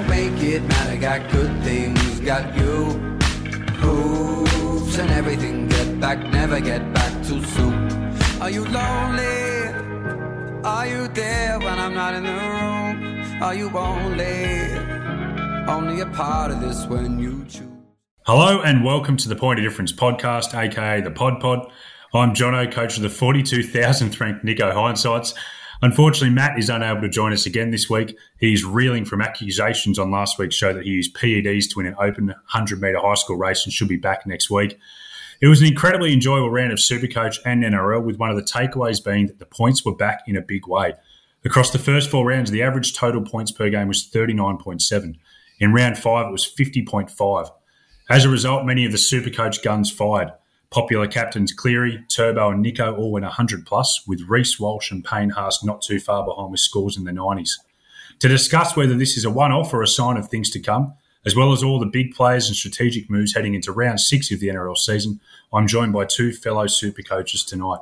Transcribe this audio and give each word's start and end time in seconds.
don't 0.00 0.08
make 0.08 0.42
it 0.42 0.62
matter. 0.62 0.96
Got 0.96 1.30
good 1.30 1.62
things, 1.62 2.20
got 2.20 2.56
you. 2.56 2.84
Hoops 3.80 4.98
and 4.98 5.10
everything. 5.10 5.68
Get 5.68 6.00
back, 6.00 6.18
never 6.32 6.60
get 6.60 6.92
back 6.94 7.12
too 7.26 7.42
soon. 7.44 7.90
Are 8.40 8.50
you 8.50 8.64
lonely? 8.64 9.68
Are 10.64 10.86
you 10.86 11.08
there 11.08 11.58
when 11.58 11.78
I'm 11.78 11.94
not 11.94 12.14
in 12.14 12.24
the 12.24 12.32
room? 12.32 13.42
Are 13.42 13.54
you 13.54 13.68
only, 13.76 14.72
only 15.68 16.00
a 16.00 16.06
part 16.06 16.50
of 16.50 16.60
this 16.60 16.86
when 16.86 17.18
you 17.18 17.44
choose? 17.44 17.66
Hello 18.26 18.60
and 18.62 18.84
welcome 18.84 19.16
to 19.16 19.28
the 19.28 19.36
Point 19.36 19.58
of 19.58 19.64
Difference 19.64 19.92
podcast, 19.92 20.54
aka 20.54 21.00
the 21.00 21.10
Pod 21.10 21.40
Pod. 21.40 21.70
I'm 22.12 22.34
Jono, 22.34 22.70
coach 22.70 22.96
of 22.96 23.02
the 23.02 23.08
42,000th 23.08 24.18
ranked 24.20 24.44
Nico 24.44 24.72
Hindsights. 24.72 25.34
Unfortunately, 25.82 26.30
Matt 26.30 26.58
is 26.58 26.68
unable 26.68 27.00
to 27.00 27.08
join 27.08 27.32
us 27.32 27.46
again 27.46 27.70
this 27.70 27.88
week. 27.88 28.16
He's 28.38 28.64
reeling 28.64 29.06
from 29.06 29.22
accusations 29.22 29.98
on 29.98 30.10
last 30.10 30.38
week's 30.38 30.54
show 30.54 30.74
that 30.74 30.84
he 30.84 30.90
used 30.90 31.16
PEDs 31.16 31.70
to 31.70 31.78
win 31.78 31.86
an 31.86 31.94
open 31.98 32.26
100 32.26 32.80
metre 32.80 32.98
high 33.00 33.14
school 33.14 33.36
race 33.36 33.64
and 33.64 33.72
should 33.72 33.88
be 33.88 33.96
back 33.96 34.26
next 34.26 34.50
week. 34.50 34.78
It 35.40 35.48
was 35.48 35.62
an 35.62 35.68
incredibly 35.68 36.12
enjoyable 36.12 36.50
round 36.50 36.70
of 36.70 36.78
Supercoach 36.78 37.38
and 37.46 37.64
NRL, 37.64 38.04
with 38.04 38.18
one 38.18 38.28
of 38.28 38.36
the 38.36 38.42
takeaways 38.42 39.02
being 39.02 39.26
that 39.28 39.38
the 39.38 39.46
points 39.46 39.82
were 39.82 39.94
back 39.94 40.20
in 40.26 40.36
a 40.36 40.42
big 40.42 40.66
way. 40.66 40.92
Across 41.46 41.70
the 41.70 41.78
first 41.78 42.10
four 42.10 42.26
rounds, 42.26 42.50
the 42.50 42.62
average 42.62 42.94
total 42.94 43.22
points 43.22 43.50
per 43.50 43.70
game 43.70 43.88
was 43.88 44.06
39.7. 44.06 45.16
In 45.60 45.72
round 45.72 45.96
five, 45.96 46.26
it 46.26 46.32
was 46.32 46.44
50.5. 46.44 47.50
As 48.10 48.24
a 48.26 48.28
result, 48.28 48.66
many 48.66 48.84
of 48.84 48.92
the 48.92 48.98
Supercoach 48.98 49.62
guns 49.62 49.90
fired. 49.90 50.32
Popular 50.70 51.08
captains 51.08 51.52
Cleary, 51.52 52.04
Turbo, 52.08 52.50
and 52.50 52.64
Nicho 52.64 52.96
all 52.96 53.10
went 53.10 53.24
100 53.24 53.66
plus, 53.66 54.04
with 54.06 54.28
Reece 54.28 54.60
Walsh 54.60 54.92
and 54.92 55.04
Payne 55.04 55.30
Haas 55.30 55.64
not 55.64 55.82
too 55.82 55.98
far 55.98 56.24
behind 56.24 56.52
with 56.52 56.60
scores 56.60 56.96
in 56.96 57.02
the 57.02 57.10
90s. 57.10 57.50
To 58.20 58.28
discuss 58.28 58.76
whether 58.76 58.94
this 58.94 59.16
is 59.16 59.24
a 59.24 59.30
one 59.30 59.50
off 59.50 59.74
or 59.74 59.82
a 59.82 59.88
sign 59.88 60.16
of 60.16 60.28
things 60.28 60.48
to 60.50 60.60
come, 60.60 60.94
as 61.26 61.34
well 61.34 61.52
as 61.52 61.64
all 61.64 61.80
the 61.80 61.86
big 61.86 62.14
players 62.14 62.46
and 62.46 62.54
strategic 62.54 63.10
moves 63.10 63.34
heading 63.34 63.54
into 63.54 63.72
round 63.72 64.00
six 64.00 64.30
of 64.30 64.38
the 64.38 64.46
NRL 64.46 64.76
season, 64.76 65.18
I'm 65.52 65.66
joined 65.66 65.92
by 65.92 66.04
two 66.04 66.32
fellow 66.32 66.68
super 66.68 67.02
coaches 67.02 67.42
tonight. 67.42 67.80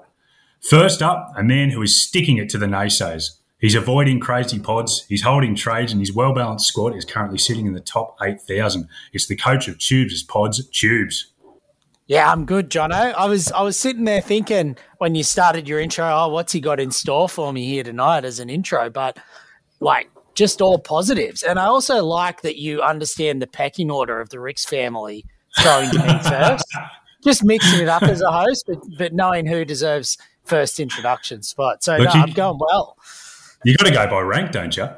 First 0.62 1.02
up, 1.02 1.34
a 1.36 1.44
man 1.44 1.68
who 1.68 1.82
is 1.82 2.00
sticking 2.00 2.38
it 2.38 2.48
to 2.50 2.58
the 2.58 2.64
naysayers. 2.64 3.32
He's 3.60 3.74
avoiding 3.74 4.18
crazy 4.18 4.58
pods, 4.58 5.04
he's 5.10 5.22
holding 5.24 5.54
trades, 5.54 5.92
and 5.92 6.00
his 6.00 6.14
well 6.14 6.32
balanced 6.32 6.68
squad 6.68 6.96
is 6.96 7.04
currently 7.04 7.38
sitting 7.38 7.66
in 7.66 7.74
the 7.74 7.80
top 7.80 8.16
8,000. 8.22 8.88
It's 9.12 9.26
the 9.26 9.36
coach 9.36 9.68
of 9.68 9.78
Tubes' 9.78 10.22
pods, 10.22 10.66
Tubes. 10.68 11.32
Yeah, 12.08 12.32
I'm 12.32 12.46
good, 12.46 12.70
Jono. 12.70 13.12
I 13.14 13.26
was 13.26 13.52
I 13.52 13.60
was 13.60 13.76
sitting 13.76 14.04
there 14.04 14.22
thinking 14.22 14.78
when 14.96 15.14
you 15.14 15.22
started 15.22 15.68
your 15.68 15.78
intro, 15.78 16.06
oh, 16.06 16.28
what's 16.28 16.52
he 16.52 16.60
got 16.60 16.80
in 16.80 16.90
store 16.90 17.28
for 17.28 17.52
me 17.52 17.66
here 17.66 17.84
tonight 17.84 18.24
as 18.24 18.40
an 18.40 18.48
intro? 18.48 18.88
But 18.88 19.18
like 19.78 20.10
just 20.34 20.62
all 20.62 20.78
positives. 20.78 21.42
And 21.42 21.58
I 21.58 21.66
also 21.66 22.02
like 22.02 22.40
that 22.42 22.56
you 22.56 22.80
understand 22.80 23.42
the 23.42 23.46
pecking 23.46 23.90
order 23.90 24.20
of 24.20 24.30
the 24.30 24.40
Ricks 24.40 24.64
family 24.64 25.26
throwing 25.60 25.90
to 25.90 25.98
me 25.98 26.18
first. 26.22 26.64
Just 27.24 27.44
mixing 27.44 27.80
it 27.80 27.88
up 27.88 28.04
as 28.04 28.22
a 28.22 28.32
host, 28.32 28.64
but, 28.66 28.78
but 28.96 29.12
knowing 29.12 29.46
who 29.46 29.64
deserves 29.66 30.16
first 30.44 30.80
introduction 30.80 31.42
spot. 31.42 31.82
So 31.82 31.96
Look, 31.96 32.06
no, 32.06 32.14
you, 32.14 32.20
I'm 32.20 32.32
going 32.32 32.58
well. 32.58 32.96
You 33.64 33.76
got 33.76 33.86
to 33.86 33.92
go 33.92 34.06
by 34.06 34.20
rank, 34.20 34.52
don't 34.52 34.74
you? 34.74 34.88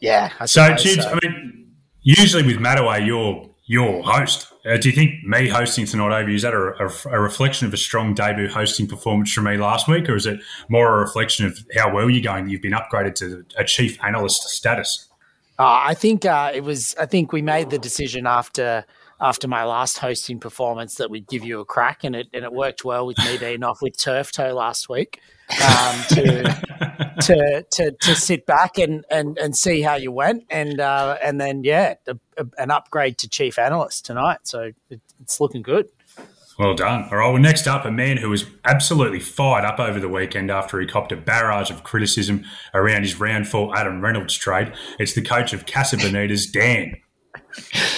Yeah. 0.00 0.32
I 0.38 0.44
so, 0.44 0.74
Tubes, 0.76 1.04
so. 1.04 1.10
I 1.10 1.18
mean, 1.22 1.72
usually 2.02 2.42
with 2.42 2.56
Mattaway, 2.56 3.06
you're 3.06 3.48
your 3.66 4.02
host. 4.02 4.52
Uh, 4.66 4.76
do 4.76 4.88
you 4.88 4.94
think 4.94 5.24
me 5.24 5.48
hosting 5.48 5.86
tonight 5.86 6.20
over 6.20 6.30
is 6.30 6.42
that 6.42 6.54
a, 6.54 6.86
a, 6.86 7.16
a, 7.16 7.20
reflection 7.20 7.66
of 7.66 7.72
a 7.72 7.76
strong 7.76 8.14
debut 8.14 8.48
hosting 8.48 8.86
performance 8.86 9.32
from 9.32 9.44
me 9.44 9.56
last 9.56 9.88
week, 9.88 10.08
or 10.08 10.16
is 10.16 10.26
it 10.26 10.40
more 10.68 10.94
a 10.94 10.98
reflection 10.98 11.46
of 11.46 11.58
how 11.74 11.92
well 11.92 12.10
you're 12.10 12.22
going? 12.22 12.44
that 12.44 12.50
You've 12.50 12.62
been 12.62 12.72
upgraded 12.72 13.14
to 13.16 13.44
a 13.56 13.64
chief 13.64 14.02
analyst 14.04 14.42
status. 14.42 15.08
Uh, 15.58 15.80
I 15.84 15.94
think 15.94 16.24
uh, 16.24 16.50
it 16.54 16.62
was. 16.62 16.94
I 16.98 17.06
think 17.06 17.32
we 17.32 17.40
made 17.40 17.70
the 17.70 17.78
decision 17.78 18.26
after 18.26 18.84
after 19.20 19.48
my 19.48 19.64
last 19.64 19.98
hosting 19.98 20.40
performance 20.40 20.96
that 20.96 21.10
we'd 21.10 21.26
give 21.26 21.44
you 21.44 21.60
a 21.60 21.64
crack, 21.64 22.04
and 22.04 22.14
it 22.16 22.28
and 22.32 22.44
it 22.44 22.52
worked 22.52 22.84
well 22.84 23.06
with 23.06 23.18
me 23.18 23.38
being 23.38 23.62
off 23.62 23.80
with 23.82 23.96
turf 23.96 24.32
toe 24.32 24.54
last 24.54 24.88
week 24.88 25.20
um, 25.50 26.02
to, 26.08 27.14
to 27.20 27.66
to 27.72 27.90
to 27.92 28.14
sit 28.14 28.46
back 28.46 28.78
and, 28.78 29.04
and 29.10 29.38
and 29.38 29.56
see 29.56 29.82
how 29.82 29.94
you 29.94 30.12
went, 30.12 30.44
and 30.50 30.80
uh, 30.80 31.16
and 31.22 31.40
then 31.40 31.64
yeah, 31.64 31.94
a, 32.06 32.16
a, 32.36 32.46
an 32.58 32.70
upgrade 32.70 33.18
to 33.18 33.28
chief 33.28 33.58
analyst 33.58 34.06
tonight. 34.06 34.40
So 34.44 34.72
it, 34.90 35.00
it's 35.20 35.40
looking 35.40 35.62
good. 35.62 35.88
Well 36.58 36.74
done. 36.74 37.08
All 37.10 37.18
right. 37.18 37.32
Well, 37.32 37.42
next 37.42 37.66
up, 37.66 37.84
a 37.84 37.90
man 37.90 38.16
who 38.16 38.30
was 38.30 38.46
absolutely 38.64 39.18
fired 39.18 39.64
up 39.64 39.80
over 39.80 39.98
the 39.98 40.08
weekend 40.08 40.52
after 40.52 40.80
he 40.80 40.86
copped 40.86 41.10
a 41.10 41.16
barrage 41.16 41.68
of 41.70 41.82
criticism 41.82 42.44
around 42.72 43.02
his 43.02 43.18
round 43.18 43.48
four 43.48 43.76
Adam 43.76 44.00
Reynolds 44.00 44.34
trade. 44.34 44.72
It's 45.00 45.14
the 45.14 45.22
coach 45.22 45.52
of 45.52 45.66
Casa 45.66 45.96
Bonitas, 45.96 46.50
Dan. 46.50 46.96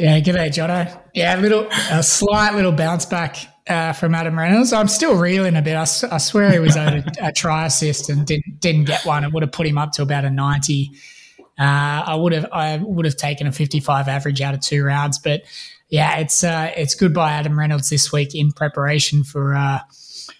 Yeah, 0.00 0.18
g'day, 0.20 0.48
Jono. 0.48 0.98
Yeah, 1.12 1.38
a 1.38 1.40
little, 1.42 1.68
a 1.90 2.02
slight 2.02 2.54
little 2.54 2.72
bounce 2.72 3.04
back 3.04 3.36
uh, 3.68 3.92
from 3.92 4.14
Adam 4.14 4.38
Reynolds. 4.38 4.72
I'm 4.72 4.88
still 4.88 5.14
reeling 5.14 5.56
a 5.56 5.60
bit. 5.60 5.76
I, 5.76 5.82
I 6.10 6.16
swear 6.16 6.50
he 6.50 6.58
was 6.58 6.74
a, 6.74 7.04
a, 7.20 7.30
try 7.32 7.66
assist 7.66 8.08
and 8.08 8.26
didn't 8.26 8.60
didn't 8.60 8.84
get 8.84 9.04
one. 9.04 9.24
It 9.24 9.32
would 9.34 9.42
have 9.42 9.52
put 9.52 9.66
him 9.66 9.76
up 9.76 9.92
to 9.92 10.02
about 10.02 10.24
a 10.24 10.30
90. 10.30 10.92
Uh, 11.38 11.42
I 11.58 12.14
would 12.14 12.32
have 12.32 12.46
I 12.50 12.78
would 12.78 13.04
have 13.04 13.16
taken 13.16 13.46
a 13.46 13.52
55 13.52 14.08
average 14.08 14.40
out 14.40 14.54
of 14.54 14.60
two 14.60 14.82
rounds, 14.82 15.18
but 15.18 15.42
yeah, 15.90 16.16
it's 16.16 16.42
uh, 16.42 16.72
it's 16.74 16.94
good 16.94 17.12
by 17.12 17.32
Adam 17.32 17.58
Reynolds 17.58 17.90
this 17.90 18.10
week 18.10 18.34
in 18.34 18.52
preparation 18.52 19.22
for 19.22 19.54
uh, 19.54 19.80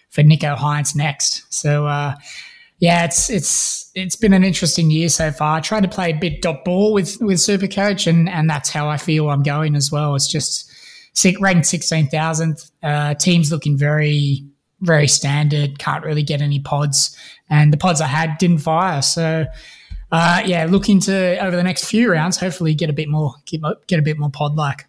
for 0.09 0.22
Nicho 0.22 0.56
Hynes 0.56 0.97
next. 0.97 1.44
So 1.53 1.87
uh, 1.87 2.15
yeah, 2.81 3.05
it's 3.05 3.29
it's 3.29 3.91
it's 3.95 4.17
been 4.17 4.33
an 4.33 4.43
interesting 4.43 4.91
year 4.91 5.11
so 5.11 5.31
far. 5.31 5.59
I 5.59 5.61
tried 5.61 5.83
to 5.83 5.89
play 5.89 6.11
a 6.11 6.15
bit 6.15 6.41
dot 6.41 6.65
ball 6.65 6.95
with 6.95 7.21
with 7.21 7.37
Supercoach, 7.37 8.07
and 8.07 8.29
and 8.29 8.49
that's 8.49 8.71
how 8.71 8.89
I 8.89 8.97
feel 8.97 9.29
I'm 9.29 9.43
going 9.43 9.77
as 9.77 9.93
well. 9.93 10.15
It's 10.15 10.27
just 10.27 10.73
ranked 11.41 11.67
sixteen 11.67 12.09
thousandth. 12.09 12.71
Uh, 12.83 13.15
teams 13.15 13.53
looking 13.53 13.77
very 13.77 14.47
very 14.81 15.07
standard. 15.07 15.79
Can't 15.79 16.03
really 16.05 16.23
get 16.23 16.41
any 16.41 16.59
pods, 16.59 17.15
and 17.51 17.71
the 17.71 17.77
pods 17.77 18.01
I 18.01 18.07
had 18.07 18.39
didn't 18.39 18.59
fire. 18.59 19.03
So. 19.03 19.47
Uh, 20.12 20.43
yeah, 20.45 20.65
looking 20.69 20.99
to 20.99 21.39
over 21.39 21.55
the 21.55 21.62
next 21.62 21.85
few 21.85 22.11
rounds, 22.11 22.37
hopefully 22.37 22.75
get 22.75 22.91
a 22.91 22.93
bit 22.93 23.09
more 23.09 23.33
get, 23.47 23.61
get 23.87 24.01
a 24.01 24.03
bit 24.03 24.19
more 24.19 24.29
pod 24.29 24.57
like. 24.57 24.87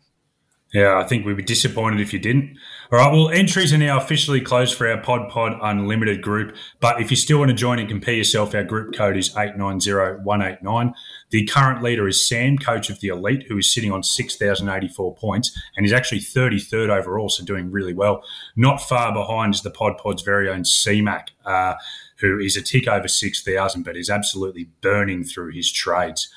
Yeah, 0.74 0.98
I 0.98 1.04
think 1.04 1.28
we'd 1.28 1.38
be 1.38 1.44
disappointed 1.44 2.00
if 2.00 2.12
you 2.12 2.18
didn't. 2.18 2.58
All 2.94 3.00
right, 3.00 3.10
well, 3.10 3.30
entries 3.30 3.72
are 3.72 3.78
now 3.78 3.98
officially 3.98 4.42
closed 4.42 4.78
for 4.78 4.86
our 4.86 4.98
Pod 4.98 5.30
Pod 5.30 5.58
Unlimited 5.62 6.22
group. 6.22 6.58
But 6.82 7.00
if 7.00 7.10
you 7.10 7.16
still 7.16 7.40
want 7.40 7.48
to 7.48 7.56
join 7.56 7.80
and 7.80 7.88
compare 7.88 8.16
yourself, 8.16 8.54
our 8.54 8.66
group 8.66 8.94
code 8.94 9.16
is 9.16 9.30
890189. 9.30 10.94
The 11.30 11.46
current 11.46 11.82
leader 11.82 12.06
is 12.10 12.28
Sam, 12.28 12.58
coach 12.58 12.90
of 12.90 13.00
the 13.00 13.08
Elite, 13.08 13.46
who 13.48 13.58
is 13.58 13.74
sitting 13.74 13.94
on 13.94 14.04
6,084 14.04 15.16
points 15.16 15.58
and 15.78 15.86
is 15.86 15.94
actually 15.94 16.20
33rd 16.20 16.90
overall, 16.90 17.30
so 17.30 17.46
doing 17.46 17.72
really 17.72 17.94
well. 17.94 18.26
Not 18.58 18.82
far 18.82 19.14
behind 19.14 19.56
is 19.56 19.62
the 19.62 19.72
Pod 19.72 19.98
Pod's 19.98 20.22
very 20.22 20.50
own 20.50 20.64
CMAC, 20.64 21.28
uh, 21.46 21.76
who 22.18 22.40
is 22.40 22.58
a 22.58 22.62
tick 22.62 22.90
over 22.90 23.08
6,000, 23.08 23.84
but 23.84 23.96
is 23.96 24.10
absolutely 24.10 24.68
burning 24.82 25.24
through 25.24 25.54
his 25.54 25.72
trades. 25.72 26.30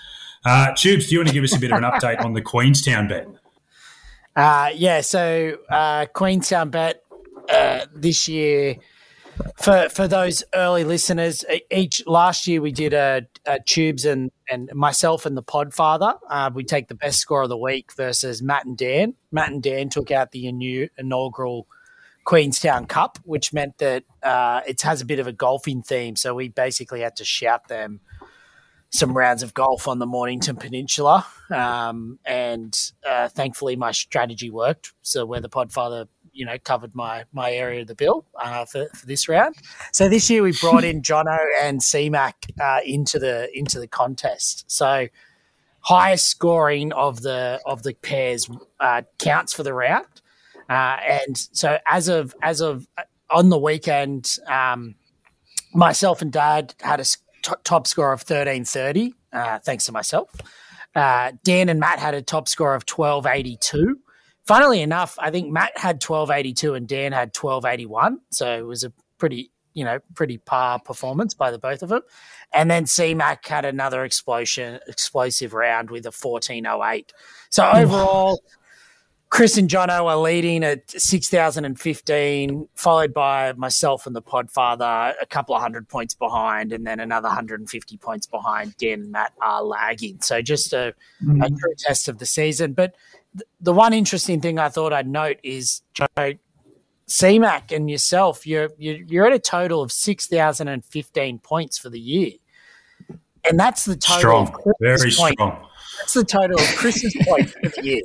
Uh, 0.44 0.72
Tubes, 0.76 1.08
do 1.08 1.14
you 1.14 1.18
want 1.18 1.28
to 1.30 1.34
give 1.34 1.42
us 1.42 1.56
a 1.56 1.58
bit 1.58 1.72
of 1.72 1.78
an 1.78 1.84
update 1.84 2.24
on 2.24 2.34
the 2.34 2.42
Queenstown 2.42 3.08
bet? 3.08 3.26
Uh, 4.36 4.70
yeah, 4.74 5.00
so 5.00 5.58
uh, 5.70 6.06
Queenstown 6.06 6.70
bet 6.70 7.02
uh, 7.48 7.86
this 7.94 8.26
year 8.28 8.76
for 9.56 9.88
for 9.88 10.08
those 10.08 10.42
early 10.54 10.84
listeners. 10.84 11.44
Each 11.70 12.04
last 12.06 12.46
year 12.46 12.60
we 12.60 12.72
did 12.72 12.92
a, 12.94 13.22
a 13.46 13.60
tubes 13.60 14.04
and 14.04 14.30
and 14.50 14.70
myself 14.74 15.24
and 15.26 15.36
the 15.36 15.42
Podfather. 15.42 16.18
Uh, 16.28 16.50
we 16.52 16.64
take 16.64 16.88
the 16.88 16.94
best 16.94 17.20
score 17.20 17.42
of 17.42 17.48
the 17.48 17.56
week 17.56 17.92
versus 17.94 18.42
Matt 18.42 18.64
and 18.64 18.76
Dan. 18.76 19.14
Matt 19.30 19.50
and 19.50 19.62
Dan 19.62 19.88
took 19.88 20.10
out 20.10 20.32
the 20.32 20.46
inaugural 20.46 21.66
Queenstown 22.24 22.86
Cup, 22.86 23.18
which 23.24 23.52
meant 23.52 23.78
that 23.78 24.04
uh, 24.22 24.62
it 24.66 24.80
has 24.82 25.00
a 25.00 25.04
bit 25.04 25.18
of 25.18 25.26
a 25.26 25.32
golfing 25.32 25.82
theme. 25.82 26.16
So 26.16 26.34
we 26.34 26.48
basically 26.48 27.00
had 27.00 27.16
to 27.16 27.24
shout 27.24 27.68
them 27.68 28.00
some 28.94 29.16
rounds 29.16 29.42
of 29.42 29.52
golf 29.54 29.88
on 29.88 29.98
the 29.98 30.06
Mornington 30.06 30.54
Peninsula, 30.54 31.26
um, 31.50 32.20
and 32.24 32.92
uh, 33.04 33.28
thankfully 33.28 33.74
my 33.74 33.90
strategy 33.90 34.50
worked. 34.50 34.92
So 35.02 35.26
where 35.26 35.40
the 35.40 35.48
Podfather, 35.48 36.06
you 36.32 36.46
know, 36.46 36.58
covered 36.62 36.94
my 36.94 37.24
my 37.32 37.50
area 37.50 37.80
of 37.80 37.88
the 37.88 37.96
bill 37.96 38.24
uh, 38.40 38.64
for, 38.66 38.86
for 38.94 39.04
this 39.06 39.28
round. 39.28 39.56
So 39.92 40.08
this 40.08 40.30
year 40.30 40.44
we 40.44 40.52
brought 40.60 40.84
in 40.84 41.02
Jono 41.02 41.36
and 41.60 41.80
CMAC 41.80 42.32
uh, 42.60 42.80
into 42.86 43.18
the 43.18 43.50
into 43.52 43.80
the 43.80 43.88
contest. 43.88 44.64
So 44.70 45.08
highest 45.80 46.28
scoring 46.28 46.92
of 46.92 47.22
the 47.22 47.60
of 47.66 47.82
the 47.82 47.94
pairs 47.94 48.48
uh, 48.78 49.02
counts 49.18 49.52
for 49.52 49.64
the 49.64 49.74
round, 49.74 50.06
uh, 50.70 50.98
and 51.04 51.36
so 51.36 51.78
as 51.84 52.06
of 52.06 52.32
as 52.42 52.60
of 52.60 52.86
uh, 52.96 53.02
on 53.28 53.48
the 53.48 53.58
weekend. 53.58 54.38
Um, 54.46 54.94
myself 55.76 56.22
and 56.22 56.32
Dad 56.32 56.72
had 56.80 57.00
a 57.00 57.04
top 57.64 57.86
score 57.86 58.12
of 58.12 58.20
1330, 58.20 59.14
uh, 59.32 59.58
thanks 59.60 59.86
to 59.86 59.92
myself. 59.92 60.30
Uh, 60.94 61.32
Dan 61.42 61.68
and 61.68 61.80
Matt 61.80 61.98
had 61.98 62.14
a 62.14 62.22
top 62.22 62.48
score 62.48 62.74
of 62.74 62.84
1282. 62.88 63.98
Funnily 64.46 64.82
enough, 64.82 65.16
I 65.18 65.30
think 65.30 65.50
Matt 65.50 65.76
had 65.76 66.02
1282 66.02 66.74
and 66.74 66.86
Dan 66.86 67.12
had 67.12 67.34
1281. 67.36 68.20
So 68.30 68.58
it 68.58 68.66
was 68.66 68.84
a 68.84 68.92
pretty 69.18 69.50
you 69.74 69.84
know, 69.84 69.98
pretty 70.14 70.38
par 70.38 70.78
performance 70.78 71.34
by 71.34 71.50
the 71.50 71.58
both 71.58 71.82
of 71.82 71.88
them. 71.88 72.02
And 72.54 72.70
then 72.70 72.84
CMAC 72.84 73.46
had 73.46 73.64
another 73.64 74.04
explosion, 74.04 74.78
explosive 74.86 75.52
round 75.52 75.90
with 75.90 76.06
a 76.06 76.12
1408. 76.12 77.12
So 77.50 77.68
overall, 77.68 78.40
Chris 79.34 79.58
and 79.58 79.68
Jono 79.68 80.04
are 80.04 80.16
leading 80.16 80.62
at 80.62 80.88
6,015, 80.88 82.68
followed 82.76 83.12
by 83.12 83.52
myself 83.54 84.06
and 84.06 84.14
the 84.14 84.22
Podfather, 84.22 85.12
a 85.20 85.26
couple 85.26 85.56
of 85.56 85.60
hundred 85.60 85.88
points 85.88 86.14
behind, 86.14 86.72
and 86.72 86.86
then 86.86 87.00
another 87.00 87.26
150 87.26 87.96
points 87.96 88.28
behind. 88.28 88.76
Dan 88.76 89.00
and 89.00 89.10
Matt 89.10 89.32
are 89.42 89.64
lagging. 89.64 90.20
So 90.20 90.40
just 90.40 90.72
a, 90.72 90.94
mm. 91.20 91.44
a 91.44 91.48
true 91.48 91.74
test 91.76 92.06
of 92.06 92.18
the 92.18 92.26
season. 92.26 92.74
But 92.74 92.94
th- 93.36 93.48
the 93.60 93.72
one 93.72 93.92
interesting 93.92 94.40
thing 94.40 94.60
I 94.60 94.68
thought 94.68 94.92
I'd 94.92 95.08
note 95.08 95.38
is, 95.42 95.82
Joe, 95.94 96.06
CMAC 97.08 97.74
and 97.74 97.90
yourself, 97.90 98.46
you're, 98.46 98.70
you're, 98.78 98.98
you're 98.98 99.26
at 99.26 99.32
a 99.32 99.40
total 99.40 99.82
of 99.82 99.90
6,015 99.90 101.40
points 101.40 101.76
for 101.76 101.90
the 101.90 101.98
year. 101.98 102.34
And 103.50 103.58
that's 103.58 103.84
the 103.84 103.96
total. 103.96 104.46
Strong, 104.46 104.72
very 104.80 105.10
strong. 105.10 105.66
That's 105.98 106.14
the 106.14 106.24
total 106.24 106.58
of 106.58 106.66
Chris's 106.76 107.14
points 107.26 107.52
for 107.52 107.68
the 107.68 107.84
year. 107.84 108.02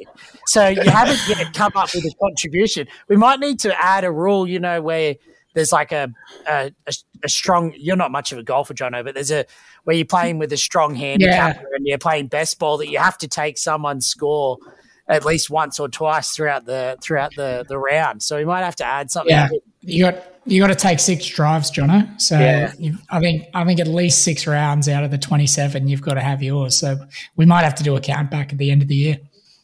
So 0.47 0.67
you 0.67 0.89
haven't 0.89 1.19
yet 1.27 1.53
come 1.53 1.73
up 1.75 1.89
with 1.93 2.05
a 2.05 2.11
contribution. 2.21 2.87
We 3.07 3.17
might 3.17 3.39
need 3.39 3.59
to 3.61 3.83
add 3.83 4.03
a 4.03 4.11
rule, 4.11 4.47
you 4.47 4.59
know, 4.59 4.81
where 4.81 5.15
there's 5.53 5.71
like 5.71 5.91
a 5.91 6.11
a, 6.47 6.71
a 7.23 7.29
strong. 7.29 7.73
You're 7.75 7.95
not 7.95 8.11
much 8.11 8.31
of 8.31 8.37
a 8.37 8.43
golfer, 8.43 8.73
Jono, 8.73 9.03
but 9.03 9.15
there's 9.15 9.31
a 9.31 9.45
where 9.83 9.95
you're 9.95 10.05
playing 10.05 10.37
with 10.37 10.53
a 10.53 10.57
strong 10.57 10.95
handicap 10.95 11.55
yeah. 11.55 11.63
and 11.75 11.87
you're 11.87 11.97
playing 11.97 12.27
best 12.27 12.59
ball 12.59 12.77
that 12.77 12.89
you 12.89 12.99
have 12.99 13.17
to 13.19 13.27
take 13.27 13.57
someone's 13.57 14.05
score 14.05 14.57
at 15.07 15.25
least 15.25 15.49
once 15.49 15.79
or 15.79 15.89
twice 15.89 16.29
throughout 16.35 16.65
the 16.65 16.97
throughout 17.01 17.33
the 17.35 17.65
the 17.67 17.77
round. 17.77 18.21
So 18.21 18.37
we 18.37 18.45
might 18.45 18.63
have 18.63 18.75
to 18.77 18.85
add 18.85 19.11
something. 19.11 19.35
Yeah, 19.35 19.49
you 19.81 20.03
got 20.03 20.23
you 20.45 20.61
got 20.61 20.67
to 20.67 20.75
take 20.75 20.99
six 20.99 21.25
drives, 21.25 21.71
Jono. 21.71 22.19
So 22.19 22.39
yeah. 22.39 22.73
I 23.09 23.19
think 23.19 23.47
I 23.53 23.65
think 23.65 23.79
at 23.79 23.87
least 23.87 24.23
six 24.23 24.47
rounds 24.47 24.89
out 24.89 25.03
of 25.03 25.11
the 25.11 25.17
twenty 25.17 25.47
seven, 25.47 25.87
you've 25.87 26.01
got 26.01 26.15
to 26.15 26.21
have 26.21 26.41
yours. 26.41 26.77
So 26.77 26.97
we 27.35 27.45
might 27.45 27.63
have 27.63 27.75
to 27.75 27.83
do 27.83 27.95
a 27.95 28.01
count 28.01 28.31
back 28.31 28.51
at 28.51 28.57
the 28.57 28.71
end 28.71 28.81
of 28.81 28.87
the 28.87 28.95
year. 28.95 29.17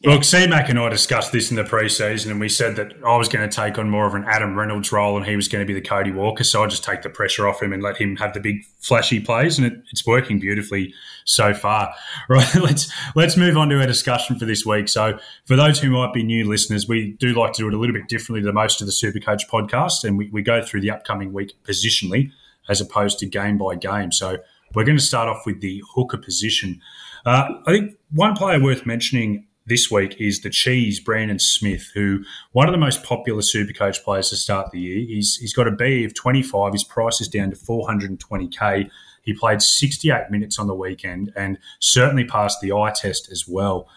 Look, 0.06 0.22
CMAC 0.22 0.68
and 0.68 0.78
I 0.78 0.88
discussed 0.88 1.32
this 1.32 1.50
in 1.50 1.56
the 1.56 1.64
preseason, 1.64 2.30
and 2.30 2.38
we 2.38 2.48
said 2.48 2.76
that 2.76 2.92
I 3.04 3.16
was 3.16 3.28
going 3.28 3.50
to 3.50 3.52
take 3.52 3.76
on 3.76 3.90
more 3.90 4.06
of 4.06 4.14
an 4.14 4.22
Adam 4.28 4.56
Reynolds 4.56 4.92
role, 4.92 5.16
and 5.16 5.26
he 5.26 5.34
was 5.34 5.48
going 5.48 5.66
to 5.66 5.66
be 5.66 5.74
the 5.74 5.84
Cody 5.84 6.12
Walker. 6.12 6.44
So 6.44 6.62
I 6.62 6.68
just 6.68 6.84
take 6.84 7.02
the 7.02 7.10
pressure 7.10 7.48
off 7.48 7.60
him 7.60 7.72
and 7.72 7.82
let 7.82 7.96
him 7.96 8.14
have 8.14 8.32
the 8.32 8.38
big 8.38 8.64
flashy 8.78 9.18
plays, 9.18 9.58
and 9.58 9.66
it, 9.66 9.72
it's 9.90 10.06
working 10.06 10.38
beautifully 10.38 10.94
so 11.24 11.52
far. 11.52 11.92
Right, 12.28 12.54
let's 12.54 12.92
let's 13.16 13.36
move 13.36 13.56
on 13.56 13.68
to 13.70 13.80
our 13.80 13.86
discussion 13.86 14.38
for 14.38 14.46
this 14.46 14.64
week. 14.64 14.88
So, 14.88 15.18
for 15.44 15.56
those 15.56 15.80
who 15.80 15.90
might 15.90 16.12
be 16.12 16.22
new 16.22 16.48
listeners, 16.48 16.86
we 16.88 17.16
do 17.18 17.34
like 17.34 17.52
to 17.54 17.62
do 17.62 17.68
it 17.68 17.74
a 17.74 17.78
little 17.78 17.94
bit 17.94 18.06
differently 18.08 18.44
than 18.44 18.54
most 18.54 18.80
of 18.80 18.86
the 18.86 18.92
Supercoach 18.92 19.48
podcast, 19.48 20.04
and 20.04 20.16
we, 20.16 20.30
we 20.30 20.40
go 20.40 20.62
through 20.62 20.82
the 20.82 20.90
upcoming 20.92 21.32
week 21.32 21.52
positionally 21.64 22.30
as 22.68 22.80
opposed 22.80 23.18
to 23.20 23.26
game 23.26 23.58
by 23.58 23.74
game. 23.74 24.12
So, 24.12 24.38
we're 24.72 24.84
going 24.84 24.98
to 24.98 25.04
start 25.04 25.28
off 25.28 25.46
with 25.46 25.60
the 25.60 25.82
hooker 25.94 26.18
position. 26.18 26.80
Uh, 27.24 27.48
I 27.66 27.72
think 27.72 27.96
one 28.12 28.36
player 28.36 28.62
worth 28.62 28.86
mentioning 28.86 29.46
this 29.66 29.90
week 29.90 30.16
is 30.20 30.40
the 30.40 30.50
cheese 30.50 31.00
Brandon 31.00 31.38
Smith, 31.38 31.90
who 31.94 32.24
one 32.52 32.68
of 32.68 32.72
the 32.72 32.78
most 32.78 33.02
popular 33.02 33.42
Supercoach 33.42 34.02
players 34.04 34.30
to 34.30 34.36
start 34.36 34.70
the 34.70 34.80
year. 34.80 35.04
He's 35.06 35.36
he's 35.36 35.52
got 35.52 35.66
a 35.66 35.72
B 35.72 36.04
of 36.04 36.14
25. 36.14 36.72
His 36.72 36.84
price 36.84 37.20
is 37.20 37.28
down 37.28 37.50
to 37.50 37.56
420k. 37.56 38.88
He 39.22 39.32
played 39.32 39.60
68 39.60 40.30
minutes 40.30 40.58
on 40.58 40.68
the 40.68 40.74
weekend 40.74 41.32
and 41.34 41.58
certainly 41.80 42.24
passed 42.24 42.60
the 42.60 42.72
eye 42.72 42.92
test 42.94 43.28
as 43.30 43.46
well. 43.48 43.88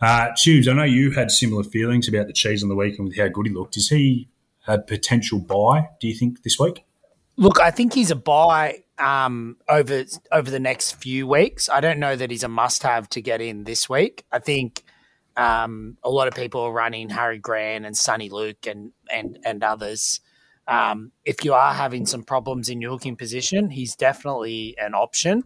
Uh, 0.00 0.28
Tubes, 0.36 0.66
I 0.66 0.72
know 0.72 0.84
you 0.84 1.10
had 1.10 1.30
similar 1.30 1.62
feelings 1.62 2.08
about 2.08 2.26
the 2.26 2.32
cheese 2.32 2.62
on 2.62 2.70
the 2.70 2.76
weekend 2.76 3.08
with 3.08 3.18
how 3.18 3.28
good 3.28 3.46
he 3.46 3.52
looked. 3.52 3.76
Is 3.76 3.88
he 3.88 4.28
a 4.66 4.78
potential 4.78 5.40
buy? 5.40 5.88
Do 6.00 6.08
you 6.08 6.14
think 6.14 6.42
this 6.42 6.58
week? 6.58 6.84
Look, 7.36 7.60
I 7.60 7.70
think 7.70 7.92
he's 7.92 8.10
a 8.10 8.16
buy 8.16 8.84
um, 8.98 9.56
over 9.68 10.04
over 10.32 10.50
the 10.50 10.58
next 10.58 10.92
few 10.92 11.26
weeks. 11.26 11.68
I 11.68 11.80
don't 11.80 11.98
know 11.98 12.16
that 12.16 12.30
he's 12.30 12.42
a 12.42 12.48
must 12.48 12.82
have 12.82 13.08
to 13.10 13.20
get 13.20 13.40
in 13.40 13.64
this 13.64 13.88
week. 13.88 14.24
I 14.32 14.38
think 14.38 14.84
um, 15.38 15.96
a 16.02 16.10
lot 16.10 16.26
of 16.26 16.34
people 16.34 16.62
are 16.62 16.72
running 16.72 17.08
Harry 17.08 17.38
Grant 17.38 17.86
and 17.86 17.94
Soni 17.94 18.30
Luke 18.30 18.66
and 18.66 18.92
and 19.10 19.38
and 19.44 19.62
others. 19.62 20.20
Um, 20.66 21.12
if 21.24 21.44
you 21.44 21.54
are 21.54 21.72
having 21.72 22.04
some 22.04 22.24
problems 22.24 22.68
in 22.68 22.82
your 22.82 22.90
hooking 22.90 23.16
position, 23.16 23.70
he's 23.70 23.94
definitely 23.94 24.76
an 24.78 24.94
option. 24.94 25.44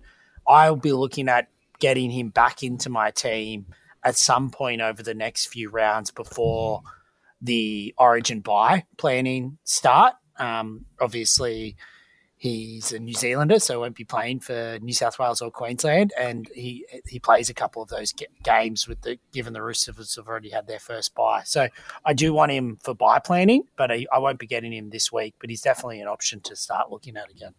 I'll 0.49 0.77
be 0.77 0.93
looking 0.93 1.29
at 1.29 1.49
getting 1.79 2.11
him 2.11 2.31
back 2.31 2.63
into 2.63 2.89
my 2.89 3.11
team 3.11 3.67
at 4.03 4.17
some 4.17 4.51
point 4.51 4.81
over 4.81 5.03
the 5.03 5.15
next 5.15 5.47
few 5.47 5.69
rounds 5.69 6.11
before 6.11 6.83
the 7.41 7.95
Origin 7.99 8.41
buy 8.41 8.85
planning 8.97 9.59
start. 9.63 10.15
Um, 10.39 10.87
obviously, 11.01 11.77
He's 12.43 12.91
a 12.91 12.99
New 12.99 13.15
Zealander, 13.15 13.61
so 13.61 13.79
won't 13.79 13.95
be 13.95 14.03
playing 14.03 14.41
for 14.41 14.77
New 14.83 14.95
South 14.95 15.17
Wales 15.21 15.41
or 15.41 15.53
Queensland, 15.53 16.13
and 16.19 16.49
he 16.53 16.85
he 17.07 17.21
plays 17.21 17.49
a 17.49 17.55
couple 17.55 17.85
of 17.85 17.89
those 17.89 18.13
games 18.43 18.89
with 18.89 19.01
the 19.03 19.21
given 19.33 19.53
the 19.53 19.63
Roosters 19.63 20.17
have 20.17 20.27
already 20.27 20.51
had 20.51 20.67
their 20.67 20.81
first 20.81 21.15
buy. 21.15 21.43
So 21.45 21.69
I 22.05 22.15
do 22.15 22.33
want 22.33 22.51
him 22.51 22.79
for 22.83 22.95
buy 22.95 23.21
planning, 23.21 23.63
but 23.77 23.93
I, 23.93 24.07
I 24.13 24.19
won't 24.19 24.41
be 24.41 24.49
getting 24.49 24.73
him 24.73 24.91
this 24.91 25.13
week. 25.13 25.37
But 25.39 25.51
he's 25.51 25.63
definitely 25.63 26.01
an 26.01 26.09
option 26.09 26.41
to 26.41 26.57
start 26.57 26.91
looking 26.91 27.17
at 27.17 27.31
again. 27.31 27.55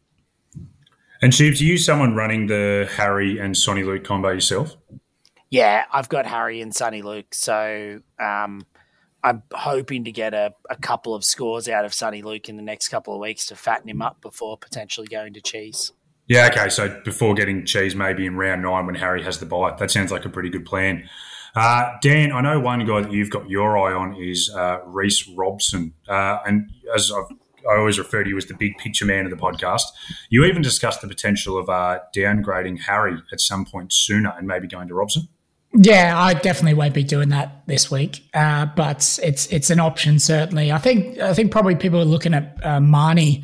And 1.22 1.32
Chiefs, 1.32 1.62
are 1.62 1.64
you 1.64 1.78
someone 1.78 2.14
running 2.14 2.48
the 2.48 2.90
Harry 2.98 3.38
and 3.38 3.56
Soni 3.56 3.86
Luke 3.86 4.04
combo 4.04 4.32
yourself? 4.32 4.76
Yeah, 5.50 5.86
I've 5.94 6.10
got 6.10 6.26
Harry 6.26 6.60
and 6.60 6.74
Soni 6.74 7.02
Luke, 7.02 7.34
so 7.34 8.02
um, 8.20 8.66
I'm 9.24 9.44
hoping 9.54 10.04
to 10.04 10.12
get 10.12 10.34
a, 10.34 10.54
a 10.70 10.76
couple 10.76 11.16
of 11.16 11.24
scores 11.24 11.70
out 11.70 11.86
of 11.86 11.92
Soni 11.92 12.24
Luke 12.24 12.50
in 12.50 12.58
the 12.58 12.64
next 12.64 12.90
couple 12.90 13.14
of 13.14 13.22
weeks 13.22 13.46
to 13.48 13.56
fatten 13.56 13.90
him 13.90 14.02
up 14.02 14.22
before 14.22 14.58
potentially 14.58 15.08
going 15.08 15.34
to 15.34 15.42
Cheese. 15.42 15.94
Yeah, 16.28 16.50
okay. 16.52 16.70
So 16.70 17.02
before 17.04 17.34
getting 17.34 17.66
Cheese, 17.66 17.96
maybe 17.96 18.26
in 18.26 18.36
round 18.36 18.62
nine 18.64 18.86
when 18.86 18.96
Harry 18.96 19.24
has 19.24 19.40
the 19.40 19.46
bite. 19.46 19.78
That 19.78 19.92
sounds 19.92 20.12
like 20.12 20.26
a 20.26 20.30
pretty 20.30 20.50
good 20.50 20.66
plan. 20.66 21.08
Uh, 21.56 21.92
Dan, 22.02 22.32
I 22.32 22.42
know 22.42 22.60
one 22.60 22.86
guy 22.86 23.02
that 23.02 23.12
you've 23.12 23.30
got 23.30 23.50
your 23.50 23.78
eye 23.78 23.94
on 23.94 24.16
is 24.16 24.52
uh, 24.56 24.80
Reece 24.86 25.28
Robson. 25.30 25.94
Uh, 26.08 26.40
and 26.46 26.72
as 26.96 27.12
I've, 27.12 27.26
i 27.70 27.78
always 27.78 27.98
refer 27.98 28.24
to 28.24 28.30
you 28.30 28.38
as 28.38 28.48
the 28.48 28.56
big 28.56 28.78
picture 28.78 29.06
man 29.06 29.26
of 29.26 29.32
the 29.32 29.38
podcast, 29.38 29.84
you 30.30 30.44
even 30.46 30.62
discussed 30.62 31.02
the 31.02 31.08
potential 31.08 31.58
of 31.58 31.70
uh, 31.70 32.00
downgrading 32.16 32.82
Harry 32.82 33.18
at 33.32 33.40
some 33.40 33.66
point 33.66 33.94
sooner 33.94 34.34
and 34.38 34.48
maybe 34.48 34.68
going 34.68 34.88
to 34.88 34.96
Robson. 34.96 35.28
Yeah, 35.76 36.14
I 36.16 36.36
definitely 36.36 36.76
won't 36.76 36.94
be 36.94 37.04
doing 37.04 37.30
that 37.30 37.64
this 37.66 37.90
week, 37.90 38.30
uh, 38.34 38.68
but 38.76 39.20
it's 39.24 39.48
it's 39.48 39.72
an 39.72 39.80
option 39.80 40.20
certainly. 40.20 40.72
I 40.72 40.78
think 40.78 41.18
I 41.18 41.34
think 41.34 41.52
probably 41.52 41.76
people 41.76 42.00
are 42.00 42.06
looking 42.06 42.36
at 42.36 42.64
uh, 42.64 42.80
Mahoney 42.80 43.44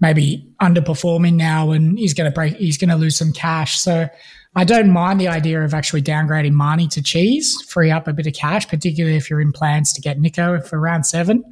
maybe 0.00 0.52
underperforming 0.60 1.34
now, 1.34 1.70
and 1.70 1.96
he's 1.98 2.14
going 2.14 2.28
to 2.28 2.34
break. 2.34 2.56
He's 2.56 2.78
going 2.78 2.90
to 2.90 2.96
lose 2.96 3.16
some 3.16 3.32
cash. 3.32 3.78
So 3.78 4.08
I 4.56 4.64
don't 4.64 4.90
mind 4.90 5.20
the 5.20 5.28
idea 5.28 5.62
of 5.62 5.72
actually 5.72 6.02
downgrading 6.02 6.52
Mahoney 6.52 6.88
to 6.88 7.02
cheese, 7.02 7.54
free 7.68 7.90
up 7.90 8.08
a 8.08 8.12
bit 8.12 8.26
of 8.26 8.32
cash, 8.32 8.66
particularly 8.66 9.16
if 9.16 9.30
you're 9.30 9.40
in 9.40 9.52
plans 9.52 9.92
to 9.92 10.00
get 10.00 10.18
Nicho 10.18 10.66
for 10.66 10.80
round 10.80 11.06
seven. 11.06 11.44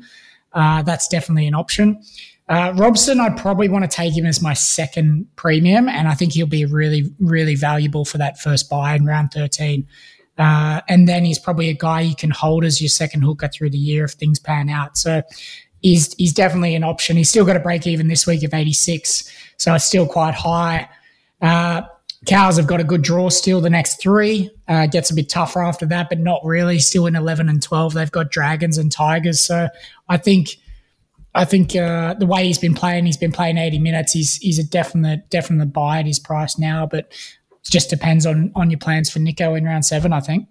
Uh, 0.52 0.82
that's 0.82 1.06
definitely 1.06 1.46
an 1.46 1.54
option. 1.54 2.02
Uh, 2.48 2.72
Robson, 2.76 3.20
I'd 3.20 3.36
probably 3.36 3.68
want 3.68 3.88
to 3.88 3.94
take 3.94 4.16
him 4.16 4.24
as 4.24 4.40
my 4.40 4.54
second 4.54 5.26
premium, 5.36 5.88
and 5.88 6.08
I 6.08 6.14
think 6.14 6.32
he'll 6.32 6.46
be 6.46 6.64
really, 6.64 7.12
really 7.20 7.54
valuable 7.54 8.04
for 8.04 8.16
that 8.18 8.40
first 8.40 8.70
buy 8.70 8.94
in 8.94 9.04
round 9.04 9.32
13. 9.32 9.86
Uh, 10.38 10.80
and 10.88 11.06
then 11.06 11.24
he's 11.24 11.38
probably 11.38 11.68
a 11.68 11.74
guy 11.74 12.00
you 12.00 12.14
can 12.14 12.30
hold 12.30 12.64
as 12.64 12.80
your 12.80 12.88
second 12.88 13.22
hooker 13.22 13.48
through 13.48 13.70
the 13.70 13.78
year 13.78 14.04
if 14.04 14.12
things 14.12 14.38
pan 14.38 14.70
out. 14.70 14.96
So 14.96 15.22
he's, 15.82 16.14
he's 16.14 16.32
definitely 16.32 16.74
an 16.74 16.84
option. 16.84 17.16
He's 17.16 17.28
still 17.28 17.44
got 17.44 17.56
a 17.56 17.60
break 17.60 17.86
even 17.86 18.08
this 18.08 18.26
week 18.26 18.42
of 18.44 18.54
86, 18.54 19.30
so 19.58 19.74
it's 19.74 19.84
still 19.84 20.06
quite 20.06 20.34
high. 20.34 20.88
Uh, 21.42 21.82
Cows 22.26 22.56
have 22.56 22.66
got 22.66 22.80
a 22.80 22.84
good 22.84 23.02
draw 23.02 23.28
still 23.28 23.60
the 23.60 23.70
next 23.70 24.00
three. 24.00 24.50
Uh, 24.66 24.86
gets 24.86 25.10
a 25.10 25.14
bit 25.14 25.28
tougher 25.28 25.62
after 25.62 25.86
that, 25.86 26.08
but 26.08 26.18
not 26.18 26.40
really. 26.44 26.78
Still 26.78 27.06
in 27.06 27.14
11 27.14 27.48
and 27.48 27.62
12. 27.62 27.94
They've 27.94 28.10
got 28.10 28.30
Dragons 28.30 28.78
and 28.78 28.90
Tigers. 28.90 29.40
So 29.40 29.68
I 30.08 30.16
think– 30.16 30.48
I 31.38 31.44
think 31.44 31.76
uh, 31.76 32.14
the 32.14 32.26
way 32.26 32.46
he's 32.46 32.58
been 32.58 32.74
playing, 32.74 33.06
he's 33.06 33.16
been 33.16 33.30
playing 33.30 33.58
80 33.58 33.78
minutes. 33.78 34.12
He's 34.12 34.34
he's 34.36 34.58
a 34.58 34.64
definite 34.64 35.30
definite 35.30 35.72
buy 35.72 36.00
at 36.00 36.06
his 36.06 36.18
price 36.18 36.58
now, 36.58 36.84
but 36.84 37.10
it 37.10 37.70
just 37.70 37.90
depends 37.90 38.26
on 38.26 38.50
on 38.56 38.70
your 38.70 38.80
plans 38.80 39.08
for 39.08 39.20
Nicho 39.20 39.56
in 39.56 39.64
round 39.64 39.86
seven. 39.86 40.12
I 40.12 40.18
think. 40.18 40.48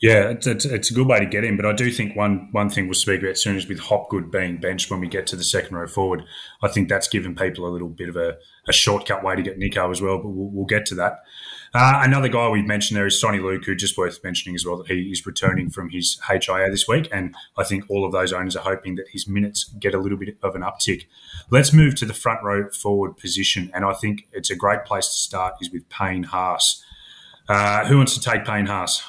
Yeah, 0.00 0.28
it's, 0.28 0.46
it's, 0.46 0.64
it's, 0.64 0.90
a 0.92 0.94
good 0.94 1.08
way 1.08 1.18
to 1.18 1.26
get 1.26 1.42
him, 1.42 1.56
but 1.56 1.66
I 1.66 1.72
do 1.72 1.90
think 1.90 2.14
one 2.14 2.48
one 2.52 2.70
thing 2.70 2.86
we'll 2.86 2.94
speak 2.94 3.20
about 3.20 3.36
soon 3.36 3.56
is 3.56 3.66
with 3.66 3.80
Hopgood 3.80 4.30
being 4.30 4.58
benched 4.58 4.90
when 4.90 5.00
we 5.00 5.08
get 5.08 5.26
to 5.26 5.36
the 5.36 5.44
second 5.44 5.76
row 5.76 5.88
forward. 5.88 6.22
I 6.62 6.68
think 6.68 6.88
that's 6.88 7.08
given 7.08 7.34
people 7.34 7.66
a 7.66 7.68
little 7.68 7.88
bit 7.88 8.08
of 8.08 8.16
a, 8.16 8.36
a 8.68 8.72
shortcut 8.72 9.24
way 9.24 9.36
to 9.36 9.42
get 9.42 9.58
Nicho 9.58 9.90
as 9.90 10.00
well, 10.00 10.18
but 10.18 10.28
we'll, 10.28 10.50
we'll 10.50 10.66
get 10.66 10.86
to 10.86 10.94
that. 10.94 11.18
Uh, 11.78 12.00
another 12.02 12.26
guy 12.26 12.48
we've 12.48 12.66
mentioned 12.66 12.96
there 12.96 13.06
is 13.06 13.22
Soni 13.22 13.40
Luke, 13.40 13.64
who 13.64 13.72
just 13.76 13.96
worth 13.96 14.24
mentioning 14.24 14.56
as 14.56 14.66
well 14.66 14.78
that 14.78 14.88
he 14.88 15.12
is 15.12 15.24
returning 15.24 15.70
from 15.70 15.90
his 15.90 16.18
HIA 16.28 16.68
this 16.72 16.88
week, 16.88 17.08
and 17.12 17.36
I 17.56 17.62
think 17.62 17.84
all 17.88 18.04
of 18.04 18.10
those 18.10 18.32
owners 18.32 18.56
are 18.56 18.64
hoping 18.64 18.96
that 18.96 19.06
his 19.12 19.28
minutes 19.28 19.72
get 19.78 19.94
a 19.94 19.98
little 19.98 20.18
bit 20.18 20.36
of 20.42 20.56
an 20.56 20.62
uptick. 20.62 21.04
Let's 21.50 21.72
move 21.72 21.94
to 21.94 22.04
the 22.04 22.12
front 22.12 22.42
row 22.42 22.68
forward 22.70 23.16
position, 23.16 23.70
and 23.72 23.84
I 23.84 23.92
think 23.92 24.26
it's 24.32 24.50
a 24.50 24.56
great 24.56 24.86
place 24.86 25.06
to 25.06 25.14
start 25.14 25.54
is 25.60 25.70
with 25.70 25.88
Payne 25.88 26.24
Haas. 26.24 26.84
Uh, 27.48 27.86
who 27.86 27.98
wants 27.98 28.18
to 28.18 28.20
take 28.20 28.44
Payne 28.44 28.66
Haas? 28.66 29.04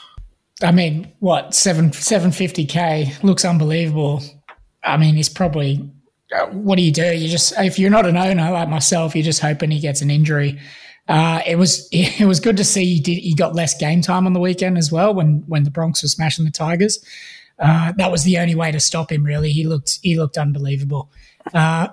I 0.62 0.72
mean, 0.72 1.12
what 1.18 1.56
seven 1.56 1.92
seven 1.92 2.32
fifty 2.32 2.68
k 2.68 3.16
looks 3.24 3.46
unbelievable. 3.46 4.22
I 4.84 4.98
mean, 4.98 5.16
he's 5.16 5.28
probably 5.28 5.90
uh, 6.32 6.46
what 6.48 6.76
do 6.76 6.84
you 6.84 6.92
do? 6.92 7.18
You 7.18 7.30
just 7.30 7.52
if 7.58 7.80
you're 7.80 7.90
not 7.90 8.06
an 8.06 8.16
owner 8.16 8.52
like 8.52 8.70
myself, 8.70 9.16
you're 9.16 9.24
just 9.24 9.42
hoping 9.42 9.72
he 9.72 9.80
gets 9.80 10.04
an 10.04 10.12
injury. 10.12 10.60
Uh, 11.10 11.42
it 11.46 11.58
was 11.58 11.90
it 11.92 12.26
was 12.26 12.40
good 12.40 12.56
to 12.56 12.64
see 12.64 12.86
he 12.86 13.00
did 13.02 13.18
he 13.18 13.34
got 13.34 13.56
less 13.56 13.78
game 13.78 14.02
time 14.02 14.26
on 14.26 14.34
the 14.34 14.40
weekend 14.40 14.78
as 14.78 14.92
well 14.92 15.14
when 15.14 15.44
when 15.48 15.64
the 15.64 15.72
Broncs 15.72 16.04
was 16.04 16.14
smashing 16.14 16.46
the 16.46 16.52
Tigers. 16.52 17.04
Uh, 17.58 17.92
that 17.98 18.10
was 18.10 18.24
the 18.24 18.38
only 18.38 18.56
way 18.56 18.72
to 18.72 18.80
stop 18.80 19.12
him. 19.12 19.24
Really, 19.24 19.52
he 19.52 19.66
looked 19.66 20.00
he 20.02 20.18
looked 20.18 20.38
unbelievable. 20.38 21.12
Uh, 21.54 21.90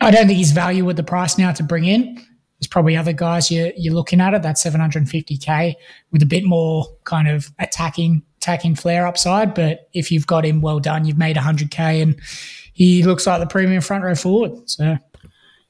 I 0.00 0.10
don't 0.10 0.26
think 0.26 0.38
he's 0.38 0.52
value 0.52 0.84
with 0.84 0.96
the 0.96 1.04
price 1.04 1.38
now 1.38 1.52
to 1.52 1.62
bring 1.62 1.84
in. 1.84 2.16
There's 2.58 2.68
probably 2.68 2.96
other 2.96 3.12
guys 3.12 3.50
you're, 3.50 3.72
you're 3.76 3.94
looking 3.94 4.20
at 4.20 4.32
it. 4.32 4.42
That 4.42 4.56
750k 4.56 5.74
with 6.10 6.22
a 6.22 6.26
bit 6.26 6.44
more 6.44 6.86
kind 7.04 7.28
of 7.28 7.50
attacking 7.58 8.22
attacking 8.38 8.74
flair 8.76 9.06
upside. 9.06 9.54
But 9.54 9.88
if 9.92 10.10
you've 10.10 10.26
got 10.26 10.44
him 10.44 10.60
well 10.60 10.80
done, 10.80 11.04
you've 11.04 11.18
made 11.18 11.36
100k, 11.36 12.02
and 12.02 12.18
he 12.72 13.02
looks 13.02 13.26
like 13.26 13.40
the 13.40 13.46
premium 13.46 13.82
front 13.82 14.04
row 14.04 14.14
forward. 14.14 14.68
So. 14.68 14.96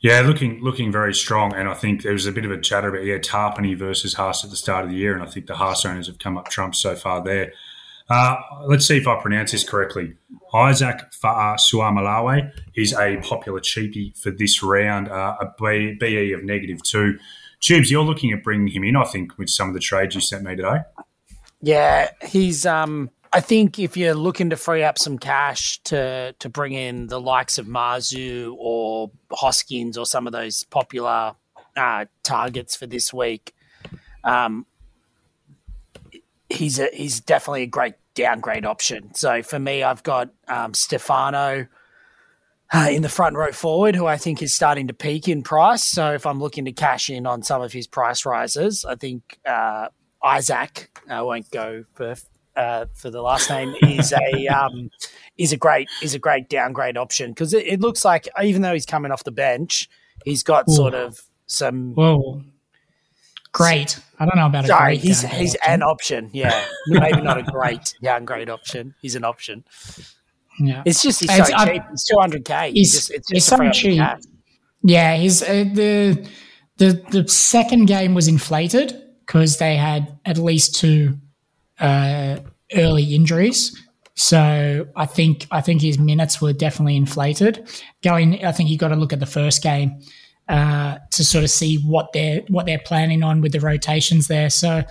Yeah, 0.00 0.20
looking 0.20 0.60
looking 0.62 0.92
very 0.92 1.14
strong, 1.14 1.54
and 1.54 1.68
I 1.68 1.74
think 1.74 2.02
there 2.02 2.12
was 2.12 2.26
a 2.26 2.32
bit 2.32 2.44
of 2.44 2.50
a 2.50 2.60
chatter 2.60 2.88
about 2.88 3.04
yeah 3.04 3.18
Tapine 3.18 3.76
versus 3.76 4.14
Haas 4.14 4.44
at 4.44 4.50
the 4.50 4.56
start 4.56 4.84
of 4.84 4.90
the 4.90 4.96
year, 4.96 5.14
and 5.14 5.22
I 5.22 5.26
think 5.26 5.46
the 5.46 5.56
Haas 5.56 5.84
owners 5.86 6.06
have 6.06 6.18
come 6.18 6.36
up 6.36 6.48
trumps 6.48 6.78
so 6.78 6.94
far 6.94 7.24
there. 7.24 7.52
Uh, 8.08 8.36
let's 8.66 8.86
see 8.86 8.98
if 8.98 9.08
I 9.08 9.20
pronounce 9.20 9.52
this 9.52 9.68
correctly. 9.68 10.14
Isaac 10.54 11.00
Fa'asuamaleaui 11.12 12.52
is 12.76 12.92
a 12.92 13.16
popular 13.16 13.60
cheapie 13.60 14.16
for 14.16 14.30
this 14.30 14.62
round, 14.62 15.08
uh, 15.08 15.36
a 15.40 15.46
BE 15.58 16.32
of 16.32 16.44
negative 16.44 16.82
two. 16.82 17.18
Tubes, 17.60 17.90
you're 17.90 18.04
looking 18.04 18.32
at 18.32 18.44
bringing 18.44 18.68
him 18.68 18.84
in, 18.84 18.96
I 18.96 19.04
think, 19.04 19.36
with 19.38 19.48
some 19.48 19.68
of 19.68 19.74
the 19.74 19.80
trades 19.80 20.14
you 20.14 20.20
sent 20.20 20.44
me 20.44 20.54
today. 20.54 20.80
Yeah, 21.62 22.10
he's. 22.22 22.66
Um, 22.66 23.10
I 23.36 23.40
think 23.40 23.78
if 23.78 23.98
you're 23.98 24.14
looking 24.14 24.48
to 24.48 24.56
free 24.56 24.82
up 24.82 24.98
some 24.98 25.18
cash 25.18 25.78
to 25.84 26.34
to 26.38 26.48
bring 26.48 26.72
in 26.72 27.08
the 27.08 27.20
likes 27.20 27.58
of 27.58 27.66
Marzhew 27.66 28.54
or 28.58 29.10
Hosking 29.30 29.94
or 29.98 30.06
some 30.06 30.26
of 30.26 30.32
those 30.32 30.64
popular 30.64 31.34
uh, 31.76 32.06
targets 32.22 32.76
for 32.76 32.86
this 32.86 33.12
week, 33.12 33.54
um, 34.24 34.64
he's 36.48 36.78
a, 36.78 36.88
he's 36.94 37.20
definitely 37.20 37.64
a 37.64 37.66
great 37.66 37.96
downgrade 38.14 38.64
option. 38.64 39.12
So 39.12 39.42
for 39.42 39.58
me, 39.58 39.82
I've 39.82 40.02
got 40.02 40.30
um, 40.48 40.72
Stefano 40.72 41.66
uh, 42.72 42.88
in 42.90 43.02
the 43.02 43.10
front 43.10 43.36
row 43.36 43.52
forward, 43.52 43.94
who 43.94 44.06
I 44.06 44.16
think 44.16 44.40
is 44.40 44.54
starting 44.54 44.86
to 44.86 44.94
peak 44.94 45.28
in 45.28 45.42
price. 45.42 45.84
So 45.84 46.14
if 46.14 46.24
I'm 46.24 46.40
looking 46.40 46.64
to 46.64 46.72
cash 46.72 47.10
in 47.10 47.26
on 47.26 47.42
some 47.42 47.60
of 47.60 47.74
his 47.74 47.86
price 47.86 48.24
rises, 48.24 48.86
I 48.86 48.94
think 48.94 49.38
uh, 49.44 49.88
Isaac, 50.24 50.98
I 51.06 51.20
won't 51.20 51.50
go 51.50 51.84
for 51.92 52.14
uh, 52.56 52.86
for 52.94 53.10
the 53.10 53.22
last 53.22 53.50
name, 53.50 53.74
is 53.82 54.12
a 54.12 54.46
um, 54.48 54.90
is 55.36 55.52
a 55.52 55.56
great 55.56 55.88
is 56.02 56.14
a 56.14 56.18
great 56.18 56.48
downgrade 56.48 56.96
option 56.96 57.30
because 57.30 57.54
it, 57.54 57.66
it, 57.66 57.80
looks 57.80 58.04
like 58.04 58.28
even 58.42 58.62
though 58.62 58.72
he's 58.72 58.86
coming 58.86 59.12
off 59.12 59.24
the 59.24 59.32
bench, 59.32 59.88
he's 60.24 60.42
got 60.42 60.68
Ooh. 60.68 60.74
sort 60.74 60.94
of 60.94 61.20
some. 61.46 61.94
Whoa 61.94 62.42
great. 63.56 63.98
I 64.18 64.26
don't 64.26 64.36
know 64.36 64.46
about 64.46 64.64
it. 64.64 64.68
Sorry, 64.68 64.96
he's 64.96 65.22
he's 65.22 65.54
option. 65.56 65.72
an 65.72 65.82
option. 65.82 66.30
Yeah, 66.32 66.64
maybe 66.88 67.20
not 67.20 67.38
a 67.38 67.42
great 67.42 67.94
downgrade 68.02 68.50
option. 68.50 68.94
He's 69.00 69.14
an 69.14 69.24
option. 69.24 69.64
Yeah, 70.58 70.82
it's 70.84 71.02
just 71.02 71.20
he's 71.20 71.30
it's, 71.30 71.48
so 71.48 71.64
cheap. 71.64 71.82
It's 71.92 72.06
two 72.06 72.18
hundred 72.18 72.44
k. 72.44 72.72
He's 72.72 72.92
just, 72.92 73.10
it's 73.10 73.28
just 73.28 73.48
so 73.48 73.70
cheap. 73.70 74.02
Yeah, 74.82 75.16
he's 75.16 75.42
uh, 75.42 75.64
the 75.72 76.28
the 76.76 77.02
the 77.10 77.28
second 77.28 77.86
game 77.86 78.14
was 78.14 78.28
inflated 78.28 79.02
because 79.20 79.58
they 79.58 79.76
had 79.76 80.18
at 80.24 80.38
least 80.38 80.76
two 80.76 81.18
uh, 81.80 82.38
early 82.74 83.14
injuries. 83.14 83.80
So 84.14 84.86
I 84.96 85.06
think 85.06 85.46
I 85.50 85.60
think 85.60 85.82
his 85.82 85.98
minutes 85.98 86.40
were 86.40 86.52
definitely 86.52 86.96
inflated. 86.96 87.68
Going, 88.02 88.44
I 88.44 88.52
think 88.52 88.70
you 88.70 88.78
got 88.78 88.88
to 88.88 88.96
look 88.96 89.12
at 89.12 89.20
the 89.20 89.26
first 89.26 89.62
game 89.62 90.00
uh, 90.48 90.98
to 91.10 91.24
sort 91.24 91.44
of 91.44 91.50
see 91.50 91.76
what 91.78 92.12
they're 92.12 92.42
what 92.48 92.66
they're 92.66 92.78
planning 92.84 93.22
on 93.22 93.40
with 93.42 93.52
the 93.52 93.60
rotations 93.60 94.26
there. 94.28 94.48
So 94.48 94.82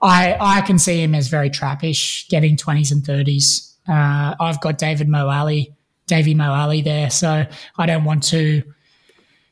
I 0.00 0.36
I 0.40 0.60
can 0.60 0.78
see 0.78 1.02
him 1.02 1.14
as 1.14 1.28
very 1.28 1.50
trappish, 1.50 2.28
getting 2.28 2.56
twenties 2.56 2.92
and 2.92 3.04
thirties. 3.04 3.76
Uh, 3.88 4.34
I've 4.38 4.60
got 4.60 4.78
David 4.78 5.08
Moale, 5.08 5.66
Davvy 6.06 6.36
Moale 6.36 6.82
there, 6.82 7.10
so 7.10 7.44
I 7.76 7.86
don't 7.86 8.04
want 8.04 8.22
to 8.24 8.62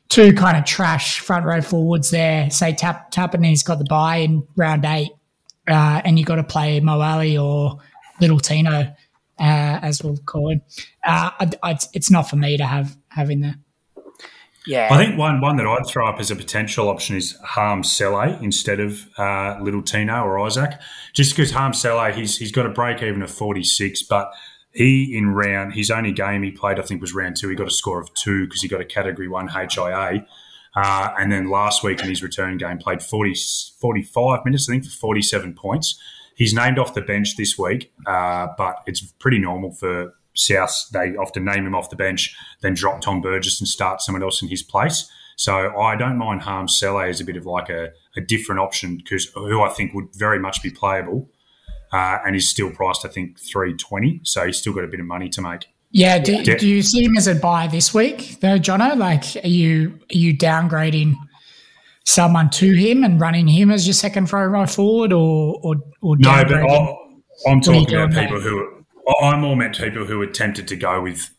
to 0.09 0.33
kind 0.33 0.57
of 0.57 0.65
trash 0.65 1.19
front 1.19 1.45
row 1.45 1.61
forwards 1.61 2.09
there. 2.09 2.49
Say 2.49 2.73
Tap 2.73 3.11
Tapine's 3.11 3.63
got 3.63 3.79
the 3.79 3.85
buy 3.85 4.17
in 4.17 4.47
round 4.55 4.85
eight, 4.85 5.11
uh, 5.69 6.01
and 6.03 6.17
you 6.17 6.25
got 6.25 6.35
to 6.35 6.43
play 6.43 6.79
Moale 6.79 7.37
or 7.37 7.79
Little 8.19 8.39
Tino, 8.39 8.71
uh, 8.71 8.93
as 9.39 10.03
we'll 10.03 10.17
call 10.17 10.51
him. 10.51 10.61
Uh, 11.05 11.31
I, 11.39 11.51
I, 11.63 11.77
it's 11.93 12.11
not 12.11 12.29
for 12.29 12.35
me 12.35 12.57
to 12.57 12.65
have 12.65 12.97
have 13.09 13.29
in 13.29 13.41
there. 13.41 13.55
Yeah, 14.65 14.89
I 14.91 14.97
think 14.97 15.17
one 15.17 15.41
one 15.41 15.57
that 15.57 15.65
I'd 15.65 15.87
throw 15.87 16.07
up 16.07 16.19
as 16.19 16.31
a 16.31 16.35
potential 16.35 16.89
option 16.89 17.15
is 17.15 17.37
Hame 17.55 17.83
Sele 17.83 18.37
instead 18.41 18.79
of 18.79 19.07
uh, 19.17 19.57
Little 19.61 19.81
Tino 19.81 20.23
or 20.23 20.39
Isaac, 20.39 20.71
just 21.13 21.35
because 21.35 21.51
Hame 21.51 21.73
Sele 21.73 22.11
he's 22.11 22.37
he's 22.37 22.51
got 22.51 22.65
a 22.65 22.69
break 22.69 23.01
even 23.01 23.21
of 23.21 23.31
forty 23.31 23.63
six, 23.63 24.03
but 24.03 24.31
he 24.71 25.17
in 25.17 25.29
round 25.29 25.73
his 25.73 25.89
only 25.89 26.11
game 26.11 26.43
he 26.43 26.51
played 26.51 26.79
I 26.79 26.83
think 26.83 27.01
was 27.01 27.13
round 27.13 27.37
two. 27.37 27.49
He 27.49 27.55
got 27.55 27.67
a 27.67 27.71
score 27.71 28.01
of 28.01 28.13
two 28.13 28.45
because 28.45 28.61
he 28.61 28.67
got 28.67 28.81
a 28.81 28.85
Category 28.85 29.27
One 29.27 29.47
HIA. 29.47 30.25
Uh, 30.75 31.13
and 31.17 31.31
then 31.31 31.49
last 31.49 31.83
week 31.83 32.01
in 32.01 32.09
his 32.09 32.21
return 32.21 32.57
game, 32.57 32.77
played 32.77 33.01
40, 33.01 33.35
45 33.79 34.45
minutes, 34.45 34.69
I 34.69 34.73
think, 34.73 34.85
for 34.85 34.91
47 34.91 35.53
points. 35.55 35.99
He's 36.35 36.53
named 36.53 36.79
off 36.79 36.93
the 36.93 37.01
bench 37.01 37.35
this 37.37 37.57
week, 37.57 37.91
uh, 38.05 38.47
but 38.57 38.81
it's 38.85 39.01
pretty 39.19 39.39
normal 39.39 39.71
for 39.71 40.13
South, 40.35 40.87
they 40.93 41.15
often 41.15 41.43
name 41.43 41.65
him 41.65 41.75
off 41.75 41.89
the 41.89 41.95
bench, 41.95 42.35
then 42.61 42.73
drop 42.73 43.01
Tom 43.01 43.21
Burgess 43.21 43.59
and 43.59 43.67
start 43.67 44.01
someone 44.01 44.23
else 44.23 44.41
in 44.41 44.47
his 44.47 44.63
place. 44.63 45.09
So 45.35 45.77
I 45.77 45.95
don't 45.95 46.17
mind 46.17 46.43
Hame 46.43 46.67
Sele 46.67 47.01
as 47.01 47.21
a 47.21 47.25
bit 47.25 47.37
of 47.37 47.45
like 47.45 47.69
a, 47.69 47.89
a 48.15 48.21
different 48.21 48.61
option 48.61 48.97
because 48.97 49.25
who 49.33 49.61
I 49.61 49.69
think 49.69 49.93
would 49.93 50.13
very 50.15 50.39
much 50.39 50.61
be 50.61 50.69
playable 50.69 51.29
uh, 51.91 52.19
and 52.25 52.35
is 52.35 52.49
still 52.49 52.71
priced, 52.71 53.05
I 53.05 53.09
think, 53.09 53.39
320. 53.39 54.21
So 54.23 54.45
he's 54.45 54.57
still 54.57 54.73
got 54.73 54.83
a 54.83 54.87
bit 54.87 54.99
of 54.99 55.05
money 55.05 55.29
to 55.29 55.41
make. 55.41 55.67
Yeah. 55.91 56.19
Do, 56.19 56.33
yeah. 56.33 56.57
do 56.57 56.67
you 56.67 56.81
see 56.81 57.03
him 57.03 57.17
as 57.17 57.27
a 57.27 57.35
buy 57.35 57.67
this 57.67 57.93
week 57.93 58.39
though, 58.41 58.59
Jono? 58.59 58.97
Like, 58.97 59.23
are 59.43 59.47
you 59.47 59.99
are 60.11 60.17
you 60.17 60.37
downgrading 60.37 61.15
someone 62.05 62.49
to 62.51 62.73
him 62.73 63.03
and 63.03 63.19
running 63.19 63.47
him 63.47 63.71
as 63.71 63.85
your 63.87 63.93
second 63.93 64.31
row 64.31 64.65
forward, 64.65 65.13
or 65.13 65.59
or, 65.63 65.75
or 66.01 66.17
no? 66.17 66.43
But 66.43 66.53
i 66.53 67.51
am 67.51 67.61
talking 67.61 67.95
about 67.95 68.13
people 68.13 68.39
who 68.39 68.85
I'm 69.21 69.41
more 69.41 69.55
meant 69.55 69.77
people 69.77 70.05
who 70.05 70.21
are 70.21 70.27
tempted 70.27 70.67
to 70.67 70.75
go 70.75 71.01
with 71.01 71.29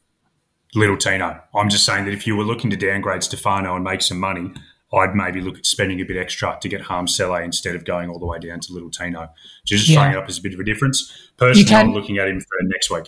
Little 0.74 0.96
Tino. 0.96 1.40
I'm 1.54 1.68
just 1.68 1.84
saying 1.84 2.04
that 2.04 2.12
if 2.12 2.26
you 2.26 2.36
were 2.36 2.44
looking 2.44 2.70
to 2.70 2.76
downgrade 2.76 3.22
Stefano 3.22 3.74
and 3.74 3.84
make 3.84 4.02
some 4.02 4.18
money, 4.18 4.52
I'd 4.92 5.14
maybe 5.14 5.40
look 5.40 5.58
at 5.58 5.66
spending 5.66 6.00
a 6.00 6.04
bit 6.04 6.16
extra 6.16 6.58
to 6.60 6.68
get 6.68 6.82
Hame 6.86 7.06
Sele 7.06 7.36
instead 7.42 7.76
of 7.76 7.84
going 7.84 8.10
all 8.10 8.18
the 8.18 8.26
way 8.26 8.38
down 8.38 8.60
to 8.60 8.72
Little 8.72 8.90
Tino. 8.90 9.28
Just 9.64 9.88
yeah. 9.88 9.96
throwing 9.96 10.12
it 10.12 10.18
up 10.18 10.28
as 10.28 10.38
a 10.38 10.42
bit 10.42 10.54
of 10.54 10.60
a 10.60 10.64
difference. 10.64 11.30
Personally, 11.36 11.74
I'm 11.74 11.92
looking 11.92 12.18
at 12.18 12.28
him 12.28 12.40
for 12.40 12.58
next 12.62 12.90
week. 12.90 13.06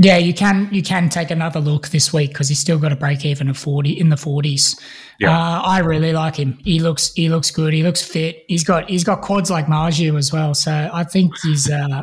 Yeah, 0.00 0.16
you 0.16 0.32
can 0.32 0.68
you 0.70 0.80
can 0.80 1.08
take 1.08 1.32
another 1.32 1.58
look 1.58 1.88
this 1.88 2.12
week 2.12 2.30
because 2.30 2.48
he's 2.48 2.60
still 2.60 2.78
got 2.78 2.92
a 2.92 2.96
break 2.96 3.24
even 3.24 3.48
of 3.48 3.58
forty 3.58 3.98
in 3.98 4.10
the 4.10 4.16
forties. 4.16 4.78
Yeah. 5.18 5.36
Uh, 5.36 5.60
I 5.62 5.80
really 5.80 6.12
like 6.12 6.36
him. 6.36 6.56
He 6.62 6.78
looks 6.78 7.12
he 7.14 7.28
looks 7.28 7.50
good. 7.50 7.72
He 7.72 7.82
looks 7.82 8.00
fit. 8.00 8.44
He's 8.46 8.62
got 8.62 8.88
he's 8.88 9.02
got 9.02 9.22
quads 9.22 9.50
like 9.50 9.66
Marzhew 9.66 10.16
as 10.16 10.32
well. 10.32 10.54
So 10.54 10.88
I 10.92 11.02
think 11.02 11.34
he's 11.42 11.68
uh, 11.68 12.02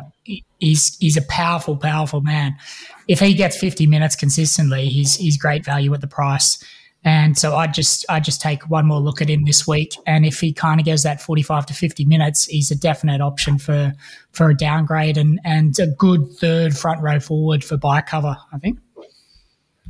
he's 0.58 0.94
he's 0.98 1.16
a 1.16 1.22
powerful, 1.22 1.74
powerful 1.74 2.20
man. 2.20 2.54
If 3.08 3.20
he 3.20 3.32
gets 3.32 3.56
50 3.56 3.86
minutes 3.86 4.14
consistently, 4.14 4.88
he's 4.88 5.16
he's 5.16 5.38
great 5.38 5.64
value 5.64 5.94
at 5.94 6.02
the 6.02 6.06
price. 6.06 6.62
And 7.06 7.38
so 7.38 7.54
I 7.54 7.68
just 7.68 8.04
I 8.08 8.18
just 8.18 8.40
take 8.40 8.68
one 8.68 8.84
more 8.84 8.98
look 8.98 9.22
at 9.22 9.30
him 9.30 9.44
this 9.44 9.64
week, 9.64 9.94
and 10.08 10.26
if 10.26 10.40
he 10.40 10.52
kind 10.52 10.80
of 10.80 10.86
goes 10.86 11.04
that 11.04 11.22
45 11.22 11.66
to 11.66 11.72
50 11.72 12.04
minutes, 12.04 12.46
he's 12.46 12.72
a 12.72 12.76
definite 12.76 13.20
option 13.20 13.58
for 13.58 13.94
for 14.32 14.50
a 14.50 14.56
downgrade 14.56 15.16
and 15.16 15.38
and 15.44 15.78
a 15.78 15.86
good 15.86 16.28
third 16.32 16.76
front 16.76 17.00
row 17.00 17.20
forward 17.20 17.62
for 17.62 17.76
buy 17.76 18.00
cover. 18.00 18.36
I 18.52 18.58
think. 18.58 18.80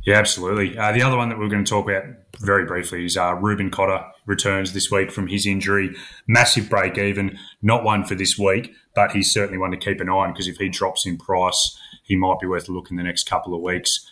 Yeah, 0.05 0.19
absolutely. 0.19 0.77
Uh, 0.77 0.91
the 0.91 1.01
other 1.01 1.17
one 1.17 1.29
that 1.29 1.39
we're 1.39 1.49
going 1.49 1.65
to 1.65 1.69
talk 1.69 1.89
about 1.89 2.03
very 2.39 2.65
briefly 2.65 3.03
is 3.03 3.17
uh, 3.17 3.33
Reuben 3.33 3.71
Cotter 3.71 4.05
returns 4.27 4.73
this 4.73 4.91
week 4.91 5.11
from 5.11 5.27
his 5.27 5.47
injury. 5.47 5.95
Massive 6.27 6.69
break 6.69 6.99
even, 6.99 7.37
not 7.63 7.83
one 7.83 8.05
for 8.05 8.13
this 8.13 8.37
week, 8.37 8.73
but 8.93 9.11
he's 9.11 9.33
certainly 9.33 9.57
one 9.57 9.71
to 9.71 9.77
keep 9.77 9.99
an 9.99 10.07
eye 10.07 10.13
on 10.13 10.33
because 10.33 10.47
if 10.47 10.57
he 10.57 10.69
drops 10.69 11.05
in 11.05 11.17
price, 11.17 11.77
he 12.03 12.15
might 12.15 12.39
be 12.39 12.47
worth 12.47 12.69
a 12.69 12.71
look 12.71 12.91
in 12.91 12.95
the 12.95 13.03
next 13.03 13.27
couple 13.27 13.55
of 13.55 13.61
weeks. 13.61 14.07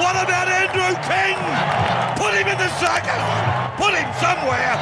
What 0.00 0.16
about 0.16 0.48
Andrew 0.48 0.94
King? 1.06 1.36
Put 2.18 2.34
him 2.34 2.46
in 2.48 2.58
the 2.58 2.70
circus! 2.78 3.22
Put 3.76 3.94
him 3.94 4.10
somewhere! 4.22 4.74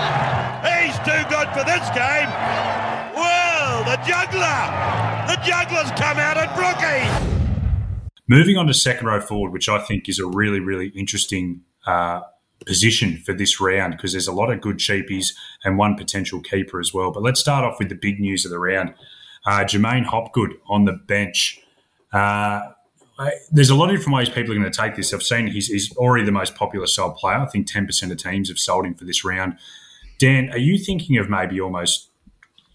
He's 0.64 0.96
too 1.06 1.22
good 1.28 1.48
for 1.56 1.64
this 1.64 1.84
game! 1.96 2.30
Well, 3.14 3.84
the 3.84 3.96
juggler! 4.06 4.60
The 5.26 5.40
juggler's 5.44 5.90
come 5.98 6.18
out 6.18 6.36
at 6.36 6.54
Brookie! 6.54 7.30
Moving 8.28 8.56
on 8.56 8.66
to 8.66 8.74
second 8.74 9.06
row 9.06 9.20
forward, 9.20 9.52
which 9.52 9.68
I 9.68 9.78
think 9.80 10.08
is 10.08 10.18
a 10.18 10.26
really, 10.26 10.60
really 10.60 10.88
interesting 10.88 11.62
uh, 11.86 12.20
position 12.66 13.16
for 13.16 13.32
this 13.32 13.60
round 13.60 13.92
because 13.92 14.12
there's 14.12 14.28
a 14.28 14.32
lot 14.32 14.52
of 14.52 14.60
good 14.60 14.76
cheapies 14.76 15.34
and 15.64 15.78
one 15.78 15.96
potential 15.96 16.40
keeper 16.40 16.78
as 16.78 16.92
well. 16.92 17.10
But 17.10 17.22
let's 17.22 17.40
start 17.40 17.64
off 17.64 17.78
with 17.78 17.88
the 17.88 17.94
big 17.94 18.20
news 18.20 18.44
of 18.44 18.50
the 18.50 18.58
round. 18.58 18.94
Uh, 19.46 19.64
J'maine 19.64 20.04
Hopgood 20.04 20.54
on 20.68 20.84
the 20.84 20.92
bench. 20.92 21.60
Uh, 22.12 22.60
There's 23.50 23.70
a 23.70 23.74
lot 23.74 23.90
of 23.90 23.96
different 23.96 24.16
ways 24.16 24.28
people 24.28 24.52
are 24.52 24.58
going 24.58 24.70
to 24.70 24.76
take 24.76 24.96
this. 24.96 25.12
I've 25.12 25.22
seen 25.22 25.46
he's, 25.46 25.66
he's 25.66 25.94
already 25.96 26.24
the 26.24 26.32
most 26.32 26.54
popular 26.54 26.86
sold 26.86 27.16
player. 27.16 27.36
I 27.36 27.46
think 27.46 27.70
10% 27.70 28.10
of 28.10 28.16
teams 28.16 28.48
have 28.48 28.58
sold 28.58 28.86
him 28.86 28.94
for 28.94 29.04
this 29.04 29.24
round. 29.24 29.58
Dan, 30.18 30.50
are 30.50 30.58
you 30.58 30.78
thinking 30.78 31.18
of 31.18 31.28
maybe 31.28 31.60
almost 31.60 32.10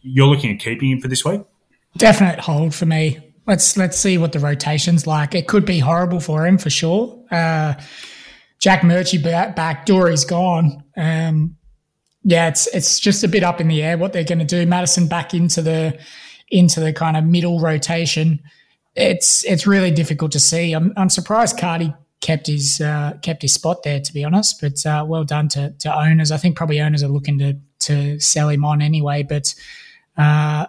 you're 0.02 0.28
looking 0.28 0.52
at 0.54 0.60
keeping 0.60 0.92
him 0.92 1.00
for 1.00 1.08
this 1.08 1.26
week? 1.26 1.42
Definite 1.98 2.40
hold 2.40 2.76
for 2.76 2.86
me. 2.86 3.20
Let's 3.48 3.78
let's 3.78 3.98
see 3.98 4.18
what 4.18 4.32
the 4.32 4.40
rotation's 4.40 5.06
like. 5.06 5.36
It 5.36 5.48
could 5.48 5.66
be 5.66 5.80
horrible 5.80 6.20
for 6.20 6.48
him 6.48 6.58
for 6.58 6.72
sure. 6.72 7.24
Uh, 7.30 7.76
Jack 8.60 8.82
Murchie 8.82 9.22
back, 9.22 9.56
back 9.56 9.86
Dory's 9.86 10.26
gone. 10.26 10.84
Um, 10.98 11.56
yeah, 12.24 12.48
it's 12.48 12.68
it's 12.68 13.00
just 13.00 13.24
a 13.24 13.28
bit 13.28 13.44
up 13.44 13.62
in 13.62 13.68
the 13.68 13.84
air 13.84 13.98
what 13.98 14.14
they're 14.14 14.24
going 14.24 14.40
to 14.40 14.46
do. 14.46 14.66
Madison 14.66 15.08
back 15.08 15.34
into 15.34 15.62
the 15.62 15.98
into 16.50 16.80
the 16.80 16.92
kind 16.92 17.16
of 17.16 17.24
middle 17.24 17.60
rotation. 17.60 18.42
It's 18.96 19.44
it's 19.46 19.68
really 19.68 19.92
difficult 19.92 20.32
to 20.34 20.40
see. 20.40 20.74
I'm 20.74 20.94
I'm 20.96 21.10
surprised 21.10 21.58
Cardi 21.58 21.94
kept 22.22 22.48
his 22.48 22.82
uh, 22.82 23.14
kept 23.22 23.42
his 23.42 23.54
spot 23.54 23.84
there 23.84 24.00
to 24.00 24.14
be 24.14 24.24
honest. 24.24 24.62
But 24.62 24.86
uh, 24.86 25.06
well 25.08 25.24
done 25.24 25.50
to 25.50 25.72
to 25.80 25.96
owners. 25.96 26.32
I 26.32 26.38
think 26.38 26.56
probably 26.56 26.80
owners 26.80 27.04
are 27.04 27.10
looking 27.10 27.40
to 27.40 27.58
to 27.80 28.20
sell 28.20 28.50
him 28.50 28.64
on 28.64 28.82
anyway. 28.82 29.24
But 29.24 29.54
uh, 30.18 30.68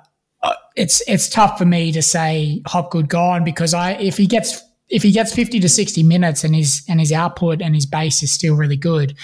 it's 0.77 1.03
it's 1.09 1.29
tough 1.29 1.59
for 1.59 1.65
me 1.65 1.93
to 1.93 2.03
say 2.03 2.63
Hopgood 2.67 3.09
gone 3.09 3.45
because 3.45 3.75
I 3.75 3.93
if 3.93 4.17
he 4.17 4.27
gets 4.27 4.63
if 4.89 5.03
he 5.03 5.11
gets 5.11 5.35
50 5.35 5.59
to 5.61 5.69
60 5.69 6.03
minutes 6.05 6.45
and 6.45 6.55
his 6.55 6.85
and 6.89 7.01
his 7.01 7.13
output 7.13 7.61
and 7.61 7.75
his 7.75 7.87
base 7.87 8.23
is 8.23 8.31
still 8.31 8.55
really 8.55 8.77
good, 8.77 9.17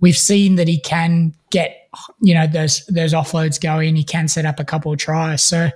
we've 0.00 0.16
seen 0.16 0.56
that 0.56 0.68
he 0.68 0.78
can 0.78 1.34
get 1.50 1.88
you 2.20 2.34
know 2.34 2.46
those 2.46 2.84
those 2.86 3.14
offloads 3.14 3.60
going. 3.60 3.96
He 3.96 4.04
can 4.04 4.28
set 4.28 4.44
up 4.44 4.60
a 4.60 4.64
couple 4.64 4.92
of 4.92 4.98
tries. 4.98 5.42
So 5.42 5.70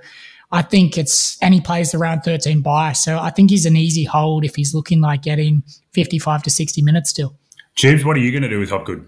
I 0.55 0.61
think 0.61 0.97
it's 0.97 1.37
and 1.41 1.53
he 1.53 1.59
plays 1.59 1.91
the 1.91 1.97
round 1.97 2.23
13 2.23 2.61
buy. 2.61 2.93
So 2.93 3.19
I 3.19 3.29
think 3.29 3.49
he's 3.49 3.65
an 3.65 3.75
easy 3.75 4.05
hold 4.05 4.45
if 4.45 4.55
he's 4.55 4.73
looking 4.73 5.01
like 5.01 5.21
getting 5.21 5.63
55 5.91 6.43
to 6.43 6.49
60 6.49 6.81
minutes 6.81 7.09
still. 7.09 7.35
James, 7.75 8.05
what 8.05 8.15
are 8.15 8.21
you 8.21 8.31
going 8.31 8.43
to 8.43 8.49
do 8.49 8.59
with 8.59 8.69
Hopgood? 8.69 9.05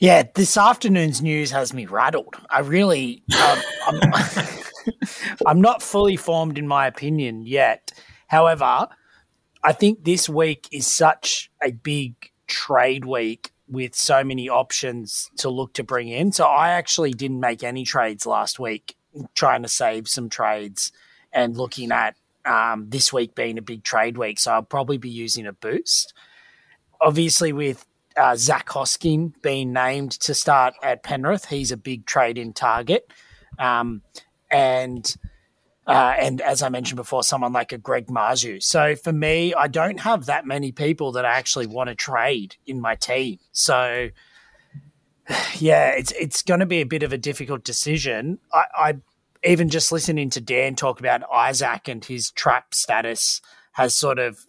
Yeah, 0.00 0.24
this 0.34 0.58
afternoon's 0.58 1.22
news 1.22 1.50
has 1.50 1.72
me 1.72 1.86
rattled. 1.86 2.34
I 2.50 2.60
really, 2.60 3.22
um, 3.42 3.58
I'm, 3.86 4.00
I'm 5.46 5.60
not 5.62 5.80
fully 5.80 6.16
formed 6.16 6.58
in 6.58 6.68
my 6.68 6.86
opinion 6.86 7.46
yet. 7.46 7.90
However, 8.26 8.86
I 9.64 9.72
think 9.72 10.04
this 10.04 10.28
week 10.28 10.68
is 10.72 10.86
such 10.86 11.50
a 11.62 11.70
big 11.70 12.16
trade 12.48 13.06
week 13.06 13.50
with 13.66 13.94
so 13.94 14.22
many 14.22 14.50
options 14.50 15.30
to 15.38 15.48
look 15.48 15.72
to 15.74 15.84
bring 15.84 16.08
in. 16.08 16.32
So 16.32 16.44
I 16.44 16.70
actually 16.70 17.12
didn't 17.12 17.40
make 17.40 17.64
any 17.64 17.84
trades 17.86 18.26
last 18.26 18.58
week, 18.58 18.94
trying 19.34 19.62
to 19.62 19.68
save 19.68 20.08
some 20.08 20.28
trades 20.28 20.92
and 21.32 21.56
looking 21.56 21.92
at 21.92 22.16
um, 22.44 22.88
this 22.88 23.12
week 23.12 23.34
being 23.34 23.58
a 23.58 23.62
big 23.62 23.84
trade 23.84 24.16
week. 24.16 24.38
So 24.38 24.52
I'll 24.52 24.62
probably 24.62 24.98
be 24.98 25.10
using 25.10 25.46
a 25.46 25.52
boost. 25.52 26.12
Obviously, 27.00 27.52
with 27.52 27.86
uh, 28.16 28.36
Zac 28.36 28.68
Hosking 28.68 29.32
being 29.42 29.72
named 29.72 30.12
to 30.12 30.34
start 30.34 30.74
at 30.82 31.02
Penrith, 31.02 31.46
he's 31.46 31.72
a 31.72 31.76
big 31.76 32.06
trade 32.06 32.38
in 32.38 32.52
target. 32.52 33.10
Um, 33.58 34.02
and 34.50 35.14
uh, 35.86 36.14
and 36.16 36.40
as 36.40 36.62
I 36.62 36.68
mentioned 36.68 36.96
before, 36.96 37.24
someone 37.24 37.52
like 37.52 37.72
a 37.72 37.78
Greg 37.78 38.06
Marzhew. 38.06 38.62
So 38.62 38.94
for 38.94 39.12
me, 39.12 39.52
I 39.54 39.66
don't 39.66 39.98
have 40.00 40.26
that 40.26 40.46
many 40.46 40.70
people 40.70 41.12
that 41.12 41.24
I 41.24 41.32
actually 41.32 41.66
want 41.66 41.88
to 41.88 41.96
trade 41.96 42.54
in 42.66 42.80
my 42.80 42.94
team. 42.94 43.38
So 43.50 44.08
yeah, 45.58 45.90
it's 45.90 46.12
it's 46.12 46.42
going 46.42 46.60
to 46.60 46.66
be 46.66 46.80
a 46.80 46.86
bit 46.86 47.02
of 47.02 47.12
a 47.12 47.18
difficult 47.18 47.64
decision. 47.64 48.38
I, 48.52 48.64
I 48.74 48.94
even 49.44 49.68
just 49.68 49.92
listening 49.92 50.30
to 50.30 50.40
Dan 50.40 50.76
talk 50.76 51.00
about 51.00 51.22
Isaac 51.32 51.88
and 51.88 52.04
his 52.04 52.30
trap 52.30 52.74
status 52.74 53.40
has 53.72 53.94
sort 53.94 54.18
of 54.18 54.46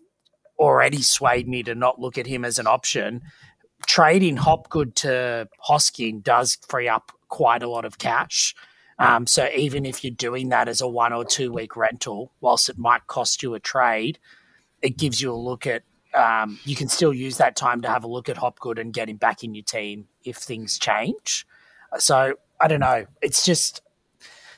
already 0.59 1.01
swayed 1.01 1.47
me 1.47 1.63
to 1.63 1.73
not 1.73 1.99
look 1.99 2.17
at 2.17 2.27
him 2.27 2.45
as 2.45 2.59
an 2.59 2.67
option. 2.67 3.22
Trading 3.87 4.37
Hopgood 4.37 4.96
to 4.98 5.50
Hosking 5.67 6.22
does 6.24 6.57
free 6.67 6.87
up 6.87 7.11
quite 7.27 7.63
a 7.63 7.69
lot 7.69 7.85
of 7.85 7.98
cash. 7.98 8.55
Um, 9.00 9.25
so 9.25 9.50
even 9.55 9.85
if 9.85 10.03
you're 10.03 10.11
doing 10.11 10.50
that 10.50 10.67
as 10.67 10.79
a 10.79 10.87
one 10.87 11.11
or 11.13 11.25
two 11.25 11.51
week 11.51 11.75
rental, 11.75 12.31
whilst 12.39 12.69
it 12.69 12.77
might 12.77 13.07
cost 13.07 13.41
you 13.41 13.55
a 13.55 13.59
trade, 13.59 14.19
it 14.81 14.98
gives 14.98 15.22
you 15.22 15.31
a 15.31 15.35
look 15.35 15.65
at. 15.65 15.83
Um, 16.15 16.59
you 16.63 16.75
can 16.75 16.87
still 16.87 17.13
use 17.13 17.37
that 17.37 17.55
time 17.55 17.81
to 17.81 17.89
have 17.89 18.03
a 18.03 18.07
look 18.07 18.29
at 18.29 18.37
Hopgood 18.37 18.79
and 18.79 18.93
get 18.93 19.09
him 19.09 19.17
back 19.17 19.43
in 19.43 19.55
your 19.55 19.63
team 19.63 20.07
if 20.23 20.37
things 20.37 20.77
change. 20.77 21.47
So 21.97 22.35
I 22.59 22.67
don't 22.67 22.79
know. 22.79 23.05
It's 23.21 23.45
just 23.45 23.81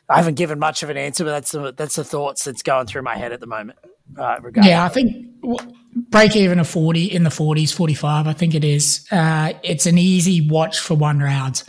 I 0.09 0.17
haven't 0.17 0.35
given 0.35 0.59
much 0.59 0.83
of 0.83 0.89
an 0.89 0.97
answer, 0.97 1.23
but 1.23 1.31
that's 1.31 1.51
the 1.51 1.73
that's 1.73 1.95
the 1.95 2.03
thoughts 2.03 2.43
that's 2.43 2.61
going 2.61 2.87
through 2.87 3.03
my 3.03 3.15
head 3.15 3.31
at 3.31 3.39
the 3.39 3.47
moment. 3.47 3.79
Uh, 4.17 4.37
yeah, 4.61 4.85
I 4.85 4.89
think 4.89 5.25
break 5.95 6.35
even 6.35 6.59
a 6.59 6.63
forty 6.63 7.05
in 7.05 7.23
the 7.23 7.31
forties, 7.31 7.71
forty 7.71 7.95
five. 7.95 8.27
I 8.27 8.33
think 8.33 8.53
it 8.53 8.63
is. 8.63 9.07
Uh, 9.11 9.53
it's 9.63 9.85
an 9.85 9.97
easy 9.97 10.47
watch 10.47 10.79
for 10.79 10.95
one 10.95 11.19
round. 11.19 11.63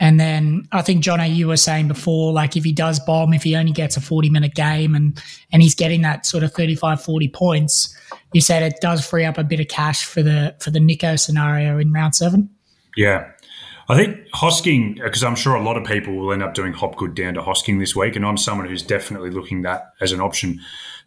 And 0.00 0.18
then 0.18 0.66
I 0.72 0.82
think 0.82 1.04
Jono, 1.04 1.32
you 1.32 1.48
were 1.48 1.56
saying 1.56 1.88
before, 1.88 2.32
like 2.32 2.56
if 2.56 2.64
he 2.64 2.72
does 2.72 2.98
bomb, 2.98 3.34
if 3.34 3.42
he 3.42 3.56
only 3.56 3.72
gets 3.72 3.96
a 3.96 4.00
40 4.00 4.30
minute 4.30 4.54
game 4.54 4.94
and, 4.94 5.22
and 5.52 5.62
he's 5.62 5.74
getting 5.74 6.00
that 6.02 6.24
sort 6.24 6.42
of 6.44 6.52
35, 6.54 7.02
40 7.02 7.28
points, 7.28 7.94
you 8.32 8.40
said 8.40 8.62
it 8.62 8.80
does 8.80 9.06
free 9.06 9.24
up 9.24 9.38
a 9.38 9.44
bit 9.44 9.60
of 9.60 9.68
cash 9.68 10.04
for 10.04 10.22
the, 10.22 10.54
for 10.58 10.70
the 10.70 10.78
Nicho 10.78 11.18
scenario 11.18 11.78
in 11.78 11.92
round 11.92 12.14
seven. 12.14 12.50
Yeah. 12.96 13.30
I 13.88 13.96
think 13.96 14.28
Hosking, 14.30 15.02
because 15.02 15.24
I'm 15.24 15.34
sure 15.34 15.54
a 15.54 15.62
lot 15.62 15.76
of 15.76 15.84
people 15.84 16.14
will 16.14 16.32
end 16.32 16.42
up 16.42 16.54
doing 16.54 16.72
Hopgood 16.72 17.14
down 17.14 17.34
to 17.34 17.42
Hosking 17.42 17.78
this 17.78 17.96
week, 17.96 18.16
and 18.16 18.24
I'm 18.24 18.36
someone 18.36 18.68
who's 18.68 18.82
definitely 18.82 19.30
looking 19.30 19.62
that 19.62 19.92
as 20.00 20.12
an 20.12 20.20
option. 20.20 20.60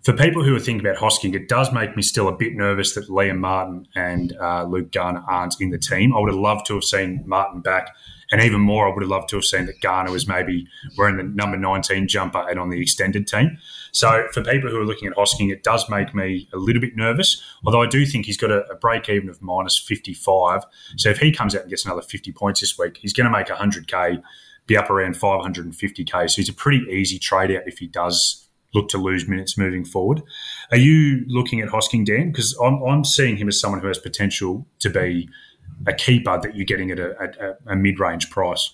For 0.06 0.14
people 0.14 0.44
who 0.44 0.56
are 0.56 0.60
thinking 0.60 0.86
about 0.86 1.02
Hosking, 1.02 1.34
it 1.34 1.50
does 1.50 1.74
make 1.74 1.96
me 1.96 2.04
still 2.04 2.28
a 2.28 2.38
bit 2.38 2.54
nervous 2.54 2.94
that 2.94 3.10
Liam 3.10 3.40
Martin 3.40 3.88
and 3.96 4.38
uh, 4.40 4.64
Luke 4.64 4.92
Garner 4.92 5.24
aren't 5.28 5.60
in 5.60 5.72
the 5.72 5.80
team. 5.80 6.16
I 6.16 6.20
would 6.20 6.30
have 6.30 6.40
loved 6.40 6.68
to 6.68 6.76
have 6.76 6.84
seen 6.84 7.24
Martin 7.26 7.62
back 7.62 7.90
and 8.32 8.42
even 8.42 8.62
more, 8.62 8.88
I 8.88 8.94
would 8.94 9.04
have 9.04 9.10
loved 9.10 9.30
to 9.30 9.38
have 9.38 9.46
seen 9.46 9.66
that 9.68 9.82
Garner 9.82 10.12
was 10.12 10.28
maybe 10.28 10.68
wearing 10.98 11.18
the 11.18 11.24
number 11.24 11.58
19 11.58 12.08
jumper 12.08 12.46
and 12.50 12.60
on 12.60 12.70
the 12.70 12.82
extended 12.82 13.28
team. 13.28 13.58
So 13.92 14.28
for 14.32 14.44
people 14.44 14.70
who 14.70 14.80
are 14.80 14.86
looking 14.86 15.08
at 15.08 15.16
Hosking, 15.16 15.52
it 15.52 15.64
does 15.64 15.90
make 15.90 16.14
me 16.14 16.48
a 16.54 16.58
little 16.58 16.82
bit 16.82 16.96
nervous, 16.96 17.42
although 17.66 17.82
I 17.82 17.88
do 17.88 18.06
think 18.06 18.26
he's 18.26 18.38
got 18.38 18.52
a, 18.52 18.66
a 18.68 18.76
break 18.76 19.10
even 19.10 19.30
of 19.30 19.42
minus 19.42 19.78
55. 19.78 20.64
So 20.98 21.10
if 21.10 21.20
he 21.20 21.32
comes 21.32 21.56
out 21.56 21.62
and 21.62 21.70
gets 21.70 21.86
another 21.86 22.02
50 22.02 22.32
points 22.32 22.62
this 22.62 22.78
week, 22.78 22.98
he's 22.98 23.14
going 23.14 23.26
to 23.26 23.32
make 23.32 23.48
100K, 23.48 24.22
be 24.66 24.78
up 24.78 24.90
around 24.90 25.16
550K. 25.16 26.30
So 26.30 26.36
he's 26.38 26.50
a 26.50 26.54
pretty 26.54 26.86
easy 26.90 27.20
trade 27.20 27.52
out 27.52 27.64
if 27.68 27.78
he 27.78 27.88
does 27.88 28.45
look 28.76 28.90
to 28.90 29.00
lose 29.00 29.28
minutes 29.28 29.58
moving 29.58 29.86
forward. 29.86 30.22
Are 30.70 30.78
you 30.78 31.24
looking 31.28 31.62
at 31.62 31.70
Hosking, 31.70 32.06
Dan? 32.06 32.32
Because 32.32 32.56
I'm, 32.64 32.84
I'm 32.84 33.04
seeing 33.04 33.38
him 33.38 33.48
as 33.48 33.60
someone 33.60 33.82
who 33.82 33.88
has 33.88 33.98
potential 33.98 34.68
to 34.82 34.90
be– 34.92 35.28
a 35.88 35.94
keeper 35.94 36.40
that 36.42 36.56
you're 36.56 36.66
getting 36.66 36.92
at 36.92 37.00
a, 37.00 37.58
a, 37.68 37.74
a 37.74 37.76
mid 37.76 38.00
range 38.00 38.30
price. 38.30 38.74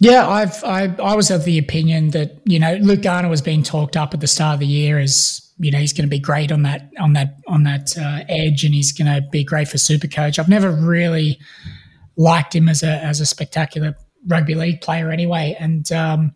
Yeah, 0.00 0.28
I've 0.28 0.62
I, 0.64 0.94
I 1.02 1.14
was 1.14 1.30
of 1.30 1.44
the 1.44 1.58
opinion 1.58 2.10
that 2.10 2.40
you 2.44 2.58
know 2.58 2.74
Luke 2.76 3.02
Garner 3.02 3.28
was 3.28 3.42
being 3.42 3.62
talked 3.62 3.96
up 3.96 4.14
at 4.14 4.20
the 4.20 4.26
start 4.26 4.54
of 4.54 4.60
the 4.60 4.66
year 4.66 4.98
as 4.98 5.42
you 5.58 5.70
know 5.70 5.78
he's 5.78 5.92
going 5.92 6.06
to 6.06 6.10
be 6.10 6.18
great 6.18 6.52
on 6.52 6.62
that 6.62 6.90
on 6.98 7.14
that 7.14 7.36
on 7.46 7.62
that 7.64 7.96
uh, 7.96 8.24
edge 8.28 8.64
and 8.64 8.74
he's 8.74 8.92
going 8.92 9.12
to 9.12 9.26
be 9.30 9.44
great 9.44 9.68
for 9.68 9.78
Super 9.78 10.08
Coach. 10.08 10.38
I've 10.38 10.48
never 10.48 10.70
really 10.70 11.38
liked 12.16 12.54
him 12.54 12.68
as 12.68 12.82
a 12.82 13.02
as 13.02 13.20
a 13.20 13.26
spectacular 13.26 13.96
rugby 14.26 14.54
league 14.54 14.80
player 14.80 15.10
anyway, 15.10 15.56
and 15.58 15.90
um, 15.92 16.34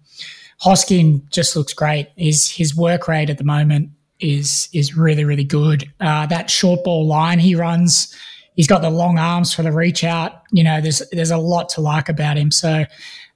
Hosking 0.62 1.29
just 1.31 1.57
looks 1.57 1.73
great. 1.73 2.09
His 2.16 2.51
his 2.51 2.77
work 2.77 3.09
rate 3.09 3.31
at 3.31 3.38
the 3.38 3.44
moment 3.44 3.90
is 4.18 4.68
is 4.73 4.96
really 4.96 5.25
really 5.25 5.44
good. 5.44 5.90
Uh, 6.01 6.27
that 6.27 6.51
short 6.51 6.85
ball 6.85 7.07
line 7.07 7.38
he 7.38 7.55
runs 7.55 8.14
he's 8.61 8.66
got 8.66 8.83
the 8.83 8.90
long 8.90 9.18
arms 9.18 9.55
for 9.55 9.62
the 9.62 9.73
reach 9.73 10.05
out. 10.05 10.42
You 10.53 10.62
know, 10.64 10.83
there's 10.83 11.03
there's 11.12 11.31
a 11.31 11.38
lot 11.38 11.70
to 11.70 11.81
like 11.81 12.11
about 12.11 12.37
him. 12.37 12.51
So 12.51 12.85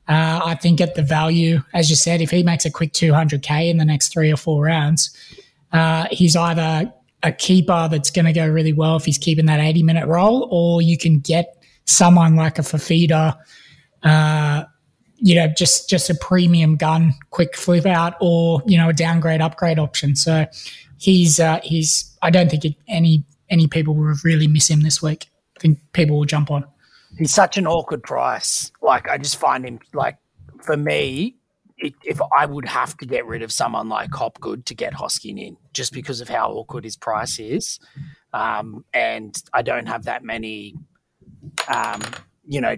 uh, 0.06 0.40
I 0.44 0.54
think 0.54 0.82
at 0.82 0.96
the 0.96 1.02
value, 1.02 1.62
as 1.72 1.88
you 1.88 1.96
said, 1.96 2.20
if 2.20 2.30
he 2.30 2.42
makes 2.42 2.66
a 2.66 2.70
quick 2.70 2.92
200k 2.92 3.70
in 3.70 3.78
the 3.78 3.86
next 3.86 4.12
three 4.12 4.30
or 4.30 4.36
four 4.36 4.64
rounds, 4.64 5.16
uh, 5.72 6.08
he's 6.10 6.36
either 6.36 6.92
a 7.22 7.32
keeper 7.32 7.88
that's 7.90 8.10
going 8.10 8.26
to 8.26 8.34
go 8.34 8.46
really 8.46 8.74
well 8.74 8.96
if 8.96 9.06
he's 9.06 9.16
keeping 9.16 9.46
that 9.46 9.60
80 9.60 9.82
minute 9.82 10.06
role, 10.06 10.46
or 10.50 10.82
you 10.82 10.98
can 10.98 11.20
get 11.20 11.56
someone 11.86 12.36
like 12.36 12.58
a 12.58 12.62
Fifita, 12.62 13.34
uh, 14.02 14.64
you 15.24 15.34
know, 15.34 15.48
just 15.48 15.88
just 15.88 16.10
a 16.10 16.14
premium 16.14 16.76
gun, 16.76 17.14
quick 17.30 17.56
flip 17.56 17.86
out, 17.86 18.14
or 18.20 18.62
you 18.66 18.76
know, 18.76 18.90
a 18.90 18.92
downgrade 18.92 19.40
upgrade 19.40 19.78
option. 19.78 20.14
So 20.16 20.44
he's 20.98 21.40
uh, 21.40 21.60
he's 21.62 22.14
I 22.20 22.28
don't 22.28 22.50
think 22.50 22.66
it, 22.66 22.74
any 22.88 23.24
any 23.48 23.66
people 23.66 23.94
will 23.94 24.14
really 24.22 24.46
miss 24.46 24.68
him 24.68 24.82
this 24.82 25.00
week. 25.00 25.30
I 25.56 25.60
think 25.60 25.78
people 25.94 26.18
will 26.18 26.26
jump 26.26 26.50
on. 26.50 26.66
He's 27.16 27.32
such 27.32 27.56
an 27.56 27.66
awkward 27.66 28.02
price. 28.02 28.70
Like 28.82 29.08
I 29.08 29.16
just 29.16 29.36
find 29.36 29.64
him 29.64 29.78
like 29.94 30.18
for 30.62 30.76
me, 30.76 31.36
if 31.78 32.20
I 32.36 32.44
would 32.44 32.68
have 32.68 32.94
to 32.98 33.06
get 33.06 33.24
rid 33.24 33.40
of 33.40 33.50
someone 33.50 33.88
like 33.88 34.12
Hopgood 34.12 34.66
to 34.66 34.74
get 34.74 34.92
Hosking 34.92 35.40
in, 35.40 35.56
just 35.72 35.94
because 35.94 36.20
of 36.20 36.28
how 36.28 36.50
awkward 36.50 36.84
his 36.84 36.98
price 36.98 37.38
is, 37.38 37.80
um, 38.34 38.84
and 38.92 39.42
I 39.54 39.62
don't 39.62 39.86
have 39.86 40.04
that 40.04 40.22
many, 40.22 40.74
um, 41.66 42.02
you 42.46 42.60
know, 42.60 42.76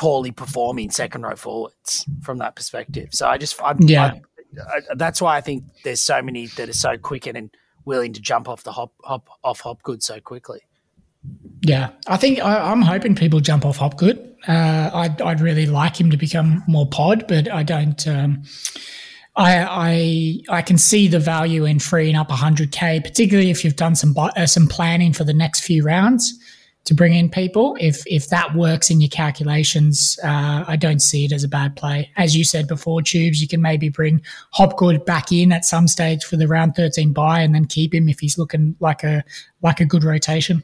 poorly 0.00 0.30
performing 0.30 0.90
second 0.90 1.20
row 1.20 1.36
forwards 1.36 2.06
from 2.22 2.38
that 2.38 2.56
perspective. 2.56 3.10
So 3.12 3.28
I 3.28 3.36
just, 3.36 3.62
I'm, 3.62 3.76
yeah, 3.82 4.14
I, 4.58 4.76
I, 4.76 4.80
that's 4.94 5.20
why 5.20 5.36
I 5.36 5.42
think 5.42 5.62
there's 5.84 6.00
so 6.00 6.22
many 6.22 6.46
that 6.46 6.70
are 6.70 6.72
so 6.72 6.96
quick 6.96 7.26
and 7.26 7.50
willing 7.84 8.14
to 8.14 8.20
jump 8.20 8.48
off 8.48 8.62
the 8.62 8.72
hop, 8.72 8.94
hop 9.04 9.28
off 9.44 9.60
Hopgood 9.60 10.02
so 10.02 10.18
quickly. 10.18 10.60
Yeah, 11.60 11.90
I 12.06 12.16
think 12.16 12.40
I, 12.40 12.72
am 12.72 12.80
hoping 12.80 13.14
people 13.14 13.40
jump 13.40 13.66
off 13.66 13.76
Hopgood. 13.76 14.18
Uh, 14.48 14.90
I'd, 14.94 15.20
I'd 15.20 15.42
really 15.42 15.66
like 15.66 16.00
him 16.00 16.10
to 16.12 16.16
become 16.16 16.64
more 16.66 16.88
pod, 16.88 17.26
but 17.28 17.52
I 17.52 17.62
don't. 17.62 18.08
Um, 18.08 18.42
I, 19.36 20.42
I 20.48 20.56
I 20.58 20.62
can 20.62 20.78
see 20.78 21.08
the 21.08 21.20
value 21.20 21.66
in 21.66 21.78
freeing 21.78 22.16
up 22.16 22.30
100k, 22.30 23.04
particularly 23.04 23.50
if 23.50 23.64
you've 23.64 23.76
done 23.76 23.94
some 23.94 24.14
uh, 24.16 24.46
some 24.46 24.66
planning 24.66 25.12
for 25.12 25.24
the 25.24 25.34
next 25.34 25.60
few 25.60 25.84
rounds 25.84 26.32
to 26.84 26.94
bring 26.94 27.14
in 27.14 27.28
people. 27.28 27.76
If 27.80 28.02
if 28.06 28.28
that 28.28 28.54
works 28.54 28.90
in 28.90 29.00
your 29.00 29.10
calculations, 29.10 30.18
uh, 30.24 30.64
I 30.66 30.76
don't 30.76 31.00
see 31.00 31.24
it 31.24 31.32
as 31.32 31.44
a 31.44 31.48
bad 31.48 31.76
play. 31.76 32.10
As 32.16 32.36
you 32.36 32.44
said 32.44 32.66
before, 32.66 33.02
tubes, 33.02 33.40
you 33.40 33.48
can 33.48 33.62
maybe 33.62 33.88
bring 33.88 34.22
Hopgood 34.50 35.04
back 35.04 35.32
in 35.32 35.52
at 35.52 35.64
some 35.64 35.88
stage 35.88 36.24
for 36.24 36.36
the 36.36 36.48
round 36.48 36.74
13 36.74 37.12
buy, 37.12 37.40
and 37.40 37.54
then 37.54 37.66
keep 37.66 37.94
him 37.94 38.08
if 38.08 38.20
he's 38.20 38.38
looking 38.38 38.76
like 38.80 39.04
a 39.04 39.24
like 39.62 39.80
a 39.80 39.84
good 39.84 40.04
rotation. 40.04 40.62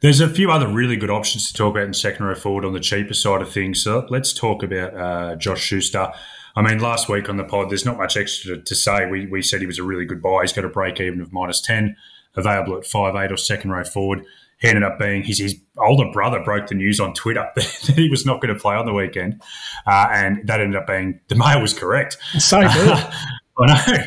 There's 0.00 0.20
a 0.20 0.28
few 0.28 0.50
other 0.50 0.66
really 0.66 0.96
good 0.96 1.10
options 1.10 1.46
to 1.48 1.54
talk 1.54 1.76
about 1.76 1.86
in 1.86 1.94
second 1.94 2.26
row 2.26 2.34
forward 2.34 2.64
on 2.64 2.72
the 2.72 2.80
cheaper 2.80 3.14
side 3.14 3.40
of 3.40 3.50
things. 3.50 3.82
So 3.82 4.06
let's 4.10 4.32
talk 4.32 4.62
about 4.62 4.94
uh, 4.94 5.36
Josh 5.36 5.60
Schuster. 5.60 6.12
I 6.54 6.62
mean, 6.62 6.80
last 6.80 7.08
week 7.08 7.28
on 7.28 7.36
the 7.36 7.44
pod, 7.44 7.70
there's 7.70 7.86
not 7.86 7.96
much 7.96 8.16
extra 8.16 8.58
to 8.58 8.74
say. 8.74 9.06
We, 9.06 9.26
we 9.26 9.42
said 9.42 9.60
he 9.60 9.66
was 9.66 9.78
a 9.78 9.84
really 9.84 10.04
good 10.04 10.20
buy. 10.20 10.40
He's 10.42 10.52
got 10.52 10.64
a 10.64 10.68
break 10.68 11.00
even 11.00 11.20
of 11.20 11.32
minus 11.32 11.60
10, 11.60 11.96
available 12.34 12.76
at 12.76 12.84
five 12.84 13.14
eight 13.14 13.32
or 13.32 13.36
second 13.36 13.70
row 13.70 13.84
forward. 13.84 14.24
He 14.62 14.68
ended 14.68 14.84
up 14.84 14.98
being 14.98 15.22
his, 15.22 15.38
his 15.38 15.60
older 15.78 16.10
brother 16.10 16.40
broke 16.42 16.68
the 16.68 16.74
news 16.74 17.00
on 17.00 17.12
Twitter 17.12 17.50
that 17.56 17.92
he 17.94 18.08
was 18.08 18.24
not 18.24 18.40
going 18.40 18.54
to 18.54 18.58
play 18.58 18.74
on 18.74 18.86
the 18.86 18.94
weekend. 18.94 19.42
Uh, 19.86 20.06
and 20.10 20.46
that 20.46 20.60
ended 20.60 20.80
up 20.80 20.86
being 20.86 21.20
the 21.28 21.34
mail 21.34 21.60
was 21.60 21.74
correct. 21.74 22.16
So 22.38 22.60
good. 22.60 22.68
I 23.58 23.66
know. 23.66 24.04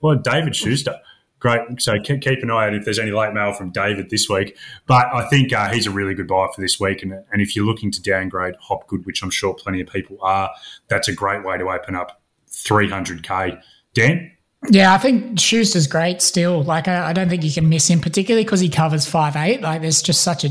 Well, 0.00 0.16
David 0.16 0.54
Schuster 0.54 1.00
great. 1.44 1.60
So 1.78 2.00
keep, 2.00 2.22
keep 2.22 2.42
an 2.42 2.50
eye 2.50 2.68
out 2.68 2.74
if 2.74 2.86
there's 2.86 2.98
any 2.98 3.10
late 3.10 3.34
mail 3.34 3.52
from 3.52 3.70
David 3.70 4.08
this 4.08 4.30
week. 4.30 4.56
But 4.86 5.14
I 5.14 5.28
think 5.28 5.52
uh, 5.52 5.70
he's 5.70 5.86
a 5.86 5.90
really 5.90 6.14
good 6.14 6.26
buy 6.26 6.48
for 6.54 6.60
this 6.60 6.80
week. 6.80 7.02
And, 7.02 7.12
and 7.12 7.42
if 7.42 7.54
you're 7.54 7.66
looking 7.66 7.90
to 7.90 8.02
downgrade 8.02 8.54
Hopgood, 8.60 9.04
which 9.04 9.22
I'm 9.22 9.28
sure 9.28 9.52
plenty 9.52 9.82
of 9.82 9.88
people 9.88 10.16
are, 10.22 10.50
that's 10.88 11.06
a 11.06 11.12
great 11.12 11.44
way 11.44 11.58
to 11.58 11.68
open 11.70 11.94
up 11.94 12.22
300k. 12.50 13.60
Dan? 13.92 14.30
Yeah, 14.70 14.94
I 14.94 14.98
think 14.98 15.38
Schuster's 15.38 15.86
great 15.86 16.22
still. 16.22 16.62
Like, 16.62 16.88
I, 16.88 17.10
I 17.10 17.12
don't 17.12 17.28
think 17.28 17.44
you 17.44 17.52
can 17.52 17.68
miss 17.68 17.88
him, 17.88 18.00
particularly 18.00 18.44
because 18.44 18.60
he 18.60 18.68
covers 18.68 19.06
five 19.06 19.36
eight. 19.36 19.60
Like, 19.60 19.82
there's 19.82 20.02
just 20.02 20.22
such 20.22 20.44
a, 20.44 20.50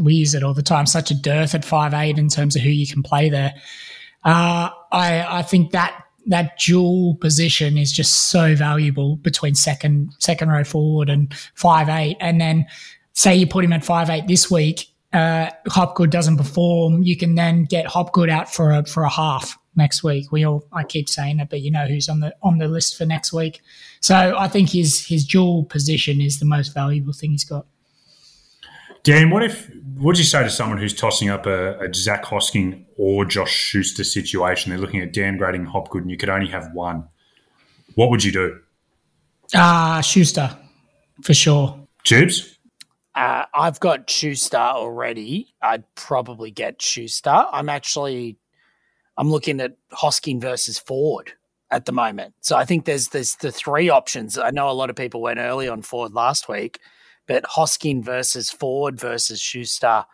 we 0.00 0.14
use 0.14 0.34
it 0.34 0.42
all 0.42 0.54
the 0.54 0.62
time, 0.62 0.86
such 0.86 1.10
a 1.10 1.14
dearth 1.14 1.54
at 1.54 1.64
five 1.64 1.92
eight 1.92 2.18
in 2.18 2.28
terms 2.28 2.56
of 2.56 2.62
who 2.62 2.70
you 2.70 2.86
can 2.86 3.02
play 3.02 3.28
there. 3.28 3.54
Uh, 4.24 4.70
I, 4.92 5.38
I 5.38 5.42
think 5.42 5.72
that 5.72 6.04
that 6.26 6.58
dual 6.58 7.14
position 7.16 7.78
is 7.78 7.90
just 7.90 8.30
so 8.30 8.54
valuable 8.54 9.16
between 9.16 9.54
second 9.54 10.12
second 10.18 10.50
row 10.50 10.64
forward 10.64 11.08
and 11.08 11.34
five 11.54 11.88
eight. 11.88 12.16
And 12.20 12.40
then 12.40 12.66
say 13.14 13.34
you 13.34 13.46
put 13.46 13.64
him 13.64 13.72
at 13.72 13.84
five 13.84 14.10
eight 14.10 14.26
this 14.28 14.50
week, 14.50 14.86
uh, 15.12 15.50
Hopgood 15.68 16.10
doesn't 16.10 16.36
perform, 16.36 17.02
you 17.02 17.16
can 17.16 17.34
then 17.34 17.64
get 17.64 17.86
Hopgood 17.86 18.28
out 18.28 18.52
for 18.52 18.72
a 18.72 18.84
for 18.84 19.04
a 19.04 19.08
half 19.08 19.58
next 19.74 20.02
week. 20.02 20.30
We 20.30 20.44
all 20.44 20.66
I 20.72 20.84
keep 20.84 21.08
saying 21.08 21.40
it, 21.40 21.48
but 21.48 21.62
you 21.62 21.70
know 21.70 21.86
who's 21.86 22.08
on 22.08 22.20
the 22.20 22.34
on 22.42 22.58
the 22.58 22.68
list 22.68 22.96
for 22.98 23.06
next 23.06 23.32
week. 23.32 23.62
So 24.00 24.36
I 24.36 24.48
think 24.48 24.70
his 24.70 25.06
his 25.06 25.26
dual 25.26 25.64
position 25.64 26.20
is 26.20 26.38
the 26.38 26.44
most 26.44 26.74
valuable 26.74 27.12
thing 27.12 27.30
he's 27.30 27.44
got. 27.44 27.66
Dan, 29.02 29.30
what 29.30 29.42
if 29.42 29.70
what 29.94 30.04
would 30.04 30.18
you 30.18 30.24
say 30.24 30.42
to 30.42 30.50
someone 30.50 30.78
who's 30.78 30.94
tossing 30.94 31.30
up 31.30 31.46
a, 31.46 31.78
a 31.78 31.94
Zac 31.94 32.24
Hosking 32.24 32.84
or 32.98 33.24
Josh 33.24 33.52
Schuster 33.52 34.04
situation? 34.04 34.70
They're 34.70 34.78
looking 34.78 35.00
at 35.00 35.14
downgrading 35.14 35.66
Hopgood, 35.66 36.02
and 36.02 36.10
you 36.10 36.18
could 36.18 36.28
only 36.28 36.48
have 36.48 36.70
one. 36.74 37.08
What 37.94 38.10
would 38.10 38.22
you 38.22 38.32
do? 38.32 38.60
Ah, 39.54 39.98
uh, 39.98 40.02
Schuster, 40.02 40.54
for 41.22 41.32
sure. 41.32 41.88
Tubes. 42.04 42.57
Uh, 43.18 43.44
I've 43.52 43.80
got 43.80 44.08
Schuster 44.08 44.56
already. 44.56 45.52
I'd 45.60 45.82
probably 45.96 46.52
get 46.52 46.80
Schuster. 46.80 47.44
I'm 47.52 47.68
actually, 47.68 48.36
I'm 49.16 49.28
looking 49.28 49.60
at 49.60 49.76
Hosking 49.90 50.40
versus 50.40 50.78
Ford 50.78 51.32
at 51.72 51.84
the 51.84 51.90
moment. 51.92 52.34
So 52.42 52.56
I 52.56 52.64
think 52.64 52.84
there's 52.84 53.08
there's 53.08 53.34
the 53.34 53.50
three 53.50 53.88
options. 53.88 54.38
I 54.38 54.50
know 54.50 54.70
a 54.70 54.72
lot 54.72 54.88
of 54.88 54.94
people 54.94 55.20
went 55.20 55.40
early 55.40 55.68
on 55.68 55.82
Ford 55.82 56.12
last 56.14 56.48
week. 56.48 56.78
But 57.26 57.42
Hosking 57.44 58.02
versus 58.02 58.50
Ford 58.50 58.98
versus 58.98 59.40
Schuster 59.40 60.04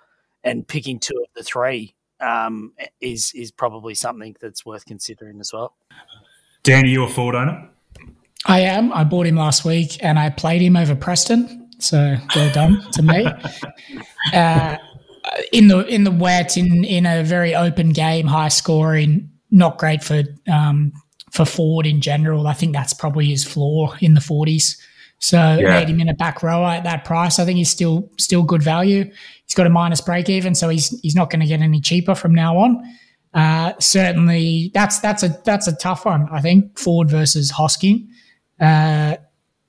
and 0.43 0.67
picking 0.67 0.99
two 0.99 1.15
of 1.17 1.29
the 1.37 1.43
three 1.43 1.95
um, 2.21 2.73
is 3.03 3.33
is 3.35 3.51
probably 3.51 3.95
something 3.95 4.35
that's 4.41 4.65
worth 4.65 4.87
considering 4.87 5.41
as 5.41 5.53
well. 5.53 5.77
Dan, 6.63 6.85
are 6.85 6.89
you 6.89 7.05
a 7.05 7.09
Ford 7.09 7.35
owner? 7.35 7.69
I 8.47 8.61
am. 8.61 8.93
I 8.93 9.05
bought 9.05 9.27
him 9.27 9.37
last 9.37 9.65
week 9.65 10.03
and 10.03 10.19
I 10.19 10.31
played 10.31 10.61
him 10.61 10.77
over 10.77 10.95
Preston. 10.95 11.64
So 11.79 12.17
well 12.35 12.53
done 12.53 12.81
to 12.93 13.03
me. 13.03 13.27
Uh, 14.33 14.79
in 15.53 15.69
the 15.69 15.87
in 15.87 16.05
the 16.05 16.11
wet, 16.11 16.57
in 16.57 16.83
in 16.83 17.05
a 17.05 17.23
very 17.23 17.55
open 17.55 17.91
game, 17.91 18.27
high 18.27 18.49
scoring, 18.49 19.31
not 19.51 19.77
great 19.77 20.03
for 20.03 20.23
um, 20.51 20.93
for 21.31 21.45
Ford 21.45 21.87
in 21.87 22.01
general. 22.01 22.47
I 22.47 22.55
think 22.55 22.73
that's 22.73 22.95
probably 22.95 23.27
his 23.27 23.45
floor 23.45 23.95
in 24.01 24.15
the 24.15 24.21
forties. 24.23 24.81
So 25.19 25.57
yeah. 25.59 25.79
80 25.79 25.93
minute 25.95 26.19
back 26.19 26.43
rower 26.43 26.69
at 26.69 26.85
that 26.85 27.05
price, 27.05 27.39
I 27.39 27.45
think 27.45 27.57
he's 27.57 27.71
still 27.71 28.11
still 28.19 28.43
good 28.43 28.63
value. 28.63 29.05
He's 29.47 29.55
got 29.55 29.67
a 29.67 29.71
minus 29.71 30.01
break 30.01 30.29
even, 30.29 30.55
so 30.55 30.69
he's 30.69 30.99
he's 31.01 31.15
not 31.15 31.31
going 31.31 31.41
to 31.41 31.47
get 31.47 31.61
any 31.61 31.81
cheaper 31.81 32.15
from 32.15 32.35
now 32.35 32.57
on. 32.59 32.83
Uh, 33.33 33.73
certainly, 33.81 34.71
that's 34.75 35.01
that's 35.01 35.23
a 35.23 35.41
that's 35.45 35.67
a 35.67 35.75
tough 35.77 36.05
one. 36.05 36.29
I 36.31 36.41
think 36.41 36.79
Ford 36.79 37.11
versus 37.11 37.51
Hosking. 37.51 38.07
Uh, 38.61 39.17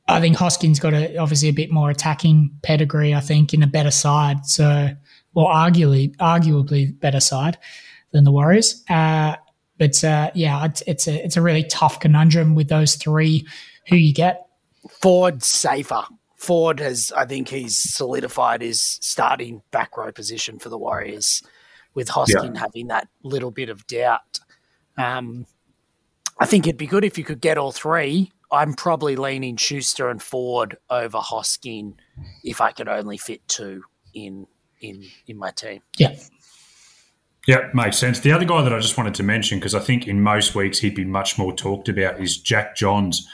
I 0.07 0.19
think 0.19 0.37
Hosking's 0.37 0.79
got 0.79 0.93
a, 0.93 1.17
obviously 1.17 1.49
a 1.49 1.53
bit 1.53 1.71
more 1.71 1.89
attacking 1.89 2.51
pedigree. 2.61 3.13
I 3.15 3.21
think 3.21 3.53
in 3.53 3.63
a 3.63 3.67
better 3.67 3.91
side, 3.91 4.45
so 4.45 4.89
well, 5.33 5.47
arguably 5.47 6.15
arguably 6.17 6.97
better 6.99 7.19
side 7.19 7.57
than 8.11 8.23
the 8.23 8.31
Warriors. 8.31 8.83
Uh, 8.89 9.35
but 9.77 10.03
uh, 10.03 10.31
yeah, 10.35 10.65
it's, 10.65 10.83
it's 10.87 11.07
a 11.07 11.25
it's 11.25 11.37
a 11.37 11.41
really 11.41 11.63
tough 11.63 11.99
conundrum 11.99 12.55
with 12.55 12.69
those 12.69 12.95
three. 12.95 13.47
Who 13.89 13.95
you 13.95 14.13
get? 14.13 14.45
Ford 14.89 15.43
safer. 15.43 16.03
Ford 16.35 16.79
has, 16.79 17.11
I 17.15 17.25
think, 17.25 17.49
he's 17.49 17.77
solidified 17.77 18.61
his 18.61 18.79
starting 18.79 19.63
back 19.71 19.97
row 19.97 20.11
position 20.11 20.59
for 20.59 20.69
the 20.69 20.77
Warriors, 20.77 21.41
with 21.95 22.09
Hosking 22.09 22.53
yeah. 22.53 22.59
having 22.59 22.87
that 22.87 23.07
little 23.23 23.51
bit 23.51 23.69
of 23.69 23.87
doubt. 23.87 24.39
Um, 24.97 25.47
I 26.39 26.45
think 26.45 26.67
it'd 26.67 26.77
be 26.77 26.87
good 26.87 27.03
if 27.03 27.17
you 27.17 27.23
could 27.23 27.41
get 27.41 27.57
all 27.57 27.71
three. 27.71 28.31
I'm 28.51 28.73
probably 28.73 29.15
leaning 29.15 29.57
Schuster 29.57 30.09
and 30.09 30.21
Ford 30.21 30.77
over 30.89 31.17
Hosking 31.17 31.95
if 32.43 32.61
I 32.61 32.71
could 32.71 32.87
only 32.87 33.17
fit 33.17 33.47
two 33.47 33.83
in 34.13 34.47
in 34.81 35.03
in 35.27 35.37
my 35.37 35.51
team. 35.51 35.81
Yeah. 35.97 36.15
Yeah, 37.47 37.69
makes 37.75 37.99
sense. 37.99 38.21
The 38.21 38.31
other 38.31 38.45
guy 38.45 38.63
that 38.63 38.73
I 38.73 38.79
just 38.79 38.97
wanted 38.97 39.13
to 39.15 39.23
mention, 39.23 39.59
because 39.59 39.75
I 39.75 39.79
think 39.79 40.07
in 40.07 40.19
most 40.21 40.55
weeks 40.55 40.79
he'd 40.79 40.95
be 40.95 41.05
much 41.05 41.37
more 41.37 41.53
talked 41.53 41.87
about, 41.87 42.19
is 42.19 42.37
Jack 42.37 42.75
Johns 42.75 43.27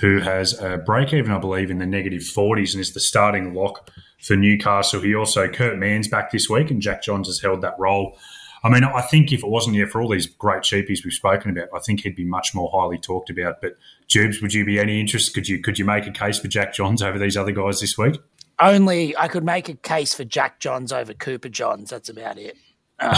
who 0.00 0.20
has 0.20 0.58
a 0.60 0.78
break 0.78 1.12
even, 1.12 1.32
I 1.32 1.38
believe, 1.38 1.70
in 1.70 1.78
the 1.78 1.86
negative 1.86 2.22
40s 2.22 2.72
and 2.72 2.80
is 2.80 2.94
the 2.94 3.00
starting 3.00 3.52
lock 3.52 3.90
for 4.20 4.36
Newcastle. 4.36 5.00
He 5.00 5.14
also, 5.14 5.48
Kurt 5.48 5.76
Mann's 5.78 6.08
back 6.08 6.30
this 6.30 6.48
week, 6.48 6.70
and 6.70 6.80
Jack 6.80 7.02
Johns 7.02 7.26
has 7.26 7.40
held 7.40 7.62
that 7.62 7.74
role. 7.78 8.16
I 8.62 8.68
mean, 8.68 8.84
I 8.84 9.02
think 9.02 9.32
if 9.32 9.42
it 9.42 9.48
wasn't 9.48 9.76
here 9.76 9.86
for 9.86 10.00
all 10.00 10.08
these 10.08 10.26
great 10.26 10.62
cheapies 10.62 11.04
we've 11.04 11.12
spoken 11.12 11.50
about, 11.50 11.68
I 11.74 11.78
think 11.78 12.00
he'd 12.00 12.16
be 12.16 12.24
much 12.24 12.54
more 12.54 12.70
highly 12.72 12.98
talked 12.98 13.30
about. 13.30 13.60
But 13.60 13.76
Jubes, 14.08 14.40
would 14.40 14.54
you 14.54 14.64
be 14.64 14.78
any 14.78 15.00
interest? 15.00 15.34
Could 15.34 15.48
you 15.48 15.60
could 15.60 15.78
you 15.78 15.84
make 15.84 16.06
a 16.06 16.10
case 16.10 16.38
for 16.38 16.48
Jack 16.48 16.72
Johns 16.74 17.02
over 17.02 17.18
these 17.18 17.36
other 17.36 17.52
guys 17.52 17.80
this 17.80 17.98
week? 17.98 18.18
Only 18.60 19.16
I 19.16 19.28
could 19.28 19.44
make 19.44 19.68
a 19.68 19.74
case 19.74 20.14
for 20.14 20.24
Jack 20.24 20.60
Johns 20.60 20.92
over 20.92 21.14
Cooper 21.14 21.48
Johns. 21.48 21.90
That's 21.90 22.08
about 22.08 22.38
it. 22.38 22.56
Um, 23.00 23.14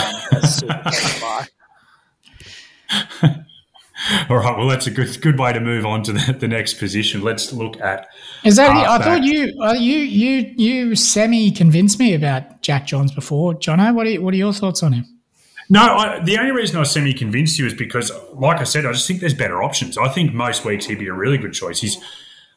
All 4.29 4.37
right. 4.37 4.57
Well, 4.57 4.67
that's 4.67 4.87
a 4.87 4.91
good 4.91 5.21
good 5.21 5.39
way 5.39 5.53
to 5.53 5.61
move 5.61 5.87
on 5.87 6.03
to 6.05 6.13
the, 6.13 6.33
the 6.33 6.49
next 6.49 6.75
position. 6.75 7.23
Let's 7.23 7.53
look 7.53 7.81
at. 7.81 8.09
Is 8.45 8.57
that? 8.57 8.71
I 8.71 8.99
thought 8.99 9.23
you 9.23 9.55
uh, 9.63 9.73
you 9.73 9.99
you 9.99 10.53
you 10.57 10.97
semi 10.97 11.51
convinced 11.51 11.99
me 11.99 12.15
about 12.15 12.63
Jack 12.63 12.87
Johns 12.87 13.13
before, 13.13 13.55
Jono. 13.55 13.95
What 13.95 14.07
are 14.07 14.21
what 14.21 14.35
are 14.35 14.39
your 14.39 14.53
thoughts 14.53 14.83
on 14.83 14.93
him? 14.95 15.20
No, 15.73 15.83
I, 15.83 16.19
the 16.19 16.37
only 16.37 16.51
reason 16.51 16.79
I 16.79 16.83
semi 16.83 17.15
convinced 17.15 17.57
you 17.57 17.65
is 17.65 17.75
because, 17.75 18.11
like 18.35 18.59
I 18.59 18.65
said, 18.65 18.85
I 18.85 18.93
just 18.93 19.07
think 19.07 19.21
there's 19.21 19.35
better 19.35 19.63
options. 19.63 19.97
I 19.97 20.09
think 20.09 20.35
most 20.35 20.65
weeks 20.65 20.87
he'd 20.87 20.99
be 20.99 21.07
a 21.07 21.15
really 21.15 21.39
good 21.39 21.53
choice. 21.53 21.81
He's, 21.81 21.97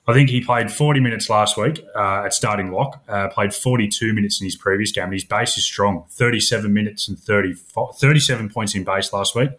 I 0.07 0.13
think 0.13 0.31
he 0.31 0.41
played 0.41 0.71
40 0.71 0.99
minutes 0.99 1.29
last 1.29 1.55
week 1.55 1.85
uh, 1.95 2.23
at 2.25 2.33
starting 2.33 2.71
lock, 2.71 3.03
uh, 3.07 3.27
played 3.29 3.53
42 3.53 4.13
minutes 4.15 4.41
in 4.41 4.45
his 4.45 4.55
previous 4.55 4.91
game, 4.91 5.05
and 5.05 5.13
his 5.13 5.23
base 5.23 5.55
is 5.59 5.63
strong 5.63 6.05
37 6.09 6.73
minutes 6.73 7.07
and 7.07 7.19
30, 7.19 7.53
37 7.53 8.49
points 8.49 8.73
in 8.73 8.83
base 8.83 9.13
last 9.13 9.35
week. 9.35 9.51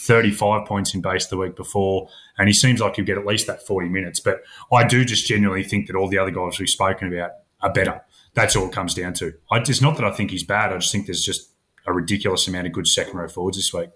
35 0.00 0.66
points 0.66 0.94
in 0.94 1.00
base 1.00 1.26
the 1.26 1.36
week 1.36 1.56
before, 1.56 2.08
and 2.38 2.46
he 2.46 2.54
seems 2.54 2.78
like 2.78 2.96
he'll 2.96 3.04
get 3.04 3.18
at 3.18 3.26
least 3.26 3.46
that 3.48 3.66
40 3.66 3.88
minutes. 3.88 4.20
But 4.20 4.42
I 4.72 4.86
do 4.86 5.04
just 5.04 5.26
genuinely 5.26 5.64
think 5.64 5.86
that 5.86 5.96
all 5.96 6.08
the 6.08 6.18
other 6.18 6.30
guys 6.30 6.58
we've 6.58 6.68
spoken 6.68 7.12
about 7.12 7.32
are 7.60 7.72
better. 7.72 8.00
That's 8.34 8.54
all 8.54 8.66
it 8.66 8.72
comes 8.72 8.94
down 8.94 9.14
to. 9.14 9.32
I, 9.50 9.58
it's 9.58 9.82
not 9.82 9.96
that 9.96 10.04
I 10.04 10.12
think 10.12 10.30
he's 10.30 10.44
bad. 10.44 10.72
I 10.72 10.76
just 10.78 10.92
think 10.92 11.06
there's 11.06 11.24
just 11.24 11.50
a 11.88 11.92
ridiculous 11.92 12.46
amount 12.48 12.66
of 12.66 12.72
good 12.72 12.86
second 12.86 13.16
row 13.18 13.28
forwards 13.28 13.56
this 13.56 13.72
week. 13.72 13.90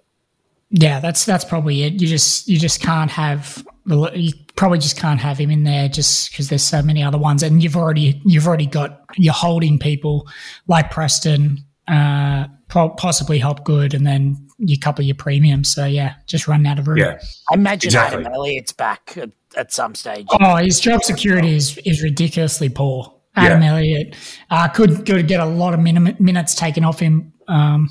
Yeah, 0.71 1.01
that's 1.01 1.27
that's 1.27 1.45
probably 1.45 1.83
it. 1.83 2.01
You 2.01 2.07
just 2.07 2.49
you 2.49 2.59
just 2.59 2.81
can't 2.81 3.11
have 3.11 3.67
you 3.87 4.33
probably 4.57 4.79
just 4.79 4.97
can't 4.97 5.21
have 5.21 5.39
him 5.39 5.51
in 5.51 5.65
there 5.65 5.89
just 5.89 6.31
because 6.31 6.49
there's 6.49 6.63
so 6.63 6.81
many 6.83 7.03
other 7.03 7.19
ones, 7.19 7.43
and 7.43 7.63
you've 7.63 7.77
already 7.77 8.21
you've 8.25 8.47
already 8.47 8.67
got 8.67 9.05
you're 9.17 9.35
holding 9.35 9.79
people 9.79 10.27
like 10.69 10.91
Preston, 10.91 11.59
uh, 11.89 12.47
possibly 12.69 13.39
Hopgood, 13.39 13.93
and 13.93 14.07
then 14.07 14.49
you 14.59 14.79
couple 14.79 15.05
your 15.05 15.15
premiums. 15.15 15.73
So 15.75 15.85
yeah, 15.85 16.15
just 16.27 16.49
run 16.49 16.65
out 16.65 16.79
of 16.79 16.89
room. 16.89 16.99
Yeah, 16.99 17.21
I 17.51 17.55
imagine 17.55 17.89
exactly. 17.89 18.21
Adam 18.21 18.33
Elliott's 18.33 18.73
back 18.73 19.15
at, 19.17 19.31
at, 19.57 19.73
some 19.73 19.95
stage. 19.95 20.27
Oh, 20.41 20.57
his 20.57 20.81
job 20.81 21.03
security 21.03 21.55
is 21.55 21.77
is 21.79 22.03
ridiculously 22.03 22.69
poor. 22.71 23.15
Adam 23.35 23.63
yeah. 23.63 23.75
Elliott 23.75 24.17
uh, 24.51 24.69
could 24.69 25.05
could 25.07 25.27
get 25.27 25.41
a 25.41 25.45
lot 25.45 25.75
of 25.75 25.81
min- 25.81 26.17
minutes 26.19 26.55
taken 26.55 26.85
off 26.85 27.01
him 27.01 27.32
um, 27.49 27.89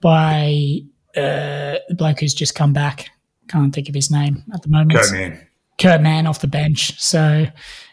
by 0.00 0.80
uh, 1.16 1.76
the 1.88 1.94
bloke 1.96 2.20
who's 2.20 2.34
just 2.34 2.54
come 2.54 2.72
back. 2.72 3.10
Can't 3.48 3.74
think 3.74 3.88
of 3.88 3.94
his 3.94 4.10
name 4.10 4.42
at 4.52 4.62
the 4.62 4.68
moment. 4.68 4.98
Kurt 4.98 5.12
Mann. 5.12 5.46
Kurt 5.80 6.00
Mann 6.00 6.26
off 6.26 6.40
the 6.40 6.48
bench. 6.48 7.00
So 7.00 7.46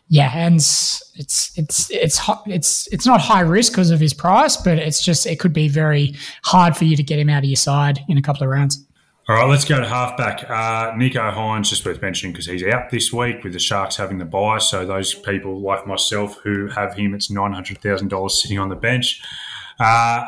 yeah, 0.07 0.31
and 0.35 0.55
it's 0.55 1.11
it's 1.15 1.57
it's 1.57 1.89
it's 2.45 2.87
it's 2.91 3.05
not 3.05 3.21
high 3.21 3.41
risk 3.41 3.71
because 3.71 3.91
of 3.91 3.99
his 3.99 4.13
price, 4.13 4.57
but 4.57 4.77
it's 4.77 5.03
just 5.03 5.25
it 5.25 5.39
could 5.39 5.53
be 5.53 5.67
very 5.67 6.15
hard 6.43 6.75
for 6.75 6.85
you 6.85 6.95
to 6.95 7.03
get 7.03 7.19
him 7.19 7.29
out 7.29 7.39
of 7.39 7.49
your 7.49 7.55
side 7.55 7.99
in 8.07 8.17
a 8.17 8.21
couple 8.21 8.43
of 8.43 8.49
rounds. 8.49 8.85
All 9.29 9.37
right, 9.37 9.47
let's 9.47 9.63
go 9.63 9.79
to 9.79 9.87
halfback. 9.87 10.43
Uh, 10.49 10.91
Nicho 10.91 11.33
Hynes, 11.33 11.69
just 11.69 11.85
worth 11.85 12.01
mentioning 12.01 12.33
because 12.33 12.45
he's 12.45 12.63
out 12.63 12.89
this 12.89 13.13
week 13.13 13.41
with 13.43 13.53
the 13.53 13.59
Sharks 13.59 13.95
having 13.95 14.17
the 14.17 14.25
buy. 14.25 14.57
So 14.57 14.85
those 14.85 15.13
people 15.13 15.61
like 15.61 15.87
myself 15.87 16.37
who 16.43 16.67
have 16.67 16.95
him, 16.95 17.13
it's 17.13 17.31
nine 17.31 17.53
hundred 17.53 17.77
thousand 17.77 18.09
dollars 18.09 18.41
sitting 18.41 18.59
on 18.59 18.67
the 18.67 18.75
bench. 18.75 19.21
Uh, 19.79 20.25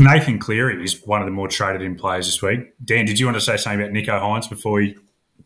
Nathan 0.00 0.38
Cleary 0.38 0.82
is 0.82 1.02
one 1.04 1.20
of 1.20 1.26
the 1.26 1.32
more 1.32 1.48
traded 1.48 1.82
in 1.82 1.94
players 1.94 2.26
this 2.26 2.40
week. 2.40 2.60
Dan, 2.84 3.04
did 3.04 3.18
you 3.18 3.26
want 3.26 3.36
to 3.36 3.40
say 3.40 3.56
something 3.56 3.80
about 3.80 3.92
Nicho 3.92 4.20
Hynes 4.20 4.48
before 4.48 4.74
we? 4.74 4.96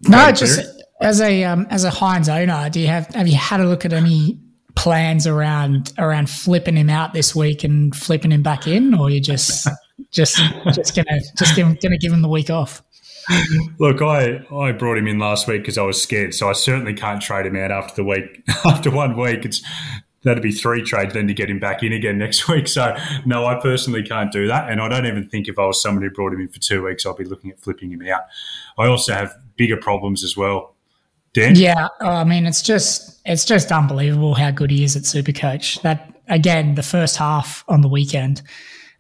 No, 0.03 0.31
just 0.31 0.61
as 1.01 1.20
a 1.20 1.44
um, 1.44 1.66
as 1.70 1.85
a 1.85 1.90
Hynes 1.90 2.29
owner, 2.29 2.70
do 2.70 2.81
you 2.81 2.87
have 2.87 3.07
have 3.14 3.29
you 3.29 3.37
had 3.37 3.61
a 3.61 3.64
look 3.64 3.85
at 3.85 3.92
any 3.92 4.40
plans 4.74 5.27
around 5.27 5.92
around 5.98 6.31
flipping 6.31 6.77
him 6.77 6.88
out 6.88 7.12
this 7.12 7.35
week 7.35 7.64
and 7.64 7.94
flipping 7.94 8.31
him 8.31 8.42
back 8.42 8.66
in, 8.66 8.94
or 8.94 9.11
you 9.11 9.20
just 9.20 9.68
just 10.11 10.40
just 10.72 10.94
gonna 10.94 11.20
just 11.37 11.57
give, 11.57 11.81
gonna 11.81 11.98
give 11.98 12.12
him 12.12 12.22
the 12.22 12.29
week 12.29 12.51
off? 12.51 12.83
Look, 13.79 14.01
I, 14.01 14.40
I 14.55 14.72
brought 14.72 14.96
him 14.96 15.07
in 15.07 15.18
last 15.18 15.46
week 15.46 15.62
because 15.62 15.77
I 15.77 15.83
was 15.83 16.01
scared, 16.01 16.35
so 16.35 16.48
I 16.48 16.53
certainly 16.53 16.94
can't 16.94 17.20
trade 17.20 17.44
him 17.44 17.57
out 17.57 17.70
after 17.70 17.96
the 17.96 18.05
week. 18.05 18.42
After 18.64 18.90
one 18.90 19.18
week, 19.18 19.44
it's 19.44 19.62
that'd 20.29 20.43
be 20.43 20.53
three 20.53 20.83
trades 20.83 21.14
then 21.14 21.27
to 21.27 21.35
get 21.35 21.51
him 21.51 21.59
back 21.59 21.83
in 21.83 21.93
again 21.93 22.19
next 22.25 22.49
week. 22.49 22.69
So 22.69 22.97
no, 23.25 23.47
I 23.47 23.61
personally 23.61 24.03
can't 24.03 24.31
do 24.31 24.47
that, 24.47 24.71
and 24.71 24.81
I 24.81 24.88
don't 24.88 25.07
even 25.07 25.29
think 25.29 25.49
if 25.49 25.59
I 25.59 25.67
was 25.67 25.83
someone 25.83 26.03
who 26.03 26.11
brought 26.11 26.33
him 26.33 26.41
in 26.41 26.49
for 26.49 26.61
two 26.61 26.85
weeks, 26.85 27.05
I'll 27.07 27.14
be 27.14 27.25
looking 27.25 27.51
at 27.51 27.61
flipping 27.61 27.91
him 27.91 28.07
out. 28.07 28.23
I 28.79 28.87
also 28.87 29.12
have 29.14 29.35
bigger 29.57 29.77
problems 29.77 30.23
as 30.23 30.37
well. 30.37 30.75
Dan? 31.35 31.57
Yeah, 31.57 31.88
I 32.01 32.25
mean 32.25 32.47
it's 32.47 32.62
just 32.62 33.21
it's 33.25 33.45
just 33.45 33.71
unbelievable 33.71 34.35
how 34.35 34.51
good 34.51 34.71
he 34.71 34.85
is 34.85 34.97
at 34.97 35.03
Supercoach. 35.03 35.83
That 35.83 36.12
again, 36.29 36.75
the 36.75 36.83
first 36.83 37.17
half 37.17 37.64
on 37.69 37.81
the 37.81 37.88
weekend. 37.88 38.43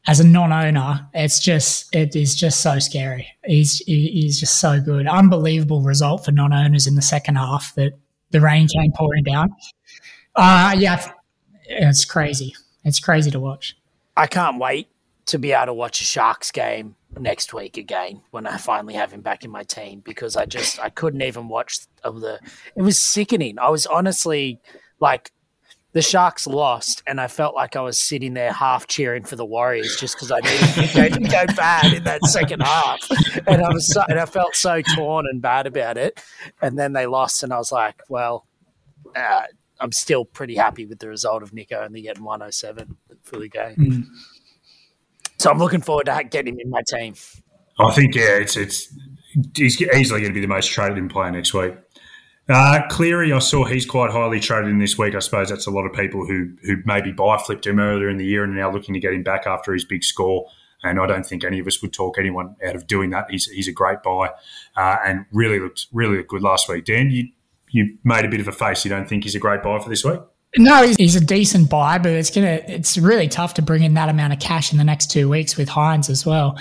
As 0.06 0.20
a 0.20 0.26
non-owner, 0.26 1.06
it's 1.12 1.38
just 1.38 1.94
it 1.94 2.16
is 2.16 2.34
just 2.34 2.60
so 2.60 2.78
scary. 2.78 3.28
He's 3.44 3.78
he's 3.86 4.40
just 4.40 4.58
so 4.58 4.80
good. 4.80 5.06
Unbelievable 5.06 5.82
result 5.82 6.24
for 6.24 6.32
non-owners 6.32 6.86
in 6.86 6.94
the 6.94 7.02
second 7.02 7.34
half 7.34 7.74
that 7.74 7.92
the 8.30 8.40
rain 8.40 8.68
came 8.68 8.92
pouring 8.94 9.24
down. 9.24 9.50
Uh, 10.34 10.74
yeah, 10.78 11.12
it's 11.68 12.04
crazy. 12.04 12.54
It's 12.84 13.00
crazy 13.00 13.30
to 13.30 13.40
watch. 13.40 13.76
I 14.16 14.26
can't 14.26 14.58
wait 14.58 14.88
to 15.26 15.38
be 15.38 15.52
able 15.52 15.66
to 15.66 15.74
watch 15.74 16.00
a 16.00 16.04
Sharks 16.04 16.50
game 16.50 16.96
next 17.18 17.52
week 17.52 17.76
again 17.76 18.22
when 18.30 18.46
I 18.46 18.56
finally 18.56 18.94
have 18.94 19.12
him 19.12 19.20
back 19.20 19.44
in 19.44 19.50
my 19.50 19.62
team 19.62 20.00
because 20.00 20.36
I 20.36 20.46
just 20.46 20.80
I 20.80 20.88
couldn't 20.88 21.22
even 21.22 21.48
watch 21.48 21.80
of 22.02 22.20
the. 22.20 22.40
It 22.74 22.82
was 22.82 22.98
sickening. 22.98 23.58
I 23.58 23.68
was 23.68 23.86
honestly 23.86 24.60
like 25.00 25.32
the 25.92 26.02
Sharks 26.02 26.46
lost, 26.46 27.02
and 27.06 27.20
I 27.20 27.28
felt 27.28 27.54
like 27.54 27.74
I 27.74 27.80
was 27.80 27.98
sitting 27.98 28.34
there 28.34 28.52
half 28.52 28.86
cheering 28.86 29.24
for 29.24 29.36
the 29.36 29.44
Warriors 29.44 29.96
just 29.98 30.16
because 30.16 30.30
I 30.30 30.40
needed 30.40 31.18
to 31.18 31.20
go, 31.20 31.46
go, 31.46 31.54
bad 31.54 31.92
in 31.92 32.04
that 32.04 32.24
second 32.24 32.60
half, 32.60 33.00
and 33.46 33.62
I 33.62 33.72
was 33.72 33.92
so, 33.92 34.02
and 34.08 34.18
I 34.18 34.26
felt 34.26 34.54
so 34.54 34.82
torn 34.82 35.26
and 35.30 35.40
bad 35.40 35.66
about 35.66 35.96
it. 35.96 36.22
And 36.60 36.78
then 36.78 36.92
they 36.92 37.06
lost, 37.06 37.42
and 37.42 37.52
I 37.52 37.58
was 37.58 37.72
like, 37.72 38.02
well, 38.08 38.46
uh, 39.16 39.44
I'm 39.80 39.92
still 39.92 40.24
pretty 40.24 40.56
happy 40.56 40.86
with 40.86 40.98
the 40.98 41.08
result 41.08 41.42
of 41.42 41.52
Nicho 41.52 41.84
only 41.84 42.02
getting 42.02 42.24
107 42.24 42.96
for 43.22 43.38
the 43.38 43.48
game. 43.48 43.76
Mm. 43.76 44.04
So 45.38 45.50
I'm 45.50 45.58
looking 45.58 45.80
forward 45.80 46.06
to 46.06 46.24
getting 46.28 46.54
him 46.54 46.60
in 46.60 46.70
my 46.70 46.82
team. 46.86 47.14
I 47.78 47.92
think 47.92 48.14
yeah, 48.14 48.38
it's 48.38 48.56
it's 48.56 48.92
he's 49.56 49.80
easily 49.80 50.20
going 50.20 50.32
to 50.32 50.34
be 50.34 50.40
the 50.40 50.48
most 50.48 50.70
traded 50.70 50.98
in 50.98 51.08
player 51.08 51.30
next 51.30 51.54
week. 51.54 51.74
Uh, 52.48 52.80
Cleary, 52.88 53.32
I 53.32 53.38
saw 53.40 53.64
he's 53.64 53.84
quite 53.84 54.10
highly 54.10 54.40
traded 54.40 54.70
in 54.70 54.78
this 54.78 54.96
week. 54.96 55.14
I 55.14 55.18
suppose 55.18 55.50
that's 55.50 55.66
a 55.66 55.70
lot 55.70 55.84
of 55.84 55.92
people 55.92 56.26
who 56.26 56.50
who 56.62 56.78
maybe 56.84 57.12
buy 57.12 57.36
flipped 57.36 57.66
him 57.66 57.78
earlier 57.78 58.08
in 58.08 58.16
the 58.16 58.24
year 58.24 58.42
and 58.42 58.54
are 58.54 58.60
now 58.60 58.72
looking 58.72 58.94
to 58.94 59.00
get 59.00 59.12
him 59.12 59.22
back 59.22 59.46
after 59.46 59.72
his 59.72 59.84
big 59.84 60.02
score. 60.02 60.46
And 60.82 61.00
I 61.00 61.06
don't 61.06 61.26
think 61.26 61.44
any 61.44 61.58
of 61.58 61.66
us 61.66 61.82
would 61.82 61.92
talk 61.92 62.18
anyone 62.18 62.54
out 62.64 62.76
of 62.76 62.86
doing 62.86 63.10
that. 63.10 63.26
He's, 63.28 63.46
he's 63.46 63.66
a 63.66 63.72
great 63.72 64.00
buy 64.04 64.30
uh, 64.76 64.96
and 65.04 65.26
really 65.32 65.58
looked 65.58 65.86
really 65.92 66.16
looked 66.16 66.30
good 66.30 66.42
last 66.42 66.68
week. 66.68 66.84
Dan, 66.84 67.10
you 67.10 67.28
you 67.70 67.98
made 68.04 68.24
a 68.24 68.28
bit 68.28 68.40
of 68.40 68.48
a 68.48 68.52
face. 68.52 68.84
You 68.84 68.90
don't 68.90 69.08
think 69.08 69.24
he's 69.24 69.34
a 69.34 69.38
great 69.38 69.62
buy 69.62 69.78
for 69.78 69.88
this 69.88 70.04
week? 70.04 70.20
No, 70.56 70.82
he's, 70.82 71.14
a 71.14 71.20
decent 71.20 71.68
buy, 71.68 71.98
but 71.98 72.12
it's 72.12 72.30
gonna 72.30 72.60
it's 72.66 72.96
really 72.96 73.28
tough 73.28 73.54
to 73.54 73.62
bring 73.62 73.82
in 73.82 73.94
that 73.94 74.08
amount 74.08 74.32
of 74.32 74.38
cash 74.38 74.72
in 74.72 74.78
the 74.78 74.84
next 74.84 75.10
two 75.10 75.28
weeks 75.28 75.56
with 75.56 75.68
Hynes 75.68 76.08
as 76.08 76.24
well. 76.24 76.58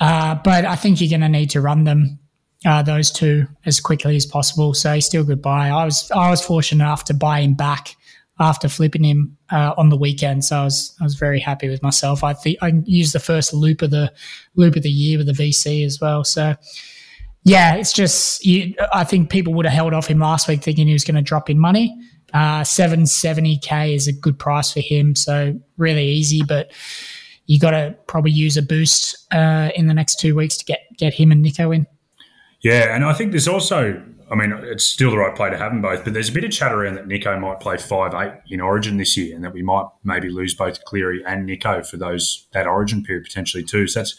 Uh, 0.00 0.36
but 0.44 0.64
I 0.64 0.76
think 0.76 1.00
you're 1.00 1.10
going 1.10 1.22
to 1.22 1.28
need 1.28 1.50
to 1.50 1.60
run 1.60 1.84
them 1.84 2.18
uh, 2.64 2.82
those 2.82 3.10
two 3.10 3.46
as 3.64 3.80
quickly 3.80 4.16
as 4.16 4.26
possible. 4.26 4.74
So 4.74 4.92
he's 4.94 5.06
still 5.06 5.24
good 5.24 5.42
buy. 5.42 5.68
I 5.68 5.84
was 5.84 6.10
I 6.10 6.30
was 6.30 6.44
fortunate 6.44 6.84
enough 6.84 7.04
to 7.04 7.14
buy 7.14 7.40
him 7.40 7.54
back 7.54 7.96
after 8.38 8.68
flipping 8.68 9.04
him 9.04 9.38
uh, 9.50 9.72
on 9.78 9.88
the 9.88 9.96
weekend, 9.96 10.44
so 10.44 10.58
I 10.58 10.64
was 10.64 10.94
I 11.00 11.04
was 11.04 11.14
very 11.14 11.40
happy 11.40 11.68
with 11.68 11.82
myself. 11.82 12.24
I 12.24 12.34
think 12.34 12.58
I 12.62 12.72
used 12.84 13.14
the 13.14 13.20
first 13.20 13.54
loop 13.54 13.82
of 13.82 13.90
the 13.90 14.12
loop 14.56 14.76
of 14.76 14.82
the 14.82 14.90
year 14.90 15.18
with 15.18 15.26
the 15.26 15.32
VC 15.32 15.84
as 15.86 16.00
well. 16.00 16.24
So 16.24 16.54
yeah, 17.46 17.76
it's 17.76 17.92
just 17.92 18.44
you, 18.44 18.74
I 18.92 19.04
think 19.04 19.30
people 19.30 19.54
would 19.54 19.66
have 19.66 19.72
held 19.72 19.94
off 19.94 20.08
him 20.08 20.18
last 20.18 20.48
week 20.48 20.64
thinking 20.64 20.88
he 20.88 20.92
was 20.92 21.04
going 21.04 21.14
to 21.14 21.22
drop 21.22 21.48
in 21.48 21.60
money. 21.60 21.96
Uh, 22.34 22.62
770k 22.62 23.94
is 23.94 24.08
a 24.08 24.12
good 24.12 24.36
price 24.36 24.72
for 24.72 24.80
him, 24.80 25.14
so 25.14 25.54
really 25.76 26.08
easy. 26.08 26.42
But 26.42 26.72
you 27.46 27.60
got 27.60 27.70
to 27.70 27.94
probably 28.08 28.32
use 28.32 28.56
a 28.56 28.62
boost 28.62 29.32
uh, 29.32 29.70
in 29.76 29.86
the 29.86 29.94
next 29.94 30.18
two 30.18 30.34
weeks 30.34 30.56
to 30.56 30.64
get 30.64 30.80
get 30.98 31.14
him 31.14 31.30
and 31.30 31.44
Nicho 31.44 31.72
in. 31.72 31.86
Yeah, 32.62 32.92
and 32.92 33.04
I 33.04 33.12
think 33.12 33.30
there's 33.30 33.46
also, 33.46 34.02
I 34.28 34.34
mean, 34.34 34.50
it's 34.64 34.84
still 34.84 35.12
the 35.12 35.18
right 35.18 35.36
play 35.36 35.48
to 35.48 35.56
have 35.56 35.70
them 35.70 35.82
both, 35.82 36.02
but 36.02 36.14
there's 36.14 36.30
a 36.30 36.32
bit 36.32 36.42
of 36.42 36.50
chat 36.50 36.72
around 36.72 36.96
that 36.96 37.06
Nicho 37.06 37.40
might 37.40 37.60
play 37.60 37.76
five 37.76 38.12
eight 38.14 38.40
in 38.52 38.60
Origin 38.60 38.96
this 38.96 39.16
year, 39.16 39.36
and 39.36 39.44
that 39.44 39.52
we 39.52 39.62
might 39.62 39.86
maybe 40.02 40.30
lose 40.30 40.52
both 40.52 40.84
Cleary 40.84 41.22
and 41.24 41.48
Nicho 41.48 41.86
for 41.86 41.96
those 41.96 42.48
that 42.54 42.66
Origin 42.66 43.04
period 43.04 43.22
potentially 43.22 43.62
too. 43.62 43.86
So 43.86 44.00
that's 44.00 44.16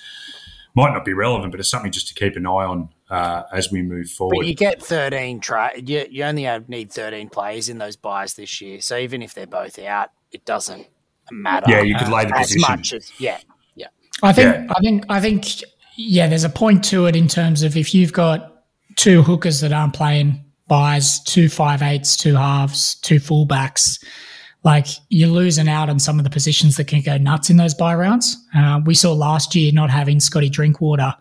might 0.75 0.93
not 0.93 1.03
be 1.03 1.11
relevant, 1.11 1.51
but 1.51 1.59
it's 1.59 1.69
something 1.69 1.91
just 1.91 2.07
to 2.07 2.13
keep 2.13 2.37
an 2.37 2.45
eye 2.45 2.63
on 2.63 2.87
uh, 3.09 3.43
as 3.51 3.71
we 3.71 3.81
move 3.81 4.09
forward. 4.09 4.35
But 4.39 4.47
you 4.47 4.55
get 4.55 4.81
13 4.81 5.39
try. 5.39 5.73
You, 5.75 6.05
you 6.09 6.23
only 6.23 6.43
have, 6.43 6.67
need 6.69 6.91
13 6.91 7.29
players 7.29 7.69
in 7.69 7.77
those 7.77 7.95
buys 7.95 8.33
this 8.33 8.61
year. 8.61 8.81
So 8.81 8.97
even 8.97 9.21
if 9.21 9.33
they're 9.33 9.47
both 9.47 9.79
out, 9.79 10.09
it 10.31 10.45
doesn't 10.45 10.87
matter. 11.31 11.65
Yeah, 11.69 11.81
you 11.81 11.95
could 11.95 12.09
lay 12.09 12.25
the 12.25 12.37
as 12.37 12.47
position. 12.47 12.61
much 12.61 12.93
as 12.93 13.11
yeah, 13.19 13.39
yeah. 13.75 13.87
I 14.23 14.33
think 14.33 14.53
yeah. 14.53 14.73
I 14.75 14.79
think 14.81 15.05
I 15.09 15.21
think 15.21 15.45
yeah. 15.95 16.27
There's 16.27 16.43
a 16.43 16.49
point 16.49 16.83
to 16.85 17.05
it 17.05 17.15
in 17.15 17.27
terms 17.27 17.63
of 17.63 17.77
if 17.77 17.93
you've 17.93 18.13
got 18.13 18.63
two 18.95 19.23
hookers 19.23 19.61
that 19.61 19.71
aren't 19.71 19.93
playing 19.93 20.43
buys, 20.67 21.23
two 21.23 21.47
five 21.49 21.81
eights, 21.81 22.17
two 22.17 22.35
halves, 22.35 22.95
two 22.95 23.17
fullbacks. 23.17 24.03
Like 24.63 24.87
you're 25.09 25.29
losing 25.29 25.69
out 25.69 25.89
on 25.89 25.97
some 25.97 26.19
of 26.19 26.25
the 26.25 26.29
positions 26.29 26.75
that 26.75 26.87
can 26.87 27.01
go 27.01 27.17
nuts 27.17 27.49
in 27.49 27.55
those 27.55 27.73
buy 27.73 27.95
rounds. 27.95 28.35
Uh, 28.53 28.81
we 28.85 28.95
saw 28.95 29.13
last 29.13 29.55
year 29.55 29.71
not 29.71 29.89
having 29.89 30.19
Scotty 30.19 30.49
Drinkwater 30.49 31.15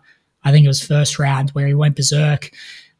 I 0.47 0.51
think 0.51 0.63
it 0.63 0.69
was 0.69 0.81
first 0.81 1.19
round 1.19 1.49
where 1.49 1.67
he 1.67 1.73
went 1.73 1.97
berserk. 1.97 2.51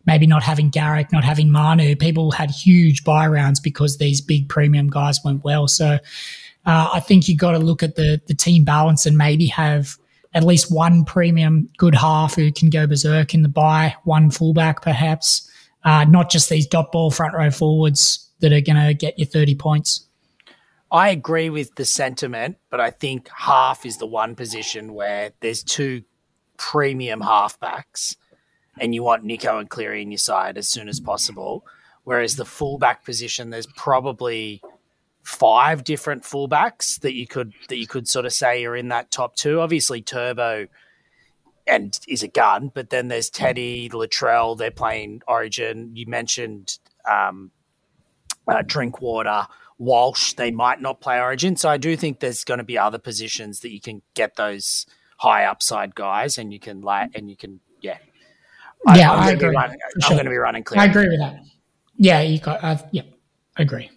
Maybe 0.06 0.28
not 0.28 0.44
having 0.44 0.70
Garrick, 0.70 1.14
not 1.14 1.24
having 1.24 1.50
Manu. 1.50 1.96
People 1.96 2.32
had 2.32 2.52
huge 2.52 3.06
buy 3.06 3.26
rounds 3.26 3.62
because 3.62 3.98
these 3.98 4.20
big 4.20 4.50
premium 4.50 4.90
guys 4.90 5.20
went 5.24 5.46
well. 5.46 5.68
So 5.70 5.98
uh, 6.66 6.90
I 6.94 7.00
think 7.00 7.30
you 7.30 7.38
got 7.38 7.52
to 7.52 7.60
look 7.60 7.84
at 7.84 7.96
the 7.96 8.22
the 8.28 8.34
team 8.34 8.66
balance 8.66 9.06
and 9.06 9.18
maybe 9.18 9.46
have 9.48 9.96
at 10.34 10.44
least 10.44 10.70
one 10.70 11.06
premium 11.06 11.70
good 11.78 11.96
half 11.96 12.36
who 12.36 12.52
can 12.52 12.70
go 12.70 12.86
berserk 12.86 13.34
in 13.34 13.44
the 13.44 13.50
buy, 13.50 13.96
one 14.04 14.30
fullback 14.30 14.82
perhaps, 14.82 15.50
uh, 15.86 16.04
not 16.04 16.30
just 16.30 16.50
these 16.50 16.68
dot 16.68 16.92
ball 16.92 17.10
front 17.10 17.34
row 17.34 17.50
forwards 17.50 18.30
that 18.42 18.52
are 18.52 18.62
going 18.62 18.88
to 18.88 18.94
get 18.94 19.18
you 19.18 19.26
30 19.26 19.56
points. 19.56 20.06
I 20.92 21.10
agree 21.10 21.50
with 21.50 21.76
the 21.76 21.86
sentiment, 21.86 22.58
but 22.70 22.80
I 22.80 22.92
think 22.92 23.30
half 23.30 23.86
is 23.86 23.98
the 23.98 24.06
one 24.06 24.36
position 24.36 24.94
where 24.94 25.32
there's 25.40 25.64
two 25.64 26.04
premium 26.58 27.22
halfbacks 27.22 28.15
and 28.80 28.93
you 28.93 29.04
want 29.04 29.26
Nicho 29.26 29.60
and 29.60 29.70
Cleary 29.70 30.02
in 30.02 30.12
your 30.12 30.17
side 30.17 30.58
as 30.58 30.67
soon 30.67 30.88
as 30.88 31.00
possible. 31.00 31.65
Whereas 32.04 32.36
the 32.36 32.46
fullback 32.46 33.04
position, 33.04 33.50
there's 33.50 33.67
probably 33.67 34.62
five 35.24 35.84
different 35.84 36.24
fullbacks 36.24 37.00
that 37.02 37.13
you 37.13 37.28
could 37.28 37.54
that 37.67 37.78
you 37.78 37.88
could 37.88 38.08
sort 38.08 38.26
of 38.26 38.32
say 38.32 38.63
are 38.65 38.76
in 38.76 38.88
that 38.89 39.12
top 39.12 39.36
two. 39.36 39.60
Obviously, 39.60 40.02
Turbo 40.02 40.67
and 41.67 42.00
is 42.08 42.24
a 42.24 42.28
gun. 42.28 42.72
But 42.74 42.89
then 42.89 43.10
there's 43.10 43.30
Teddy 43.30 43.89
Latrell. 43.89 44.58
They're 44.58 44.72
playing 44.72 45.22
Origin. 45.28 45.91
You 45.96 46.06
mentioned 46.08 46.80
um, 47.10 47.52
uh, 48.48 48.63
Drinkwater. 48.65 49.48
Walsh, 49.80 50.34
they 50.34 50.50
might 50.50 50.82
not 50.82 51.02
play 51.02 51.20
Origin. 51.20 51.56
So 51.56 51.70
I 51.70 51.78
do 51.78 51.96
think 51.96 52.20
there's 52.20 52.43
going 52.43 52.58
to 52.58 52.63
be 52.63 52.80
other 52.80 52.98
positions 52.98 53.60
that 53.60 53.72
you 53.72 53.80
can 53.80 54.02
get 54.15 54.36
those 54.36 54.88
high 55.18 55.46
upside 55.46 55.94
guys, 55.96 56.38
and 56.38 56.54
you 56.54 56.60
can 56.60 56.82
like, 56.82 57.12
and 57.16 57.30
you 57.30 57.36
can, 57.36 57.60
yeah, 57.82 57.98
yeah, 58.96 59.12
I'm 59.12 59.20
I 59.20 59.32
agree. 59.32 59.50
running- 59.50 59.78
I'm 59.96 60.02
sure. 60.02 60.12
going 60.12 60.26
to 60.26 60.32
be 60.32 60.38
running 60.38 60.64
clear. 60.64 60.82
I 60.82 60.86
agree 60.86 61.08
with 61.10 61.20
that. 61.20 61.40
Yeah, 61.98 62.22
you 62.22 62.40
got. 62.40 62.64
Uh, 62.64 62.78
yeah, 62.92 63.02
I 63.58 63.64
agree. 63.64 63.90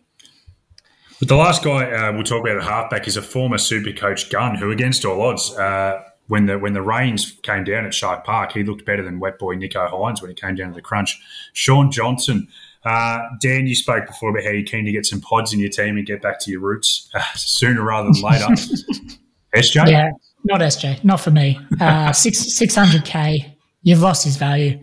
But 1.19 1.29
the 1.29 1.37
last 1.37 1.63
guy 1.63 1.91
uh, 1.91 2.13
we'll 2.13 2.23
talk 2.25 2.41
about 2.41 2.57
at 2.57 2.63
halfback 2.65 3.07
is 3.07 3.17
a 3.19 3.23
former 3.23 3.59
super 3.59 3.93
coach 3.93 4.31
Gunn, 4.31 4.55
who 4.57 4.71
against 4.71 5.05
all 5.05 5.21
odds, 5.21 5.55
uh, 5.57 6.03
when 6.29 6.47
the 6.47 6.59
when 6.59 6.73
the 6.73 6.81
rains 6.81 7.39
came 7.43 7.65
down 7.65 7.85
at 7.85 7.93
Shark 7.93 8.25
Park, 8.25 8.53
he 8.53 8.65
looked 8.65 8.87
better 8.87 9.03
than 9.03 9.21
wet 9.21 9.39
boy 9.39 9.57
Nicho 9.57 9.91
Hynes 9.91 10.23
when 10.23 10.31
it 10.31 10.41
came 10.41 10.55
down 10.55 10.69
to 10.69 10.75
the 10.75 10.81
crunch. 10.83 11.21
Shaun 11.53 11.91
Johnson. 11.91 12.49
Uh, 12.83 13.19
Dan, 13.41 13.67
you 13.67 13.75
spoke 13.75 14.07
before 14.07 14.31
about 14.31 14.45
how 14.45 14.51
you're 14.51 14.63
keen 14.65 14.87
to 14.87 14.93
get 14.93 15.05
some 15.05 15.21
pods 15.21 15.53
in 15.53 15.61
your 15.61 15.69
team 15.69 15.99
and 15.99 16.07
get 16.07 16.23
back 16.23 16.41
to 16.41 16.51
your 16.51 16.61
roots 16.61 17.11
uh, 17.15 17.21
sooner 17.35 17.83
rather 17.83 18.11
than 18.11 18.23
later. 18.23 18.47
SJ? 19.55 19.91
Yeah, 19.91 20.11
not 20.44 20.61
SJ, 20.61 21.05
not 21.05 21.20
for 21.20 21.31
me. 21.31 21.59
Uh, 21.81 22.12
six 22.24 22.38
six 22.38 22.74
hundred 22.74 23.05
k. 23.05 23.57
You've 23.83 24.00
lost 24.00 24.24
his 24.24 24.37
value. 24.37 24.79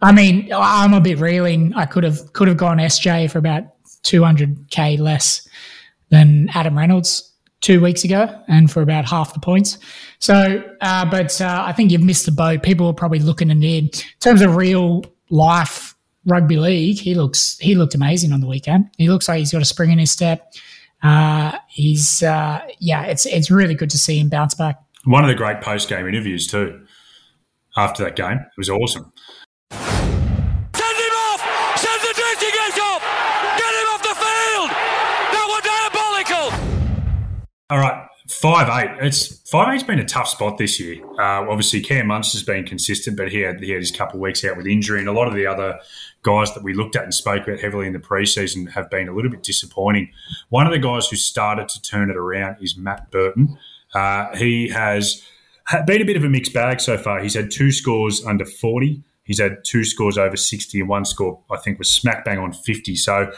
I 0.00 0.12
mean, 0.12 0.50
I'm 0.52 0.94
a 0.94 1.00
bit 1.00 1.18
reeling. 1.18 1.72
I 1.74 1.86
could 1.86 2.04
have 2.04 2.32
could 2.32 2.48
have 2.48 2.56
gone 2.56 2.78
SJ 2.78 3.30
for 3.30 3.38
about 3.38 3.64
two 4.02 4.22
hundred 4.24 4.70
k 4.70 4.96
less 4.96 5.46
than 6.10 6.48
Adam 6.54 6.76
Reynolds 6.76 7.32
two 7.60 7.80
weeks 7.80 8.04
ago, 8.04 8.28
and 8.48 8.70
for 8.70 8.82
about 8.82 9.04
half 9.08 9.32
the 9.32 9.40
points. 9.40 9.78
So, 10.18 10.62
uh, 10.80 11.04
but 11.10 11.40
uh, 11.40 11.64
I 11.66 11.72
think 11.72 11.90
you've 11.90 12.02
missed 12.02 12.26
the 12.26 12.32
boat. 12.32 12.62
People 12.62 12.88
are 12.88 12.94
probably 12.94 13.20
looking 13.20 13.48
need 13.48 13.94
in 13.94 14.02
terms 14.20 14.42
of 14.42 14.56
real 14.56 15.04
life 15.30 15.94
rugby 16.26 16.56
league. 16.56 16.98
He 16.98 17.14
looks 17.14 17.58
he 17.58 17.74
looked 17.74 17.94
amazing 17.94 18.32
on 18.32 18.40
the 18.40 18.46
weekend. 18.46 18.90
He 18.98 19.08
looks 19.08 19.28
like 19.28 19.38
he's 19.38 19.52
got 19.52 19.62
a 19.62 19.66
spring 19.66 19.90
in 19.90 19.98
his 19.98 20.10
step. 20.10 20.52
Uh, 21.02 21.56
he's 21.68 22.22
uh, 22.22 22.60
yeah, 22.78 23.04
it's 23.04 23.26
it's 23.26 23.50
really 23.50 23.74
good 23.74 23.90
to 23.90 23.98
see 23.98 24.18
him 24.18 24.28
bounce 24.28 24.54
back. 24.54 24.78
One 25.04 25.24
of 25.24 25.28
the 25.28 25.34
great 25.34 25.60
post 25.60 25.88
game 25.88 26.06
interviews, 26.06 26.46
too, 26.46 26.86
after 27.76 28.04
that 28.04 28.14
game. 28.14 28.38
It 28.38 28.56
was 28.56 28.70
awesome. 28.70 29.12
Send 29.72 30.96
him 30.96 31.14
off! 31.26 31.42
Send 31.76 32.00
the 32.02 32.14
dressing 32.14 32.50
gate 32.50 32.80
off! 32.80 33.02
Get 33.58 33.74
him 33.74 33.88
off 33.90 34.02
the 34.02 34.14
field! 34.14 34.70
That 35.32 35.46
was 35.48 35.62
diabolical! 35.66 36.54
All 37.70 37.78
right, 37.78 38.06
five 38.28 38.68
eight. 38.84 39.04
It's 39.04 39.50
five 39.50 39.74
eight's 39.74 39.82
been 39.82 39.98
a 39.98 40.04
tough 40.04 40.28
spot 40.28 40.56
this 40.58 40.78
year. 40.78 41.04
Uh, 41.18 41.50
obviously, 41.50 41.80
Cam 41.80 42.06
Munster's 42.06 42.44
been 42.44 42.64
consistent, 42.64 43.16
but 43.16 43.32
he 43.32 43.40
had 43.40 43.60
he 43.60 43.70
had 43.70 43.80
his 43.80 43.90
couple 43.90 44.18
of 44.18 44.22
weeks 44.22 44.44
out 44.44 44.56
with 44.56 44.68
injury, 44.68 45.00
and 45.00 45.08
a 45.08 45.12
lot 45.12 45.26
of 45.26 45.34
the 45.34 45.46
other 45.46 45.80
guys 46.22 46.54
that 46.54 46.62
we 46.62 46.74
looked 46.74 46.94
at 46.94 47.02
and 47.02 47.12
spoke 47.12 47.48
about 47.48 47.58
heavily 47.58 47.88
in 47.88 47.92
the 47.92 47.98
preseason 47.98 48.70
have 48.70 48.88
been 48.88 49.08
a 49.08 49.12
little 49.12 49.32
bit 49.32 49.42
disappointing. 49.42 50.12
One 50.50 50.66
of 50.66 50.72
the 50.72 50.78
guys 50.78 51.08
who 51.08 51.16
started 51.16 51.68
to 51.70 51.82
turn 51.82 52.08
it 52.08 52.16
around 52.16 52.58
is 52.60 52.76
Matt 52.76 53.10
Burton. 53.10 53.58
Uh, 53.94 54.34
he 54.36 54.68
has 54.68 55.22
been 55.86 56.02
a 56.02 56.04
bit 56.04 56.16
of 56.16 56.24
a 56.24 56.28
mixed 56.28 56.52
bag 56.52 56.80
so 56.80 56.96
far. 56.98 57.20
He's 57.22 57.34
had 57.34 57.50
two 57.50 57.72
scores 57.72 58.24
under 58.24 58.44
forty. 58.44 59.02
He's 59.24 59.40
had 59.40 59.64
two 59.64 59.84
scores 59.84 60.18
over 60.18 60.36
sixty, 60.36 60.80
and 60.80 60.88
one 60.88 61.04
score 61.04 61.40
I 61.50 61.56
think 61.58 61.78
was 61.78 61.94
smack 61.94 62.24
bang 62.24 62.38
on 62.38 62.52
fifty. 62.52 62.96
So 62.96 63.32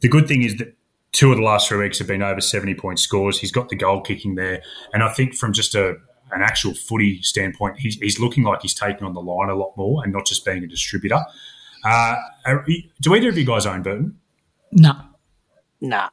the 0.00 0.08
good 0.08 0.26
thing 0.28 0.42
is 0.42 0.56
that 0.56 0.74
two 1.12 1.30
of 1.30 1.36
the 1.38 1.42
last 1.42 1.68
three 1.68 1.78
weeks 1.78 1.98
have 1.98 2.06
been 2.06 2.22
over 2.22 2.40
70 2.40 2.74
point 2.74 2.98
scores. 2.98 3.40
He's 3.40 3.50
got 3.50 3.68
the 3.68 3.76
goal 3.76 4.00
kicking 4.02 4.34
there. 4.34 4.62
And 4.92 5.02
I 5.02 5.12
think 5.12 5.34
from 5.34 5.52
just 5.52 5.74
a 5.74 5.96
an 6.30 6.42
actual 6.42 6.74
footy 6.74 7.22
standpoint, 7.22 7.78
he's, 7.78 7.96
he's 7.96 8.20
looking 8.20 8.44
like 8.44 8.60
he's 8.60 8.74
taking 8.74 9.06
on 9.06 9.14
the 9.14 9.20
line 9.20 9.48
a 9.48 9.54
lot 9.54 9.72
more 9.78 10.04
and 10.04 10.12
not 10.12 10.26
just 10.26 10.44
being 10.44 10.62
a 10.62 10.66
distributor. 10.66 11.20
Uh, 11.82 12.16
are- 12.44 12.66
do 13.00 13.14
either 13.14 13.30
of 13.30 13.38
you 13.38 13.46
guys 13.46 13.64
own 13.64 13.82
Burton? 13.82 14.18
No. 14.70 14.92
Nah. 15.80 16.10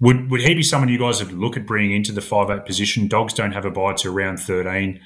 Would 0.00 0.30
would 0.30 0.40
he 0.40 0.54
be 0.54 0.62
someone 0.62 0.88
you 0.88 0.98
guys 0.98 1.22
would 1.22 1.32
look 1.32 1.56
at 1.56 1.66
bringing 1.66 1.92
into 1.96 2.12
the 2.12 2.20
five 2.20 2.50
eight 2.50 2.64
position? 2.64 3.08
Dogs 3.08 3.34
don't 3.34 3.52
have 3.52 3.64
a 3.64 3.70
buy 3.70 3.94
to 3.94 4.10
round 4.10 4.40
13. 4.40 5.00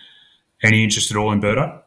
Any 0.63 0.85
interest 0.85 1.11
at 1.11 1.17
all 1.17 1.33
in 1.33 1.41
Burto? 1.41 1.83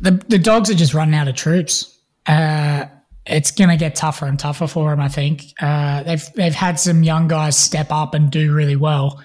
the 0.00 0.22
the 0.28 0.38
dogs 0.38 0.70
are 0.70 0.74
just 0.74 0.94
running 0.94 1.14
out 1.14 1.28
of 1.28 1.34
troops. 1.34 1.98
Uh, 2.26 2.86
it's 3.26 3.50
going 3.50 3.70
to 3.70 3.76
get 3.76 3.94
tougher 3.94 4.26
and 4.26 4.38
tougher 4.38 4.66
for 4.66 4.90
them. 4.90 5.00
I 5.00 5.08
think 5.08 5.44
uh, 5.60 6.02
they've 6.02 6.32
they've 6.34 6.54
had 6.54 6.78
some 6.80 7.02
young 7.02 7.28
guys 7.28 7.56
step 7.56 7.88
up 7.90 8.14
and 8.14 8.30
do 8.30 8.52
really 8.52 8.76
well. 8.76 9.22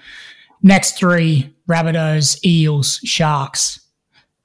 Next 0.62 0.98
three: 0.98 1.54
Rabbitohs, 1.68 2.44
Eels, 2.44 3.00
Sharks. 3.04 3.80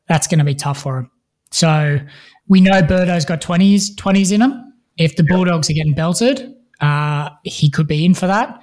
That's 0.08 0.28
going 0.28 0.40
to 0.40 0.46
be 0.46 0.56
tough 0.56 0.82
for 0.82 0.96
them. 0.96 1.12
So 1.52 2.00
we 2.48 2.62
know 2.62 2.82
Birdo's 2.82 3.26
got 3.26 3.42
twenties 3.42 3.96
twenties 3.96 4.32
in 4.32 4.42
him. 4.42 4.74
If 4.98 5.16
the 5.16 5.24
Bulldogs 5.24 5.70
are 5.70 5.74
getting 5.74 5.94
belted, 5.94 6.55
uh, 6.82 7.30
he 7.44 7.70
could 7.70 7.88
be 7.88 8.06
in 8.06 8.14
for 8.14 8.28
that. 8.28 8.62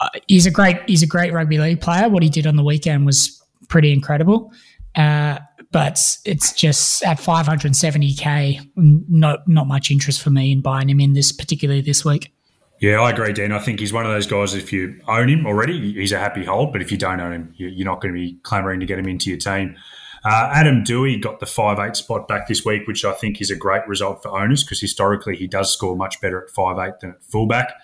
Uh, 0.00 0.08
he's 0.28 0.46
a 0.46 0.50
great 0.50 0.76
he's 0.88 1.02
a 1.02 1.06
great 1.06 1.32
rugby 1.32 1.58
league 1.58 1.80
player. 1.80 2.08
What 2.08 2.22
he 2.22 2.28
did 2.28 2.46
on 2.46 2.56
the 2.56 2.64
weekend 2.64 3.06
was 3.06 3.42
pretty 3.68 3.92
incredible. 3.92 4.52
Uh, 4.96 5.38
but 5.72 5.98
it's 6.24 6.52
just 6.52 7.02
at 7.04 7.18
570k, 7.18 8.70
not 8.76 9.46
not 9.48 9.66
much 9.66 9.90
interest 9.90 10.22
for 10.22 10.30
me 10.30 10.52
in 10.52 10.60
buying 10.60 10.88
him 10.88 11.00
in 11.00 11.12
this, 11.14 11.32
particularly 11.32 11.80
this 11.80 12.04
week. 12.04 12.32
Yeah, 12.80 13.00
I 13.00 13.10
agree, 13.10 13.32
Dan. 13.32 13.52
I 13.52 13.60
think 13.60 13.80
he's 13.80 13.92
one 13.92 14.04
of 14.04 14.12
those 14.12 14.26
guys. 14.26 14.54
If 14.54 14.72
you 14.72 15.00
own 15.08 15.28
him 15.28 15.46
already, 15.46 15.92
he's 15.94 16.12
a 16.12 16.18
happy 16.18 16.44
hold. 16.44 16.72
But 16.72 16.82
if 16.82 16.90
you 16.92 16.98
don't 16.98 17.20
own 17.20 17.32
him, 17.32 17.54
you- 17.56 17.68
you're 17.68 17.84
not 17.86 18.00
going 18.00 18.12
to 18.12 18.20
be 18.20 18.36
clamouring 18.42 18.80
to 18.80 18.86
get 18.86 18.98
him 18.98 19.06
into 19.08 19.30
your 19.30 19.38
team. 19.38 19.76
Uh, 20.24 20.50
Adam 20.54 20.82
Doueihi 20.82 21.20
got 21.20 21.40
the 21.40 21.46
five 21.46 21.78
eight 21.78 21.96
spot 21.96 22.26
back 22.26 22.48
this 22.48 22.64
week, 22.64 22.86
which 22.86 23.04
I 23.04 23.12
think 23.12 23.40
is 23.42 23.50
a 23.50 23.56
great 23.56 23.86
result 23.86 24.22
for 24.22 24.38
owners 24.38 24.64
because 24.64 24.80
historically 24.80 25.36
he 25.36 25.46
does 25.46 25.72
score 25.72 25.96
much 25.96 26.20
better 26.20 26.42
at 26.42 26.50
five 26.50 26.78
eight 26.78 27.00
than 27.00 27.10
at 27.10 27.22
fullback. 27.24 27.74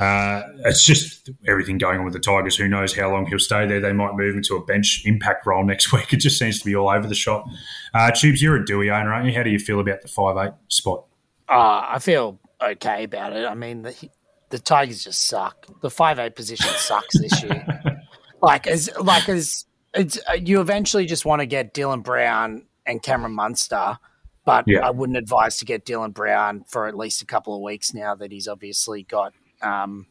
Uh, 0.00 0.42
it's 0.64 0.84
just 0.84 1.30
everything 1.46 1.78
going 1.78 1.98
on 1.98 2.04
with 2.04 2.14
the 2.14 2.20
Tigers. 2.20 2.56
Who 2.56 2.66
knows 2.66 2.96
how 2.96 3.10
long 3.10 3.26
he'll 3.26 3.38
stay 3.38 3.66
there? 3.66 3.80
They 3.80 3.92
might 3.92 4.14
move 4.14 4.36
into 4.36 4.56
a 4.56 4.64
bench 4.64 5.02
impact 5.04 5.46
role 5.46 5.64
next 5.66 5.92
week. 5.92 6.12
It 6.12 6.18
just 6.18 6.38
seems 6.38 6.58
to 6.58 6.64
be 6.64 6.74
all 6.74 6.88
over 6.88 7.06
the 7.06 7.14
shop. 7.14 7.46
Uh, 7.94 8.10
Tubes, 8.10 8.42
you're 8.42 8.56
a 8.56 8.64
Doueihi 8.64 8.90
owner, 8.98 9.12
aren't 9.12 9.26
you? 9.26 9.34
How 9.34 9.44
do 9.44 9.50
you 9.50 9.58
feel 9.58 9.78
about 9.78 10.02
the 10.02 10.08
five 10.08 10.36
eight 10.36 10.54
spot? 10.68 11.04
Uh, 11.48 11.86
I 11.88 11.98
feel 12.00 12.40
okay 12.60 13.04
about 13.04 13.32
it. 13.32 13.46
I 13.46 13.54
mean, 13.54 13.82
the, 13.82 14.10
the 14.50 14.58
Tigers 14.58 15.04
just 15.04 15.28
suck. 15.28 15.66
The 15.82 15.90
five 15.90 16.18
eight 16.18 16.34
position 16.34 16.70
sucks 16.76 17.18
this 17.18 17.42
year. 17.44 17.64
like 18.42 18.66
as 18.66 18.90
like 19.00 19.28
as 19.28 19.66
it's 19.96 20.18
uh, 20.28 20.34
you 20.34 20.60
eventually 20.60 21.06
just 21.06 21.24
want 21.24 21.40
to 21.40 21.46
get 21.46 21.74
Dylan 21.74 22.02
Brown 22.02 22.66
and 22.86 23.02
Cameron 23.02 23.34
Munster, 23.34 23.98
but 24.44 24.64
Yeah. 24.66 24.86
I 24.86 24.90
wouldn't 24.90 25.18
advise 25.18 25.58
to 25.58 25.64
get 25.64 25.84
Dylan 25.84 26.12
Brown 26.14 26.64
for 26.68 26.86
at 26.86 26.96
least 26.96 27.22
a 27.22 27.26
couple 27.26 27.54
of 27.54 27.62
weeks 27.62 27.92
now 27.94 28.14
that 28.14 28.30
he's 28.30 28.46
obviously 28.48 29.02
got 29.02 29.32
um, 29.62 30.06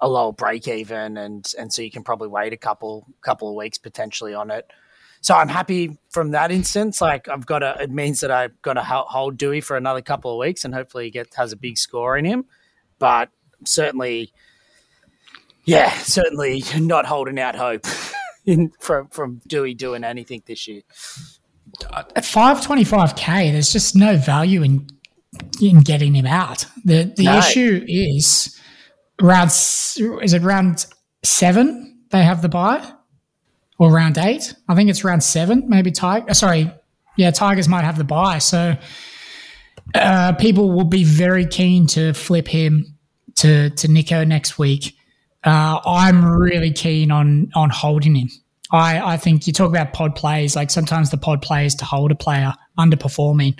a 0.00 0.08
lower 0.08 0.32
break 0.32 0.68
even, 0.68 1.16
and 1.16 1.52
and 1.58 1.72
so 1.72 1.82
you 1.82 1.90
can 1.90 2.02
probably 2.04 2.28
wait 2.28 2.52
a 2.52 2.56
couple 2.56 3.06
couple 3.20 3.48
of 3.48 3.54
weeks 3.54 3.78
potentially 3.78 4.34
on 4.34 4.50
it. 4.50 4.70
So 5.20 5.34
I'm 5.34 5.48
happy 5.48 5.98
from 6.10 6.30
that 6.30 6.50
instance. 6.52 7.00
Like 7.00 7.28
I've 7.28 7.44
got 7.46 7.62
a, 7.62 7.76
it 7.82 7.90
means 7.90 8.20
that 8.20 8.30
I've 8.30 8.60
got 8.62 8.74
to 8.74 8.82
hold 8.82 9.36
Doueihi 9.36 9.62
for 9.62 9.76
another 9.76 10.00
couple 10.00 10.32
of 10.32 10.38
weeks, 10.38 10.64
and 10.64 10.74
hopefully 10.74 11.04
he 11.04 11.10
gets 11.10 11.34
has 11.36 11.52
a 11.52 11.56
big 11.56 11.76
score 11.76 12.16
in 12.16 12.24
him. 12.24 12.44
But 12.98 13.30
certainly, 13.64 14.32
yeah, 15.64 15.90
certainly 15.98 16.62
not 16.78 17.04
holding 17.06 17.38
out 17.38 17.56
hope 17.56 17.84
in 18.48 18.72
from 18.80 19.08
from 19.08 19.40
Doueihi 19.48 19.76
doing 19.76 20.04
anything 20.04 20.42
this 20.46 20.66
year. 20.66 20.82
At 21.94 22.14
525k, 22.24 23.52
there's 23.52 23.72
just 23.72 23.94
no 23.94 24.16
value 24.16 24.62
in 24.62 24.86
in 25.60 25.80
getting 25.80 26.14
him 26.14 26.26
out. 26.26 26.64
The 26.84 27.12
the 27.16 27.24
No. 27.24 27.38
issue 27.38 27.84
is 27.86 28.58
round 29.20 29.48
is 29.50 30.32
it 30.32 30.42
round 30.42 30.86
seven 31.22 31.98
they 32.10 32.22
have 32.24 32.40
the 32.40 32.48
buy 32.48 32.82
or 33.78 33.92
round 33.92 34.16
eight? 34.18 34.54
I 34.68 34.74
think 34.74 34.88
it's 34.88 35.04
round 35.04 35.22
seven. 35.22 35.64
Maybe 35.68 35.90
Tiger. 35.90 36.32
Sorry, 36.32 36.72
yeah, 37.16 37.30
Tigers 37.30 37.68
might 37.68 37.84
have 37.84 37.98
the 37.98 38.04
buy. 38.04 38.38
So 38.38 38.76
uh, 39.94 40.32
people 40.32 40.70
will 40.72 40.84
be 40.84 41.04
very 41.04 41.46
keen 41.46 41.86
to 41.88 42.14
flip 42.14 42.48
him 42.48 42.96
to 43.36 43.68
to 43.70 43.88
Nicho 43.88 44.26
next 44.26 44.58
week. 44.58 44.94
Uh, 45.44 45.80
I'm 45.86 46.24
really 46.24 46.72
keen 46.72 47.10
on 47.10 47.50
on 47.54 47.70
holding 47.70 48.16
him. 48.16 48.28
I, 48.70 49.14
I 49.14 49.16
think 49.16 49.46
you 49.46 49.52
talk 49.52 49.70
about 49.70 49.92
pod 49.92 50.14
plays, 50.14 50.54
like 50.54 50.70
sometimes 50.70 51.10
the 51.10 51.16
pod 51.16 51.40
plays 51.40 51.74
to 51.76 51.84
hold 51.84 52.10
a 52.10 52.14
player 52.14 52.52
underperforming. 52.78 53.58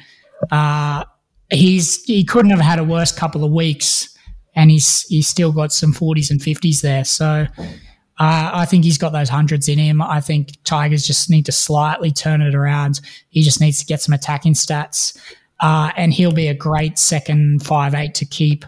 Uh, 0.51 1.05
he's 1.51 2.03
he 2.05 2.25
couldn't 2.25 2.51
have 2.51 2.61
had 2.61 2.79
a 2.79 2.85
worse 2.85 3.13
couple 3.13 3.45
of 3.45 3.53
weeks, 3.53 4.17
and 4.55 4.71
he's 4.71 5.03
he's 5.03 5.29
still 5.29 5.53
got 5.53 5.73
some 5.73 5.93
forties 5.93 6.31
and 6.31 6.43
fifties 6.43 6.83
there. 6.83 7.05
So 7.05 7.47
uh, 7.59 8.51
I 8.53 8.67
think 8.67 8.85
he's 8.85 8.99
got 8.99 9.13
those 9.13 9.29
hundreds 9.29 9.69
in 9.69 9.79
him. 9.79 10.03
I 10.03 10.21
think 10.21 10.63
Tigers 10.65 11.07
just 11.07 11.31
need 11.31 11.47
to 11.47 11.53
slightly 11.53 12.11
turn 12.11 12.43
it 12.43 12.55
around. 12.55 13.01
He 13.31 13.43
just 13.43 13.61
needs 13.61 13.79
to 13.79 13.87
get 13.87 14.03
some 14.03 14.13
attacking 14.13 14.55
stats, 14.55 15.17
uh, 15.61 15.93
and 15.97 16.13
he'll 16.13 16.33
be 16.33 16.49
a 16.49 16.55
great 16.55 16.99
second 16.99 17.65
five 17.65 17.95
eight 17.95 18.15
to 18.17 18.27
keep, 18.27 18.65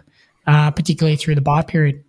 uh, 0.47 0.71
particularly 0.71 1.17
through 1.17 1.35
the 1.35 1.41
bye 1.43 1.63
period. 1.63 2.05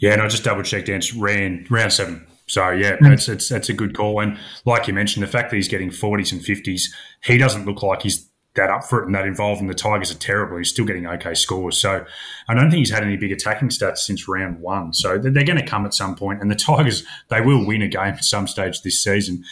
Yeah, 0.00 0.14
and 0.14 0.22
I 0.22 0.28
just 0.28 0.44
double 0.44 0.62
checked. 0.62 0.88
It's 0.88 1.14
round 1.14 1.70
round 1.70 1.92
seven. 1.92 2.26
So 2.46 2.70
yeah, 2.70 2.96
mm. 2.96 3.08
that's 3.08 3.28
it's 3.28 3.48
that's 3.48 3.68
a 3.68 3.74
good 3.74 3.96
call. 3.96 4.20
And 4.20 4.36
like 4.64 4.88
you 4.88 4.94
mentioned, 4.94 5.22
the 5.22 5.30
fact 5.30 5.50
that 5.50 5.56
he's 5.56 5.68
getting 5.68 5.90
forties 5.90 6.32
and 6.32 6.42
fifties, 6.44 6.92
he 7.22 7.38
doesn't 7.38 7.66
look 7.66 7.82
like 7.82 8.02
he's 8.02 8.26
that 8.54 8.70
up 8.70 8.84
for 8.84 9.00
it 9.00 9.06
and 9.06 9.14
that 9.14 9.26
involved. 9.26 9.60
And 9.60 9.70
the 9.70 9.74
Tigers 9.74 10.10
are 10.10 10.18
terrible. 10.18 10.58
He's 10.58 10.70
still 10.70 10.84
getting 10.84 11.06
okay 11.06 11.34
scores. 11.34 11.78
So 11.78 12.04
I 12.48 12.54
don't 12.54 12.70
think 12.70 12.80
he's 12.80 12.90
had 12.90 13.04
any 13.04 13.16
big 13.16 13.30
attacking 13.30 13.68
stats 13.68 13.98
since 13.98 14.26
round 14.26 14.60
one. 14.60 14.92
So 14.92 15.18
they're, 15.18 15.30
they're 15.30 15.44
going 15.44 15.60
to 15.60 15.66
come 15.66 15.86
at 15.86 15.94
some 15.94 16.16
point. 16.16 16.40
And 16.40 16.50
the 16.50 16.56
Tigers, 16.56 17.04
they 17.28 17.40
will 17.40 17.64
win 17.64 17.82
a 17.82 17.88
game 17.88 18.14
at 18.14 18.24
some 18.24 18.48
stage 18.48 18.82
this 18.82 19.02
season. 19.02 19.44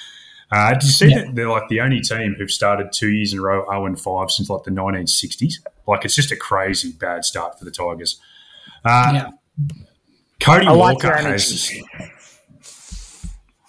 Uh, 0.50 0.72
did 0.72 0.82
you 0.82 0.90
see 0.90 1.10
yeah. 1.10 1.24
that 1.24 1.34
they're 1.34 1.48
like 1.48 1.68
the 1.68 1.80
only 1.80 2.00
team 2.00 2.34
who've 2.36 2.50
started 2.50 2.90
two 2.90 3.10
years 3.10 3.32
in 3.32 3.38
a 3.38 3.42
row 3.42 3.64
0 3.70 3.86
and 3.86 4.00
5 4.00 4.30
since 4.30 4.50
like 4.50 4.64
the 4.64 4.70
1960s? 4.70 5.54
Like 5.86 6.04
it's 6.04 6.14
just 6.14 6.32
a 6.32 6.36
crazy 6.36 6.92
bad 6.92 7.24
start 7.24 7.58
for 7.58 7.64
the 7.64 7.70
Tigers. 7.70 8.18
Uh, 8.84 9.10
yeah. 9.14 9.30
Cody 10.40 10.66
I 10.66 10.72
Walker 10.72 11.08
like 11.08 11.24
has. 11.24 11.72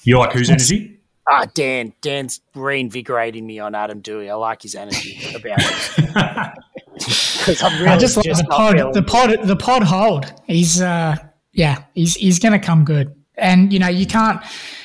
You 0.04 0.20
like 0.20 0.34
whose 0.34 0.50
energy? 0.50 1.00
Ah, 1.30 1.46
Dan. 1.54 1.94
Dan's 2.02 2.42
reinvigorating 2.56 3.46
me 3.46 3.60
on 3.60 3.76
Adam 3.76 4.02
Doueihi. 4.02 4.30
I 4.30 4.34
like 4.36 4.62
his 4.62 4.76
energy 4.76 5.20
about 5.36 5.60
it. 5.60 6.54
Because 7.00 7.64
I'm 7.64 7.74
really 7.80 7.88
I 7.88 7.98
just, 7.98 8.22
just 8.22 8.44
the 8.44 8.50
pod. 8.50 8.94
The 8.94 9.02
pod. 9.02 9.48
The 9.48 9.56
pod 9.56 9.84
hold. 9.84 10.34
He's 10.48 10.82
uh, 10.82 11.16
yeah. 11.54 11.84
He's 11.96 12.16
he's 12.16 12.40
going 12.40 12.52
to 12.52 12.60
come 12.60 12.84
good. 12.84 13.16
And 13.38 13.72
you 13.72 13.80
know 13.80 13.88
you 13.88 14.06
can't 14.06 14.42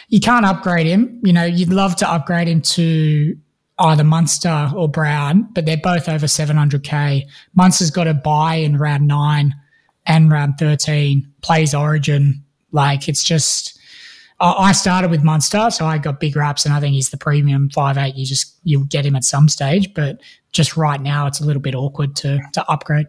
you 0.08 0.20
can't 0.20 0.46
upgrade 0.46 0.86
him. 0.86 1.20
You 1.24 1.32
know 1.32 1.44
you'd 1.44 1.72
love 1.72 1.96
to 1.96 2.08
upgrade 2.08 2.46
him 2.46 2.62
to 2.62 3.36
either 3.80 4.04
Munster 4.04 4.70
or 4.76 4.88
Brown, 4.88 5.48
but 5.54 5.66
they're 5.66 5.76
both 5.76 6.08
over 6.08 6.26
700k. 6.26 7.24
Munster's 7.56 7.90
got 7.90 8.06
a 8.06 8.14
buy 8.14 8.54
in 8.54 8.76
round 8.78 9.08
nine 9.08 9.52
and 10.06 10.30
round 10.30 10.54
13, 10.58 11.32
plays 11.42 11.74
Origin. 11.74 12.44
Like 12.72 13.08
it's 13.08 13.22
just, 13.22 13.78
I 14.40 14.72
started 14.72 15.10
with 15.10 15.22
Munster, 15.22 15.70
so 15.70 15.86
I 15.86 15.98
got 15.98 16.20
big 16.20 16.36
raps, 16.36 16.64
and 16.64 16.74
I 16.74 16.80
think 16.80 16.94
he's 16.94 17.10
the 17.10 17.16
premium 17.16 17.70
five 17.70 17.96
eight. 17.96 18.16
You 18.16 18.26
just 18.26 18.58
you'll 18.64 18.84
get 18.84 19.06
him 19.06 19.14
at 19.16 19.24
some 19.24 19.48
stage, 19.48 19.94
but 19.94 20.20
just 20.52 20.76
right 20.76 21.00
now 21.00 21.26
it's 21.26 21.40
a 21.40 21.44
little 21.44 21.62
bit 21.62 21.74
awkward 21.74 22.16
to 22.16 22.40
to 22.52 22.68
upgrade. 22.68 23.06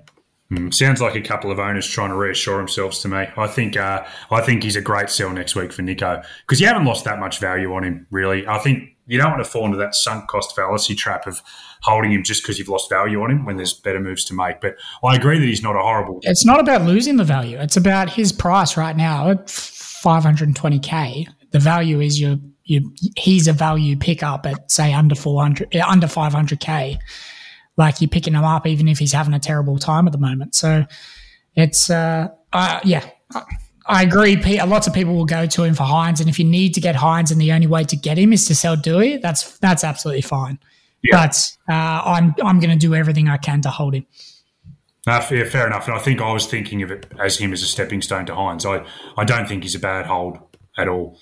Mm, 0.51 0.71
sounds 0.71 1.01
like 1.01 1.15
a 1.15 1.21
couple 1.21 1.51
of 1.51 1.59
owners 1.59 1.87
trying 1.87 2.09
to 2.09 2.15
reassure 2.15 2.57
themselves 2.57 2.99
to 2.99 3.07
me. 3.07 3.25
I 3.35 3.47
think 3.47 3.75
uh, 3.75 4.05
I 4.29 4.41
think 4.41 4.63
he's 4.63 4.75
a 4.75 4.81
great 4.81 5.09
sell 5.09 5.31
next 5.31 5.55
week 5.55 5.73
for 5.73 5.81
Nicho 5.81 6.23
because 6.41 6.61
you 6.61 6.67
haven't 6.67 6.85
lost 6.85 7.03
that 7.05 7.19
much 7.19 7.39
value 7.39 7.73
on 7.73 7.83
him, 7.83 8.05
really. 8.11 8.47
I 8.47 8.59
think 8.59 8.95
you 9.07 9.17
don't 9.17 9.31
want 9.31 9.43
to 9.43 9.49
fall 9.49 9.65
into 9.65 9.77
that 9.77 9.95
sunk 9.95 10.27
cost 10.27 10.55
fallacy 10.55 10.93
trap 10.93 11.25
of 11.25 11.41
holding 11.85 12.11
him 12.11 12.23
just 12.23 12.41
because 12.43 12.57
you've 12.57 12.67
lost 12.67 12.89
value 12.89 13.21
on 13.21 13.31
him 13.31 13.45
when 13.45 13.57
there's 13.57 13.73
better 13.73 13.99
moves 13.99 14.25
to 14.25 14.33
make. 14.33 14.59
But 14.59 14.75
I 15.03 15.15
agree 15.15 15.37
that 15.39 15.45
he's 15.45 15.61
not 15.61 15.75
a 15.75 15.79
horrible. 15.79 16.19
It's 16.23 16.45
not 16.45 16.59
about 16.59 16.81
losing 16.81 17.17
the 17.17 17.23
value. 17.23 17.57
It's 17.59 17.77
about 17.77 18.09
his 18.09 18.31
price 18.31 18.75
right 18.75 18.97
now 18.97 19.29
at 19.29 19.47
520k. 19.47 21.27
The 21.51 21.59
value 21.59 22.01
is 22.01 22.19
your 22.19 22.37
you 22.63 22.91
he's 23.15 23.47
a 23.47 23.53
value 23.53 23.95
pickup 23.95 24.45
at 24.47 24.71
say 24.71 24.91
under 24.91 25.15
400 25.15 25.75
under 25.75 26.07
500k. 26.07 26.97
Like 27.77 28.01
you're 28.01 28.09
picking 28.09 28.33
him 28.33 28.43
up 28.43 28.65
even 28.65 28.87
if 28.87 28.97
he's 28.97 29.13
having 29.13 29.33
a 29.33 29.39
terrible 29.39 29.77
time 29.77 30.07
at 30.07 30.11
the 30.11 30.17
moment. 30.17 30.55
So 30.55 30.85
it's 31.55 31.89
uh, 31.89 32.29
uh 32.51 32.79
yeah. 32.83 33.07
I 33.87 34.01
agree. 34.01 34.35
Lots 34.63 34.87
of 34.87 34.93
people 34.93 35.13
will 35.13 35.25
go 35.25 35.45
to 35.45 35.63
him 35.63 35.75
for 35.75 35.83
Hynes, 35.83 36.19
and 36.19 36.27
if 36.27 36.39
you 36.39 36.45
need 36.45 36.73
to 36.73 36.81
get 36.81 36.95
Hynes, 36.95 37.31
and 37.31 37.39
the 37.39 37.51
only 37.51 37.67
way 37.67 37.83
to 37.83 37.95
get 37.95 38.17
him 38.17 38.33
is 38.33 38.45
to 38.45 38.55
sell 38.55 38.75
Doueihi, 38.75 39.21
that's 39.21 39.59
that's 39.59 39.83
absolutely 39.83 40.23
fine. 40.23 40.57
Yeah. 41.01 41.27
But 41.27 41.51
uh, 41.69 42.01
I'm 42.05 42.35
I'm 42.43 42.59
going 42.59 42.71
to 42.71 42.77
do 42.77 42.95
everything 42.95 43.27
I 43.27 43.37
can 43.37 43.61
to 43.61 43.69
hold 43.69 43.93
him. 43.95 44.05
No, 45.07 45.19
fair, 45.21 45.45
fair 45.45 45.67
enough. 45.67 45.87
And 45.87 45.95
I 45.95 45.99
think 45.99 46.19
I 46.19 46.31
was 46.31 46.47
thinking 46.47 46.81
of 46.81 46.89
it 46.89 47.05
as 47.19 47.37
him 47.37 47.53
as 47.53 47.61
a 47.61 47.67
stepping 47.67 48.01
stone 48.01 48.25
to 48.25 48.33
Hynes. 48.33 48.65
I, 48.65 48.85
I 49.15 49.23
don't 49.23 49.47
think 49.47 49.63
he's 49.63 49.75
a 49.75 49.79
bad 49.79 50.07
hold 50.07 50.39
at 50.77 50.87
all. 50.87 51.19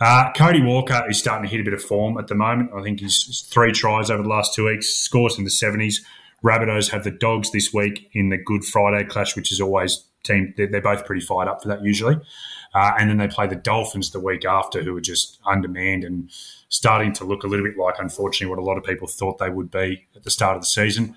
Uh, 0.00 0.32
Cody 0.36 0.62
Walker 0.62 1.02
is 1.08 1.18
starting 1.18 1.44
to 1.44 1.50
hit 1.50 1.60
a 1.60 1.64
bit 1.64 1.72
of 1.72 1.82
form 1.82 2.16
at 2.18 2.28
the 2.28 2.34
moment. 2.34 2.70
I 2.76 2.82
think 2.82 3.00
he's 3.00 3.44
three 3.50 3.72
tries 3.72 4.10
over 4.10 4.22
the 4.22 4.28
last 4.28 4.54
two 4.54 4.66
weeks, 4.66 4.88
scores 4.88 5.38
in 5.38 5.44
the 5.44 5.50
70s. 5.50 5.96
Rabbitohs 6.44 6.90
have 6.90 7.04
the 7.04 7.10
Dogs 7.10 7.50
this 7.50 7.72
week 7.72 8.10
in 8.12 8.28
the 8.28 8.36
Good 8.36 8.64
Friday 8.64 9.04
clash, 9.04 9.34
which 9.34 9.50
is 9.50 9.60
always 9.60 10.04
team. 10.24 10.52
They're, 10.56 10.66
they're 10.66 10.82
both 10.82 11.06
pretty 11.06 11.24
fired 11.24 11.48
up 11.48 11.62
for 11.62 11.68
that 11.68 11.82
usually. 11.82 12.20
Uh, 12.74 12.92
and 12.98 13.08
then 13.08 13.18
they 13.18 13.28
play 13.28 13.46
the 13.46 13.56
Dolphins 13.56 14.10
the 14.10 14.20
week 14.20 14.44
after, 14.44 14.82
who 14.82 14.96
are 14.96 15.00
just 15.00 15.38
undermanned 15.46 16.04
and 16.04 16.30
starting 16.74 17.12
to 17.12 17.24
look 17.24 17.44
a 17.44 17.46
little 17.46 17.64
bit 17.64 17.78
like, 17.78 17.94
unfortunately, 18.00 18.48
what 18.48 18.58
a 18.58 18.66
lot 18.66 18.76
of 18.76 18.82
people 18.82 19.06
thought 19.06 19.38
they 19.38 19.48
would 19.48 19.70
be 19.70 20.08
at 20.16 20.24
the 20.24 20.30
start 20.30 20.56
of 20.56 20.62
the 20.62 20.66
season. 20.66 21.14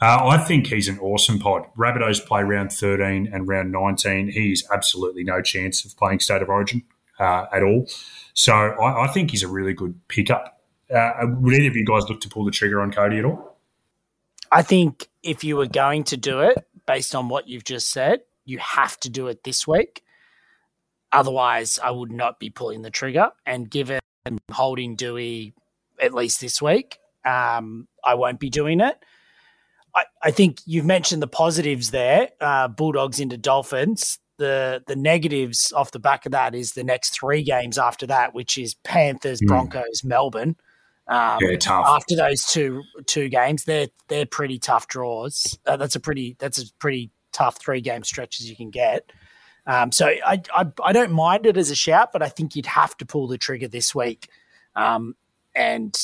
Uh, 0.00 0.28
I 0.28 0.38
think 0.38 0.68
he's 0.68 0.86
an 0.86 1.00
awesome 1.00 1.40
pod. 1.40 1.64
Rabbitohs 1.76 2.24
play 2.24 2.44
round 2.44 2.72
13 2.72 3.28
and 3.32 3.48
round 3.48 3.72
19. 3.72 4.28
He's 4.28 4.64
absolutely 4.72 5.24
no 5.24 5.42
chance 5.42 5.84
of 5.84 5.96
playing 5.96 6.20
State 6.20 6.40
of 6.40 6.48
Origin 6.48 6.84
uh, 7.18 7.46
at 7.52 7.64
all. 7.64 7.88
So 8.32 8.52
I, 8.52 9.04
I, 9.04 9.08
think 9.08 9.32
he's 9.32 9.42
a 9.42 9.48
really 9.48 9.72
good 9.72 9.98
pickup. 10.06 10.60
Uh, 10.88 11.10
would 11.24 11.54
either 11.54 11.68
of 11.68 11.76
you 11.76 11.84
guys 11.84 12.08
look 12.08 12.20
to 12.20 12.28
pull 12.28 12.44
the 12.44 12.52
trigger 12.52 12.80
on 12.80 12.92
Cody 12.92 13.18
at 13.18 13.24
all? 13.24 13.56
I 14.52 14.62
think 14.62 15.08
if 15.24 15.42
you 15.42 15.56
were 15.56 15.66
going 15.66 16.04
to 16.04 16.16
do 16.16 16.40
it, 16.40 16.64
based 16.86 17.16
on 17.16 17.28
what 17.28 17.48
you've 17.48 17.64
just 17.64 17.90
said, 17.90 18.20
you 18.44 18.58
have 18.58 19.00
to 19.00 19.10
do 19.10 19.26
it 19.26 19.42
this 19.42 19.66
week. 19.66 20.04
Otherwise, 21.10 21.80
I 21.82 21.90
would 21.90 22.12
not 22.12 22.38
be 22.38 22.50
pulling 22.50 22.82
the 22.82 22.90
trigger. 22.90 23.30
And 23.44 23.68
given 23.68 23.98
holding 24.50 24.96
Doueihi 24.96 25.52
at 26.00 26.14
least 26.14 26.40
this 26.40 26.60
week, 26.60 26.98
um, 27.24 27.88
I 28.04 28.14
won't 28.14 28.40
be 28.40 28.50
doing 28.50 28.80
it. 28.80 28.96
I, 29.94 30.04
I, 30.22 30.30
think 30.30 30.58
you've 30.64 30.86
mentioned 30.86 31.22
the 31.22 31.28
positives 31.28 31.90
there 31.90 32.30
uh, 32.40 32.68
Bulldogs 32.68 33.20
into 33.20 33.36
Dolphins. 33.36 34.18
The, 34.38 34.82
the 34.86 34.96
negatives 34.96 35.72
off 35.72 35.90
the 35.90 35.98
back 35.98 36.24
of 36.26 36.32
that 36.32 36.54
is 36.54 36.72
the 36.72 36.82
next 36.82 37.10
three 37.10 37.42
games 37.42 37.78
after 37.78 38.06
that, 38.06 38.34
which 38.34 38.56
is 38.56 38.74
Panthers, 38.82 39.40
mm. 39.40 39.46
Broncos, 39.48 40.02
Melbourne. 40.02 40.56
Um, 41.08 41.38
yeah, 41.40 41.56
tough. 41.58 41.84
After 41.86 42.16
those 42.16 42.44
two 42.46 42.82
two 43.06 43.28
games, 43.28 43.64
they're 43.64 43.88
they're 44.08 44.26
pretty 44.26 44.58
tough 44.58 44.86
draws. 44.88 45.58
Uh, 45.66 45.76
that's 45.76 45.96
a 45.96 46.00
pretty 46.00 46.36
that's 46.38 46.62
a 46.62 46.72
pretty 46.78 47.10
tough 47.32 47.58
three 47.60 47.80
game 47.80 48.04
stretches 48.04 48.48
you 48.48 48.56
can 48.56 48.70
get. 48.70 49.10
Um, 49.66 49.92
so 49.92 50.06
I, 50.06 50.42
I, 50.54 50.66
I 50.84 50.92
don't 50.92 51.12
mind 51.12 51.46
it 51.46 51.56
as 51.56 51.70
a 51.70 51.74
shout, 51.74 52.12
but 52.12 52.22
I 52.22 52.28
think 52.28 52.56
you'd 52.56 52.66
have 52.66 52.96
to 52.98 53.06
pull 53.06 53.28
the 53.28 53.38
trigger 53.38 53.68
this 53.68 53.94
week. 53.94 54.28
Um, 54.74 55.14
and 55.54 55.96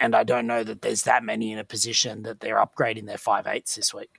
and 0.00 0.16
I 0.16 0.24
don't 0.24 0.46
know 0.46 0.64
that 0.64 0.82
there's 0.82 1.02
that 1.02 1.22
many 1.22 1.52
in 1.52 1.58
a 1.58 1.64
position 1.64 2.22
that 2.22 2.40
they're 2.40 2.56
upgrading 2.56 3.06
their 3.06 3.18
five 3.18 3.46
eights 3.46 3.76
this 3.76 3.94
week. 3.94 4.10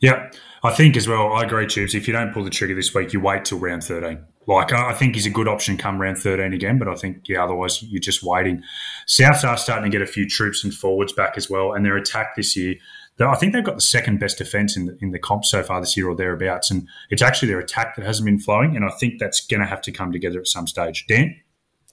Yeah, 0.00 0.30
I 0.62 0.70
think 0.70 0.96
as 0.96 1.08
well. 1.08 1.32
I 1.32 1.42
agree, 1.42 1.66
Tubes. 1.66 1.94
If 1.94 2.06
you 2.06 2.12
don't 2.12 2.32
pull 2.32 2.44
the 2.44 2.50
trigger 2.50 2.74
this 2.74 2.94
week, 2.94 3.12
you 3.12 3.20
wait 3.20 3.44
till 3.44 3.58
round 3.58 3.84
thirteen. 3.84 4.24
Like 4.46 4.72
I 4.72 4.92
think 4.94 5.14
he's 5.14 5.26
a 5.26 5.30
good 5.30 5.48
option 5.48 5.76
come 5.76 6.00
round 6.00 6.18
thirteen 6.18 6.52
again, 6.52 6.78
but 6.78 6.88
I 6.88 6.94
think 6.94 7.28
yeah, 7.28 7.44
otherwise 7.44 7.82
you're 7.82 8.00
just 8.00 8.22
waiting. 8.22 8.62
Souths 9.06 9.44
are 9.44 9.56
starting 9.56 9.90
to 9.90 9.98
get 9.98 10.06
a 10.06 10.10
few 10.10 10.28
troops 10.28 10.64
and 10.64 10.72
forwards 10.72 11.12
back 11.12 11.34
as 11.36 11.50
well, 11.50 11.72
and 11.72 11.84
their 11.84 11.96
attack 11.96 12.36
this 12.36 12.56
year 12.56 12.76
I 13.20 13.34
think 13.34 13.52
they've 13.52 13.64
got 13.64 13.74
the 13.74 13.80
second 13.80 14.20
best 14.20 14.38
defense 14.38 14.76
in 14.76 14.86
the, 14.86 14.98
in 15.00 15.10
the 15.10 15.18
comp 15.18 15.44
so 15.44 15.62
far 15.62 15.80
this 15.80 15.96
year 15.96 16.08
or 16.08 16.14
thereabouts. 16.14 16.70
And 16.70 16.86
it's 17.10 17.22
actually 17.22 17.48
their 17.48 17.58
attack 17.58 17.96
that 17.96 18.04
hasn't 18.04 18.26
been 18.26 18.38
flowing. 18.38 18.76
And 18.76 18.84
I 18.84 18.90
think 18.90 19.18
that's 19.18 19.44
going 19.44 19.60
to 19.60 19.66
have 19.66 19.80
to 19.82 19.92
come 19.92 20.12
together 20.12 20.38
at 20.38 20.46
some 20.46 20.66
stage. 20.66 21.06
Dan? 21.08 21.34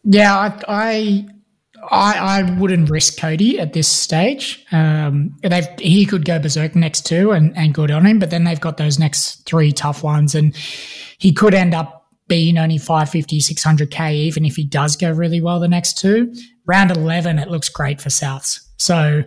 Yeah, 0.03 0.37
I, 0.67 1.25
I, 1.91 2.13
I 2.41 2.59
wouldn't 2.59 2.89
risk 2.89 3.19
Cody 3.19 3.59
at 3.59 3.73
this 3.73 3.87
stage. 3.87 4.65
Um, 4.71 5.35
he 5.79 6.05
could 6.05 6.25
go 6.25 6.37
berserk 6.39 6.75
next 6.75 7.05
two 7.05 7.31
and, 7.31 7.55
and 7.57 7.73
good 7.73 7.91
on 7.91 8.05
him, 8.05 8.19
but 8.19 8.29
then 8.29 8.43
they've 8.43 8.59
got 8.59 8.77
those 8.77 8.99
next 8.99 9.45
three 9.45 9.71
tough 9.71 10.03
ones, 10.03 10.35
and 10.35 10.55
he 11.17 11.33
could 11.33 11.53
end 11.53 11.73
up 11.73 12.05
being 12.27 12.57
only 12.57 12.77
550, 12.77 13.39
600k, 13.39 14.13
even 14.13 14.45
if 14.45 14.55
he 14.55 14.63
does 14.63 14.95
go 14.95 15.11
really 15.11 15.41
well 15.41 15.59
the 15.59 15.67
next 15.67 15.97
two. 15.97 16.33
Round 16.65 16.91
11, 16.91 17.39
it 17.39 17.49
looks 17.49 17.69
great 17.69 18.01
for 18.01 18.09
Souths. 18.09 18.61
So 18.77 19.23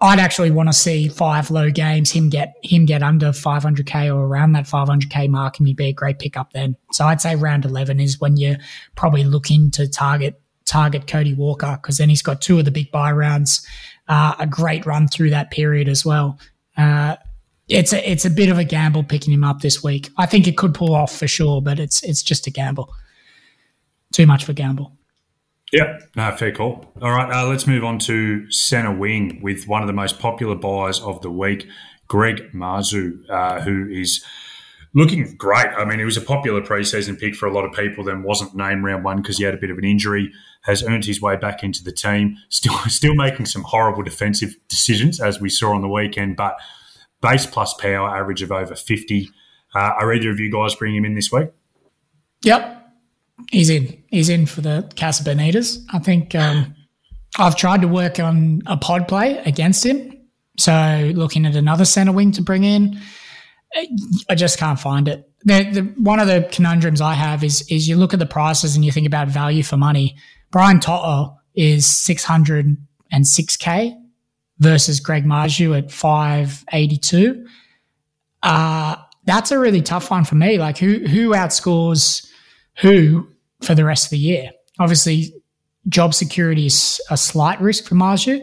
I'd 0.00 0.20
actually 0.20 0.50
want 0.50 0.68
to 0.68 0.72
see 0.72 1.08
five 1.08 1.50
low 1.50 1.70
games, 1.70 2.12
him 2.12 2.28
get 2.28 2.54
him 2.62 2.86
get 2.86 3.02
under 3.02 3.28
500k 3.28 4.14
or 4.14 4.26
around 4.26 4.52
that 4.52 4.64
500k 4.64 5.28
mark, 5.28 5.58
and 5.58 5.66
he'd 5.66 5.76
be 5.76 5.88
a 5.88 5.92
great 5.92 6.18
pickup 6.18 6.52
then. 6.52 6.76
So 6.92 7.04
I'd 7.04 7.20
say 7.20 7.34
round 7.34 7.64
11 7.64 7.98
is 7.98 8.20
when 8.20 8.36
you're 8.36 8.58
probably 8.94 9.24
looking 9.24 9.70
to 9.72 9.88
target 9.88 10.40
target 10.66 11.06
Cody 11.06 11.34
Walker 11.34 11.78
because 11.80 11.98
then 11.98 12.08
he's 12.08 12.22
got 12.22 12.40
two 12.40 12.58
of 12.58 12.64
the 12.64 12.70
big 12.70 12.92
buy 12.92 13.10
rounds, 13.10 13.66
uh, 14.06 14.34
a 14.38 14.46
great 14.46 14.86
run 14.86 15.08
through 15.08 15.30
that 15.30 15.50
period 15.50 15.88
as 15.88 16.04
well. 16.04 16.38
Uh, 16.76 17.16
it's 17.68 17.92
a 17.92 18.10
it's 18.10 18.24
a 18.24 18.30
bit 18.30 18.48
of 18.48 18.58
a 18.58 18.64
gamble 18.64 19.02
picking 19.02 19.32
him 19.32 19.44
up 19.44 19.60
this 19.60 19.82
week. 19.82 20.10
I 20.16 20.26
think 20.26 20.46
it 20.46 20.56
could 20.56 20.74
pull 20.74 20.94
off 20.94 21.16
for 21.16 21.26
sure, 21.26 21.60
but 21.60 21.80
it's 21.80 22.02
it's 22.02 22.22
just 22.22 22.46
a 22.46 22.50
gamble. 22.50 22.94
Too 24.12 24.26
much 24.26 24.44
for 24.44 24.52
gamble. 24.52 24.97
Yeah, 25.72 25.98
no, 26.16 26.34
fair 26.36 26.52
call. 26.52 26.92
All 27.02 27.10
right, 27.10 27.30
uh, 27.30 27.46
let's 27.46 27.66
move 27.66 27.84
on 27.84 27.98
to 28.00 28.50
centre 28.50 28.92
wing 28.92 29.40
with 29.42 29.68
one 29.68 29.82
of 29.82 29.86
the 29.86 29.92
most 29.92 30.18
popular 30.18 30.54
buyers 30.54 31.00
of 31.00 31.20
the 31.20 31.30
week, 31.30 31.66
Greg 32.06 32.52
Marzhew, 32.54 33.28
uh, 33.28 33.60
who 33.60 33.86
is 33.88 34.24
looking 34.94 35.36
great. 35.36 35.66
I 35.66 35.84
mean, 35.84 35.98
he 35.98 36.04
was 36.04 36.16
a 36.16 36.22
popular 36.22 36.62
preseason 36.62 37.18
pick 37.18 37.34
for 37.34 37.46
a 37.46 37.52
lot 37.52 37.64
of 37.64 37.72
people, 37.72 38.02
then 38.02 38.22
wasn't 38.22 38.54
named 38.54 38.82
round 38.82 39.04
one 39.04 39.18
because 39.18 39.36
he 39.36 39.44
had 39.44 39.54
a 39.54 39.58
bit 39.58 39.70
of 39.70 39.78
an 39.78 39.84
injury. 39.84 40.32
Has 40.62 40.82
earned 40.82 41.04
his 41.04 41.22
way 41.22 41.36
back 41.36 41.62
into 41.62 41.84
the 41.84 41.92
team. 41.92 42.36
Still, 42.48 42.76
still 42.88 43.14
making 43.14 43.46
some 43.46 43.62
horrible 43.62 44.02
defensive 44.02 44.56
decisions 44.68 45.20
as 45.20 45.40
we 45.40 45.48
saw 45.48 45.74
on 45.74 45.82
the 45.82 45.88
weekend, 45.88 46.36
but 46.36 46.58
base 47.20 47.46
plus 47.46 47.74
power 47.74 48.16
average 48.16 48.42
of 48.42 48.52
over 48.52 48.74
fifty. 48.74 49.30
Uh, 49.74 49.92
are 50.00 50.12
either 50.12 50.30
of 50.30 50.40
you 50.40 50.50
guys 50.50 50.74
bringing 50.74 50.98
him 50.98 51.04
in 51.04 51.14
this 51.14 51.30
week? 51.30 51.48
Yep, 52.42 52.77
he's 53.50 53.70
in. 53.70 54.02
He's 54.08 54.28
in 54.28 54.46
for 54.46 54.60
the 54.60 54.90
Casa 54.96 55.24
Bonitas. 55.24 55.84
I 55.92 55.98
think 55.98 56.34
um, 56.34 56.74
I've 57.38 57.56
tried 57.56 57.82
to 57.82 57.88
work 57.88 58.18
on 58.18 58.62
a 58.66 58.76
pod 58.76 59.08
play 59.08 59.38
against 59.38 59.84
him. 59.84 60.14
So 60.58 61.12
looking 61.14 61.46
at 61.46 61.54
another 61.54 61.84
centre 61.84 62.12
wing 62.12 62.32
to 62.32 62.42
bring 62.42 62.64
in, 62.64 63.00
I 64.28 64.34
just 64.34 64.58
can't 64.58 64.80
find 64.80 65.08
it. 65.08 65.30
The, 65.44 65.70
the, 65.70 65.82
one 66.02 66.18
of 66.18 66.26
the 66.26 66.48
conundrums 66.50 67.00
I 67.00 67.14
have 67.14 67.44
is 67.44 67.62
is 67.70 67.88
you 67.88 67.96
look 67.96 68.12
at 68.12 68.18
the 68.18 68.26
prices 68.26 68.74
and 68.74 68.84
you 68.84 68.90
think 68.90 69.06
about 69.06 69.28
value 69.28 69.62
for 69.62 69.76
money. 69.76 70.16
Brian 70.50 70.80
To'o 70.80 71.38
is 71.54 71.86
606k 71.86 73.96
versus 74.58 74.98
Greg 75.00 75.24
Marzhew 75.24 75.78
at 75.78 75.92
582. 75.92 77.46
Uh, 78.42 78.96
that's 79.24 79.52
a 79.52 79.58
really 79.58 79.82
tough 79.82 80.10
one 80.10 80.24
for 80.24 80.34
me. 80.34 80.58
Like 80.58 80.78
who 80.78 81.06
who 81.06 81.30
outscores 81.30 82.27
who 82.80 83.28
for 83.62 83.74
the 83.74 83.84
rest 83.84 84.06
of 84.06 84.10
the 84.10 84.18
year? 84.18 84.50
Obviously, 84.78 85.32
job 85.88 86.14
security 86.14 86.66
is 86.66 87.00
a 87.10 87.16
slight 87.16 87.60
risk 87.60 87.84
for 87.84 87.94
Marzhew. 87.94 88.40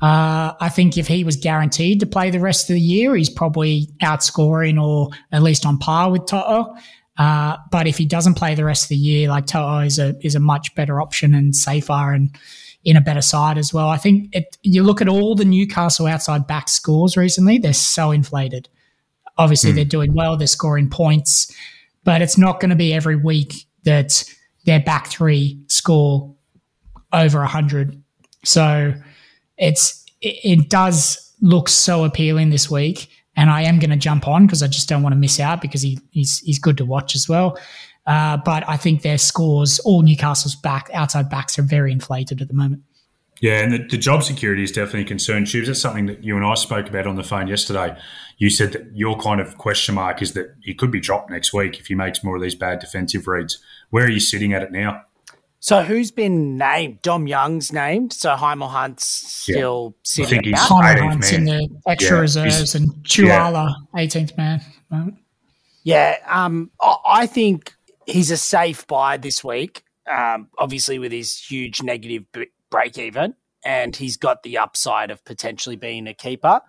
Uh, 0.00 0.52
I 0.60 0.68
think 0.68 0.98
if 0.98 1.06
he 1.06 1.24
was 1.24 1.36
guaranteed 1.36 2.00
to 2.00 2.06
play 2.06 2.30
the 2.30 2.40
rest 2.40 2.68
of 2.68 2.74
the 2.74 2.80
year, 2.80 3.14
he's 3.14 3.30
probably 3.30 3.88
outscoring 4.02 4.82
or 4.82 5.10
at 5.32 5.42
least 5.42 5.64
on 5.64 5.78
par 5.78 6.10
with 6.10 6.26
Toto. 6.26 6.74
Uh, 7.16 7.56
but 7.70 7.86
if 7.86 7.96
he 7.96 8.04
doesn't 8.04 8.34
play 8.34 8.54
the 8.54 8.64
rest 8.64 8.84
of 8.84 8.88
the 8.90 8.96
year, 8.96 9.28
like 9.28 9.46
Toto 9.46 9.78
is 9.78 9.98
a 9.98 10.14
is 10.20 10.34
a 10.34 10.40
much 10.40 10.74
better 10.74 11.00
option 11.00 11.32
and 11.32 11.54
safer 11.54 12.12
and 12.12 12.36
in 12.84 12.96
a 12.96 13.00
better 13.00 13.22
side 13.22 13.56
as 13.56 13.72
well. 13.72 13.88
I 13.88 13.96
think 13.96 14.34
it, 14.34 14.56
you 14.62 14.82
look 14.82 15.00
at 15.00 15.08
all 15.08 15.34
the 15.34 15.44
Newcastle 15.44 16.06
outside 16.06 16.46
back 16.46 16.68
scores 16.68 17.16
recently; 17.16 17.58
they're 17.58 17.72
so 17.72 18.10
inflated. 18.10 18.68
Obviously, 19.38 19.72
mm. 19.72 19.76
they're 19.76 19.84
doing 19.84 20.12
well; 20.12 20.36
they're 20.36 20.48
scoring 20.48 20.90
points, 20.90 21.54
but 22.04 22.22
it's 22.22 22.38
not 22.38 22.60
going 22.60 22.70
to 22.70 22.76
be 22.76 22.92
every 22.92 23.16
week 23.16 23.54
that 23.84 24.24
their 24.64 24.80
back 24.80 25.08
three 25.08 25.60
score 25.66 26.34
over 27.12 27.44
hundred. 27.44 28.02
So 28.44 28.94
it's 29.56 30.04
it, 30.20 30.36
it 30.44 30.70
does 30.70 31.32
look 31.40 31.68
so 31.68 32.04
appealing 32.04 32.50
this 32.50 32.70
week, 32.70 33.08
and 33.36 33.50
I 33.50 33.62
am 33.62 33.78
going 33.78 33.90
to 33.90 33.96
jump 33.96 34.28
on 34.28 34.46
because 34.46 34.62
I 34.62 34.66
just 34.66 34.88
don't 34.88 35.02
want 35.02 35.12
to 35.14 35.18
miss 35.18 35.40
out 35.40 35.60
because 35.60 35.82
he, 35.82 35.98
he's 36.10 36.38
he's 36.40 36.58
good 36.58 36.78
to 36.78 36.84
watch 36.84 37.14
as 37.14 37.28
well. 37.28 37.58
Uh, 38.06 38.36
but 38.36 38.68
I 38.68 38.76
think 38.76 39.00
their 39.00 39.16
scores, 39.16 39.78
all 39.80 40.02
Newcastle's 40.02 40.54
back 40.54 40.90
outside 40.92 41.30
backs, 41.30 41.58
are 41.58 41.62
very 41.62 41.90
inflated 41.90 42.42
at 42.42 42.48
the 42.48 42.54
moment. 42.54 42.82
Yeah, 43.40 43.60
and 43.60 43.72
the, 43.72 43.78
the 43.78 43.98
job 43.98 44.22
security 44.22 44.62
is 44.62 44.72
definitely 44.72 45.02
a 45.02 45.06
concern. 45.06 45.44
Tubes, 45.44 45.66
that's 45.66 45.80
something 45.80 46.06
that 46.06 46.22
you 46.22 46.36
and 46.36 46.44
I 46.44 46.54
spoke 46.54 46.88
about 46.88 47.06
on 47.06 47.16
the 47.16 47.24
phone 47.24 47.48
yesterday. 47.48 47.96
You 48.38 48.50
said 48.50 48.72
that 48.72 48.86
your 48.94 49.18
kind 49.18 49.40
of 49.40 49.58
question 49.58 49.94
mark 49.94 50.22
is 50.22 50.32
that 50.32 50.54
he 50.60 50.74
could 50.74 50.90
be 50.90 51.00
dropped 51.00 51.30
next 51.30 51.52
week 51.52 51.78
if 51.78 51.86
he 51.86 51.94
makes 51.94 52.24
more 52.24 52.36
of 52.36 52.42
these 52.42 52.54
bad 52.54 52.78
defensive 52.78 53.26
reads. 53.26 53.58
Where 53.90 54.04
are 54.04 54.10
you 54.10 54.20
sitting 54.20 54.52
at 54.52 54.62
it 54.62 54.72
now? 54.72 55.02
So 55.60 55.82
who's 55.82 56.10
been 56.10 56.58
named? 56.58 57.00
Dom 57.00 57.26
Young's 57.26 57.72
named. 57.72 58.12
So 58.12 58.34
Hymel 58.34 58.68
Hunt's 58.68 59.06
still 59.06 59.94
yeah. 59.94 60.00
sitting 60.02 60.54
out. 60.54 60.68
Hymel 60.68 61.08
Hunt's 61.08 61.32
man. 61.32 61.40
in 61.40 61.44
the 61.46 61.68
extra 61.86 62.16
yeah. 62.16 62.20
reserves 62.20 62.74
and 62.74 62.90
Tuala, 63.04 63.74
yeah. 63.94 64.00
18th 64.04 64.36
man. 64.36 64.60
Yeah, 65.82 66.16
um, 66.26 66.70
I 67.06 67.26
think 67.26 67.74
he's 68.06 68.30
a 68.30 68.36
safe 68.36 68.86
buy 68.86 69.16
this 69.16 69.44
week. 69.44 69.84
Um, 70.10 70.48
obviously, 70.58 70.98
with 70.98 71.12
his 71.12 71.36
huge 71.36 71.82
negative 71.82 72.26
break 72.74 72.98
even, 72.98 73.34
and 73.64 73.94
he's 73.94 74.16
got 74.16 74.42
the 74.42 74.58
upside 74.58 75.12
of 75.12 75.24
potentially 75.24 75.76
being 75.76 76.08
a 76.08 76.14
keeper. 76.14 76.60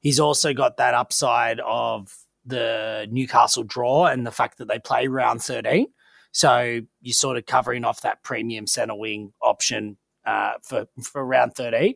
He's 0.00 0.18
also 0.18 0.54
got 0.54 0.78
that 0.78 0.94
upside 0.94 1.60
of 1.60 2.16
the 2.46 3.06
Newcastle 3.10 3.64
draw 3.64 4.06
and 4.06 4.26
the 4.26 4.30
fact 4.30 4.56
that 4.56 4.68
they 4.68 4.78
play 4.78 5.06
round 5.06 5.42
13. 5.42 5.88
So 6.32 6.80
you're 7.02 7.12
sort 7.12 7.36
of 7.36 7.44
covering 7.44 7.84
off 7.84 8.00
that 8.00 8.22
premium 8.22 8.66
center 8.66 8.94
wing 8.94 9.34
option 9.42 9.98
uh, 10.24 10.52
for 10.62 10.86
for 11.02 11.22
round 11.22 11.54
13. 11.56 11.94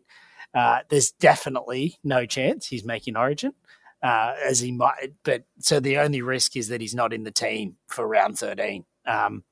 Uh, 0.54 0.80
there's 0.90 1.12
definitely 1.12 1.96
no 2.04 2.26
chance 2.26 2.66
he's 2.66 2.84
making 2.84 3.16
Origin, 3.16 3.54
uh, 4.02 4.34
as 4.44 4.60
he 4.60 4.72
might. 4.72 5.14
But 5.24 5.44
so 5.58 5.80
the 5.80 5.96
only 5.96 6.20
risk 6.20 6.54
is 6.54 6.68
that 6.68 6.82
he's 6.82 6.94
not 6.94 7.14
in 7.14 7.24
the 7.24 7.30
team 7.30 7.76
for 7.88 8.06
round 8.06 8.38
13. 8.38 8.84
Um, 9.06 9.42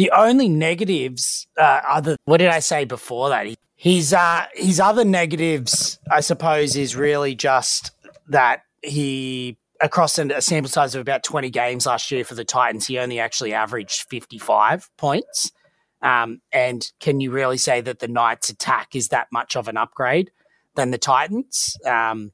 the 0.00 0.10
only 0.16 0.48
negatives, 0.48 1.46
uh, 1.58 1.82
other 1.86 2.16
what 2.24 2.38
did 2.38 2.48
I 2.48 2.60
say 2.60 2.86
before 2.86 3.28
that? 3.28 3.48
His 3.76 4.14
uh, 4.14 4.46
his 4.54 4.80
other 4.80 5.04
negatives, 5.04 5.98
I 6.10 6.20
suppose, 6.20 6.74
is 6.74 6.96
really 6.96 7.34
just 7.34 7.90
that 8.28 8.62
he 8.80 9.58
across 9.78 10.18
a 10.18 10.40
sample 10.40 10.70
size 10.70 10.94
of 10.94 11.02
about 11.02 11.22
20 11.22 11.50
games 11.50 11.84
last 11.84 12.10
year 12.10 12.24
for 12.24 12.34
the 12.34 12.46
Titans, 12.46 12.86
he 12.86 12.98
only 12.98 13.20
actually 13.20 13.52
averaged 13.52 14.08
55 14.08 14.88
points. 14.96 15.52
Um, 16.00 16.40
and 16.50 16.90
can 16.98 17.20
you 17.20 17.30
really 17.30 17.58
say 17.58 17.82
that 17.82 17.98
the 17.98 18.08
Knights' 18.08 18.48
attack 18.48 18.96
is 18.96 19.08
that 19.08 19.28
much 19.30 19.54
of 19.54 19.68
an 19.68 19.76
upgrade 19.76 20.30
than 20.76 20.92
the 20.92 20.98
Titans? 20.98 21.76
Um, 21.84 22.32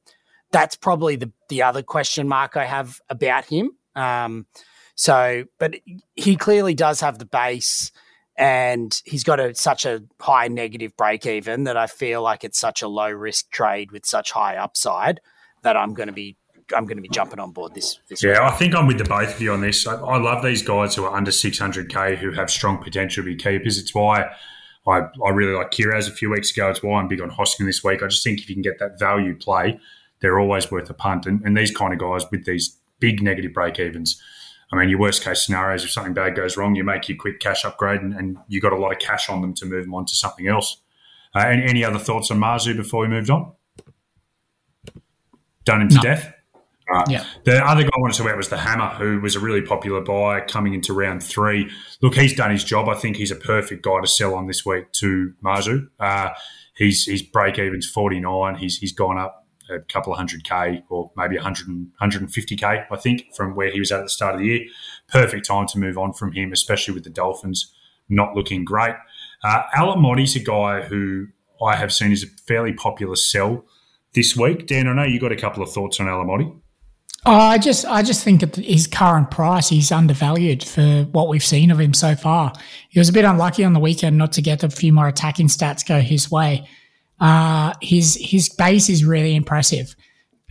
that's 0.52 0.76
probably 0.76 1.16
the, 1.16 1.32
the 1.48 1.64
other 1.64 1.82
question 1.82 2.28
mark 2.28 2.56
I 2.56 2.64
have 2.64 3.00
about 3.10 3.46
him. 3.46 3.72
Um, 3.96 4.46
so, 4.96 5.44
but 5.58 5.76
he 6.14 6.36
clearly 6.36 6.74
does 6.74 7.00
have 7.00 7.18
the 7.18 7.26
base 7.26 7.92
and 8.36 9.00
he's 9.04 9.24
got 9.24 9.38
a, 9.38 9.54
such 9.54 9.84
a 9.86 10.02
high 10.20 10.48
negative 10.48 10.96
break 10.96 11.26
even 11.26 11.64
that 11.64 11.76
I 11.76 11.86
feel 11.86 12.22
like 12.22 12.44
it's 12.44 12.58
such 12.58 12.82
a 12.82 12.88
low 12.88 13.10
risk 13.10 13.50
trade 13.50 13.92
with 13.92 14.04
such 14.06 14.32
high 14.32 14.56
upside 14.56 15.20
that 15.62 15.76
I'm 15.76 15.94
going 15.94 16.08
to 16.08 16.12
be 16.12 16.36
I'm 16.74 16.84
going 16.84 16.96
to 16.96 17.02
be 17.02 17.08
jumping 17.08 17.38
on 17.38 17.52
board 17.52 17.74
this. 17.74 18.00
this 18.08 18.24
yeah, 18.24 18.32
week. 18.32 18.40
I 18.40 18.50
think 18.56 18.74
I'm 18.74 18.88
with 18.88 18.98
the 18.98 19.04
both 19.04 19.36
of 19.36 19.40
you 19.40 19.52
on 19.52 19.60
this. 19.60 19.86
I, 19.86 19.94
I, 19.94 20.18
love 20.18 20.42
these 20.42 20.62
guys 20.62 20.96
who 20.96 21.04
are 21.04 21.14
under 21.14 21.30
600k 21.30 22.16
who 22.16 22.32
have 22.32 22.50
strong 22.50 22.82
potential 22.82 23.22
to 23.22 23.26
be 23.26 23.36
keepers. 23.36 23.78
It's 23.78 23.94
why 23.94 24.24
I, 24.84 25.02
I 25.24 25.30
really 25.30 25.52
like 25.52 25.70
Kiraz 25.70 26.08
a 26.08 26.10
few 26.10 26.28
weeks 26.28 26.50
ago. 26.50 26.68
It's 26.68 26.82
why 26.82 26.98
I'm 26.98 27.06
big 27.06 27.20
on 27.20 27.30
Hosking 27.30 27.66
this 27.66 27.84
week. 27.84 28.02
I 28.02 28.08
just 28.08 28.24
think 28.24 28.40
if 28.40 28.48
you 28.48 28.56
can 28.56 28.62
get 28.62 28.80
that 28.80 28.98
value 28.98 29.36
play, 29.36 29.78
they're 30.18 30.40
always 30.40 30.68
worth 30.68 30.90
a 30.90 30.94
punt. 30.94 31.24
And, 31.24 31.40
and 31.42 31.56
these 31.56 31.70
kind 31.70 31.92
of 31.92 32.00
guys 32.00 32.28
with 32.32 32.46
these 32.46 32.76
big 32.98 33.22
negative 33.22 33.52
break 33.52 33.78
evens. 33.78 34.20
I 34.72 34.76
mean, 34.76 34.88
your 34.88 34.98
worst 34.98 35.22
case 35.22 35.44
scenarios, 35.44 35.84
if 35.84 35.90
something 35.90 36.14
bad 36.14 36.34
goes 36.34 36.56
wrong, 36.56 36.74
you 36.74 36.82
make 36.82 37.08
your 37.08 37.16
quick 37.16 37.38
cash 37.38 37.64
upgrade 37.64 38.00
and, 38.00 38.14
and 38.14 38.38
you 38.48 38.60
got 38.60 38.72
a 38.72 38.76
lot 38.76 38.92
of 38.92 38.98
cash 38.98 39.28
on 39.28 39.40
them 39.40 39.54
to 39.54 39.66
move 39.66 39.84
them 39.84 39.94
on 39.94 40.06
to 40.06 40.16
something 40.16 40.48
else. 40.48 40.82
Uh, 41.34 41.40
any, 41.46 41.62
any, 41.64 41.84
other 41.84 41.98
thoughts 41.98 42.30
on 42.30 42.38
Marzhew 42.38 42.76
before 42.76 43.02
we 43.02 43.08
moved 43.08 43.30
on? 43.30 43.52
Done 45.64 45.82
him 45.82 45.88
to 45.90 45.96
no. 45.96 46.02
death? 46.02 46.32
Right. 46.88 47.08
Yeah. 47.08 47.24
The 47.44 47.64
other 47.64 47.82
guy 47.82 47.90
I 47.92 48.00
wanted 48.00 48.14
to 48.14 48.18
talk 48.18 48.28
about 48.28 48.36
was 48.36 48.48
the 48.48 48.58
Hammer, 48.58 48.90
who 48.90 49.20
was 49.20 49.34
a 49.34 49.40
really 49.40 49.62
popular 49.62 50.00
buy 50.00 50.40
coming 50.40 50.72
into 50.72 50.92
round 50.92 51.22
three. 51.22 51.70
Look, 52.00 52.14
he's 52.14 52.34
done 52.34 52.52
his 52.52 52.62
job. 52.62 52.88
I 52.88 52.94
think 52.94 53.16
he's 53.16 53.32
a 53.32 53.36
perfect 53.36 53.84
guy 53.84 54.00
to 54.00 54.06
sell 54.06 54.34
on 54.34 54.46
this 54.46 54.64
week 54.64 54.92
to 54.92 55.32
Marzhew. 55.44 55.88
Uh, 55.98 56.30
he's 56.76 57.06
his 57.06 57.22
break 57.22 57.58
even's 57.58 57.88
49. 57.88 58.56
He's 58.56 58.78
he's 58.78 58.92
gone 58.92 59.18
up 59.18 59.45
a 59.70 59.80
couple 59.80 60.12
of 60.12 60.18
hundred 60.18 60.44
K 60.44 60.82
or 60.88 61.10
maybe 61.16 61.36
100, 61.36 61.66
150K, 62.00 62.86
I 62.90 62.96
think, 62.96 63.34
from 63.34 63.54
where 63.54 63.70
he 63.70 63.80
was 63.80 63.92
at, 63.92 64.02
the 64.02 64.08
start 64.08 64.34
of 64.34 64.40
the 64.40 64.46
year. 64.46 64.60
Perfect 65.08 65.46
time 65.46 65.66
to 65.68 65.78
move 65.78 65.98
on 65.98 66.12
from 66.12 66.32
him, 66.32 66.52
especially 66.52 66.94
with 66.94 67.04
the 67.04 67.10
Dolphins 67.10 67.72
not 68.08 68.34
looking 68.34 68.64
great. 68.64 68.94
Uh, 69.42 69.62
Alamoti's 69.74 70.36
a 70.36 70.40
guy 70.40 70.82
who 70.82 71.26
I 71.62 71.76
have 71.76 71.92
seen 71.92 72.12
is 72.12 72.22
a 72.22 72.28
fairly 72.46 72.72
popular 72.72 73.16
sell 73.16 73.64
this 74.14 74.36
week. 74.36 74.66
Dan, 74.66 74.88
I 74.88 74.94
know 74.94 75.04
you 75.04 75.20
got 75.20 75.32
a 75.32 75.36
couple 75.36 75.62
of 75.62 75.70
thoughts 75.70 76.00
on 76.00 76.06
Alamoti. 76.06 76.60
Oh, 77.28 77.34
I 77.34 77.58
just, 77.58 77.84
I 77.86 78.02
just 78.02 78.22
think 78.22 78.42
at 78.44 78.54
his 78.54 78.86
current 78.86 79.32
price, 79.32 79.68
he's 79.68 79.90
undervalued 79.90 80.62
for 80.62 81.02
what 81.10 81.28
we've 81.28 81.44
seen 81.44 81.72
of 81.72 81.80
him 81.80 81.92
so 81.92 82.14
far. 82.14 82.52
He 82.88 83.00
was 83.00 83.08
a 83.08 83.12
bit 83.12 83.24
unlucky 83.24 83.64
on 83.64 83.72
the 83.72 83.80
weekend 83.80 84.16
not 84.16 84.30
to 84.32 84.42
get 84.42 84.62
a 84.62 84.70
few 84.70 84.92
more 84.92 85.08
attacking 85.08 85.48
stats 85.48 85.86
go 85.86 86.00
his 86.00 86.30
way. 86.30 86.68
Uh, 87.20 87.72
his 87.80 88.18
his 88.20 88.48
base 88.48 88.88
is 88.88 89.04
really 89.04 89.34
impressive. 89.34 89.96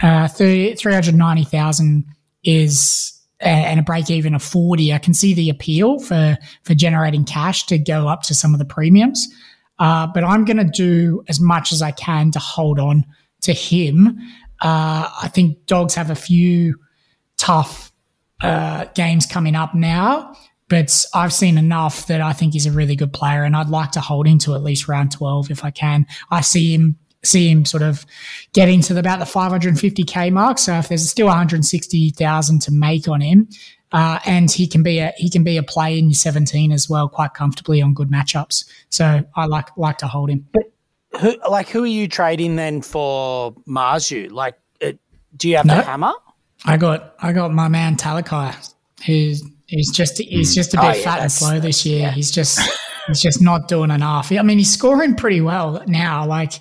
Uh, 0.02 0.28
390,000 0.28 2.06
is 2.44 3.12
and 3.40 3.80
a 3.80 3.84
break 3.84 4.10
even 4.10 4.34
of 4.34 4.42
40. 4.42 4.94
I 4.94 4.98
can 4.98 5.14
see 5.14 5.34
the 5.34 5.50
appeal 5.50 6.00
for 6.00 6.38
for 6.64 6.74
generating 6.74 7.26
cash 7.26 7.66
to 7.68 7.78
go 7.78 8.08
up 8.08 8.24
to 8.24 8.34
some 8.34 8.54
of 8.54 8.60
the 8.60 8.66
premiums. 8.66 9.28
Uh, 9.78 10.08
but 10.08 10.24
I'm 10.24 10.46
going 10.46 10.58
to 10.58 10.64
do 10.64 11.24
as 11.28 11.40
much 11.40 11.72
as 11.72 11.82
I 11.82 11.92
can 11.92 12.32
to 12.32 12.40
hold 12.40 12.80
on 12.80 13.06
to 13.42 13.54
him. 13.54 14.18
Uh, 14.62 15.10
I 15.22 15.30
think 15.34 15.66
dogs 15.66 15.96
have 15.96 16.10
a 16.10 16.16
few 16.16 16.80
tough 17.38 17.92
uh, 18.42 18.86
games 18.96 19.26
coming 19.26 19.56
up 19.56 19.76
now, 19.76 20.36
but 20.70 21.06
I've 21.14 21.34
seen 21.34 21.58
enough 21.58 22.08
that 22.08 22.22
I 22.22 22.34
think 22.34 22.54
he's 22.54 22.66
a 22.66 22.72
really 22.72 22.96
good 22.96 23.14
player, 23.14 23.44
and 23.44 23.56
I'd 23.56 23.70
like 23.70 23.92
to 23.92 24.02
hold 24.02 24.28
him 24.28 24.40
to 24.40 24.56
at 24.56 24.64
least 24.64 24.88
round 24.88 25.12
twelve 25.12 25.52
if 25.52 25.64
I 25.64 25.72
can. 25.72 26.06
I 26.32 26.42
see 26.42 26.74
him 26.74 26.98
see 27.26 27.50
him 27.50 27.66
sort 27.66 27.84
of 27.84 28.06
getting 28.54 28.82
to 28.82 28.94
the, 28.94 29.00
about 29.00 29.20
the 29.20 29.26
550k 29.26 30.32
mark. 30.32 30.60
So 30.60 30.76
if 30.76 30.90
there's 30.90 31.10
still 31.10 31.28
160,000 31.28 32.62
to 32.62 32.72
make 32.72 33.08
on 33.08 33.20
him, 33.22 33.50
uh, 33.92 34.20
and 34.26 34.52
he 34.52 34.68
can 34.68 34.84
be 34.84 35.00
a 35.00 35.14
he 35.16 35.30
can 35.30 35.44
be 35.44 35.58
a 35.58 35.64
play 35.64 35.98
in 35.98 36.06
your 36.06 36.16
17 36.16 36.72
as 36.72 36.90
well, 36.90 37.08
quite 37.08 37.34
comfortably 37.34 37.82
on 37.82 37.94
good 37.94 38.10
matchups. 38.10 38.66
So 38.90 39.24
I 39.36 39.46
like 39.46 39.70
like 39.78 39.98
to 40.00 40.08
hold 40.08 40.30
him. 40.30 40.48
But 40.52 40.64
who 41.22 41.38
like 41.50 41.70
who 41.70 41.84
are 41.84 41.88
you 41.88 42.08
trading 42.08 42.56
then 42.56 42.82
for 42.82 43.54
Marzhew? 43.68 44.32
Like, 44.32 44.56
it, 44.82 45.00
do 45.38 45.48
you 45.50 45.58
have 45.58 45.66
no, 45.66 45.78
the 45.78 45.84
hammer? 45.84 46.14
I 46.66 46.78
got 46.78 47.16
I 47.20 47.32
got 47.32 47.54
my 47.54 47.68
man 47.68 47.96
Talakai, 47.96 48.74
who's 49.06 49.44
He's 49.68 49.92
just 49.92 50.18
he's 50.18 50.52
hmm. 50.52 50.56
just 50.56 50.74
a 50.74 50.80
oh, 50.80 50.82
bit 50.82 50.96
Oh, 50.96 50.98
yeah, 50.98 51.04
fat 51.04 51.22
and 51.22 51.32
slow 51.32 51.60
this 51.60 51.86
year. 51.86 52.02
yeah. 52.02 52.12
He's 52.12 52.32
just 52.32 52.60
he's 53.08 53.22
just 53.22 53.42
not 53.42 53.68
doing 53.68 53.92
enough. 53.92 54.32
I 54.32 54.42
mean, 54.42 54.58
he's 54.58 54.72
scoring 54.72 55.16
pretty 55.16 55.42
well 55.42 55.84
now. 55.88 56.26
Like 56.26 56.54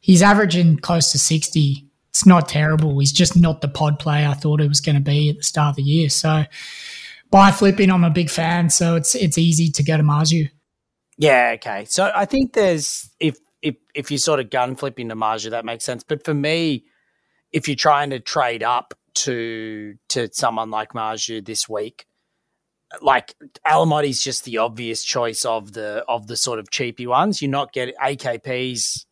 he's 0.00 0.22
averaging 0.22 0.78
close 0.78 1.12
to 1.12 1.18
sixty. 1.18 1.86
It's 2.08 2.26
not 2.26 2.48
terrible. 2.48 2.98
He's 2.98 3.12
just 3.12 3.36
not 3.36 3.60
the 3.60 3.68
pod 3.68 3.98
player 4.00 4.28
I 4.28 4.34
thought 4.34 4.60
he 4.60 4.66
was 4.66 4.80
going 4.80 4.96
to 4.96 5.02
be 5.02 5.30
at 5.30 5.36
the 5.36 5.42
start 5.44 5.70
of 5.70 5.76
the 5.76 5.82
year. 5.82 6.08
So 6.08 6.44
by 7.30 7.52
flipping, 7.52 7.90
I'm 7.90 8.02
a 8.02 8.10
big 8.10 8.30
fan. 8.30 8.70
So 8.70 8.96
it's 8.96 9.14
it's 9.14 9.38
easy 9.38 9.70
to 9.70 9.82
go 9.82 9.96
to 9.96 10.02
Marzhew. 10.02 10.50
Yeah, 11.18 11.52
okay. 11.54 11.84
So 11.84 12.10
I 12.14 12.24
think 12.24 12.54
there's 12.54 13.10
if 13.20 13.38
if 13.62 13.76
if 13.94 14.10
you 14.10 14.18
sort 14.18 14.40
of 14.40 14.50
gun 14.50 14.74
flipping 14.74 15.06
into 15.06 15.16
Marzhew, 15.16 15.50
that 15.50 15.64
makes 15.64 15.84
sense. 15.84 16.02
But 16.02 16.24
for 16.24 16.34
me, 16.34 16.84
if 17.52 17.68
you're 17.68 17.76
trying 17.76 18.10
to 18.10 18.20
trade 18.20 18.62
up 18.62 18.94
to 19.14 19.94
to 20.08 20.28
someone 20.32 20.70
like 20.70 20.92
Marzhew 20.92 21.44
this 21.44 21.68
week, 21.68 22.06
like 23.00 23.34
Alamoti's 23.66 24.22
just 24.22 24.44
the 24.44 24.58
obvious 24.58 25.04
choice 25.04 25.44
of 25.44 25.72
the 25.72 26.04
of 26.08 26.26
the 26.26 26.36
sort 26.36 26.58
of 26.58 26.70
cheapy 26.70 27.06
ones. 27.06 27.40
You're 27.40 27.50
not 27.50 27.72
getting 27.72 27.94
AKP's 28.02 29.06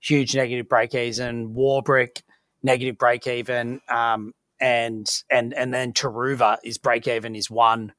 huge 0.00 0.34
negative 0.34 0.68
break 0.68 0.94
even, 0.94 1.54
Warbrick 1.54 2.22
negative 2.62 2.98
break 2.98 3.26
even, 3.26 3.80
um, 3.88 4.32
and 4.60 5.08
and 5.30 5.54
and 5.54 5.72
then 5.72 5.92
Turuva 5.92 6.58
is 6.64 6.78
break 6.78 7.06
even 7.06 7.36
is 7.36 7.50
one 7.50 7.92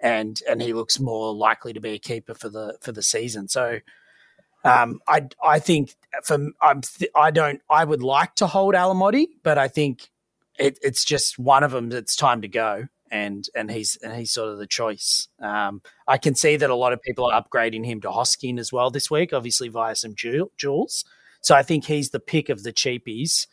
and 0.00 0.40
and 0.48 0.60
he 0.60 0.72
looks 0.72 1.00
more 1.00 1.34
likely 1.34 1.72
to 1.72 1.80
be 1.80 1.90
a 1.90 1.98
keeper 1.98 2.34
for 2.34 2.48
the 2.48 2.76
for 2.80 2.92
the 2.92 3.02
season. 3.02 3.48
So 3.48 3.80
um, 4.64 5.00
I 5.08 5.28
I 5.42 5.58
think 5.58 5.94
from 6.24 6.54
I'm 6.60 6.82
th- 6.82 7.10
I 7.14 7.30
don't 7.30 7.60
I 7.70 7.84
would 7.84 8.02
like 8.02 8.34
to 8.36 8.46
hold 8.46 8.74
Alamoti, 8.74 9.26
but 9.42 9.58
I 9.58 9.68
think 9.68 10.10
it, 10.58 10.78
it's 10.82 11.04
just 11.04 11.38
one 11.38 11.62
of 11.62 11.70
them 11.70 11.88
that's 11.88 12.16
time 12.16 12.42
to 12.42 12.48
go, 12.48 12.88
and 13.10 13.48
and 13.54 13.70
he's 13.70 13.96
and 14.02 14.14
he's 14.14 14.32
sort 14.32 14.50
of 14.50 14.58
the 14.58 14.66
choice. 14.66 15.28
Um, 15.40 15.82
I 16.06 16.18
can 16.18 16.34
see 16.34 16.56
that 16.56 16.70
a 16.70 16.74
lot 16.74 16.92
of 16.92 17.02
people 17.02 17.26
are 17.26 17.42
upgrading 17.42 17.86
him 17.86 18.00
to 18.02 18.08
Hosking 18.08 18.58
as 18.58 18.72
well 18.72 18.90
this 18.90 19.10
week, 19.10 19.32
obviously 19.32 19.68
via 19.68 19.94
some 19.94 20.14
duals. 20.14 21.04
So 21.40 21.54
I 21.54 21.62
think 21.62 21.84
he's 21.84 22.10
the 22.10 22.20
pick 22.20 22.48
of 22.48 22.62
the 22.62 22.72
cheapies 22.72 23.46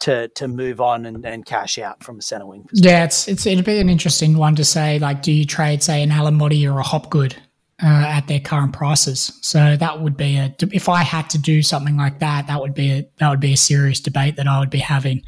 to 0.00 0.28
to 0.28 0.48
move 0.48 0.80
on 0.80 1.06
and, 1.06 1.24
and 1.24 1.44
cash 1.46 1.78
out 1.78 2.02
from 2.02 2.18
a 2.18 2.22
centre 2.22 2.46
wing. 2.46 2.66
Yeah, 2.72 3.04
it's 3.04 3.28
it's 3.28 3.46
it'd 3.46 3.64
be 3.64 3.78
an 3.78 3.88
interesting 3.88 4.36
one 4.36 4.54
to 4.56 4.64
say. 4.64 4.98
Like, 4.98 5.22
do 5.22 5.32
you 5.32 5.44
trade 5.44 5.82
say 5.82 6.02
an 6.02 6.10
Alamoti 6.10 6.70
or 6.70 6.78
a 6.78 6.82
Hopgood 6.82 7.36
uh, 7.82 7.86
at 7.86 8.26
their 8.26 8.40
current 8.40 8.72
prices? 8.72 9.38
So 9.42 9.76
that 9.76 10.00
would 10.00 10.16
be 10.16 10.36
a. 10.36 10.54
If 10.72 10.88
I 10.88 11.02
had 11.02 11.30
to 11.30 11.38
do 11.38 11.62
something 11.62 11.96
like 11.96 12.18
that, 12.20 12.46
that 12.46 12.60
would 12.60 12.74
be 12.74 12.90
a 12.90 13.08
that 13.18 13.30
would 13.30 13.40
be 13.40 13.52
a 13.52 13.56
serious 13.56 14.00
debate 14.00 14.36
that 14.36 14.46
I 14.46 14.58
would 14.58 14.70
be 14.70 14.78
having. 14.78 15.22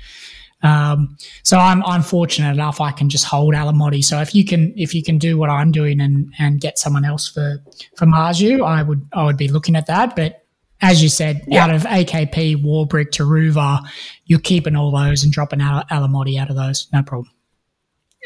Um, 0.63 1.17
so 1.43 1.59
I'm 1.59 1.85
I'm 1.85 2.03
fortunate 2.03 2.51
enough 2.51 2.81
I 2.81 2.91
can 2.91 3.09
just 3.09 3.25
hold 3.25 3.55
Alamoti. 3.55 4.03
So 4.03 4.21
if 4.21 4.35
you 4.35 4.45
can 4.45 4.73
if 4.77 4.95
you 4.95 5.03
can 5.03 5.19
do 5.19 5.37
what 5.37 5.51
I'm 5.51 5.71
doing 5.71 6.01
and 6.01 6.33
and 6.39 6.61
get 6.61 6.79
someone 6.79 7.05
else 7.05 7.29
for 7.29 7.63
for 7.97 8.07
Marzhew, 8.07 8.65
I 8.65 8.83
would 8.83 9.07
I 9.13 9.25
would 9.25 9.37
be 9.37 9.49
looking 9.49 9.77
at 9.77 9.87
that. 9.87 10.17
But 10.17 10.43
as 10.83 11.03
you 11.03 11.09
said, 11.09 11.47
out 11.55 11.75
of 11.75 11.83
AKP, 11.85 12.63
Warbrick, 12.63 13.11
Turuva, 13.11 13.81
you're 14.27 14.39
keeping 14.39 14.77
all 14.77 14.91
those 14.91 15.25
and 15.25 15.33
dropping 15.33 15.63
out 15.63 15.89
Alamoti 15.89 16.39
out 16.39 16.51
of 16.51 16.57
those, 16.57 16.89
no 16.93 17.03
problem. 17.03 17.33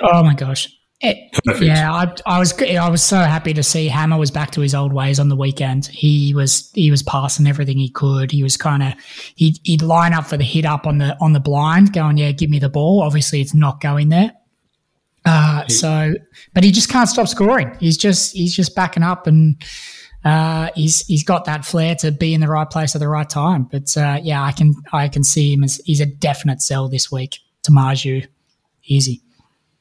Oh 0.02 0.22
my 0.24 0.34
gosh. 0.34 0.68
It- 1.02 1.30
yeah, 1.62 1.90
I, 1.92 2.14
I 2.26 2.38
was 2.38 2.52
I 2.62 2.88
was 2.90 3.02
so 3.02 3.16
happy 3.16 3.54
to 3.54 3.62
see 3.62 3.88
Hammer 3.88 4.18
was 4.18 4.30
back 4.30 4.50
to 4.52 4.60
his 4.60 4.74
old 4.74 4.92
ways 4.92 5.18
on 5.18 5.28
the 5.30 5.36
weekend. 5.36 5.86
He 5.86 6.34
was 6.34 6.70
he 6.74 6.90
was 6.90 7.02
passing 7.02 7.46
everything 7.46 7.78
he 7.78 7.88
could. 7.88 8.30
He 8.30 8.42
was 8.42 8.56
kind 8.58 8.82
of 8.82 8.92
he'd, 9.36 9.58
he'd 9.64 9.80
line 9.82 10.12
up 10.12 10.26
for 10.26 10.36
the 10.36 10.44
hit 10.44 10.66
up 10.66 10.86
on 10.86 10.98
the 10.98 11.16
on 11.20 11.32
the 11.32 11.40
blind, 11.40 11.92
going 11.94 12.18
yeah, 12.18 12.32
give 12.32 12.50
me 12.50 12.58
the 12.58 12.68
ball. 12.68 13.02
Obviously, 13.02 13.40
it's 13.40 13.54
not 13.54 13.80
going 13.80 14.10
there. 14.10 14.32
Uh, 15.24 15.66
so, 15.68 16.14
but 16.54 16.64
he 16.64 16.70
just 16.70 16.88
can't 16.90 17.08
stop 17.08 17.28
scoring. 17.28 17.74
He's 17.80 17.96
just 17.96 18.34
he's 18.34 18.54
just 18.54 18.74
backing 18.74 19.02
up 19.02 19.26
and 19.26 19.62
uh, 20.24 20.68
he's 20.74 21.06
he's 21.06 21.24
got 21.24 21.46
that 21.46 21.64
flair 21.64 21.94
to 21.96 22.12
be 22.12 22.34
in 22.34 22.40
the 22.40 22.48
right 22.48 22.68
place 22.68 22.94
at 22.94 23.00
the 23.00 23.08
right 23.08 23.28
time. 23.28 23.64
But 23.64 23.96
uh, 23.96 24.18
yeah, 24.22 24.42
I 24.42 24.52
can 24.52 24.74
I 24.92 25.08
can 25.08 25.24
see 25.24 25.52
him 25.52 25.64
as 25.64 25.80
he's 25.84 26.00
a 26.00 26.06
definite 26.06 26.60
sell 26.60 26.88
this 26.88 27.10
week 27.10 27.38
to 27.62 27.70
Marzhew. 27.70 28.26
Easy. 28.84 29.22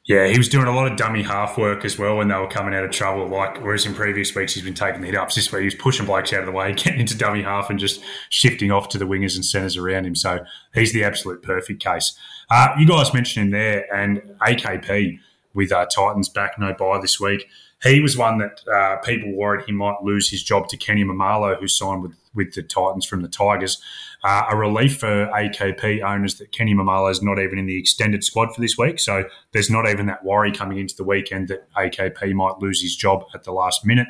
Yeah, 0.10 0.26
he 0.26 0.40
was 0.40 0.50
doing 0.50 0.66
a 0.66 0.74
lot 0.74 0.92
of 0.92 0.98
dummy 0.98 1.22
half 1.22 1.56
work 1.56 1.86
as 1.86 2.00
well 2.00 2.18
when 2.18 2.30
they 2.30 2.36
were 2.36 2.48
coming 2.48 2.74
out 2.74 2.84
of 2.84 2.90
trouble. 2.90 3.28
Like 3.28 3.62
whereas 3.62 3.86
in 3.86 3.94
previous 3.94 4.34
weeks 4.34 4.56
he's 4.56 4.64
been 4.64 4.74
taking 4.74 5.02
the 5.02 5.06
hit 5.06 5.16
ups. 5.16 5.36
This 5.36 5.52
week 5.52 5.60
he 5.60 5.66
was 5.66 5.76
pushing 5.76 6.08
blokes 6.08 6.34
out 6.34 6.40
of 6.40 6.48
the 6.48 6.52
way, 6.52 6.74
getting 6.76 7.00
into 7.00 7.16
dummy 7.16 7.44
half, 7.44 7.70
and 7.70 7.78
just 7.78 8.02
shifting 8.30 8.72
off 8.72 8.90
to 8.90 8.98
the 8.98 9.06
wingers 9.06 9.36
and 9.36 9.46
centres 9.46 9.78
around 9.78 10.08
him. 10.08 10.16
So 10.16 10.44
he's 10.74 10.94
the 10.94 11.04
absolute 11.04 11.44
perfect 11.44 11.80
case. 11.84 12.18
Uh, 12.50 12.70
you 12.80 12.88
guys 12.88 13.14
mentioned 13.14 13.46
him 13.46 13.52
there, 13.52 13.86
and 13.94 14.18
AKP 14.42 15.20
with 15.54 15.72
uh, 15.72 15.86
Titans 15.86 16.28
back 16.28 16.58
no 16.58 16.74
buy 16.74 17.00
this 17.00 17.20
week. 17.20 17.48
He 17.84 18.00
was 18.00 18.18
one 18.18 18.40
that 18.40 18.68
uh, 18.68 18.98
people 19.06 19.32
worried 19.32 19.66
he 19.68 19.74
might 19.74 20.02
lose 20.02 20.32
his 20.32 20.42
job 20.42 20.70
to 20.70 20.78
Kenny 20.78 21.04
Mamalo, 21.04 21.60
who 21.60 21.68
signed 21.68 22.02
with, 22.02 22.16
with 22.40 22.54
the 22.54 22.64
Titans 22.64 23.06
from 23.06 23.22
the 23.22 23.28
Tigers. 23.28 23.80
Uh, 24.24 24.46
a 24.50 24.56
relief 24.56 24.98
for 24.98 25.28
AKP 25.28 26.02
owners 26.02 26.36
that 26.36 26.52
Kenny 26.52 26.74
Mamalo 26.74 27.12
is 27.12 27.22
not 27.22 27.38
even 27.40 27.60
in 27.60 27.68
the 27.68 27.78
extended 27.78 28.24
squad 28.24 28.54
for 28.56 28.62
this 28.62 28.78
week. 28.78 29.00
So 29.00 29.26
there's 29.52 29.70
not 29.70 29.88
even 29.88 30.08
that 30.08 30.26
worry 30.26 30.52
coming 30.52 30.80
into 30.80 30.96
the 30.96 31.04
weekend 31.04 31.50
that 31.50 31.72
AKP 31.74 32.34
might 32.34 32.60
lose 32.60 32.82
his 32.82 32.96
job 32.96 33.26
at 33.36 33.44
the 33.44 33.52
last 33.52 33.86
minute. 33.86 34.08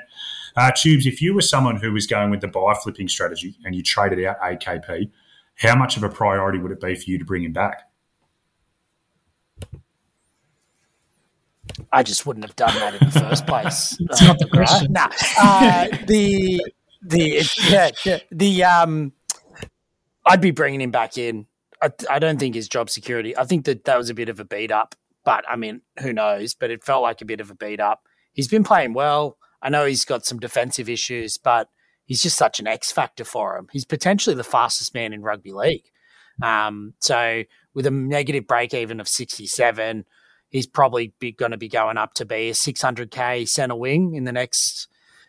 Uh, 0.56 0.72
Tubes, 0.76 1.06
if 1.06 1.22
you 1.22 1.34
were 1.34 1.42
someone 1.42 1.78
who 1.78 1.92
was 1.92 2.08
going 2.08 2.30
with 2.30 2.42
the 2.42 2.48
buy 2.48 2.74
flipping 2.82 3.08
strategy 3.08 3.56
and 3.66 3.76
you 3.76 3.84
traded 3.84 4.24
out 4.24 4.40
AKP, 4.42 5.12
how 5.56 5.76
much 5.76 5.98
of 5.98 6.04
a 6.04 6.10
priority 6.10 6.60
would 6.60 6.72
it 6.72 6.80
be 6.80 6.96
for 6.96 7.10
you 7.10 7.18
to 7.18 7.26
bring 7.26 7.44
him 7.44 7.54
back? 7.54 7.90
I 11.92 12.04
just 12.04 12.26
wouldn't 12.26 12.46
have 12.46 12.56
done 12.56 12.74
that 12.76 13.02
in 13.02 13.10
the 13.10 13.20
first 13.20 13.46
place. 13.46 13.98
It's 14.10 14.22
not 14.22 14.40
the 14.40 14.48
question. 14.48 14.94
Nah, 14.94 15.10
uh, 15.40 15.88
the 16.08 16.62
the 17.02 17.50
yeah, 18.06 18.20
the 18.32 18.64
um, 18.64 19.14
I'd 20.26 20.42
be 20.42 20.52
bringing 20.52 20.82
him 20.82 20.92
back 20.92 21.18
in. 21.18 21.48
I, 21.82 21.92
I 22.10 22.20
don't 22.20 22.40
think 22.40 22.56
his 22.56 22.68
job 22.68 22.90
security. 22.90 23.38
I 23.38 23.46
think 23.46 23.66
that 23.66 23.86
that 23.86 23.98
was 23.98 24.10
a 24.10 24.14
bit 24.14 24.30
of 24.30 24.40
a 24.40 24.46
beat 24.46 24.72
up, 24.72 24.96
but 25.24 25.44
I 25.48 25.56
mean, 25.56 25.82
who 26.02 26.14
knows? 26.14 26.54
But 26.54 26.72
it 26.72 26.84
felt 26.84 27.04
like 27.04 27.22
a 27.22 27.26
bit 27.26 27.40
of 27.42 27.50
a 27.50 27.56
beat 27.56 27.80
up. 27.80 28.04
He's 28.34 28.48
been 28.48 28.64
playing 28.64 28.94
well. 28.94 29.38
I 29.62 29.70
know 29.70 29.86
he's 29.86 30.06
got 30.06 30.26
some 30.26 30.40
defensive 30.40 30.90
issues, 30.90 31.38
but 31.38 31.70
he's 32.06 32.22
just 32.22 32.38
such 32.38 32.60
an 32.60 32.68
X 32.68 32.92
factor 32.92 33.26
for 33.26 33.58
him. 33.58 33.68
He's 33.72 33.86
potentially 33.86 34.36
the 34.36 34.44
fastest 34.44 34.94
man 34.94 35.14
in 35.14 35.22
rugby 35.22 35.52
league. 35.52 35.86
Um, 36.42 36.94
so 37.00 37.44
with 37.74 37.86
a 37.86 37.92
negative 37.92 38.48
break 38.48 38.74
even 38.74 39.00
of 39.00 39.08
sixty 39.08 39.46
seven 39.46 40.06
he's 40.50 40.68
probably 40.68 41.14
going 41.38 41.52
to 41.52 41.58
be 41.58 41.70
going 41.70 41.98
up 41.98 42.14
to 42.16 42.26
be 42.26 42.50
a 42.50 42.54
600k 42.54 43.48
center 43.48 43.76
wing 43.76 44.16
in 44.16 44.26
the 44.26 44.32
next 44.32 44.88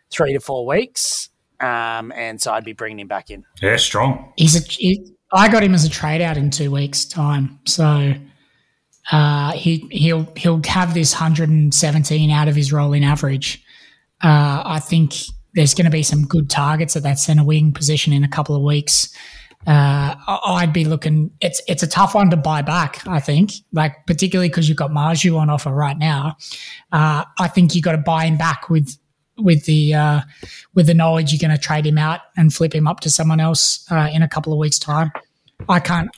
three 0.09 0.33
to 0.33 0.39
four 0.39 0.65
weeks. 0.65 1.29
Um, 1.61 2.11
and 2.15 2.41
so 2.41 2.51
I'd 2.51 2.63
be 2.65 2.73
bringing 2.73 2.99
him 2.99 3.07
back 3.07 3.29
in. 3.29 3.45
Yeah, 3.61 3.77
strong. 3.77 4.33
He's 4.35 4.55
a. 4.55 4.67
He, 4.71 5.05
I 5.31 5.47
got 5.47 5.63
him 5.63 5.73
as 5.73 5.85
a 5.85 5.89
trade 5.89 6.21
out 6.21 6.35
in 6.37 6.49
two 6.49 6.71
weeks' 6.71 7.05
time, 7.05 7.59
so 7.65 8.13
uh, 9.11 9.51
he 9.53 9.87
he'll 9.91 10.27
he'll 10.35 10.61
have 10.67 10.93
this 10.93 11.13
117 11.13 12.31
out 12.31 12.47
of 12.47 12.55
his 12.55 12.73
rolling 12.73 13.03
average. 13.03 13.63
Uh, 14.23 14.61
I 14.65 14.79
think 14.79 15.13
there's 15.53 15.73
going 15.73 15.85
to 15.85 15.91
be 15.91 16.03
some 16.03 16.25
good 16.25 16.49
targets 16.49 16.95
at 16.95 17.03
that 17.03 17.19
centre 17.19 17.43
wing 17.43 17.71
position 17.73 18.13
in 18.13 18.23
a 18.23 18.27
couple 18.29 18.55
of 18.55 18.61
weeks. 18.61 19.13
Uh, 19.67 20.15
I- 20.27 20.39
I'd 20.61 20.73
be 20.73 20.85
looking. 20.85 21.29
It's 21.39 21.61
it's 21.67 21.83
a 21.83 21.87
tough 21.87 22.15
one 22.15 22.29
to 22.31 22.37
buy 22.37 22.61
back. 22.61 23.05
I 23.07 23.19
think, 23.19 23.51
like 23.71 24.05
particularly 24.07 24.49
because 24.49 24.67
you've 24.67 24.77
got 24.77 24.91
Marzhew 24.91 25.37
on 25.37 25.49
offer 25.49 25.71
right 25.71 25.97
now. 25.97 26.35
Uh, 26.91 27.25
I 27.39 27.47
think 27.47 27.75
you've 27.75 27.83
got 27.83 27.91
to 27.91 27.99
buy 27.99 28.25
him 28.25 28.37
back 28.37 28.69
with 28.69 28.97
with 29.43 29.65
the 29.65 29.93
uh, 29.93 30.21
with 30.73 30.87
the 30.87 30.93
knowledge 30.93 31.31
you're 31.31 31.39
going 31.39 31.55
to 31.57 31.61
trade 31.61 31.85
him 31.85 31.97
out 31.97 32.21
and 32.37 32.53
flip 32.53 32.73
him 32.73 32.87
up 32.87 32.99
to 33.01 33.09
someone 33.09 33.39
else 33.39 33.85
uh, 33.91 34.09
in 34.11 34.21
a 34.21 34.27
couple 34.27 34.53
of 34.53 34.59
weeks' 34.59 34.79
time. 34.79 35.11
I 35.69 35.79
can't 35.79 36.09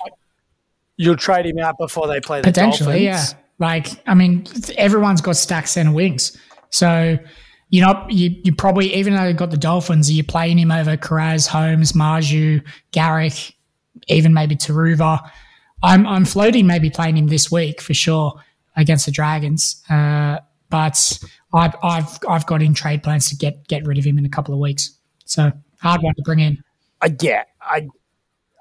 You'll 0.98 1.18
trade 1.18 1.46
him 1.46 1.58
out 1.60 1.78
before 1.80 2.08
they 2.08 2.22
play 2.22 2.42
the 2.42 2.48
potentially, 2.48 3.06
Dolphins. 3.06 3.32
yeah. 3.34 3.40
Like 3.60 3.88
I 4.08 4.14
mean, 4.14 4.46
everyone's 4.78 5.22
got 5.22 5.36
stacked 5.36 5.70
center 5.70 5.92
wings, 5.92 6.38
so 6.70 7.18
you 7.70 7.82
know 7.82 8.06
you 8.10 8.36
you 8.44 8.54
probably 8.54 8.94
even 8.94 9.16
though 9.16 9.24
you've 9.26 9.38
got 9.38 9.52
the 9.52 9.58
Dolphins, 9.58 10.10
are 10.10 10.14
you're 10.14 10.24
playing 10.24 10.60
him 10.60 10.72
over 10.72 10.96
Kiraz, 10.98 11.48
Holmes, 11.48 11.94
Marzhew, 11.94 12.64
Garrick, 12.92 13.56
even 14.08 14.34
maybe 14.34 14.56
Turuva. 14.56 15.20
I'm 15.82 16.06
I'm 16.08 16.26
floating 16.26 16.68
maybe 16.68 16.90
playing 16.90 17.18
him 17.18 17.28
this 17.28 17.52
week 17.52 17.82
for 17.82 17.94
sure 17.94 18.40
against 18.76 19.06
the 19.06 19.12
Dragons, 19.12 19.84
uh, 19.90 20.40
but 20.74 21.20
I've 21.54 21.76
I've 21.84 22.20
I've 22.28 22.46
got 22.48 22.64
in 22.64 22.74
trade 22.74 23.04
plans 23.04 23.30
to 23.30 23.36
get 23.36 23.68
get 23.68 23.86
rid 23.86 24.00
of 24.00 24.04
him 24.04 24.18
in 24.18 24.26
a 24.26 24.30
couple 24.30 24.56
of 24.56 24.60
weeks. 24.60 24.98
So 25.24 25.52
hard 25.80 26.02
one 26.02 26.16
to 26.16 26.24
bring 26.24 26.40
in. 26.40 26.64
I 27.00 27.16
yeah, 27.22 27.44
I 27.62 27.90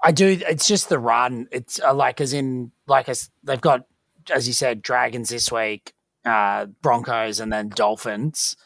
I 0.04 0.12
do. 0.12 0.38
It's 0.46 0.68
just 0.68 0.90
the 0.90 0.98
run. 0.98 1.48
It's 1.50 1.80
uh, 1.80 1.94
like 1.94 2.20
as 2.20 2.34
in 2.34 2.70
like 2.86 3.08
as 3.08 3.30
they've 3.42 3.58
got 3.58 3.86
as 4.30 4.46
you 4.46 4.52
said, 4.52 4.82
Dragons 4.82 5.30
this 5.30 5.50
week, 5.50 5.94
uh, 6.26 6.66
Broncos, 6.82 7.40
and 7.40 7.50
then 7.50 7.70
Dolphins. 7.70 8.56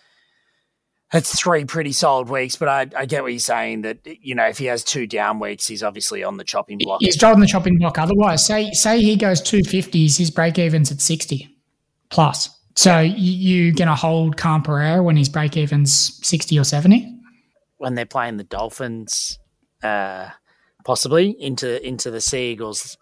That's 1.12 1.38
three 1.38 1.64
pretty 1.64 1.92
solid 1.92 2.28
weeks, 2.28 2.56
but 2.56 2.68
I, 2.68 2.88
I 2.96 3.06
get 3.06 3.22
what 3.22 3.30
you're 3.30 3.38
saying 3.38 3.82
that 3.82 3.98
you 4.04 4.34
know 4.34 4.46
if 4.48 4.58
he 4.58 4.64
has 4.64 4.82
two 4.82 5.06
down 5.06 5.38
weeks, 5.38 5.68
he's 5.68 5.84
obviously 5.84 6.24
on 6.24 6.36
the 6.36 6.42
chopping 6.42 6.78
block. 6.78 6.98
He's 7.00 7.16
driving 7.16 7.42
the 7.42 7.46
chopping 7.46 7.78
block. 7.78 7.96
Otherwise, 7.96 8.44
say 8.44 8.72
say 8.72 9.00
he 9.00 9.14
goes 9.14 9.40
two 9.40 9.62
fifties, 9.62 10.16
his 10.16 10.32
break 10.32 10.58
even's 10.58 10.90
at 10.90 11.00
sixty 11.00 11.56
plus. 12.10 12.50
So 12.76 13.00
you, 13.00 13.70
are 13.70 13.74
going 13.74 13.88
to 13.88 13.94
hold 13.94 14.36
Khan-Pereira 14.36 15.02
when 15.02 15.16
his 15.16 15.28
break 15.28 15.56
even's 15.56 16.20
60 16.26 16.58
or 16.58 16.64
70? 16.64 17.12
When 17.78 17.94
they're 17.94 18.06
playing 18.06 18.36
the 18.36 18.44
Dolphins, 18.44 19.38
uh, 19.82 20.28
possibly 20.84 21.30
into 21.40 21.84
into 21.86 22.10
the 22.10 22.20
Seagulls 22.20 22.96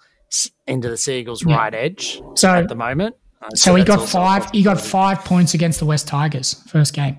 into 0.67 0.89
the 0.89 0.97
Seagulls 0.97 1.45
yeah. 1.47 1.57
right 1.57 1.75
edge 1.75 2.21
so, 2.35 2.49
at 2.49 2.69
the 2.69 2.75
moment. 2.75 3.15
Uh, 3.43 3.51
so, 3.51 3.71
so 3.71 3.75
he 3.77 3.85
got 3.85 4.09
five 4.09 4.51
he 4.51 4.63
got 4.63 4.81
five 4.81 5.19
points 5.25 5.55
against 5.55 5.79
the 5.79 5.87
West 5.87 6.09
Tigers 6.09 6.55
first 6.69 6.95
game. 6.95 7.19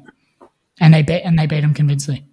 And 0.81 0.93
they 0.93 1.03
beat 1.03 1.21
and 1.21 1.39
they 1.39 1.45
beat 1.45 1.63
him 1.63 1.73
convincingly. 1.73 2.25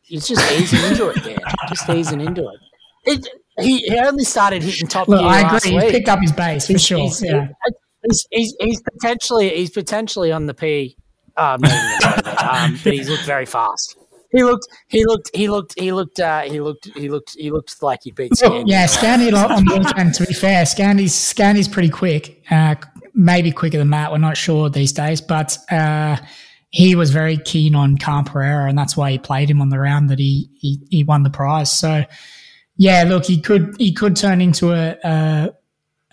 He's 0.00 0.26
just 0.28 0.50
easing 0.52 0.82
into 0.90 1.08
it, 1.08 1.26
yeah. 1.26 1.38
Just 1.68 1.88
easing 1.88 2.20
into 2.20 2.42
it. 2.42 2.60
it 3.04 3.28
he, 3.58 3.78
he 3.78 3.98
only 3.98 4.24
started 4.24 4.62
hitting 4.62 4.86
top 4.86 5.08
Look, 5.08 5.20
I 5.20 5.56
agree. 5.56 5.70
He 5.70 5.90
picked 5.90 6.08
up 6.08 6.20
his 6.20 6.32
base 6.32 6.66
for 6.66 6.74
he's, 6.74 6.84
sure. 6.84 6.98
He's, 6.98 7.22
yeah. 7.22 7.48
He's, 8.04 8.26
he's, 8.30 8.56
he's, 8.60 8.82
potentially 8.82 9.50
he's 9.50 9.70
potentially 9.70 10.30
on 10.32 10.46
the 10.46 10.54
P, 10.54 10.96
um, 11.36 11.64
um, 11.64 12.78
but 12.84 12.92
he's 12.92 13.08
looked 13.08 13.24
very 13.24 13.46
fast. 13.46 13.96
He 14.30 14.42
looked, 14.42 14.66
he 14.88 15.04
looked, 15.04 15.30
he 15.34 15.48
looked, 15.48 15.78
he 15.78 15.92
looked, 15.92 16.18
uh, 16.18 16.42
he 16.42 16.60
looked, 16.60 16.86
he 16.96 17.08
looked, 17.08 17.36
he 17.38 17.52
looked 17.52 17.80
like 17.82 18.00
he 18.02 18.10
beat 18.10 18.32
Scandy. 18.32 18.64
Yeah, 18.66 18.86
Scandy 18.86 19.32
on 19.32 19.64
the 19.64 19.78
weekend. 19.78 20.14
To 20.14 20.26
be 20.26 20.34
fair, 20.34 20.64
Scandy's 20.64 21.12
Scandy's 21.12 21.68
pretty 21.68 21.88
quick. 21.88 22.42
Uh, 22.50 22.74
maybe 23.14 23.52
quicker 23.52 23.78
than 23.78 23.90
Matt. 23.90 24.10
We're 24.10 24.18
not 24.18 24.36
sure 24.36 24.68
these 24.68 24.92
days, 24.92 25.20
but 25.20 25.56
uh, 25.70 26.16
he 26.70 26.96
was 26.96 27.12
very 27.12 27.36
keen 27.36 27.76
on 27.76 27.96
Khan-Pereira, 27.96 28.68
and 28.68 28.76
that's 28.76 28.96
why 28.96 29.12
he 29.12 29.18
played 29.18 29.48
him 29.48 29.60
on 29.60 29.68
the 29.68 29.78
round 29.78 30.10
that 30.10 30.18
he 30.18 30.50
he, 30.58 30.80
he 30.90 31.04
won 31.04 31.22
the 31.22 31.30
prize. 31.30 31.72
So 31.72 32.04
yeah, 32.76 33.04
look, 33.04 33.26
he 33.26 33.40
could 33.40 33.76
he 33.78 33.92
could 33.92 34.16
turn 34.16 34.40
into 34.40 34.72
a, 34.72 34.96
a, 35.04 35.50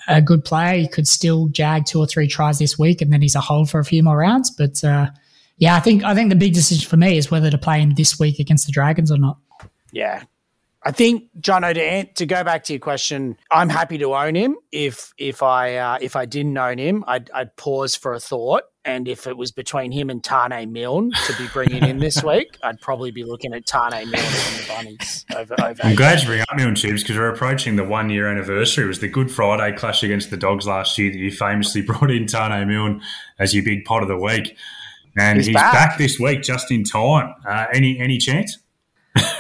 a 0.08 0.22
good 0.22 0.44
player. 0.44 0.78
He 0.78 0.88
could 0.88 1.08
still 1.08 1.48
jag 1.48 1.86
two 1.86 2.00
or 2.00 2.08
three 2.08 2.28
tries 2.28 2.60
this 2.60 2.78
week, 2.78 3.02
and 3.02 3.12
then 3.12 3.22
he's 3.22 3.36
a 3.36 3.42
hold 3.42 3.70
for 3.70 3.80
a 3.80 3.86
few 3.86 4.04
more 4.04 4.18
rounds. 4.18 4.50
But 4.52 4.84
uh, 4.84 5.10
yeah, 5.58 5.76
I 5.76 5.80
think 5.80 6.04
I 6.04 6.16
think 6.16 6.30
the 6.30 6.36
big 6.36 6.54
decision 6.54 6.90
for 6.90 6.98
me 6.98 7.18
is 7.18 7.30
whether 7.32 7.50
to 7.50 7.58
play 7.58 7.80
him 7.80 7.96
this 7.96 8.20
week 8.20 8.40
against 8.40 8.66
the 8.66 8.72
Dragons 8.72 9.12
or 9.12 9.18
not. 9.18 9.38
Yeah, 9.92 10.24
I 10.84 10.92
think 10.92 11.30
John 11.40 11.62
to, 11.62 12.06
to 12.06 12.26
go 12.26 12.44
back 12.44 12.64
to 12.66 12.74
your 12.74 12.80
question, 12.80 13.38
I'm 13.52 13.70
happy 13.70 14.00
to 14.00 14.16
own 14.16 14.36
him. 14.36 14.56
If 14.72 15.14
if 15.18 15.44
I 15.44 15.76
uh, 15.76 15.98
if 16.02 16.16
I 16.16 16.26
didn't 16.26 16.58
own 16.58 16.80
him, 16.80 17.04
I'd, 17.08 17.30
I'd 17.34 17.56
pause 17.56 17.96
for 17.96 18.14
a 18.14 18.20
thought. 18.20 18.64
And 18.84 19.08
if 19.08 19.28
it 19.28 19.38
was 19.38 19.52
between 19.52 19.92
him 19.92 20.10
and 20.10 20.24
Taane 20.24 20.72
Milne 20.72 21.12
to 21.28 21.38
be 21.38 21.48
bringing 21.54 21.84
in 21.86 22.00
this 22.00 22.24
week, 22.24 22.58
I'd 22.64 22.82
probably 22.82 23.12
be 23.12 23.24
looking 23.24 23.54
at 23.54 23.68
Taane 23.68 24.10
Milne 24.10 24.24
from 24.24 24.58
the 24.58 24.66
Bunnies 24.68 25.26
over. 25.36 25.54
over 25.64 25.84
I'm 25.84 25.96
glad 25.96 26.20
you 26.22 26.28
bring 26.28 26.42
up 26.42 26.48
Milne 26.56 26.74
Chips 26.74 27.04
because 27.04 27.16
we're 27.16 27.30
approaching 27.30 27.76
the 27.76 27.84
one 27.84 28.10
year 28.10 28.28
anniversary. 28.28 28.86
It 28.86 28.88
was 28.88 29.00
the 29.00 29.08
Good 29.08 29.30
Friday 29.30 29.78
clash 29.78 30.02
against 30.02 30.32
the 30.32 30.38
Dogs 30.38 30.66
last 30.66 30.98
year 30.98 31.12
that 31.12 31.18
you 31.18 31.30
famously 31.30 31.82
brought 31.84 32.10
in 32.10 32.26
Taane 32.26 32.68
Milne 32.68 33.04
as 33.38 33.54
your 33.54 33.64
big 33.64 33.86
pot 33.86 34.02
of 34.02 34.08
the 34.08 34.18
week, 34.18 34.58
and 35.16 35.38
he's, 35.38 35.46
he's 35.46 35.54
back. 35.56 35.74
back. 35.74 35.98
this 36.00 36.20
week 36.20 36.42
just 36.42 36.72
in 36.72 36.84
time. 36.84 37.36
Uh, 37.48 37.68
any 37.72 38.00
any 38.00 38.18
chance? 38.18 38.58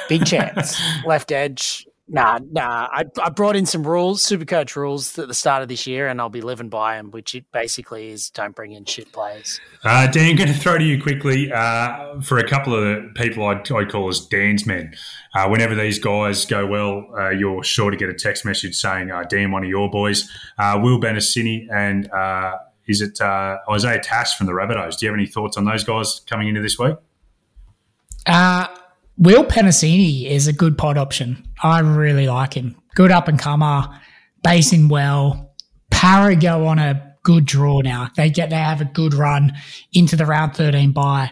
Big 0.09 0.25
chance. 0.25 0.79
Left 1.05 1.31
edge. 1.31 1.87
Nah, 2.13 2.39
nah. 2.51 2.89
I, 2.91 3.05
I 3.23 3.29
brought 3.29 3.55
in 3.55 3.65
some 3.65 3.87
rules, 3.87 4.21
Supercoach 4.21 4.75
rules, 4.75 5.17
at 5.17 5.29
the 5.29 5.33
start 5.33 5.63
of 5.63 5.69
this 5.69 5.87
year, 5.87 6.09
and 6.09 6.19
I'll 6.19 6.27
be 6.27 6.41
living 6.41 6.67
by 6.67 6.97
them. 6.97 7.09
Which 7.09 7.33
it 7.33 7.45
basically 7.53 8.09
is: 8.09 8.29
don't 8.29 8.53
bring 8.53 8.73
in 8.73 8.83
shit 8.83 9.13
players. 9.13 9.61
Uh, 9.85 10.07
Dan, 10.07 10.35
going 10.35 10.49
to 10.49 10.53
throw 10.53 10.77
to 10.77 10.83
you 10.83 11.01
quickly 11.01 11.51
uh, 11.53 12.19
for 12.19 12.37
a 12.37 12.47
couple 12.47 12.75
of 12.75 12.81
the 12.81 13.11
people 13.15 13.45
I'd, 13.47 13.71
I'd 13.71 13.89
call 13.89 14.09
as 14.09 14.19
Dan's 14.19 14.65
men. 14.65 14.93
Uh, 15.33 15.47
whenever 15.47 15.73
these 15.73 15.99
guys 15.99 16.45
go 16.45 16.67
well, 16.67 17.07
uh, 17.17 17.29
you're 17.29 17.63
sure 17.63 17.91
to 17.91 17.95
get 17.95 18.09
a 18.09 18.13
text 18.13 18.43
message 18.43 18.75
saying, 18.75 19.09
uh, 19.09 19.23
"Dan, 19.23 19.51
one 19.51 19.63
of 19.63 19.69
your 19.69 19.89
boys, 19.89 20.29
uh, 20.59 20.77
Will 20.83 20.99
Penisini, 20.99 21.71
and 21.71 22.09
is 22.87 22.99
it 22.99 23.21
Isaiah 23.21 24.01
Tass 24.01 24.33
from 24.33 24.47
the 24.47 24.53
Rabbitohs?" 24.53 24.97
Do 24.97 25.05
you 25.05 25.11
have 25.11 25.17
any 25.17 25.27
thoughts 25.27 25.55
on 25.55 25.63
those 25.63 25.85
guys 25.85 26.19
coming 26.27 26.49
into 26.49 26.61
this 26.61 26.77
week? 26.77 26.97
Uh 28.25 28.67
Will 29.17 29.43
Penisini 29.43 30.25
is 30.25 30.47
a 30.47 30.53
good 30.53 30.77
pod 30.77 30.97
option. 30.97 31.45
I 31.61 31.79
really 31.79 32.27
like 32.27 32.55
him. 32.55 32.75
Good 32.95 33.11
up 33.11 33.27
and 33.27 33.39
comer, 33.39 33.87
basing 34.43 34.89
well. 34.89 35.53
Para 35.89 36.35
go 36.35 36.67
on 36.67 36.79
a 36.79 37.15
good 37.23 37.45
draw 37.45 37.81
now. 37.81 38.09
They 38.15 38.29
get 38.29 38.49
they 38.49 38.55
have 38.55 38.81
a 38.81 38.85
good 38.85 39.13
run 39.13 39.53
into 39.93 40.15
the 40.15 40.25
round 40.25 40.55
thirteen 40.55 40.91
bye. 40.91 41.31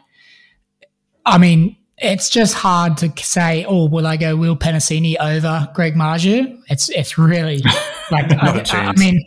I 1.25 1.37
mean, 1.37 1.75
it's 1.97 2.29
just 2.29 2.53
hard 2.53 2.97
to 2.97 3.11
say, 3.17 3.65
oh, 3.65 3.87
will 3.87 4.07
I 4.07 4.17
go 4.17 4.35
Will 4.35 4.55
Penisini 4.55 5.15
over 5.19 5.69
Greg 5.73 5.95
Marzhew? 5.95 6.59
It's 6.67 6.89
it's 6.89 7.17
really 7.17 7.57
like 8.11 8.31
I, 8.31 8.63
I, 8.71 8.93
mean, 8.93 9.23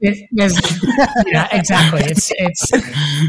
it, 0.00 0.28
there's 0.32 0.58
yeah, 1.26 1.48
exactly. 1.52 2.02
It's 2.04 2.30
it's 2.36 2.70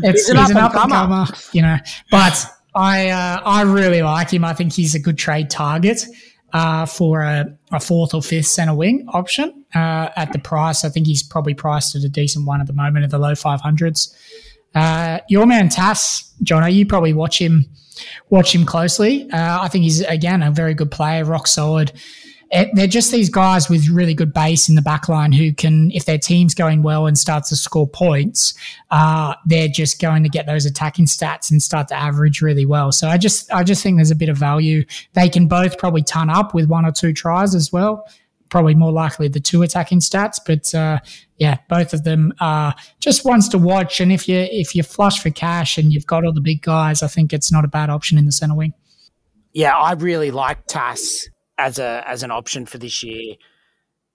it's, 0.04 0.30
he's 0.30 0.50
an 0.50 0.58
up 0.58 0.76
and 0.76 0.92
comer, 0.92 1.26
you 1.52 1.62
know, 1.62 1.78
but 2.12 2.46
I 2.76 3.10
uh, 3.10 3.42
I 3.46 3.62
really 3.62 4.02
like 4.02 4.32
him. 4.32 4.44
I 4.44 4.54
think 4.54 4.74
he's 4.74 4.96
a 4.96 5.00
good 5.00 5.18
trade 5.18 5.50
target 5.50 6.06
uh, 6.54 6.86
for 6.86 7.22
a, 7.22 7.58
a, 7.72 7.80
fourth 7.80 8.14
or 8.14 8.22
fifth 8.22 8.48
centre 8.48 8.76
wing 8.76 9.06
option 9.10 9.66
uh, 9.74 10.10
at 10.16 10.32
the 10.34 10.40
price. 10.40 10.86
I 10.86 10.90
think 10.90 11.08
he's 11.08 11.24
probably 11.24 11.54
priced 11.54 11.96
at 11.96 12.04
a 12.04 12.10
decent 12.10 12.46
one 12.46 12.62
at 12.62 12.68
the 12.68 12.74
moment 12.74 13.06
in 13.06 13.10
the 13.10 13.18
low 13.18 13.36
five 13.36 13.62
hundreds. 13.62 14.16
Uh, 14.74 15.20
your 15.30 15.46
man 15.46 15.70
Tass, 15.70 16.34
Jono, 16.44 16.72
you 16.72 16.86
probably 16.86 17.14
watch 17.14 17.40
him 17.40 17.66
watch 18.30 18.54
him 18.54 18.66
closely. 18.66 19.30
Uh, 19.32 19.62
I 19.62 19.70
think 19.70 19.84
he's 19.84 20.02
again 20.02 20.44
a 20.44 20.52
very 20.52 20.74
good 20.74 20.92
player, 20.92 21.24
rock 21.24 21.48
solid 21.48 21.94
they're 22.74 22.88
just 22.88 23.12
these 23.12 23.30
guys 23.30 23.70
with 23.70 23.88
really 23.90 24.14
good 24.14 24.34
base 24.34 24.70
in 24.70 24.76
the 24.76 24.82
back 24.82 25.10
line 25.10 25.32
who 25.32 25.54
can, 25.54 25.92
if 25.92 26.06
their 26.06 26.18
team's 26.18 26.54
going 26.54 26.84
well 26.84 27.08
and 27.08 27.18
starts 27.18 27.50
to 27.50 27.56
score 27.56 27.88
points, 27.88 28.54
uh, 28.92 29.34
they're 29.46 29.68
just 29.68 30.00
going 30.00 30.24
to 30.24 30.30
get 30.30 30.46
those 30.46 30.66
attacking 30.66 31.06
stats 31.06 31.50
and 31.50 31.62
start 31.62 31.88
to 31.88 31.96
average 31.96 32.42
really 32.42 32.66
well. 32.66 32.92
So 32.92 33.08
I 33.08 33.18
just, 33.18 33.52
I 33.52 33.64
just 33.64 33.82
think 33.84 33.98
there's 33.98 34.12
a 34.12 34.16
bit 34.16 34.30
of 34.30 34.38
value. 34.38 34.86
They 35.14 35.28
can 35.28 35.48
both 35.48 35.78
probably 35.78 36.04
ton 36.04 36.30
up 36.30 36.54
with 36.54 36.70
one 36.70 36.86
or 36.86 36.92
two 36.92 37.14
tries 37.14 37.56
as 37.56 37.72
well. 37.72 38.08
Probably 38.50 38.76
more 38.76 38.92
likely 38.92 39.28
the 39.28 39.40
two 39.40 39.64
attacking 39.64 40.00
stats, 40.00 40.40
but 40.46 40.74
uh, 40.74 41.00
yeah, 41.38 41.58
both 41.68 41.94
of 41.94 42.04
them 42.04 42.32
are 42.40 42.76
just 43.00 43.26
ones 43.26 43.50
to 43.50 43.58
watch. 43.58 44.00
And 44.00 44.12
if 44.12 44.30
you 44.30 44.38
if 44.38 44.76
you're 44.76 44.84
flush 44.84 45.20
for 45.20 45.32
cash 45.32 45.80
and 45.80 45.92
you've 45.92 46.06
got 46.06 46.24
all 46.24 46.32
the 46.32 46.42
big 46.42 46.62
guys, 46.62 47.02
I 47.02 47.08
think 47.08 47.34
it's 47.34 47.52
not 47.52 47.66
a 47.66 47.68
bad 47.68 47.90
option 47.90 48.20
in 48.20 48.26
the 48.26 48.32
center 48.32 48.56
wing. 48.56 48.74
Yeah, 49.52 49.76
I 49.76 49.94
really 49.94 50.30
like 50.30 50.68
Tass 50.68 51.28
as 51.58 51.80
a 51.80 52.04
as 52.06 52.24
an 52.24 52.32
option 52.32 52.66
for 52.66 52.78
this 52.78 53.04
year. 53.04 53.36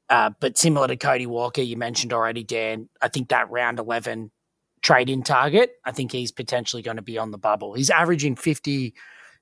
Uh, 0.08 0.30
but 0.40 0.58
similar 0.58 0.88
to 0.88 0.96
Cody 0.96 1.26
Walker, 1.26 1.62
you 1.62 1.76
mentioned 1.76 2.12
already, 2.12 2.42
Dan. 2.42 2.88
I 3.00 3.08
think 3.08 3.28
that 3.28 3.50
round 3.50 3.78
eleven 3.78 4.30
trade 4.82 5.10
in 5.10 5.22
target. 5.22 5.72
I 5.84 5.92
think 5.92 6.12
he's 6.12 6.32
potentially 6.32 6.82
going 6.82 6.96
to 6.96 7.02
be 7.02 7.18
on 7.18 7.30
the 7.30 7.38
bubble. 7.38 7.74
He's 7.74 7.90
averaging 7.90 8.36
50, 8.36 8.94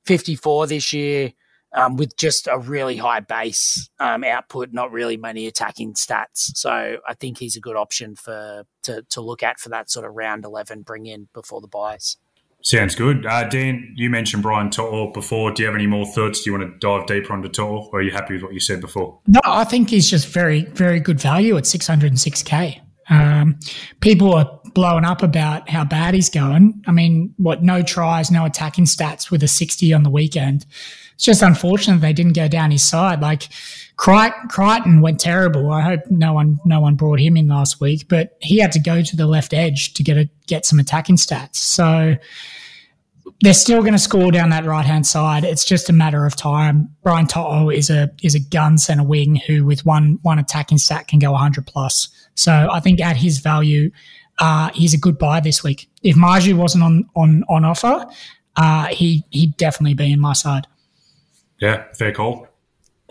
54 0.05 0.67
this 0.67 0.93
year. 0.93 1.33
Um, 1.75 1.97
with 1.97 2.17
just 2.17 2.49
a 2.51 2.59
really 2.59 2.97
high 2.97 3.21
base 3.21 3.91
um, 4.01 4.25
output, 4.25 4.73
not 4.73 4.91
really 4.91 5.19
many 5.19 5.47
attacking 5.47 5.93
stats. 5.93 6.57
So 6.57 6.97
I 7.07 7.13
think 7.13 7.37
he's 7.37 7.57
a 7.57 7.61
good 7.61 7.77
option 7.77 8.17
for 8.17 8.65
to 8.85 9.03
to 9.11 9.21
look 9.21 9.43
at 9.43 9.61
for 9.61 9.69
that 9.69 9.91
sort 9.91 10.07
of 10.07 10.15
round 10.15 10.47
eleven 10.47 10.81
bring 10.81 11.05
in 11.05 11.29
before 11.35 11.61
the 11.61 11.69
buys. 11.69 12.17
Sounds 12.63 12.95
good. 12.95 13.25
Uh, 13.25 13.49
Dan, 13.49 13.95
you 13.97 14.11
mentioned 14.11 14.43
Brian 14.43 14.69
To'o 14.71 15.13
before. 15.13 15.53
Do 15.53 15.63
you 15.63 15.69
have 15.69 15.77
any 15.77 15.87
more 15.87 16.05
thoughts? 16.07 16.43
Do 16.43 16.51
you 16.51 16.59
want 16.59 16.73
to 16.73 16.79
dive 16.79 17.07
deeper 17.07 17.33
onto 17.33 17.49
To'o, 17.49 17.89
or 17.93 18.01
are 18.01 18.03
you 18.03 18.11
happy 18.11 18.35
with 18.35 18.43
what 18.43 18.53
you 18.53 18.61
said 18.61 18.81
before? 18.81 19.21
No, 19.27 19.41
I 19.45 19.65
think 19.65 19.91
he's 19.91 20.11
just 20.11 20.29
very, 20.29 20.65
very 20.65 20.99
good 20.99 21.21
value 21.21 21.57
at 21.57 21.65
606k. 21.65 22.81
Um, 23.11 23.59
people 24.01 24.35
are 24.35 24.61
blowing 24.75 25.05
up 25.05 25.23
about 25.23 25.69
how 25.69 25.85
bad 25.85 26.15
he's 26.15 26.29
going. 26.29 26.83
I 26.87 26.93
mean, 26.93 27.33
what, 27.37 27.63
no 27.63 27.83
tries, 27.83 28.31
no 28.31 28.45
attacking 28.45 28.85
stats 28.85 29.31
with 29.31 29.43
a 29.43 29.49
60 29.49 29.93
on 29.95 30.03
the 30.03 30.11
weekend. 30.11 30.67
It's 31.15 31.25
just 31.25 31.43
unfortunate 31.43 32.01
they 32.01 32.13
didn't 32.13 32.35
go 32.35 32.49
down 32.49 32.71
his 32.71 32.87
side. 32.87 33.21
Like 33.21 33.49
Crichton 33.99 35.01
went 35.01 35.19
terrible. 35.19 35.73
I 35.73 35.81
hope 35.81 36.01
no 36.09 36.33
one 36.33 36.61
no 36.65 36.81
one 36.81 36.95
brought 36.95 37.19
him 37.19 37.37
in 37.37 37.49
last 37.49 37.81
week, 37.81 38.07
but 38.09 38.37
he 38.41 38.59
had 38.59 38.71
to 38.73 38.81
go 38.81 39.03
to 39.03 39.17
the 39.17 39.27
left 39.27 39.53
edge 39.53 39.93
to 39.95 40.05
get 40.05 40.17
a, 40.17 40.31
get 40.47 40.65
some 40.65 40.79
attacking 40.79 41.17
stats. 41.17 41.57
So 41.57 42.17
they're 43.41 43.55
still 43.55 43.81
going 43.81 43.93
to 43.93 43.99
score 43.99 44.31
down 44.31 44.51
that 44.51 44.65
right 44.65 44.85
hand 44.85 45.07
side. 45.07 45.43
It's 45.45 45.65
just 45.65 45.91
a 45.91 45.93
matter 45.93 46.25
of 46.27 46.37
time. 46.37 46.89
Brian 47.03 47.27
To'o 47.27 47.71
is 47.71 47.91
a 47.91 48.11
is 48.23 48.37
a 48.37 48.41
gun 48.41 48.79
center 48.79 49.03
wing 49.03 49.37
who, 49.47 49.65
with 49.65 49.85
one 49.85 50.21
one 50.23 50.39
attacking 50.39 50.79
stat, 50.79 51.09
can 51.09 51.19
go 51.19 51.33
100 51.33 51.67
plus. 51.67 52.09
So 52.37 52.69
I 52.71 52.79
think 52.79 53.01
at 53.01 53.17
his 53.17 53.39
value, 53.39 53.91
uh, 54.39 54.71
he's 54.75 54.95
a 54.95 54.99
good 54.99 55.19
buy 55.19 55.41
this 55.41 55.65
week. 55.65 55.91
If 56.05 56.15
Marzhew 56.15 56.55
wasn't 56.55 56.85
on 56.85 57.09
on 57.17 57.45
on 57.49 57.65
offer, 57.65 58.07
uh, 58.57 58.87
he 58.87 59.25
he'd 59.31 59.57
definitely 59.57 59.95
be 59.95 60.13
in 60.13 60.21
my 60.21 60.35
side. 60.35 60.69
Yeah, 61.61 61.85
fair 61.95 62.13
call. 62.13 62.48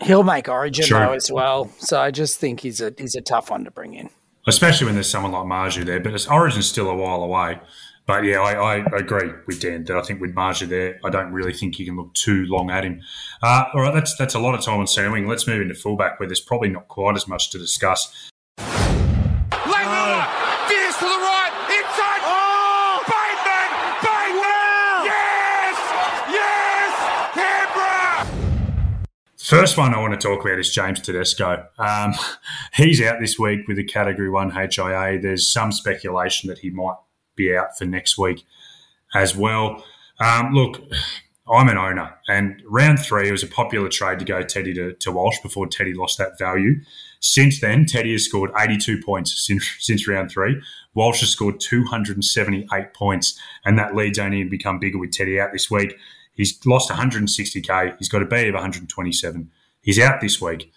He'll 0.02 0.22
make 0.22 0.48
Origin 0.48 0.84
sure. 0.84 1.00
though 1.00 1.12
as 1.12 1.30
well, 1.30 1.70
so 1.78 2.00
I 2.00 2.10
just 2.10 2.38
think 2.38 2.60
he's 2.60 2.80
a 2.80 2.94
he's 2.96 3.16
a 3.16 3.20
tough 3.20 3.50
one 3.50 3.64
to 3.64 3.70
bring 3.70 3.94
in, 3.94 4.10
especially 4.46 4.86
when 4.86 4.94
there's 4.94 5.10
someone 5.10 5.32
like 5.32 5.44
Marzhew 5.44 5.84
there. 5.84 5.98
But 5.98 6.26
Origin's 6.30 6.68
still 6.68 6.88
a 6.88 6.94
while 6.94 7.22
away. 7.22 7.58
But 8.06 8.24
yeah, 8.24 8.40
I, 8.40 8.78
I, 8.78 8.96
agree 8.96 9.32
with 9.46 9.60
Dan 9.60 9.84
that 9.84 9.94
I 9.94 10.00
think 10.00 10.22
with 10.22 10.34
Marzhew 10.34 10.66
there, 10.66 10.98
I 11.04 11.10
don't 11.10 11.30
really 11.30 11.52
think 11.52 11.78
you 11.78 11.84
can 11.84 11.96
look 11.98 12.14
too 12.14 12.46
long 12.46 12.70
at 12.70 12.82
him. 12.82 13.02
Uh, 13.42 13.64
all 13.74 13.82
right, 13.82 13.92
that's 13.92 14.16
that's 14.16 14.34
a 14.34 14.38
lot 14.38 14.54
of 14.54 14.64
time 14.64 14.80
on 14.80 14.86
centre 14.86 15.10
wing. 15.10 15.28
Let's 15.28 15.46
move 15.46 15.60
into 15.60 15.74
fullback 15.74 16.18
where 16.18 16.26
there's 16.26 16.40
probably 16.40 16.70
not 16.70 16.88
quite 16.88 17.16
as 17.16 17.28
much 17.28 17.50
to 17.50 17.58
discuss. 17.58 18.30
Langmiller, 18.58 20.24
veers 20.70 20.96
to 20.96 21.04
the 21.04 21.18
right, 21.20 21.52
inside. 21.68 22.20
Oh! 22.22 22.48
First 29.48 29.78
one 29.78 29.94
I 29.94 29.98
want 29.98 30.12
to 30.12 30.28
talk 30.28 30.44
about 30.44 30.58
is 30.58 30.68
James 30.68 31.00
Tedesco. 31.00 31.66
Um, 31.78 32.12
he's 32.74 33.00
out 33.00 33.18
this 33.18 33.38
week 33.38 33.66
with 33.66 33.78
a 33.78 33.82
Category 33.82 34.28
1 34.28 34.50
HIA. 34.50 35.18
There's 35.22 35.50
some 35.50 35.72
speculation 35.72 36.48
that 36.48 36.58
he 36.58 36.68
might 36.68 36.96
be 37.34 37.56
out 37.56 37.78
for 37.78 37.86
next 37.86 38.18
week 38.18 38.44
as 39.14 39.34
well. 39.34 39.82
Um, 40.20 40.52
look, 40.52 40.82
I'm 41.50 41.70
an 41.70 41.78
owner, 41.78 42.14
and 42.28 42.62
round 42.66 42.98
three 42.98 43.32
was 43.32 43.42
a 43.42 43.46
popular 43.46 43.88
trade 43.88 44.18
to 44.18 44.26
go 44.26 44.42
Teddy 44.42 44.74
to, 44.74 44.92
to 44.92 45.12
Walsh 45.12 45.38
before 45.42 45.66
Teddy 45.66 45.94
lost 45.94 46.18
that 46.18 46.38
value. 46.38 46.82
Since 47.20 47.62
then, 47.62 47.86
Teddy 47.86 48.12
has 48.12 48.26
scored 48.26 48.50
82 48.54 49.00
points 49.02 49.46
since, 49.46 49.66
since 49.78 50.06
round 50.06 50.30
three. 50.30 50.60
Walsh 50.92 51.20
has 51.20 51.30
scored 51.30 51.58
278 51.58 52.92
points, 52.92 53.40
and 53.64 53.78
that 53.78 53.94
lead's 53.94 54.18
only 54.18 54.44
become 54.44 54.78
bigger 54.78 54.98
with 54.98 55.12
Teddy 55.12 55.40
out 55.40 55.54
this 55.54 55.70
week. 55.70 55.96
He's 56.38 56.64
lost 56.64 56.88
160k. 56.88 57.98
He's 57.98 58.08
got 58.08 58.22
a 58.22 58.24
B 58.24 58.46
of 58.46 58.54
127. 58.54 59.50
He's 59.82 59.98
out 59.98 60.20
this 60.20 60.40
week. 60.40 60.72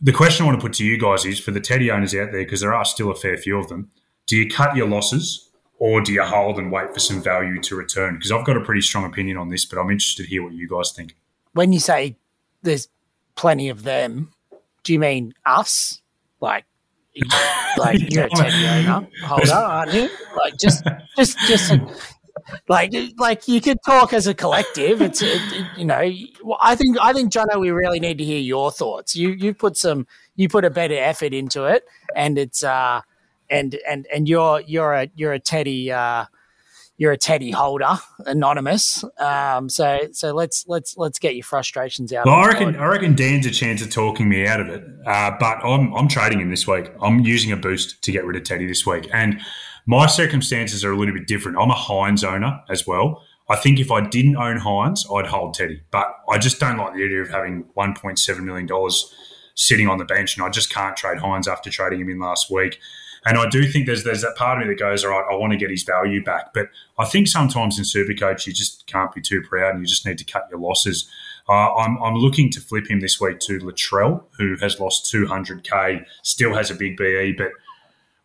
The 0.00 0.12
question 0.12 0.44
I 0.44 0.48
want 0.48 0.60
to 0.60 0.66
put 0.66 0.74
to 0.74 0.84
you 0.84 0.98
guys 0.98 1.24
is 1.24 1.38
for 1.38 1.52
the 1.52 1.60
Teddy 1.60 1.90
owners 1.90 2.14
out 2.14 2.32
there, 2.32 2.42
because 2.42 2.60
there 2.60 2.74
are 2.74 2.84
still 2.84 3.10
a 3.10 3.14
fair 3.14 3.36
few 3.36 3.56
of 3.56 3.68
them, 3.68 3.90
do 4.26 4.36
you 4.36 4.50
cut 4.50 4.74
your 4.74 4.88
losses 4.88 5.48
or 5.78 6.00
do 6.00 6.12
you 6.12 6.22
hold 6.22 6.58
and 6.58 6.72
wait 6.72 6.92
for 6.92 6.98
some 6.98 7.22
value 7.22 7.60
to 7.60 7.76
return? 7.76 8.14
Because 8.14 8.32
I've 8.32 8.44
got 8.44 8.56
a 8.56 8.60
pretty 8.60 8.80
strong 8.80 9.04
opinion 9.04 9.36
on 9.36 9.48
this, 9.48 9.64
but 9.64 9.78
I'm 9.78 9.90
interested 9.90 10.24
to 10.24 10.28
hear 10.28 10.42
what 10.42 10.54
you 10.54 10.68
guys 10.68 10.90
think. 10.90 11.14
When 11.52 11.72
you 11.72 11.78
say 11.78 12.16
there's 12.62 12.88
plenty 13.36 13.68
of 13.68 13.84
them, 13.84 14.32
do 14.82 14.92
you 14.92 14.98
mean 14.98 15.34
us? 15.46 16.02
Like, 16.40 16.64
like 17.78 18.00
you're 18.12 18.24
a 18.24 18.30
Teddy 18.30 18.66
owner, 18.66 19.08
holder, 19.22 19.52
aren't 19.52 19.92
you? 19.92 20.10
Like, 20.36 20.56
just, 20.58 20.84
just, 21.16 21.38
just. 21.46 21.74
Like, 22.68 22.92
like 23.18 23.48
you 23.48 23.60
could 23.60 23.78
talk 23.84 24.12
as 24.12 24.26
a 24.26 24.34
collective. 24.34 25.02
It's, 25.02 25.22
it, 25.22 25.40
you 25.76 25.84
know, 25.84 26.10
I 26.60 26.74
think, 26.74 26.98
I 27.00 27.12
think, 27.12 27.32
Jono, 27.32 27.60
we 27.60 27.70
really 27.70 28.00
need 28.00 28.18
to 28.18 28.24
hear 28.24 28.40
your 28.40 28.70
thoughts. 28.70 29.14
You, 29.16 29.30
you 29.30 29.54
put 29.54 29.76
some, 29.76 30.06
you 30.36 30.48
put 30.48 30.64
a 30.64 30.70
better 30.70 30.96
effort 30.96 31.34
into 31.34 31.64
it, 31.64 31.84
and 32.14 32.38
it's, 32.38 32.64
uh, 32.64 33.02
and 33.50 33.76
and 33.88 34.06
and 34.14 34.28
you're 34.28 34.60
you're 34.60 34.94
a 34.94 35.10
you're 35.14 35.32
a 35.32 35.38
Teddy 35.38 35.90
uh, 35.92 36.24
you're 36.96 37.12
a 37.12 37.16
Teddy 37.16 37.50
holder, 37.50 37.98
anonymous. 38.26 39.04
Um, 39.18 39.68
so 39.68 39.98
so 40.12 40.32
let's 40.32 40.64
let's 40.68 40.96
let's 40.96 41.18
get 41.18 41.34
your 41.34 41.44
frustrations 41.44 42.12
out. 42.12 42.26
Well, 42.26 42.36
I 42.36 42.46
reckon 42.46 42.76
I 42.76 42.86
reckon 42.86 43.14
Dan's 43.14 43.46
a 43.46 43.50
chance 43.50 43.82
of 43.82 43.90
talking 43.90 44.28
me 44.28 44.46
out 44.46 44.60
of 44.60 44.68
it, 44.68 44.84
uh, 45.06 45.32
but 45.38 45.64
I'm 45.64 45.92
I'm 45.94 46.08
trading 46.08 46.40
him 46.40 46.50
this 46.50 46.66
week. 46.66 46.90
I'm 47.02 47.20
using 47.20 47.52
a 47.52 47.56
boost 47.56 48.02
to 48.02 48.12
get 48.12 48.24
rid 48.24 48.36
of 48.36 48.44
Teddy 48.44 48.66
this 48.66 48.86
week, 48.86 49.08
and 49.12 49.40
my 49.86 50.06
circumstances 50.06 50.84
are 50.84 50.92
a 50.92 50.96
little 50.96 51.14
bit 51.14 51.26
different. 51.26 51.58
I'm 51.58 51.70
a 51.70 51.74
Hynes 51.74 52.24
owner 52.24 52.62
as 52.68 52.86
well. 52.86 53.22
I 53.48 53.56
think 53.56 53.80
if 53.80 53.90
I 53.90 54.00
didn't 54.00 54.36
own 54.36 54.58
Hynes, 54.58 55.00
I'd 55.12 55.26
hold 55.26 55.54
Teddy, 55.54 55.82
but 55.90 56.14
I 56.28 56.38
just 56.38 56.60
don't 56.60 56.76
like 56.76 56.94
the 56.94 57.04
idea 57.04 57.22
of 57.22 57.30
having 57.30 57.64
1.7 57.76 58.44
million 58.44 58.66
dollars 58.66 59.12
sitting 59.56 59.88
on 59.88 59.98
the 59.98 60.04
bench, 60.04 60.36
and 60.36 60.46
I 60.46 60.48
just 60.48 60.72
can't 60.72 60.96
trade 60.96 61.18
Hynes 61.18 61.48
after 61.48 61.68
trading 61.68 62.00
him 62.00 62.08
in 62.08 62.20
last 62.20 62.50
week. 62.50 62.78
And 63.26 63.36
I 63.36 63.48
do 63.48 63.66
think 63.66 63.86
there's 63.86 64.04
there's 64.04 64.22
that 64.22 64.36
part 64.36 64.58
of 64.58 64.66
me 64.66 64.72
that 64.72 64.78
goes, 64.78 65.04
all 65.04 65.10
right, 65.10 65.24
I 65.30 65.34
want 65.34 65.52
to 65.52 65.58
get 65.58 65.70
his 65.70 65.82
value 65.82 66.22
back. 66.22 66.54
But 66.54 66.68
I 66.98 67.04
think 67.04 67.28
sometimes 67.28 67.78
in 67.78 67.84
Supercoach, 67.84 68.46
you 68.46 68.52
just 68.52 68.86
can't 68.86 69.12
be 69.12 69.20
too 69.20 69.42
proud 69.42 69.74
and 69.74 69.80
you 69.80 69.86
just 69.86 70.06
need 70.06 70.18
to 70.18 70.24
cut 70.24 70.46
your 70.50 70.60
losses. 70.60 71.08
Uh, 71.48 71.74
I'm, 71.74 72.00
I'm 72.02 72.14
looking 72.14 72.50
to 72.50 72.60
flip 72.60 72.88
him 72.88 73.00
this 73.00 73.20
week 73.20 73.40
to 73.40 73.58
Latrell, 73.58 74.24
who 74.38 74.56
has 74.60 74.78
lost 74.78 75.12
200k, 75.12 76.04
still 76.22 76.54
has 76.54 76.70
a 76.70 76.74
big 76.74 76.96
BE, 76.96 77.34
but 77.36 77.48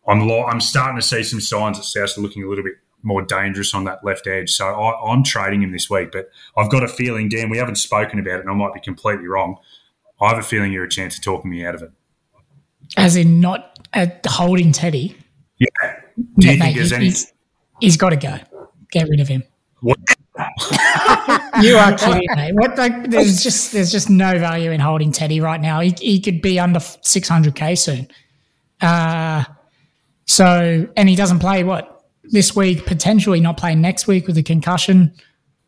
I'm 0.08 0.26
lo- 0.26 0.44
I'm 0.44 0.60
starting 0.60 0.96
to 0.96 1.06
see 1.06 1.22
some 1.22 1.40
signs 1.40 1.78
that 1.78 1.84
South 1.84 2.16
are 2.18 2.20
looking 2.20 2.44
a 2.44 2.48
little 2.48 2.64
bit 2.64 2.74
more 3.02 3.22
dangerous 3.22 3.74
on 3.74 3.84
that 3.84 4.04
left 4.04 4.26
edge. 4.26 4.50
So 4.50 4.66
I, 4.66 5.12
am 5.12 5.22
trading 5.22 5.62
him 5.62 5.72
this 5.72 5.88
week, 5.88 6.10
but 6.12 6.30
I've 6.56 6.70
got 6.70 6.82
a 6.82 6.88
feeling, 6.88 7.28
Dan, 7.28 7.50
we 7.50 7.58
haven't 7.58 7.76
spoken 7.76 8.18
about 8.18 8.34
it, 8.34 8.40
and 8.40 8.50
I 8.50 8.54
might 8.54 8.74
be 8.74 8.80
completely 8.80 9.26
wrong. 9.26 9.58
I 10.20 10.28
have 10.28 10.38
a 10.38 10.42
feeling 10.42 10.72
you're 10.72 10.84
a 10.84 10.88
chance 10.88 11.16
of 11.16 11.22
talking 11.22 11.50
me 11.50 11.64
out 11.64 11.74
of 11.74 11.82
it. 11.82 11.90
As 12.96 13.16
in 13.16 13.40
not 13.40 13.78
uh, 13.94 14.06
holding 14.26 14.72
Teddy. 14.72 15.16
Yeah. 15.58 15.68
Do 16.38 16.48
you 16.48 16.58
think 16.58 16.76
there's 16.76 16.92
any? 16.92 17.06
He's, 17.06 17.32
he's 17.80 17.96
got 17.96 18.10
to 18.10 18.16
go. 18.16 18.38
Get 18.90 19.08
rid 19.08 19.20
of 19.20 19.28
him. 19.28 19.42
What? 19.80 19.98
you 21.62 21.76
are 21.76 21.96
kidding, 21.96 22.28
mate. 22.34 22.54
What? 22.54 22.76
Like, 22.78 23.10
there's 23.10 23.42
just 23.42 23.72
there's 23.72 23.90
just 23.90 24.08
no 24.08 24.38
value 24.38 24.70
in 24.70 24.80
holding 24.80 25.12
Teddy 25.12 25.40
right 25.40 25.60
now. 25.60 25.80
He, 25.80 25.94
he 25.98 26.20
could 26.20 26.40
be 26.40 26.58
under 26.58 26.80
600k 26.80 27.76
soon. 27.76 28.08
Uh, 28.80 29.44
so 30.26 30.86
and 30.96 31.08
he 31.08 31.16
doesn't 31.16 31.38
play 31.38 31.64
what 31.64 32.04
this 32.24 32.54
week 32.54 32.86
potentially 32.86 33.40
not 33.40 33.56
playing 33.56 33.80
next 33.80 34.06
week 34.06 34.26
with 34.26 34.36
a 34.36 34.42
concussion. 34.42 35.12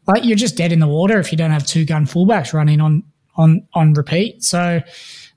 Like 0.06 0.24
you're 0.24 0.36
just 0.36 0.56
dead 0.56 0.72
in 0.72 0.80
the 0.80 0.88
water 0.88 1.18
if 1.18 1.30
you 1.30 1.38
don't 1.38 1.50
have 1.50 1.66
two 1.66 1.84
gun 1.84 2.06
fullbacks 2.06 2.52
running 2.52 2.80
on 2.80 3.04
on 3.36 3.66
on 3.74 3.92
repeat. 3.94 4.42
So 4.42 4.80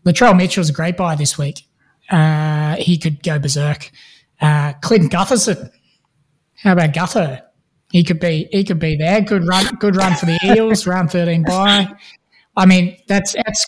Latrell 0.06 0.36
Mitchell's 0.36 0.70
a 0.70 0.74
great 0.74 0.98
buy 0.98 1.16
this 1.16 1.38
week. 1.38 1.62
Uh, 2.10 2.76
he 2.76 2.98
could 2.98 3.24
go 3.24 3.40
berserk. 3.40 3.92
Uh, 4.40 4.74
Clint 4.82 5.12
Gutherson. 5.12 5.70
How 6.56 6.74
about 6.74 6.94
Gutho? 6.94 7.42
He 7.92 8.04
could 8.04 8.20
be 8.20 8.48
he 8.52 8.64
could 8.64 8.80
be 8.80 8.96
there. 8.96 9.22
Good 9.22 9.48
run, 9.48 9.66
good 9.76 9.96
run 9.96 10.16
for 10.16 10.26
the 10.26 10.40
Eels. 10.44 10.88
round 10.88 11.12
thirteen 11.12 11.44
by. 11.44 11.88
I 12.56 12.66
mean, 12.66 12.98
that's 13.08 13.34
that's 13.34 13.66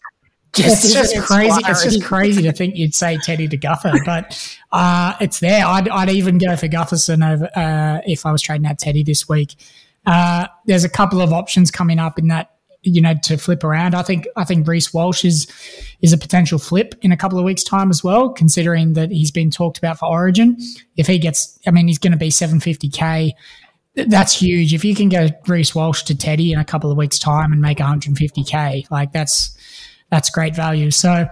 just, 0.56 0.86
it's 0.86 0.94
just 0.94 1.18
crazy. 1.26 1.62
It's 1.66 1.84
just 1.84 2.04
crazy 2.04 2.44
to 2.44 2.52
think 2.52 2.76
you'd 2.76 2.96
say 2.96 3.18
Teddy 3.24 3.48
to 3.48 3.58
Gutho, 3.58 3.94
but 4.06 4.58
uh, 4.72 5.16
it's 5.20 5.40
there. 5.40 5.66
I'd, 5.66 5.90
I'd 5.90 6.10
even 6.10 6.38
go 6.38 6.56
for 6.56 6.68
Gutherson 6.68 7.28
over 7.28 7.50
uh, 7.56 8.02
if 8.06 8.26
I 8.26 8.32
was 8.32 8.42
trading 8.42 8.66
out 8.68 8.80
Teddy 8.80 9.04
this 9.04 9.28
week. 9.28 9.56
Uh, 10.06 10.48
there's 10.66 10.84
a 10.84 10.90
couple 10.90 11.22
of 11.22 11.34
options 11.34 11.72
coming 11.72 12.00
up 12.00 12.20
in 12.20 12.28
that 12.28 12.54
you 12.84 13.02
know, 13.02 13.14
to 13.24 13.38
flip 13.38 13.64
around. 13.64 13.96
I 13.96 14.04
think 14.04 14.28
I 14.36 14.44
think 14.44 14.68
Reece 14.68 14.94
Walsh 14.94 15.26
is 15.26 15.48
is 16.02 16.14
a 16.14 16.18
potential 16.18 16.60
flip 16.60 16.96
in 17.02 17.12
a 17.12 17.18
couple 17.18 17.40
of 17.40 17.46
weeks' 17.46 17.64
time 17.64 17.90
as 17.90 18.04
well, 18.04 18.30
considering 18.30 18.94
that 18.94 19.10
he's 19.10 19.32
been 19.32 19.50
talked 19.50 19.78
about 19.78 20.00
for 20.00 20.06
Origin. 20.06 20.58
If 20.98 21.08
he 21.08 21.18
gets, 21.18 21.58
I 21.66 21.72
mean, 21.72 21.88
he's 21.88 21.98
going 21.98 22.12
to 22.12 22.18
be 22.18 22.30
750k. 22.30 23.32
That's 23.96 24.40
huge. 24.40 24.74
If 24.74 24.84
you 24.84 24.96
can 24.96 25.10
go 25.10 25.30
Reece 25.48 25.74
Walsh 25.74 26.04
to 26.04 26.18
Teddy 26.18 26.52
in 26.52 26.60
a 26.60 26.66
couple 26.66 26.92
of 26.92 26.98
weeks' 26.98 27.20
time 27.20 27.54
and 27.54 27.62
make 27.62 27.78
150k, 27.78 28.90
like 28.92 29.14
that's 29.14 29.58
that's 30.14 30.30
great 30.30 30.56
value. 30.56 30.92
So 30.92 31.10
uh, 31.10 31.28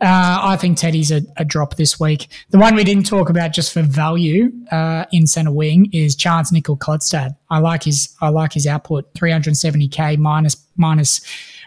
I 0.00 0.56
think 0.56 0.76
Teddy's 0.76 1.12
a, 1.12 1.22
a, 1.36 1.44
drop 1.44 1.76
this 1.76 2.00
week. 2.00 2.26
The 2.50 2.58
one 2.58 2.74
we 2.74 2.82
didn't 2.82 3.06
talk 3.06 3.30
about 3.30 3.52
just 3.52 3.72
for 3.72 3.82
value 3.82 4.50
uh, 4.72 5.04
in 5.12 5.28
centre 5.28 5.52
wing 5.52 5.88
is 5.92 6.16
Charnze 6.16 6.50
Nicoll-Klokstad. 6.52 7.36
I 7.48 7.60
like 7.60 7.84
his 7.84 8.12
I 8.20 8.30
like 8.30 8.52
his 8.52 8.66
output, 8.66 9.14
370k 9.14 10.18
minus 10.18 10.56
minus 10.76 11.20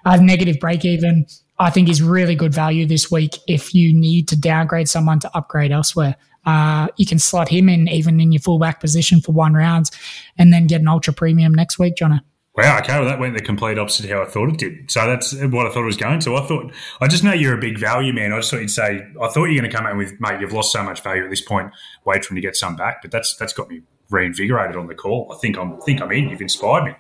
uh, 0.06 0.18
negative 0.18 0.60
break 0.60 0.84
even. 0.84 1.26
I 1.58 1.70
think 1.70 1.88
is 1.88 2.04
really 2.04 2.36
good 2.36 2.54
value 2.54 2.86
this 2.86 3.10
week 3.10 3.38
if 3.48 3.74
you 3.74 3.94
need 3.94 4.28
to 4.28 4.36
downgrade 4.36 4.90
someone 4.90 5.22
to 5.22 5.38
upgrade 5.38 5.72
elsewhere. 5.72 6.18
Uh, 6.46 6.90
you 6.98 7.06
can 7.06 7.18
slot 7.18 7.48
him 7.48 7.70
in 7.70 7.88
even 7.88 8.20
in 8.20 8.34
your 8.34 8.42
fullback 8.42 8.82
position 8.82 9.22
for 9.22 9.32
one 9.32 9.54
round 9.54 9.90
and 10.38 10.52
then 10.52 10.68
get 10.68 10.82
an 10.82 10.90
ultra 10.90 11.14
premium 11.14 11.54
next 11.54 11.80
week, 11.80 11.96
Jono. 11.96 12.20
Wow, 12.58 12.80
okay, 12.80 12.98
well, 12.98 13.06
that 13.06 13.20
went 13.20 13.36
the 13.36 13.42
complete 13.42 13.78
opposite 13.78 14.06
of 14.06 14.12
how 14.12 14.24
I 14.24 14.26
thought 14.26 14.50
it 14.50 14.58
did. 14.58 14.90
So 14.90 15.06
that's 15.06 15.32
what 15.32 15.68
I 15.68 15.70
thought 15.70 15.84
it 15.84 15.86
was 15.86 15.96
going 15.96 16.20
to. 16.22 16.36
I 16.36 16.48
thought, 16.48 16.74
I 17.00 17.08
just 17.08 17.24
know 17.24 17.32
you're 17.32 17.56
a 17.56 17.62
big 17.62 17.78
value 17.78 18.12
man. 18.14 18.34
I 18.34 18.38
just 18.38 18.50
thought 18.50 18.62
you'd 18.62 18.72
say, 18.72 19.06
I 19.22 19.28
thought 19.28 19.46
you're 19.46 19.62
going 19.62 19.70
to 19.70 19.78
come 19.78 19.86
out 19.86 19.96
with, 19.96 20.20
mate, 20.20 20.42
you've 20.42 20.54
lost 20.54 20.72
so 20.72 20.82
much 20.82 21.02
value 21.02 21.24
at 21.24 21.30
this 21.30 21.42
point. 21.42 21.72
Wait 22.04 22.26
for 22.26 22.34
him 22.34 22.38
to 22.38 22.42
get 22.42 22.56
some 22.56 22.76
back. 22.76 23.04
But 23.04 23.12
that's 23.12 23.36
that's 23.36 23.54
got 23.54 23.70
me 23.70 23.84
reinvigorated 24.10 24.76
on 24.76 24.88
the 24.88 24.96
call. 24.96 25.32
I 25.32 25.38
think 25.38 25.56
I'm 25.56 25.80
think 25.82 26.02
I'm 26.02 26.12
in. 26.12 26.30
You've 26.30 26.42
inspired 26.42 26.86
me. 26.86 26.96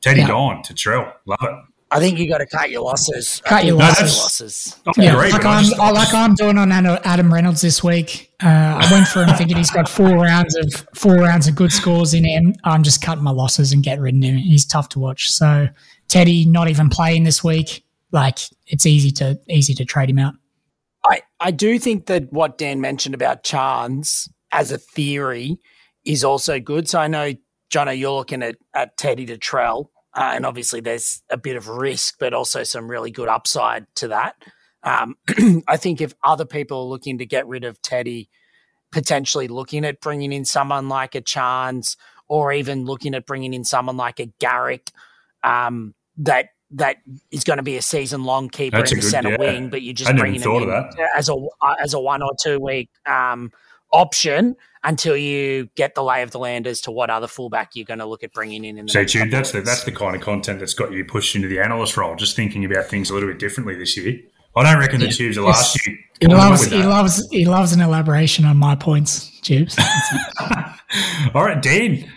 Teddy 0.00 0.20
yeah. 0.20 0.28
gone 0.28 0.62
to 0.62 0.72
Trell. 0.72 1.14
Love 1.26 1.38
it. 1.42 1.69
I 1.92 1.98
think 1.98 2.18
you 2.18 2.28
got 2.28 2.38
to 2.38 2.46
cut 2.46 2.70
your 2.70 2.82
losses. 2.82 3.42
Cut 3.44 3.64
your 3.64 3.76
losses. 3.76 4.78
yeah, 4.96 5.14
great, 5.14 5.32
like 5.32 5.44
I'm, 5.44 5.64
just, 5.64 5.76
like 5.76 6.14
I'm 6.14 6.34
doing 6.34 6.56
on 6.56 6.70
Adam 6.70 7.34
Reynolds 7.34 7.62
this 7.62 7.82
week. 7.82 8.30
Uh, 8.42 8.78
I 8.80 8.92
went 8.92 9.08
for 9.08 9.24
him 9.24 9.36
thinking 9.36 9.56
he's 9.56 9.72
got 9.72 9.88
four 9.88 10.10
rounds 10.10 10.54
of 10.54 10.86
four 10.94 11.16
rounds 11.16 11.48
of 11.48 11.56
good 11.56 11.72
scores 11.72 12.14
in 12.14 12.24
him. 12.24 12.54
I'm 12.62 12.84
just 12.84 13.02
cutting 13.02 13.24
my 13.24 13.32
losses 13.32 13.72
and 13.72 13.82
getting 13.82 14.02
rid 14.02 14.14
of 14.14 14.22
him. 14.22 14.36
He's 14.36 14.64
tough 14.64 14.88
to 14.90 15.00
watch. 15.00 15.30
So 15.30 15.68
Teddy 16.08 16.44
not 16.44 16.68
even 16.68 16.90
playing 16.90 17.24
this 17.24 17.42
week. 17.42 17.84
Like 18.12 18.38
it's 18.66 18.86
easy 18.86 19.10
to 19.12 19.40
easy 19.48 19.74
to 19.74 19.84
trade 19.84 20.10
him 20.10 20.18
out. 20.18 20.34
I 21.04 21.22
I 21.40 21.50
do 21.50 21.78
think 21.78 22.06
that 22.06 22.32
what 22.32 22.56
Dan 22.56 22.80
mentioned 22.80 23.14
about 23.14 23.42
Charnze 23.42 24.28
as 24.52 24.70
a 24.70 24.78
theory 24.78 25.58
is 26.04 26.22
also 26.22 26.60
good. 26.60 26.88
So 26.88 27.00
I 27.00 27.08
know 27.08 27.32
Jono, 27.70 27.96
you're 27.96 28.12
looking 28.12 28.42
at 28.42 28.56
at 28.74 28.96
Teddy 28.96 29.26
to 29.26 29.38
Trell 29.38 29.89
uh, 30.14 30.32
and 30.34 30.44
obviously, 30.44 30.80
there's 30.80 31.22
a 31.30 31.36
bit 31.36 31.56
of 31.56 31.68
risk, 31.68 32.16
but 32.18 32.34
also 32.34 32.64
some 32.64 32.90
really 32.90 33.10
good 33.10 33.28
upside 33.28 33.86
to 33.96 34.08
that. 34.08 34.36
Um, 34.82 35.16
I 35.68 35.76
think 35.76 36.00
if 36.00 36.14
other 36.24 36.44
people 36.44 36.78
are 36.78 36.88
looking 36.88 37.18
to 37.18 37.26
get 37.26 37.46
rid 37.46 37.64
of 37.64 37.80
Teddy, 37.82 38.28
potentially 38.90 39.46
looking 39.46 39.84
at 39.84 40.00
bringing 40.00 40.32
in 40.32 40.44
someone 40.44 40.88
like 40.88 41.14
a 41.14 41.20
Chance, 41.20 41.96
or 42.28 42.52
even 42.52 42.84
looking 42.84 43.14
at 43.14 43.26
bringing 43.26 43.54
in 43.54 43.64
someone 43.64 43.96
like 43.96 44.18
a 44.18 44.26
Garrick, 44.40 44.90
um, 45.44 45.94
that 46.18 46.50
that 46.72 46.96
is 47.30 47.44
going 47.44 47.56
to 47.56 47.62
be 47.62 47.76
a 47.76 47.82
season 47.82 48.24
long 48.24 48.48
keeper 48.48 48.78
That's 48.78 48.92
in 48.92 48.98
the 48.98 49.04
centre 49.04 49.30
yeah. 49.30 49.38
wing, 49.38 49.70
but 49.70 49.82
you're 49.82 49.94
just 49.94 50.14
bringing 50.16 50.40
him 50.40 50.50
in 50.50 50.88
as 51.16 51.28
a 51.28 51.34
as 51.80 51.94
a 51.94 52.00
one 52.00 52.22
or 52.22 52.32
two 52.40 52.58
week 52.58 52.90
um, 53.06 53.52
option 53.92 54.56
until 54.82 55.16
you 55.16 55.68
get 55.74 55.94
the 55.94 56.02
lay 56.02 56.22
of 56.22 56.30
the 56.30 56.38
land 56.38 56.66
as 56.66 56.80
to 56.80 56.90
what 56.90 57.10
other 57.10 57.26
fullback 57.26 57.70
you're 57.74 57.84
going 57.84 57.98
to 57.98 58.06
look 58.06 58.22
at 58.22 58.32
bringing 58.32 58.64
in. 58.64 58.78
in 58.78 58.86
the 58.86 58.92
so, 58.92 59.04
Jude, 59.04 59.30
that's 59.30 59.52
the, 59.52 59.60
that's 59.60 59.84
the 59.84 59.92
kind 59.92 60.16
of 60.16 60.22
content 60.22 60.58
that's 60.58 60.74
got 60.74 60.92
you 60.92 61.04
pushed 61.04 61.36
into 61.36 61.48
the 61.48 61.60
analyst 61.60 61.96
role, 61.96 62.16
just 62.16 62.34
thinking 62.34 62.64
about 62.64 62.86
things 62.86 63.10
a 63.10 63.14
little 63.14 63.28
bit 63.28 63.38
differently 63.38 63.74
this 63.74 63.96
year. 63.96 64.18
I 64.56 64.64
don't 64.64 64.80
reckon 64.80 65.00
the. 65.00 65.08
Tubes 65.08 65.38
are 65.38 65.42
last 65.42 65.86
year. 65.86 65.96
He 66.20 66.26
loves, 66.26 66.66
he 66.66 66.82
loves, 66.82 67.28
he 67.30 67.44
loves 67.44 67.72
an 67.72 67.80
elaboration 67.80 68.44
on 68.44 68.56
my 68.56 68.74
points, 68.74 69.38
Tubes. 69.40 69.78
All 71.34 71.44
right, 71.44 71.62
Dean. 71.62 72.10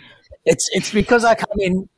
It's 0.44 0.68
it's 0.72 0.92
because 0.92 1.24
I 1.24 1.36
come 1.36 1.58
in 1.60 1.88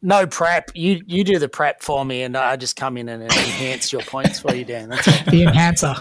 no 0.00 0.26
prep. 0.26 0.70
You 0.74 1.02
you 1.06 1.24
do 1.24 1.38
the 1.38 1.48
prep 1.48 1.82
for 1.82 2.04
me, 2.04 2.22
and 2.22 2.36
I 2.36 2.56
just 2.56 2.76
come 2.76 2.96
in 2.96 3.08
and 3.08 3.24
enhance 3.24 3.92
your 3.92 4.02
points 4.02 4.38
for 4.38 4.54
you, 4.54 4.64
Dan. 4.64 4.90
That's 4.90 5.06
the 5.24 5.42
enhancer. 5.42 5.94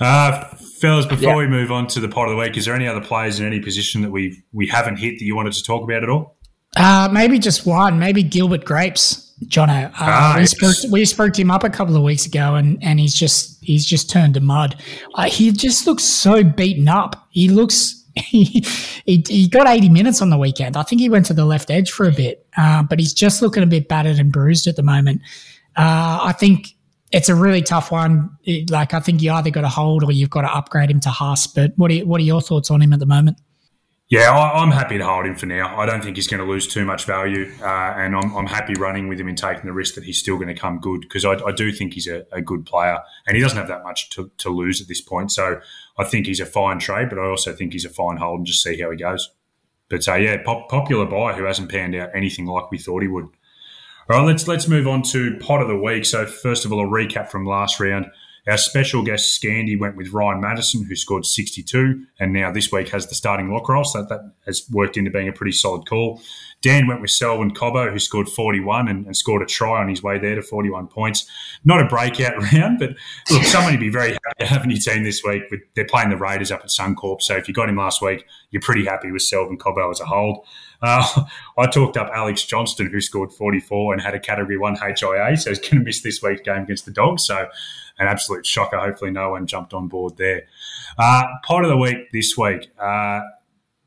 Uh, 0.00 0.56
fellas, 0.80 1.06
before 1.06 1.30
yeah. 1.30 1.36
we 1.36 1.46
move 1.46 1.70
on 1.70 1.86
to 1.88 2.00
the 2.00 2.08
pot 2.08 2.24
of 2.24 2.30
the 2.30 2.36
week, 2.36 2.56
is 2.56 2.64
there 2.64 2.74
any 2.74 2.86
other 2.86 3.00
players 3.00 3.40
in 3.40 3.46
any 3.46 3.60
position 3.60 4.02
that 4.02 4.10
we 4.10 4.42
we 4.52 4.66
haven't 4.66 4.96
hit 4.96 5.18
that 5.18 5.24
you 5.24 5.36
wanted 5.36 5.52
to 5.54 5.62
talk 5.62 5.82
about 5.82 6.02
at 6.02 6.08
all? 6.08 6.36
Uh, 6.76 7.08
maybe 7.12 7.38
just 7.38 7.66
one. 7.66 7.98
Maybe 7.98 8.22
Gilbert 8.22 8.64
Grapes, 8.64 9.32
Jono. 9.46 9.86
Uh, 9.86 9.90
ah, 9.94 10.36
we, 10.38 10.46
spoke, 10.46 10.76
we 10.90 11.04
spoke 11.04 11.38
him 11.38 11.50
up 11.50 11.64
a 11.64 11.70
couple 11.70 11.96
of 11.96 12.02
weeks 12.02 12.26
ago, 12.26 12.56
and 12.56 12.82
and 12.82 12.98
he's 12.98 13.14
just 13.14 13.62
he's 13.64 13.86
just 13.86 14.10
turned 14.10 14.34
to 14.34 14.40
mud. 14.40 14.76
Uh, 15.14 15.24
he 15.24 15.52
just 15.52 15.86
looks 15.86 16.04
so 16.04 16.42
beaten 16.42 16.88
up. 16.88 17.26
He 17.30 17.48
looks. 17.48 18.00
He, 18.16 18.64
he, 19.06 19.24
he 19.26 19.48
got 19.48 19.66
80 19.66 19.88
minutes 19.88 20.22
on 20.22 20.30
the 20.30 20.38
weekend. 20.38 20.76
I 20.76 20.84
think 20.84 21.00
he 21.00 21.08
went 21.08 21.26
to 21.26 21.34
the 21.34 21.44
left 21.44 21.68
edge 21.68 21.90
for 21.90 22.06
a 22.06 22.12
bit, 22.12 22.46
uh, 22.56 22.84
but 22.84 23.00
he's 23.00 23.12
just 23.12 23.42
looking 23.42 23.64
a 23.64 23.66
bit 23.66 23.88
battered 23.88 24.20
and 24.20 24.32
bruised 24.32 24.68
at 24.68 24.76
the 24.76 24.84
moment. 24.84 25.20
Uh, 25.76 26.20
I 26.22 26.32
think 26.32 26.68
it's 27.14 27.28
a 27.28 27.34
really 27.34 27.62
tough 27.62 27.92
one. 27.92 28.36
like 28.68 28.92
I 28.92 29.00
think 29.00 29.22
you 29.22 29.30
either 29.32 29.50
got 29.50 29.60
to 29.60 29.68
hold 29.68 30.02
or 30.02 30.10
you've 30.10 30.30
got 30.30 30.42
to 30.42 30.52
upgrade 30.52 30.90
him 30.90 31.00
to 31.00 31.10
Haas. 31.10 31.46
But 31.46 31.72
what 31.76 31.90
are 31.92 31.98
what 32.00 32.20
are 32.20 32.24
your 32.24 32.40
thoughts 32.40 32.70
on 32.70 32.82
him 32.82 32.92
at 32.92 32.98
the 32.98 33.06
moment? 33.06 33.40
Yeah, 34.08 34.30
I, 34.30 34.62
am 34.62 34.70
happy 34.70 34.98
to 34.98 35.04
hold 35.04 35.24
him 35.24 35.34
for 35.34 35.46
now. 35.46 35.78
I 35.78 35.86
don't 35.86 36.04
think 36.04 36.16
he's 36.16 36.26
going 36.26 36.44
to 36.44 36.46
lose 36.46 36.68
too 36.68 36.84
much 36.84 37.06
value, 37.06 37.50
uh, 37.62 37.94
and 37.96 38.14
I'm, 38.14 38.36
I'm, 38.36 38.46
happy 38.46 38.74
running 38.74 39.08
with 39.08 39.18
him 39.18 39.28
and 39.28 39.36
taking 39.36 39.64
the 39.64 39.72
risk 39.72 39.94
that 39.94 40.04
he's 40.04 40.18
still 40.18 40.36
going 40.36 40.48
to 40.48 40.54
come 40.54 40.78
good 40.78 41.00
because 41.00 41.24
I, 41.24 41.32
I, 41.32 41.52
do 41.52 41.72
think 41.72 41.94
he's 41.94 42.06
a, 42.06 42.26
a, 42.30 42.42
good 42.42 42.66
player, 42.66 42.98
and 43.26 43.34
he 43.34 43.42
doesn't 43.42 43.56
have 43.56 43.68
that 43.68 43.82
much 43.82 44.10
to, 44.10 44.30
to, 44.38 44.50
lose 44.50 44.82
at 44.82 44.88
this 44.88 45.00
point. 45.00 45.32
So 45.32 45.58
I 45.96 46.04
think 46.04 46.26
he's 46.26 46.38
a 46.38 46.46
fine 46.46 46.78
trade, 46.78 47.08
but 47.08 47.18
I 47.18 47.26
also 47.26 47.54
think 47.54 47.72
he's 47.72 47.86
a 47.86 47.88
fine 47.88 48.18
hold 48.18 48.40
and 48.40 48.46
just 48.46 48.62
see 48.62 48.78
how 48.78 48.90
he 48.90 48.98
goes. 48.98 49.30
But 49.88 50.06
uh, 50.06 50.16
yeah, 50.16 50.36
pop, 50.44 50.68
popular 50.68 51.06
buy 51.06 51.32
who 51.32 51.44
hasn't 51.44 51.70
panned 51.70 51.94
out 51.94 52.10
anything 52.14 52.44
like 52.44 52.70
we 52.70 52.78
thought 52.78 53.00
he 53.00 53.08
would. 53.08 53.28
All 54.10 54.18
right, 54.18 54.26
let's 54.26 54.46
let's 54.46 54.68
move 54.68 54.86
on 54.86 55.02
to 55.12 55.38
pot 55.38 55.62
of 55.62 55.68
the 55.68 55.78
week. 55.78 56.04
So 56.04 56.26
first 56.26 56.66
of 56.66 56.72
all, 56.72 56.84
a 56.84 56.86
recap 56.86 57.30
from 57.30 57.46
last 57.46 57.80
round. 57.80 58.06
Our 58.46 58.58
special 58.58 59.02
guest 59.02 59.40
Scandy 59.40 59.80
went 59.80 59.96
with 59.96 60.12
Ryan 60.12 60.42
Matterson, 60.42 60.84
who 60.84 60.94
scored 60.94 61.24
62, 61.24 62.04
and 62.20 62.34
now 62.34 62.52
this 62.52 62.70
week 62.70 62.90
has 62.90 63.06
the 63.06 63.14
starting 63.14 63.50
lock 63.50 63.66
roll. 63.70 63.84
So 63.84 64.02
that 64.02 64.32
has 64.44 64.66
worked 64.70 64.98
into 64.98 65.10
being 65.10 65.28
a 65.28 65.32
pretty 65.32 65.52
solid 65.52 65.88
call. 65.88 66.20
Dan 66.60 66.86
went 66.86 67.00
with 67.00 67.10
Selwyn 67.10 67.54
Cobbo, 67.54 67.90
who 67.90 67.98
scored 67.98 68.28
41 68.28 68.88
and, 68.88 69.06
and, 69.06 69.16
scored 69.16 69.40
a 69.40 69.46
try 69.46 69.80
on 69.80 69.88
his 69.88 70.02
way 70.02 70.18
there 70.18 70.34
to 70.34 70.42
41 70.42 70.88
points. 70.88 71.26
Not 71.64 71.80
a 71.80 71.86
breakout 71.86 72.36
round, 72.52 72.78
but 72.78 72.90
look, 73.30 73.42
to 73.42 73.78
be 73.78 73.88
very 73.88 74.12
happy 74.12 74.40
to 74.40 74.46
have 74.46 74.64
in 74.64 74.70
your 74.70 74.80
team 74.80 75.04
this 75.04 75.22
week. 75.24 75.44
With, 75.50 75.60
they're 75.74 75.86
playing 75.86 76.10
the 76.10 76.18
Raiders 76.18 76.50
up 76.50 76.60
at 76.60 76.68
Suncorp, 76.68 77.22
so 77.22 77.36
if 77.36 77.48
you 77.48 77.54
got 77.54 77.70
him 77.70 77.76
last 77.76 78.02
week, 78.02 78.26
you're 78.50 78.62
pretty 78.62 78.84
happy 78.84 79.10
with 79.10 79.22
Selwyn 79.22 79.56
Cobbo 79.56 79.90
as 79.90 80.00
a 80.00 80.04
hold. 80.04 80.46
Uh, 80.82 81.24
I 81.58 81.66
talked 81.66 81.96
up 81.96 82.10
Alex 82.14 82.44
Johnston, 82.44 82.90
who 82.90 83.00
scored 83.00 83.32
44 83.32 83.94
and 83.94 84.02
had 84.02 84.14
a 84.14 84.20
Category 84.20 84.58
1 84.58 84.76
HIA, 84.76 85.36
so 85.36 85.50
he's 85.50 85.58
going 85.58 85.78
to 85.78 85.80
miss 85.80 86.02
this 86.02 86.22
week's 86.22 86.42
game 86.42 86.62
against 86.62 86.84
the 86.84 86.90
Dogs. 86.90 87.26
So 87.26 87.48
an 87.98 88.06
absolute 88.06 88.46
shocker. 88.46 88.78
Hopefully, 88.78 89.10
no 89.10 89.30
one 89.30 89.46
jumped 89.46 89.72
on 89.74 89.88
board 89.88 90.16
there. 90.16 90.46
Uh, 90.98 91.24
pot 91.44 91.64
of 91.64 91.70
the 91.70 91.76
week 91.76 92.10
this 92.12 92.36
week. 92.36 92.70
Uh, 92.78 93.20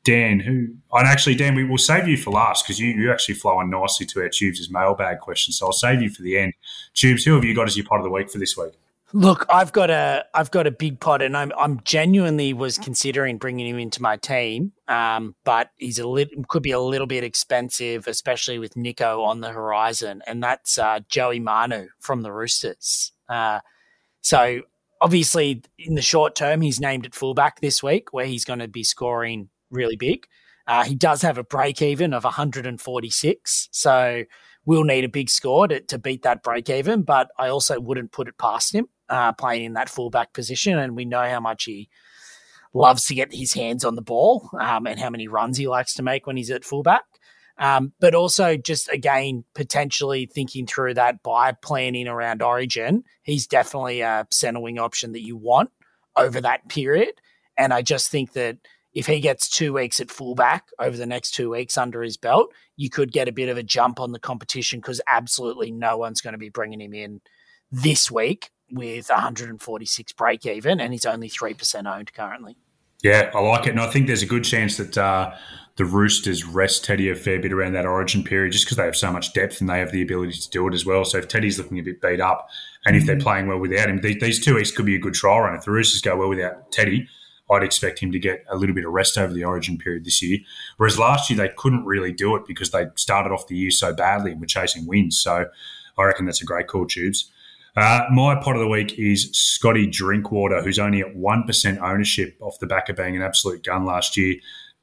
Dan, 0.04 0.40
who 0.40 0.70
and 0.94 1.06
actually 1.06 1.36
Dan, 1.36 1.54
we 1.54 1.66
will 1.66 1.78
save 1.78 2.08
you 2.08 2.16
for 2.16 2.32
last 2.32 2.64
because 2.64 2.80
you, 2.80 2.92
you 2.92 3.12
actually 3.12 3.36
flow 3.36 3.58
on 3.58 3.70
nicely 3.70 4.06
to 4.06 4.22
our 4.22 4.30
Tubes' 4.30 4.70
mailbag 4.70 5.20
question. 5.20 5.52
So 5.52 5.66
I'll 5.66 5.74
save 5.74 6.02
you 6.02 6.10
for 6.10 6.22
the 6.22 6.38
end. 6.38 6.54
Tubes, 6.94 7.26
who 7.26 7.36
have 7.36 7.44
you 7.44 7.54
got 7.54 7.68
as 7.68 7.76
your 7.76 7.86
part 7.86 8.00
of 8.00 8.06
the 8.06 8.10
week 8.10 8.32
for 8.32 8.38
this 8.38 8.56
week? 8.56 8.72
Look, 9.14 9.46
I've 9.50 9.72
got 9.72 9.90
a 9.90 10.26
I've 10.34 10.52
got 10.52 10.68
a 10.68 10.72
big 10.72 11.00
pot, 11.00 11.22
and 11.22 11.38
I'm 11.38 11.54
I'm 11.58 11.80
genuinely 11.86 12.52
was 12.52 12.78
considering 12.78 13.38
bringing 13.38 13.66
him 13.66 13.80
into 13.80 14.02
my 14.02 14.18
team, 14.18 14.74
um, 14.90 15.34
but 15.46 15.70
he's 15.78 15.98
a 15.98 16.06
little 16.06 16.44
could 16.50 16.62
be 16.62 16.72
a 16.72 16.80
little 16.80 17.08
bit 17.08 17.24
expensive, 17.24 18.06
especially 18.08 18.60
with 18.60 18.74
Nicho 18.74 19.24
on 19.24 19.40
the 19.40 19.50
horizon, 19.50 20.22
and 20.28 20.44
that's 20.44 20.78
uh, 20.78 21.00
Joey 21.08 21.40
Manu 21.40 21.88
from 22.02 22.22
the 22.22 22.34
Roosters. 22.34 23.14
Uh, 23.30 23.62
so 24.22 24.64
obviously, 25.00 25.64
in 25.80 25.96
the 25.96 26.02
short 26.02 26.36
term, 26.36 26.60
he's 26.60 26.82
named 26.82 27.06
at 27.06 27.16
fullback 27.16 27.62
this 27.62 27.82
week, 27.82 28.12
where 28.12 28.26
he's 28.26 28.44
going 28.44 28.60
to 28.60 28.68
be 28.68 28.84
scoring 28.84 29.48
really 29.72 29.96
big. 29.96 30.28
Uh, 30.68 30.84
he 30.84 30.96
does 30.96 31.22
have 31.22 31.38
a 31.38 31.46
break 31.46 31.82
even 31.82 32.14
of 32.14 32.26
146, 32.26 33.70
so 33.72 34.24
we'll 34.66 34.84
need 34.84 35.06
a 35.06 35.10
big 35.10 35.30
score 35.30 35.66
to, 35.70 35.80
to 35.80 35.98
beat 35.98 36.24
that 36.24 36.44
break 36.44 36.70
even. 36.70 37.04
But 37.04 37.30
I 37.40 37.48
also 37.48 37.80
wouldn't 37.80 38.12
put 38.12 38.28
it 38.28 38.38
past 38.38 38.76
him 38.76 38.90
uh, 39.10 39.34
playing 39.34 39.66
in 39.66 39.74
that 39.74 39.90
fullback 39.90 40.34
position, 40.34 40.78
and 40.78 40.96
we 40.96 41.06
know 41.06 41.24
how 41.24 41.40
much 41.40 41.66
he 41.66 41.90
loves 42.74 43.06
to 43.06 43.16
get 43.16 43.34
his 43.34 43.54
hands 43.54 43.84
on 43.84 43.96
the 43.96 44.02
ball 44.02 44.50
um, 44.60 44.88
and 44.88 45.00
how 45.00 45.10
many 45.10 45.28
runs 45.28 45.58
he 45.58 45.68
likes 45.68 45.94
to 45.96 46.04
make 46.04 46.28
when 46.28 46.38
he's 46.38 46.52
at 46.52 46.66
fullback. 46.66 47.04
Um, 47.60 47.94
but 48.00 48.14
also 48.14 48.56
just 48.56 48.88
again 48.90 49.44
potentially 49.56 50.28
thinking 50.28 50.68
through 50.68 50.94
that 50.94 51.24
by 51.24 51.54
planning 51.54 52.08
around 52.08 52.44
Origin, 52.44 53.04
he's 53.24 53.48
definitely 53.48 54.02
a 54.02 54.28
centre 54.30 54.60
wing 54.60 54.78
option 54.78 55.14
that 55.14 55.26
you 55.26 55.36
want 55.36 55.72
over 56.16 56.40
that 56.42 56.70
period. 56.70 57.14
And 57.58 57.74
I 57.74 57.82
just 57.82 58.12
think 58.12 58.34
that 58.34 58.58
if 58.94 59.08
he 59.08 59.20
gets 59.20 59.50
two 59.50 59.74
weeks 59.74 60.00
at 60.00 60.12
fullback 60.12 60.66
over 60.80 60.96
the 60.96 61.06
next 61.06 61.32
two 61.32 61.50
weeks 61.50 61.78
under 61.78 62.04
his 62.04 62.18
belt, 62.18 62.54
you 62.76 62.90
could 62.90 63.12
get 63.12 63.28
a 63.28 63.32
bit 63.32 63.50
of 63.50 63.58
a 63.58 63.64
jump 63.64 64.00
on 64.00 64.12
the 64.12 64.20
competition 64.20 64.80
because 64.80 65.02
absolutely 65.08 65.72
no 65.72 65.98
one's 65.98 66.22
going 66.22 66.34
to 66.34 66.40
be 66.40 66.50
bringing 66.50 66.82
him 66.82 66.94
in 66.94 67.22
this 67.72 68.12
week 68.12 68.52
with 68.72 69.10
146 69.10 70.14
break 70.14 70.46
even, 70.46 70.80
and 70.80 70.94
he's 70.94 71.06
only 71.06 71.30
3% 71.30 71.92
owned 71.94 72.14
currently. 72.14 72.58
Yeah, 73.04 73.32
I 73.34 73.40
like 73.40 73.68
it. 73.68 73.72
And 73.72 73.80
I 73.80 73.88
think 73.88 74.08
there's 74.08 74.24
a 74.24 74.28
good 74.28 74.44
chance 74.44 74.78
that 74.78 74.98
uh, 74.98 75.34
the 75.76 75.86
Roosters 75.86 76.44
rest 76.44 76.84
Teddy 76.84 77.10
a 77.10 77.16
fair 77.16 77.40
bit 77.40 77.54
around 77.54 77.74
that 77.74 77.86
origin 77.86 78.24
period 78.24 78.52
just 78.52 78.66
because 78.66 78.78
they 78.78 78.86
have 78.86 78.96
so 78.96 79.12
much 79.12 79.34
depth 79.34 79.62
and 79.62 79.70
they 79.70 79.80
have 79.80 79.92
the 79.92 80.02
ability 80.02 80.34
to 80.34 80.50
do 80.50 80.68
it 80.68 80.74
as 80.74 80.86
well. 80.86 81.06
So 81.06 81.20
if 81.20 81.28
Teddy's 81.28 81.60
looking 81.60 81.80
a 81.80 81.84
bit 81.84 82.02
beat 82.02 82.20
up 82.20 82.50
and 82.86 82.96
if 82.96 83.06
they're 83.06 83.16
mm-hmm. 83.16 83.24
playing 83.24 83.48
well 83.48 83.60
without 83.60 83.90
him, 83.90 84.02
these, 84.02 84.20
these 84.20 84.44
two 84.44 84.56
weeks 84.56 84.72
could 84.72 84.88
be 84.88 84.96
a 84.96 85.00
good 85.00 85.14
trial 85.14 85.42
run. 85.42 85.56
If 85.56 85.66
the 85.66 85.72
Roosters 85.72 86.02
go 86.02 86.18
well 86.18 86.30
without 86.30 86.72
Teddy, 86.72 87.08
I'd 87.50 87.64
expect 87.64 88.00
him 88.00 88.12
to 88.12 88.20
get 88.20 88.44
a 88.50 88.58
little 88.58 88.76
bit 88.76 88.86
of 88.86 88.92
rest 88.92 89.18
over 89.18 89.34
the 89.34 89.44
origin 89.44 89.78
period 89.78 90.04
this 90.04 90.22
year. 90.22 90.40
Whereas 90.78 91.00
last 91.00 91.30
year, 91.30 91.38
they 91.38 91.54
couldn't 91.56 91.86
really 91.86 92.12
do 92.12 92.36
it 92.36 92.44
because 92.48 92.72
they 92.72 92.88
started 92.96 93.32
off 93.32 93.48
the 93.48 93.56
year 93.56 93.72
so 93.72 93.94
badly 93.94 94.32
and 94.32 94.42
were 94.42 94.48
chasing 94.48 94.86
wins. 94.86 95.20
So 95.20 95.46
I 95.98 96.04
reckon 96.04 96.26
that's 96.26 96.42
a 96.42 96.46
great 96.46 96.68
call, 96.68 96.86
Tubes. 96.86 97.32
Uh, 97.78 98.08
my 98.10 98.34
pot 98.34 98.56
of 98.56 98.60
the 98.60 98.68
week 98.68 98.98
is 98.98 99.30
Scotty 99.34 99.86
Drinkwater, 99.86 100.64
who's 100.64 100.80
only 100.80 101.02
at 101.02 101.16
1% 101.16 101.80
ownership 101.80 102.36
off 102.42 102.58
the 102.60 102.66
back 102.66 102.90
of 102.90 102.96
being 102.96 103.16
an 103.16 103.22
absolute 103.22 103.64
gun 103.64 103.86
last 103.86 104.18
year. 104.18 104.38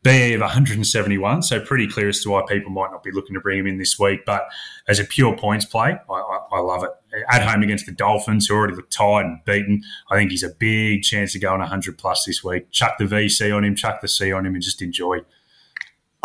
BE 0.04 0.34
of 0.34 0.42
171, 0.42 1.42
so 1.42 1.58
pretty 1.58 1.88
clear 1.88 2.10
as 2.10 2.20
to 2.20 2.30
why 2.30 2.42
people 2.46 2.70
might 2.70 2.92
not 2.92 3.02
be 3.02 3.10
looking 3.10 3.34
to 3.34 3.40
bring 3.40 3.58
him 3.58 3.66
in 3.66 3.78
this 3.78 3.98
week. 3.98 4.20
But 4.24 4.46
as 4.86 5.00
a 5.00 5.04
pure 5.04 5.36
points 5.36 5.64
play, 5.64 5.96
I, 6.08 6.12
I, 6.12 6.38
I 6.52 6.60
love 6.60 6.84
it. 6.84 6.90
At 7.28 7.42
home 7.42 7.64
against 7.64 7.86
the 7.86 7.92
Dolphins, 7.92 8.46
who 8.46 8.54
already 8.54 8.76
look 8.76 8.90
tired 8.90 9.26
and 9.26 9.44
beaten, 9.44 9.82
I 10.10 10.16
think 10.16 10.30
he's 10.30 10.44
a 10.44 10.50
big 10.50 11.02
chance 11.02 11.32
to 11.32 11.38
of 11.38 11.42
going 11.42 11.60
100 11.60 11.98
plus 11.98 12.24
this 12.26 12.44
week. 12.44 12.70
Chuck 12.70 12.98
the 12.98 13.06
VC 13.06 13.56
on 13.56 13.64
him, 13.64 13.74
chuck 13.74 14.02
the 14.02 14.08
C 14.08 14.30
on 14.30 14.46
him, 14.46 14.54
and 14.54 14.62
just 14.62 14.82
enjoy. 14.82 15.20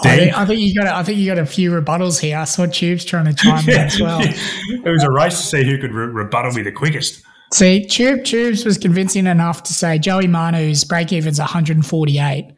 I 0.03 0.17
think, 0.17 0.37
I 0.37 0.45
think, 0.45 0.59
you 0.59 0.75
got. 0.75 0.87
A, 0.87 0.95
I 0.95 1.03
think 1.03 1.17
you 1.17 1.27
got 1.27 1.39
a 1.39 1.45
few 1.45 1.71
rebuttals 1.71 2.19
here. 2.19 2.37
I 2.37 2.45
saw 2.45 2.65
Tubes 2.65 3.05
trying 3.05 3.25
to 3.25 3.33
chime 3.33 3.67
in 3.67 3.77
as 3.77 3.99
well. 3.99 4.19
it 4.23 4.89
was 4.89 5.03
a 5.03 5.11
race 5.11 5.37
to 5.37 5.43
see 5.45 5.63
who 5.63 5.77
could 5.77 5.93
re- 5.93 6.07
rebuttal 6.07 6.53
me 6.53 6.61
the 6.61 6.71
quickest. 6.71 7.23
See, 7.53 7.85
Tube, 7.85 8.23
Tubes 8.25 8.63
was 8.63 8.77
convincing 8.77 9.27
enough 9.27 9.63
to 9.63 9.73
say 9.73 9.97
Joey 9.97 10.27
Manu's 10.27 10.83
break 10.83 11.11
even's 11.11 11.39
148 11.39 12.55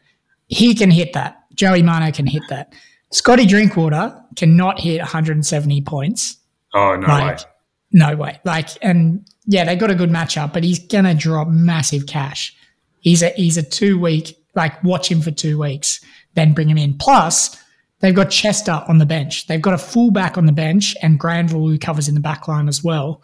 he 0.51 0.75
can 0.75 0.91
hit 0.91 1.13
that. 1.13 1.43
Joey 1.55 1.81
Manu 1.81 2.11
can 2.11 2.27
hit 2.27 2.43
that. 2.49 2.73
Scotty 3.11 3.45
Drinkwater 3.45 4.21
cannot 4.35 4.79
hit 4.79 4.99
170 4.99 5.81
points. 5.81 6.37
Oh 6.73 6.95
no 6.95 7.07
like, 7.07 7.37
way! 7.39 7.43
No 7.91 8.15
way! 8.15 8.39
Like, 8.45 8.69
and 8.81 9.27
yeah, 9.45 9.65
they 9.65 9.75
got 9.75 9.91
a 9.91 9.95
good 9.95 10.09
matchup, 10.09 10.53
but 10.53 10.63
he's 10.63 10.79
gonna 10.79 11.15
drop 11.15 11.47
massive 11.47 12.05
cash. 12.05 12.55
He's 12.99 13.21
a 13.21 13.29
he's 13.29 13.57
a 13.57 13.63
two 13.63 13.99
week 13.99 14.37
like 14.55 14.81
watch 14.83 15.09
him 15.09 15.21
for 15.21 15.31
two 15.31 15.57
weeks, 15.57 15.99
then 16.33 16.53
bring 16.53 16.69
him 16.69 16.77
in. 16.77 16.97
Plus, 16.97 17.57
they've 17.99 18.15
got 18.15 18.29
Chester 18.29 18.83
on 18.87 18.97
the 18.97 19.05
bench. 19.05 19.47
They've 19.47 19.61
got 19.61 19.73
a 19.73 19.77
fullback 19.77 20.37
on 20.37 20.45
the 20.45 20.51
bench 20.51 20.95
and 21.01 21.19
Granville 21.19 21.67
who 21.67 21.77
covers 21.77 22.07
in 22.07 22.15
the 22.15 22.21
back 22.21 22.47
line 22.47 22.67
as 22.67 22.83
well. 22.83 23.21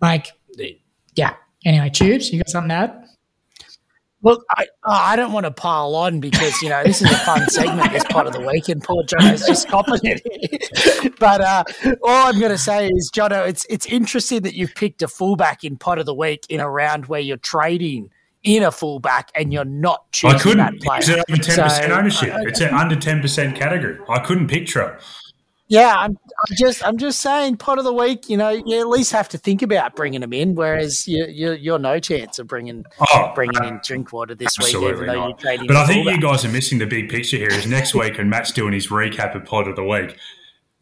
Like, 0.00 0.28
yeah. 1.14 1.34
Anyway, 1.64 1.90
tubes, 1.90 2.32
you 2.32 2.38
got 2.38 2.48
something 2.48 2.70
to 2.70 2.74
add? 2.74 3.02
Look, 4.24 4.44
I, 4.56 4.66
I 4.84 5.16
don't 5.16 5.32
want 5.32 5.46
to 5.46 5.50
pile 5.50 5.96
on 5.96 6.20
because 6.20 6.62
you 6.62 6.68
know 6.68 6.84
this 6.84 7.02
is 7.02 7.10
a 7.10 7.16
fun 7.16 7.48
segment, 7.48 7.90
this 7.90 8.04
part 8.04 8.28
of 8.28 8.32
the 8.32 8.38
week 8.38 8.52
weekend. 8.52 8.84
Poor 8.84 9.02
Jono's 9.02 9.44
just 9.44 9.68
copping 9.68 9.98
it. 10.04 11.18
but 11.18 11.40
uh, 11.40 11.64
all 12.04 12.28
I'm 12.28 12.38
going 12.38 12.52
to 12.52 12.58
say 12.58 12.86
is, 12.86 13.10
Jono, 13.12 13.48
it's 13.48 13.66
it's 13.68 13.84
interesting 13.86 14.42
that 14.42 14.54
you've 14.54 14.76
picked 14.76 15.02
a 15.02 15.08
fullback 15.08 15.64
in 15.64 15.76
pot 15.76 15.98
of 15.98 16.06
the 16.06 16.14
week 16.14 16.46
in 16.48 16.60
a 16.60 16.70
round 16.70 17.06
where 17.06 17.18
you're 17.18 17.36
trading 17.36 18.10
in 18.44 18.62
a 18.62 18.72
fullback 18.72 19.30
and 19.34 19.52
you're 19.52 19.64
not 19.64 20.10
choosing 20.12 20.36
I 20.36 20.40
couldn't. 20.42 20.58
that 20.58 20.80
player. 20.80 20.98
It's 20.98 21.08
over 21.08 21.42
ten 21.42 21.64
percent 21.64 21.84
So, 21.90 21.92
ownership. 21.98 22.34
uh, 22.34 22.38
it's 22.42 22.60
an 22.60 22.74
under 22.74 22.96
ten 22.96 23.20
percent 23.20 23.56
category. 23.56 23.98
I 24.08 24.18
couldn't 24.20 24.48
picture 24.48 24.80
it. 24.82 25.00
Yeah, 25.68 25.94
I'm, 25.96 26.10
I'm 26.10 26.56
just 26.58 26.84
I'm 26.86 26.98
just 26.98 27.20
saying, 27.20 27.56
pot 27.56 27.78
of 27.78 27.84
the 27.84 27.92
week. 27.94 28.28
You 28.28 28.36
know, 28.36 28.50
you 28.50 28.78
at 28.80 28.88
least 28.88 29.10
have 29.12 29.28
to 29.30 29.38
think 29.38 29.62
about 29.62 29.96
bringing 29.96 30.20
them 30.20 30.32
in, 30.34 30.54
whereas 30.54 31.08
you, 31.08 31.24
you 31.26 31.52
you're 31.52 31.78
no 31.78 31.98
chance 31.98 32.38
of 32.38 32.46
bringing 32.46 32.84
Oh, 33.00 33.32
bringing 33.34 33.62
in 33.64 33.80
Drinkwater 33.82 34.34
this 34.34 34.58
week, 34.58 34.74
even 34.74 35.06
though 35.06 35.28
not. 35.30 35.42
you're. 35.42 35.66
But 35.66 35.76
I 35.76 35.86
think 35.86 36.06
you 36.10 36.20
guys 36.20 36.44
are 36.44 36.50
missing 36.50 36.78
the 36.78 36.86
big 36.86 37.08
picture 37.08 37.38
here. 37.38 37.48
Is 37.48 37.66
next 37.66 37.94
week 37.94 38.18
and 38.18 38.28
Matt's 38.28 38.50
doing 38.52 38.74
his 38.74 38.88
recap 38.88 39.34
of 39.34 39.46
pod 39.46 39.66
of 39.66 39.76
the 39.76 39.84
week. 39.84 40.18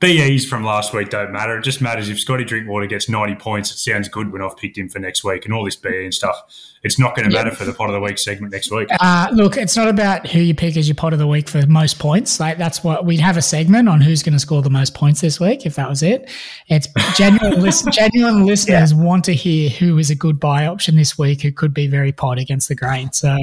BEs 0.00 0.46
from 0.46 0.64
last 0.64 0.94
week 0.94 1.10
don't 1.10 1.30
matter. 1.30 1.58
It 1.58 1.62
just 1.62 1.82
matters 1.82 2.08
if 2.08 2.18
Scotty 2.18 2.42
Drinkwater 2.42 2.86
gets 2.86 3.06
90 3.08 3.34
points. 3.34 3.70
It 3.70 3.76
sounds 3.76 4.08
good 4.08 4.32
when 4.32 4.40
I've 4.40 4.56
picked 4.56 4.78
him 4.78 4.88
for 4.88 4.98
next 4.98 5.22
week 5.24 5.44
and 5.44 5.52
all 5.52 5.62
this 5.62 5.76
BE 5.76 6.04
and 6.04 6.14
stuff. 6.14 6.40
It's 6.82 6.98
not 6.98 7.14
going 7.14 7.28
to 7.28 7.34
matter 7.36 7.50
for 7.50 7.66
the 7.66 7.74
pot 7.74 7.88
of 7.90 7.92
the 7.92 8.00
week 8.00 8.16
segment 8.18 8.54
next 8.54 8.70
week. 8.70 8.88
Uh, 9.00 9.28
look, 9.32 9.58
it's 9.58 9.76
not 9.76 9.88
about 9.88 10.26
who 10.26 10.38
you 10.38 10.54
pick 10.54 10.78
as 10.78 10.88
your 10.88 10.94
pot 10.94 11.12
of 11.12 11.18
the 11.18 11.26
week 11.26 11.46
for 11.46 11.66
most 11.66 11.98
points. 11.98 12.40
Like 12.40 12.56
that's 12.56 12.82
what 12.82 13.04
we'd 13.04 13.20
have 13.20 13.36
a 13.36 13.42
segment 13.42 13.86
on 13.86 14.00
who's 14.00 14.22
going 14.22 14.32
to 14.32 14.38
score 14.38 14.62
the 14.62 14.70
most 14.70 14.94
points 14.94 15.20
this 15.20 15.38
week 15.38 15.66
if 15.66 15.74
that 15.74 15.90
was 15.90 16.02
it. 16.02 16.30
It's 16.68 16.88
genuine. 17.18 17.60
listen, 17.60 17.92
genuine 17.92 18.46
listeners 18.46 18.94
want 18.94 19.24
to 19.26 19.34
hear 19.34 19.68
who 19.68 19.98
is 19.98 20.08
a 20.08 20.14
good 20.14 20.40
buy 20.40 20.66
option 20.66 20.96
this 20.96 21.18
week 21.18 21.42
who 21.42 21.52
could 21.52 21.74
be 21.74 21.86
very 21.86 22.12
pot 22.12 22.38
against 22.38 22.68
the 22.68 22.74
grain. 22.74 23.12
So 23.12 23.36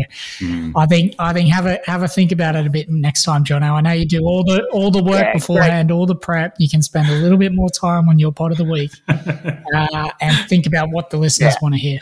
I 0.76 0.86
think 0.88 1.14
I 1.20 1.32
think 1.32 1.50
have 1.50 1.68
a 1.68 1.80
have 1.86 2.02
a 2.02 2.08
think 2.08 2.32
about 2.32 2.56
it 2.56 2.66
a 2.66 2.72
bit 2.72 2.90
next 2.90 3.22
time, 3.24 3.44
Jono. 3.44 3.72
I 3.74 3.82
know 3.82 3.92
you 3.92 4.08
do 4.08 4.24
all 4.26 4.44
the 4.44 4.66
all 4.74 4.90
the 4.90 5.04
work 5.04 5.22
Yeah, 5.22 5.34
beforehand, 5.34 5.92
all 5.92 6.08
the 6.08 6.16
prep. 6.16 6.56
You 6.58 6.68
can 6.68 6.82
spend 6.82 7.08
a 7.10 7.14
little 7.16 7.38
bit 7.38 7.54
more 7.54 7.70
time 7.70 8.10
on 8.10 8.18
your 8.18 8.32
pot 8.32 8.52
of 8.52 8.58
the 8.58 8.64
week 8.66 8.92
uh, 9.08 10.10
and 10.22 10.50
think 10.50 10.66
about 10.66 10.90
what 10.90 11.12
the 11.12 11.18
listeners 11.18 11.54
Yeah. 11.54 11.60
want 11.62 11.76
to 11.76 11.80
hear. 11.80 12.00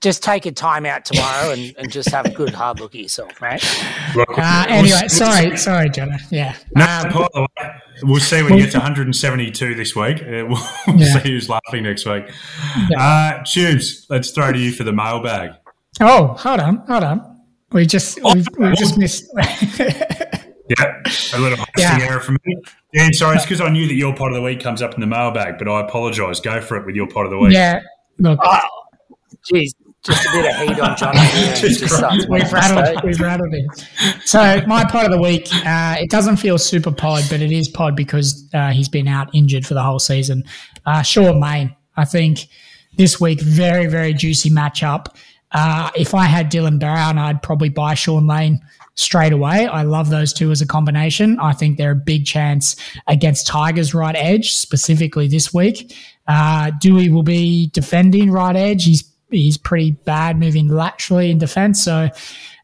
Just 0.00 0.22
take 0.22 0.46
a 0.46 0.52
time 0.52 0.84
out 0.86 1.04
tomorrow 1.04 1.50
and, 1.52 1.74
and 1.78 1.90
just 1.90 2.10
have 2.10 2.26
a 2.26 2.30
good 2.30 2.52
hard 2.54 2.78
look 2.80 2.94
at 2.94 3.00
yourself, 3.00 3.40
mate. 3.40 3.62
Look, 4.14 4.28
Uh, 4.30 4.64
we'll 4.68 4.78
anyway, 4.78 4.96
see- 5.02 5.08
sorry, 5.08 5.56
sorry, 5.56 5.88
Jono. 5.90 6.18
Yeah. 6.30 6.54
No, 6.74 6.84
Um, 6.84 7.02
by 7.12 7.28
the 7.34 7.40
way, 7.40 7.70
we'll 8.02 8.20
see 8.20 8.42
when 8.42 8.54
you 8.54 8.64
get 8.64 8.72
to 8.72 8.78
172 8.78 9.74
this 9.74 9.96
week. 9.96 10.18
Uh, 10.22 10.44
We'll, 10.46 10.48
we'll 10.86 10.96
Yeah. 10.98 11.20
see 11.22 11.30
who's 11.30 11.48
laughing 11.48 11.82
next 11.84 12.04
week. 12.06 12.24
Uh, 12.96 13.42
Tubes, 13.44 14.06
let's 14.10 14.30
throw 14.30 14.52
to 14.52 14.58
you 14.58 14.70
for 14.72 14.84
the 14.84 14.92
mailbag. 14.92 15.52
Oh, 16.00 16.28
hold 16.38 16.60
on, 16.60 16.76
hold 16.86 17.04
on. 17.04 17.40
We 17.72 17.86
just 17.86 18.22
we, 18.22 18.44
we 18.58 18.74
just 18.76 18.96
missed. 18.98 19.24
Yeah, 20.68 21.00
a 21.34 21.38
little 21.38 21.58
hosting 21.58 21.72
Yeah. 21.78 21.98
error 22.02 22.18
from 22.18 22.38
me. 22.44 22.56
Dan, 22.92 23.12
sorry, 23.12 23.36
it's 23.36 23.44
because 23.44 23.60
I 23.60 23.68
knew 23.68 23.86
that 23.86 23.94
your 23.94 24.12
pot 24.16 24.30
of 24.30 24.34
the 24.34 24.42
week 24.42 24.58
comes 24.60 24.82
up 24.82 24.94
in 24.94 25.00
the 25.00 25.06
mailbag, 25.06 25.58
but 25.58 25.68
I 25.68 25.80
apologise. 25.82 26.40
Go 26.40 26.60
for 26.60 26.76
it 26.76 26.84
with 26.84 26.96
your 26.96 27.06
pot 27.06 27.24
of 27.24 27.30
the 27.30 27.38
week. 27.38 27.52
yeah, 27.52 27.78
look, 28.18 28.40
Oh, 28.42 28.58
Jeez, 29.48 29.70
just 30.06 30.26
a 30.26 30.32
bit 30.32 30.50
of 30.50 30.68
heat 30.68 30.80
on 30.80 30.96
John. 30.96 31.16
here 31.34 31.54
just 31.54 31.88
starts 31.88 32.26
we've 32.28 32.52
rattled, 32.52 33.04
we've 33.04 33.20
rattled 33.20 33.52
it. 33.52 33.86
So 34.24 34.62
my 34.66 34.84
pod 34.84 35.06
of 35.06 35.12
the 35.12 35.20
week, 35.20 35.48
uh, 35.66 35.96
it 35.98 36.10
doesn't 36.10 36.36
feel 36.36 36.58
super 36.58 36.92
pod, 36.92 37.24
but 37.28 37.40
it 37.40 37.52
is 37.52 37.68
pod 37.68 37.96
because 37.96 38.48
uh, 38.54 38.70
he's 38.70 38.88
been 38.88 39.08
out 39.08 39.28
injured 39.34 39.66
for 39.66 39.74
the 39.74 39.82
whole 39.82 39.98
season. 39.98 40.44
Uh, 40.84 41.02
Shaun 41.02 41.40
Lane, 41.40 41.74
I 41.96 42.04
think 42.04 42.48
this 42.96 43.20
week 43.20 43.40
very 43.40 43.86
very 43.86 44.14
juicy 44.14 44.50
matchup. 44.50 45.06
Uh, 45.52 45.90
if 45.94 46.14
I 46.14 46.24
had 46.24 46.50
Dylan 46.50 46.78
Brown, 46.78 47.18
I'd 47.18 47.42
probably 47.42 47.68
buy 47.68 47.94
Shaun 47.94 48.26
Lane 48.26 48.60
straight 48.96 49.32
away. 49.32 49.66
I 49.66 49.82
love 49.82 50.10
those 50.10 50.32
two 50.32 50.50
as 50.50 50.60
a 50.60 50.66
combination. 50.66 51.38
I 51.38 51.52
think 51.52 51.78
they're 51.78 51.92
a 51.92 51.94
big 51.94 52.26
chance 52.26 52.76
against 53.06 53.46
Tigers 53.46 53.94
right 53.94 54.16
edge, 54.16 54.54
specifically 54.54 55.28
this 55.28 55.54
week. 55.54 55.94
Uh, 56.26 56.72
Doueihi 56.82 57.12
will 57.12 57.22
be 57.22 57.68
defending 57.68 58.30
right 58.30 58.56
edge. 58.56 58.84
He's 58.84 59.02
he's 59.30 59.58
pretty 59.58 59.92
bad 59.92 60.38
moving 60.38 60.68
laterally 60.68 61.30
in 61.30 61.38
defence. 61.38 61.84
So 61.84 62.08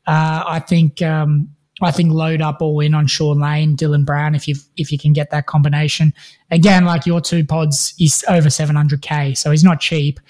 uh, 0.06 0.44
I 0.46 0.60
think 0.60 1.02
um, 1.02 1.48
I 1.80 1.90
think 1.90 2.12
load 2.12 2.40
up 2.40 2.62
all 2.62 2.80
in 2.80 2.94
on 2.94 3.06
Shaun 3.06 3.40
Lane, 3.40 3.76
Dylan 3.76 4.04
Brown 4.04 4.34
if 4.34 4.46
you 4.46 4.54
if 4.76 4.92
you 4.92 4.98
can 4.98 5.12
get 5.12 5.30
that 5.30 5.46
combination. 5.46 6.14
Again, 6.50 6.84
like 6.84 7.06
your 7.06 7.20
two 7.20 7.44
pods, 7.44 7.94
he's 7.96 8.24
over 8.28 8.48
700k, 8.48 9.36
so 9.36 9.50
he's 9.50 9.64
not 9.64 9.80
cheap. 9.80 10.20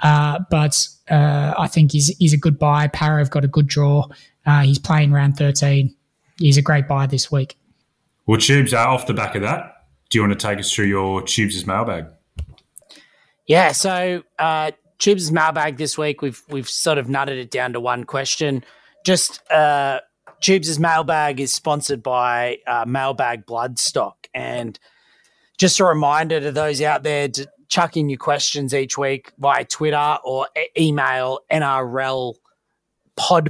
Uh, 0.00 0.40
but 0.50 0.86
uh, 1.10 1.54
I 1.56 1.68
think 1.68 1.92
he's 1.92 2.08
he's 2.18 2.32
a 2.32 2.38
good 2.38 2.58
buy. 2.58 2.88
Parra 2.88 3.18
have 3.18 3.30
got 3.30 3.44
a 3.44 3.48
good 3.48 3.66
draw. 3.66 4.06
Uh, 4.44 4.62
he's 4.62 4.78
playing 4.78 5.12
round 5.12 5.36
13. 5.36 5.94
He's 6.38 6.56
a 6.56 6.62
great 6.62 6.86
buy 6.86 7.06
this 7.06 7.32
week. 7.32 7.56
Well, 8.26 8.38
Tubes, 8.38 8.74
uh, 8.74 8.78
off 8.78 9.06
the 9.06 9.14
back 9.14 9.34
of 9.34 9.42
that, 9.42 9.86
do 10.10 10.18
you 10.18 10.22
want 10.22 10.38
to 10.38 10.46
take 10.46 10.58
us 10.58 10.72
through 10.72 10.86
your 10.86 11.22
Tubes' 11.22 11.66
mailbag? 11.66 12.06
Yeah, 13.46 13.72
so 13.72 14.22
uh 14.38 14.72
Tubes' 14.98 15.30
mailbag 15.30 15.76
this 15.76 15.98
week, 15.98 16.22
we've 16.22 16.42
we've 16.48 16.68
sort 16.68 16.98
of 16.98 17.06
nutted 17.06 17.38
it 17.38 17.50
down 17.50 17.72
to 17.72 17.80
one 17.80 18.04
question. 18.04 18.64
Just 19.04 19.40
uh 19.50 20.00
Tubes' 20.40 20.78
mailbag 20.78 21.40
is 21.40 21.52
sponsored 21.52 22.02
by 22.02 22.58
uh, 22.66 22.84
Mailbag 22.86 23.46
Bloodstock. 23.46 24.14
And 24.34 24.78
just 25.58 25.80
a 25.80 25.84
reminder 25.84 26.40
to 26.40 26.52
those 26.52 26.82
out 26.82 27.02
there 27.02 27.28
to 27.28 27.48
chuck 27.68 27.96
in 27.96 28.08
your 28.08 28.18
questions 28.18 28.74
each 28.74 28.98
week 28.98 29.32
via 29.38 29.64
Twitter 29.64 30.18
or 30.24 30.46
e- 30.56 30.68
email 30.78 31.40
NRL 31.50 32.34
NRL 33.16 33.16
pod, 33.16 33.48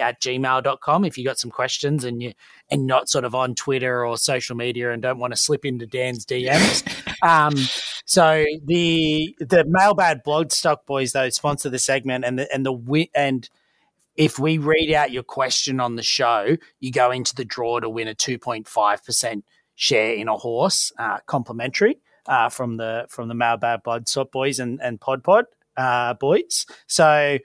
at 0.00 0.20
gmail.com 0.20 1.04
if 1.04 1.18
you 1.18 1.24
got 1.24 1.38
some 1.38 1.50
questions 1.50 2.04
and 2.04 2.22
you 2.22 2.32
and 2.70 2.86
not 2.86 3.08
sort 3.08 3.24
of 3.24 3.34
on 3.34 3.54
Twitter 3.54 4.06
or 4.06 4.16
social 4.16 4.56
media 4.56 4.92
and 4.92 5.02
don't 5.02 5.18
want 5.18 5.32
to 5.32 5.36
slip 5.36 5.64
into 5.64 5.86
Dan's 5.86 6.24
DMs. 6.24 6.84
um, 7.22 7.54
so 8.06 8.44
the 8.64 9.36
the 9.38 9.64
mailbag 9.68 10.22
blog 10.24 10.50
stock 10.50 10.86
boys 10.86 11.12
though 11.12 11.28
sponsor 11.28 11.68
the 11.68 11.78
segment 11.78 12.24
and 12.24 12.38
the 12.38 12.52
and 12.54 12.64
the 12.64 13.08
and 13.14 13.50
if 14.16 14.38
we 14.38 14.58
read 14.58 14.92
out 14.92 15.10
your 15.10 15.22
question 15.22 15.78
on 15.78 15.96
the 15.96 16.02
show, 16.02 16.56
you 16.80 16.90
go 16.90 17.10
into 17.10 17.34
the 17.34 17.44
draw 17.44 17.80
to 17.80 17.88
win 17.88 18.08
a 18.08 18.14
two 18.14 18.38
point 18.38 18.66
five 18.66 19.04
percent 19.04 19.44
share 19.74 20.14
in 20.14 20.28
a 20.28 20.36
horse, 20.36 20.92
uh, 20.98 21.18
complimentary 21.26 21.98
uh, 22.26 22.48
from 22.48 22.76
the 22.76 23.06
from 23.08 23.28
the 23.28 23.34
mailbag 23.34 23.82
blood 23.82 24.08
stock 24.08 24.32
boys 24.32 24.58
and 24.58 24.80
and 24.82 25.00
pod 25.00 25.22
pod 25.22 25.44
uh, 25.76 26.14
boys. 26.14 26.66
So 26.86 27.38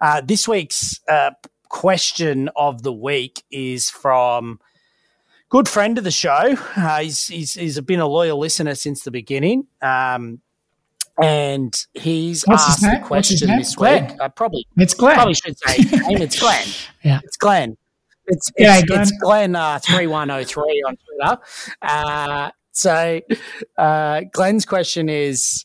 uh, 0.00 0.20
this 0.24 0.46
week's 0.46 1.00
uh, 1.08 1.32
question 1.68 2.50
of 2.56 2.82
the 2.82 2.92
week 2.92 3.42
is 3.50 3.90
from 3.90 4.60
good 5.52 5.68
friend 5.68 5.98
of 5.98 6.04
the 6.04 6.10
show. 6.10 6.56
Uh, 6.76 7.00
he's, 7.00 7.26
he's 7.28 7.52
he's 7.52 7.78
been 7.82 8.00
a 8.00 8.06
loyal 8.06 8.38
listener 8.38 8.74
since 8.74 9.04
the 9.04 9.10
beginning. 9.10 9.66
Um, 9.82 10.40
and 11.22 11.86
he's 11.92 12.42
What's 12.44 12.62
asked 12.70 12.80
the 12.80 12.98
question 13.04 13.48
this 13.58 13.76
Glenn. 13.76 14.06
week. 14.08 14.20
I 14.20 14.28
probably 14.28 14.66
It's 14.78 14.94
Glenn. 14.94 15.14
probably 15.14 15.34
should 15.34 15.58
say 15.58 15.82
his 15.82 15.92
name. 15.92 16.22
It's 16.22 16.40
Glenn. 16.40 16.66
Yeah. 17.04 17.20
It's 17.22 17.36
Glenn. 17.36 17.76
It's 18.28 18.50
it's, 18.56 18.84
Glenn. 18.86 19.00
it's 19.02 19.12
Glenn 19.20 19.54
uh, 19.54 19.78
three 19.78 20.06
one 20.06 20.28
zero 20.28 20.42
three 20.44 20.82
on 20.88 20.96
Twitter. 20.96 21.38
Uh, 21.82 22.50
so 22.72 23.20
uh, 23.78 24.22
Glenn's 24.32 24.64
question 24.64 25.08
is. 25.08 25.64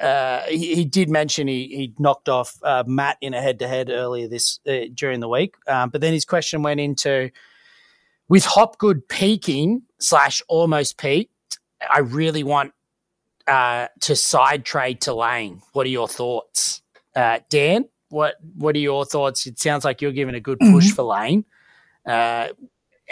Uh, 0.00 0.42
he, 0.44 0.76
he 0.76 0.84
did 0.84 1.10
mention 1.10 1.48
he, 1.48 1.66
he 1.66 1.92
knocked 1.98 2.28
off 2.28 2.56
uh, 2.62 2.84
Matt 2.86 3.18
in 3.20 3.34
a 3.34 3.42
head 3.42 3.58
to 3.58 3.68
head 3.68 3.90
earlier 3.90 4.26
this 4.28 4.58
uh, 4.66 4.84
during 4.94 5.18
the 5.20 5.28
week, 5.28 5.54
um, 5.66 5.90
but 5.90 6.00
then 6.00 6.12
his 6.12 6.24
question 6.24 6.62
went 6.62 6.80
into 6.80 7.30
with 8.32 8.46
Hopgood 8.46 9.06
peaking 9.08 9.82
slash 10.00 10.40
almost 10.48 10.96
peaked. 10.96 11.58
I 11.92 11.98
really 11.98 12.42
want 12.42 12.72
uh, 13.46 13.88
to 14.00 14.16
side 14.16 14.64
trade 14.64 15.02
to 15.02 15.12
Lane. 15.12 15.60
What 15.74 15.84
are 15.84 15.90
your 15.90 16.08
thoughts, 16.08 16.80
uh, 17.14 17.40
Dan? 17.50 17.84
What 18.08 18.36
What 18.56 18.74
are 18.74 18.78
your 18.78 19.04
thoughts? 19.04 19.46
It 19.46 19.58
sounds 19.58 19.84
like 19.84 20.00
you're 20.00 20.12
giving 20.12 20.34
a 20.34 20.40
good 20.40 20.58
push 20.60 20.92
Mhm. 20.92 20.94
for 20.94 21.02
Lane, 21.02 21.44
uh, 22.06 22.48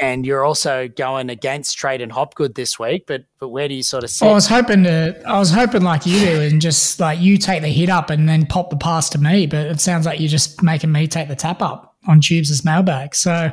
and 0.00 0.24
you're 0.24 0.44
also 0.44 0.88
going 0.88 1.28
against 1.28 1.76
trade 1.76 2.00
and 2.00 2.10
Hopgood 2.10 2.54
this 2.54 2.78
week. 2.78 3.04
But 3.06 3.24
but 3.38 3.50
where 3.50 3.68
do 3.68 3.74
you 3.74 3.82
sort 3.82 4.02
of 4.02 4.10
sit? 4.10 4.26
I 4.26 4.32
was 4.32 4.46
hoping 4.46 4.84
to, 4.84 5.22
I 5.26 5.38
was 5.38 5.50
hoping 5.50 5.82
like 5.82 6.06
you 6.06 6.18
do, 6.18 6.40
and 6.40 6.60
just 6.60 6.98
like 6.98 7.20
you 7.20 7.36
take 7.36 7.62
the 7.62 7.68
hit 7.68 7.90
up 7.90 8.10
and 8.10 8.28
then 8.28 8.46
pop 8.46 8.70
the 8.70 8.76
pass 8.76 9.10
to 9.10 9.18
me. 9.18 9.46
But 9.46 9.66
it 9.66 9.80
sounds 9.80 10.06
like 10.06 10.18
you're 10.18 10.28
just 10.28 10.62
making 10.62 10.90
me 10.90 11.06
take 11.06 11.28
the 11.28 11.36
tap 11.36 11.60
up 11.60 11.96
on 12.08 12.20
Tubes' 12.20 12.64
mailbag. 12.64 13.14
So 13.14 13.30
I, 13.32 13.52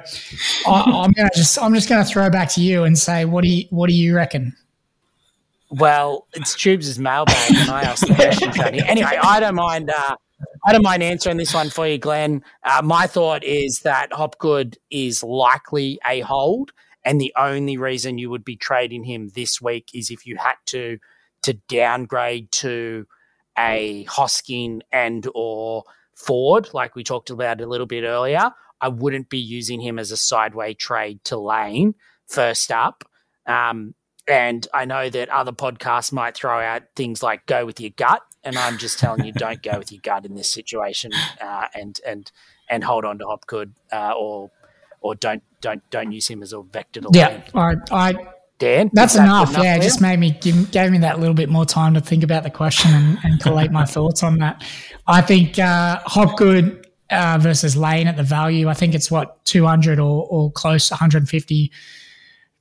I'm 0.67 1.11
gonna 1.11 1.29
just, 1.35 1.61
I'm 1.61 1.73
just 1.73 1.89
gonna 1.89 2.05
throw 2.05 2.29
back 2.29 2.49
to 2.53 2.61
you 2.61 2.85
and 2.85 2.97
say, 2.97 3.25
what 3.25 3.43
do 3.43 3.49
you, 3.49 3.65
what 3.69 3.89
do 3.89 3.93
you 3.93 4.15
reckon? 4.15 4.55
Well, 5.69 6.27
it's 6.33 6.55
Tubes' 6.55 6.97
mailbag, 6.97 7.35
and 7.53 7.69
I 7.69 7.81
asked 7.81 8.07
the 8.07 8.15
question. 8.15 8.53
Tony. 8.53 8.81
Anyway, 8.81 9.19
I 9.21 9.41
don't 9.41 9.55
mind. 9.55 9.89
Uh, 9.89 10.15
I 10.67 10.73
don't 10.73 10.83
mind 10.83 11.01
answering 11.01 11.37
this 11.37 11.53
one 11.53 11.69
for 11.69 11.87
you, 11.87 11.97
Glenn. 11.97 12.43
Uh, 12.61 12.81
my 12.83 13.07
thought 13.07 13.41
is 13.45 13.83
that 13.83 14.11
Hopgood 14.11 14.77
is 14.91 15.23
likely 15.23 15.97
a 16.05 16.19
hold, 16.19 16.73
and 17.05 17.21
the 17.21 17.33
only 17.37 17.77
reason 17.77 18.17
you 18.17 18.29
would 18.29 18.43
be 18.43 18.57
trading 18.57 19.05
him 19.05 19.29
this 19.29 19.61
week 19.61 19.89
is 19.93 20.11
if 20.11 20.25
you 20.25 20.35
had 20.35 20.55
to 20.65 20.97
to 21.43 21.53
downgrade 21.69 22.51
to 22.51 23.07
a 23.57 24.03
Hosking 24.09 24.81
and 24.91 25.25
or 25.33 25.85
Ford, 26.15 26.67
like 26.73 26.97
we 26.97 27.03
talked 27.05 27.29
about 27.29 27.61
a 27.61 27.65
little 27.65 27.87
bit 27.87 28.03
earlier. 28.03 28.51
I 28.81 28.89
wouldn't 28.89 29.29
be 29.29 29.39
using 29.39 29.79
him 29.79 29.97
as 29.97 30.11
a 30.11 30.17
sideway 30.17 30.73
trade 30.73 31.23
to 31.25 31.37
Lane 31.37 31.95
first 32.27 32.73
up. 32.73 33.05
Um, 33.45 33.95
and 34.27 34.67
I 34.73 34.83
know 34.83 35.09
that 35.09 35.29
other 35.29 35.53
podcasts 35.53 36.11
might 36.11 36.35
throw 36.35 36.59
out 36.59 36.83
things 36.97 37.23
like 37.23 37.45
go 37.45 37.65
with 37.65 37.79
your 37.79 37.91
gut 37.91 38.21
and 38.47 38.57
I'm 38.57 38.77
just 38.77 38.97
telling 38.97 39.25
you, 39.25 39.33
don't 39.33 39.61
go 39.61 39.77
with 39.77 39.91
your 39.91 40.01
gut 40.01 40.25
in 40.25 40.35
this 40.35 40.51
situation, 40.51 41.11
uh, 41.41 41.67
and 41.75 41.99
and 42.05 42.31
and 42.69 42.83
hold 42.83 43.05
on 43.05 43.19
to 43.19 43.25
Hopgood, 43.25 43.73
uh, 43.91 44.13
or 44.17 44.49
or 45.01 45.15
don't 45.15 45.43
don't 45.61 45.87
don't 45.89 46.11
use 46.11 46.27
him 46.27 46.41
as 46.41 46.53
a 46.53 46.61
vector 46.61 47.01
to 47.01 47.09
yeah, 47.13 47.41
I, 47.53 47.75
I 47.91 48.13
Dan, 48.59 48.89
that's 48.91 49.13
that 49.13 49.23
enough. 49.23 49.49
enough 49.51 49.63
yeah, 49.63 49.75
it 49.75 49.83
just 49.83 50.01
made 50.01 50.19
me 50.19 50.31
give, 50.31 50.71
gave 50.71 50.91
me 50.91 50.97
that 50.99 51.19
little 51.19 51.35
bit 51.35 51.49
more 51.49 51.65
time 51.65 51.93
to 51.93 52.01
think 52.01 52.23
about 52.23 52.41
the 52.41 52.49
question 52.49 52.91
and, 52.91 53.19
and 53.23 53.39
collate 53.39 53.71
my 53.71 53.85
thoughts 53.85 54.23
on 54.23 54.39
that. 54.39 54.63
I 55.05 55.21
think 55.21 55.59
uh, 55.59 55.99
Hopgood 56.05 56.87
uh, 57.11 57.37
versus 57.39 57.77
Lane 57.77 58.07
at 58.07 58.17
the 58.17 58.23
value. 58.23 58.67
I 58.67 58.73
think 58.73 58.95
it's 58.95 59.11
what 59.11 59.45
two 59.45 59.65
hundred 59.65 59.99
or 59.99 60.25
or 60.29 60.51
close 60.51 60.89
one 60.89 60.97
hundred 60.97 61.29
fifty 61.29 61.71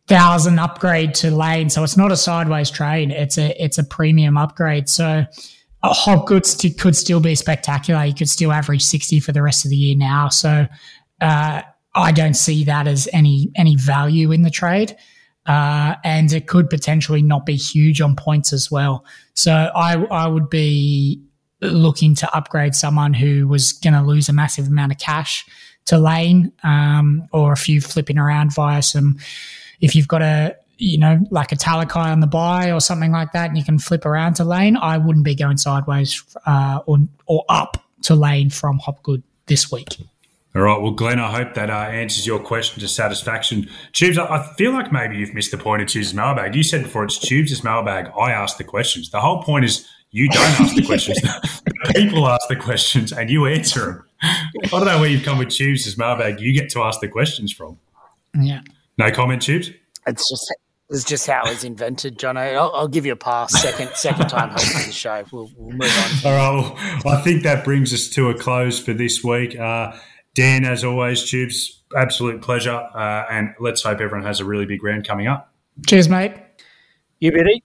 thousand 0.06 0.58
upgrade 0.58 1.14
to 1.14 1.30
Lane. 1.30 1.70
So 1.70 1.82
it's 1.82 1.96
not 1.96 2.12
a 2.12 2.16
sideways 2.16 2.70
trade. 2.70 3.10
It's 3.10 3.38
a 3.38 3.64
it's 3.64 3.78
a 3.78 3.84
premium 3.84 4.36
upgrade. 4.36 4.88
So 4.88 5.24
uh, 5.86 5.94
Hopgood 5.94 6.46
st- 6.46 6.78
could 6.78 6.96
still 6.96 7.20
be 7.20 7.34
spectacular. 7.34 8.02
He 8.04 8.12
could 8.12 8.28
still 8.28 8.52
average 8.52 8.82
sixty 8.82 9.20
for 9.20 9.32
the 9.32 9.42
rest 9.42 9.64
of 9.64 9.70
the 9.70 9.76
year 9.76 9.96
now. 9.96 10.28
So. 10.28 10.66
Uh, 11.20 11.62
I 11.98 12.12
don't 12.12 12.34
see 12.34 12.64
that 12.64 12.86
as 12.86 13.08
any 13.14 13.50
any 13.56 13.74
value 13.74 14.30
in 14.30 14.42
the 14.42 14.50
trade. 14.50 14.94
Uh, 15.46 15.94
and 16.04 16.30
it 16.30 16.46
could 16.46 16.68
potentially 16.68 17.22
not 17.22 17.46
be 17.46 17.56
huge 17.56 18.02
on 18.02 18.16
points 18.16 18.52
as 18.52 18.70
well. 18.70 19.02
So 19.32 19.70
I, 19.74 19.94
I 20.10 20.26
would 20.26 20.50
be 20.50 21.22
looking 21.62 22.14
to 22.16 22.36
upgrade 22.36 22.74
someone 22.74 23.14
who 23.14 23.48
was 23.48 23.72
going 23.72 23.94
to 23.94 24.02
lose 24.02 24.28
a 24.28 24.34
massive 24.34 24.66
amount 24.66 24.92
of 24.92 24.98
cash 24.98 25.46
to 25.86 25.98
lane 25.98 26.52
um, 26.64 27.28
or 27.32 27.52
a 27.52 27.56
few 27.56 27.80
flipping 27.80 28.18
around 28.18 28.52
via 28.52 28.82
some. 28.82 29.18
If 29.80 29.94
you've 29.94 30.08
got 30.08 30.20
a 30.20 30.56
you 30.78 30.98
know 30.98 31.20
like 31.30 31.52
a 31.52 31.56
Talakai 31.56 32.06
on 32.06 32.20
the 32.20 32.26
buy 32.26 32.70
or 32.70 32.80
something 32.80 33.12
like 33.12 33.32
that, 33.32 33.48
and 33.48 33.58
you 33.58 33.64
can 33.64 33.78
flip 33.78 34.04
around 34.04 34.34
to 34.34 34.44
lane, 34.44 34.76
I 34.76 34.98
wouldn't 34.98 35.24
be 35.24 35.34
going 35.34 35.56
sideways 35.56 36.22
uh, 36.46 36.80
or 36.86 36.98
or 37.26 37.44
up 37.48 37.82
to 38.02 38.14
lane 38.14 38.50
from 38.50 38.78
Hopgood 38.78 39.22
this 39.46 39.70
week. 39.70 39.96
All 40.54 40.62
right. 40.62 40.80
Well, 40.80 40.92
Glenn, 40.92 41.20
I 41.20 41.30
hope 41.30 41.52
that 41.52 41.68
uh, 41.68 41.74
answers 41.74 42.26
your 42.26 42.38
question 42.38 42.80
to 42.80 42.88
satisfaction. 42.88 43.68
Tubes, 43.92 44.16
I 44.16 44.42
feel 44.56 44.72
like 44.72 44.90
maybe 44.90 45.18
you've 45.18 45.34
missed 45.34 45.50
the 45.50 45.58
point 45.58 45.82
of 45.82 45.88
Tubes' 45.88 46.14
mailbag. 46.14 46.54
You 46.54 46.62
said 46.62 46.82
before 46.82 47.04
it's 47.04 47.18
Tubes' 47.18 47.62
mailbag. 47.62 48.10
I 48.18 48.32
ask 48.32 48.56
the 48.56 48.64
questions. 48.64 49.10
The 49.10 49.20
whole 49.20 49.42
point 49.42 49.66
is 49.66 49.86
you 50.12 50.30
don't 50.30 50.60
ask 50.60 50.74
the 50.74 50.86
questions. 50.86 51.20
People 51.94 52.26
ask 52.26 52.48
the 52.48 52.56
questions 52.56 53.12
and 53.12 53.28
you 53.28 53.44
answer 53.44 53.84
them. 53.84 54.04
I 54.22 54.68
don't 54.70 54.86
know 54.86 54.98
where 54.98 55.10
you've 55.10 55.24
come 55.24 55.36
with 55.36 55.50
Tubes' 55.50 55.86
as 55.86 55.98
mailbag. 55.98 56.40
You 56.40 56.54
get 56.54 56.70
to 56.70 56.82
ask 56.82 57.00
the 57.00 57.08
questions 57.08 57.52
from. 57.52 57.78
Yeah. 58.34 58.62
No 58.96 59.10
comment, 59.10 59.42
Tubes? 59.42 59.70
It's 60.06 60.30
just 60.30 60.54
it's 60.88 61.04
just 61.04 61.26
how 61.26 61.42
it's 61.46 61.64
invented, 61.64 62.18
John. 62.18 62.36
I'll, 62.36 62.72
I'll, 62.74 62.88
give 62.88 63.06
you 63.06 63.12
a 63.12 63.16
pass. 63.16 63.60
Second 63.60 63.90
second 63.94 64.28
time 64.28 64.50
hosting 64.50 64.86
the 64.86 64.92
show. 64.92 65.24
We'll, 65.32 65.50
we'll 65.56 65.76
move 65.76 66.24
on. 66.24 66.32
All 66.32 66.62
right. 66.62 67.02
Well, 67.04 67.14
I 67.14 67.22
think 67.22 67.42
that 67.42 67.64
brings 67.64 67.92
us 67.92 68.08
to 68.10 68.30
a 68.30 68.38
close 68.38 68.78
for 68.78 68.92
this 68.92 69.24
week. 69.24 69.58
Uh, 69.58 69.96
Dan, 70.34 70.64
as 70.64 70.84
always, 70.84 71.28
Tubes, 71.28 71.82
absolute 71.96 72.40
pleasure. 72.40 72.76
Uh, 72.94 73.24
and 73.30 73.54
let's 73.58 73.82
hope 73.82 74.00
everyone 74.00 74.26
has 74.26 74.38
a 74.40 74.44
really 74.44 74.66
big 74.66 74.84
round 74.84 75.06
coming 75.06 75.26
up. 75.26 75.52
Cheers, 75.86 76.08
mate. 76.08 76.34
You 77.18 77.32
ready? 77.32 77.62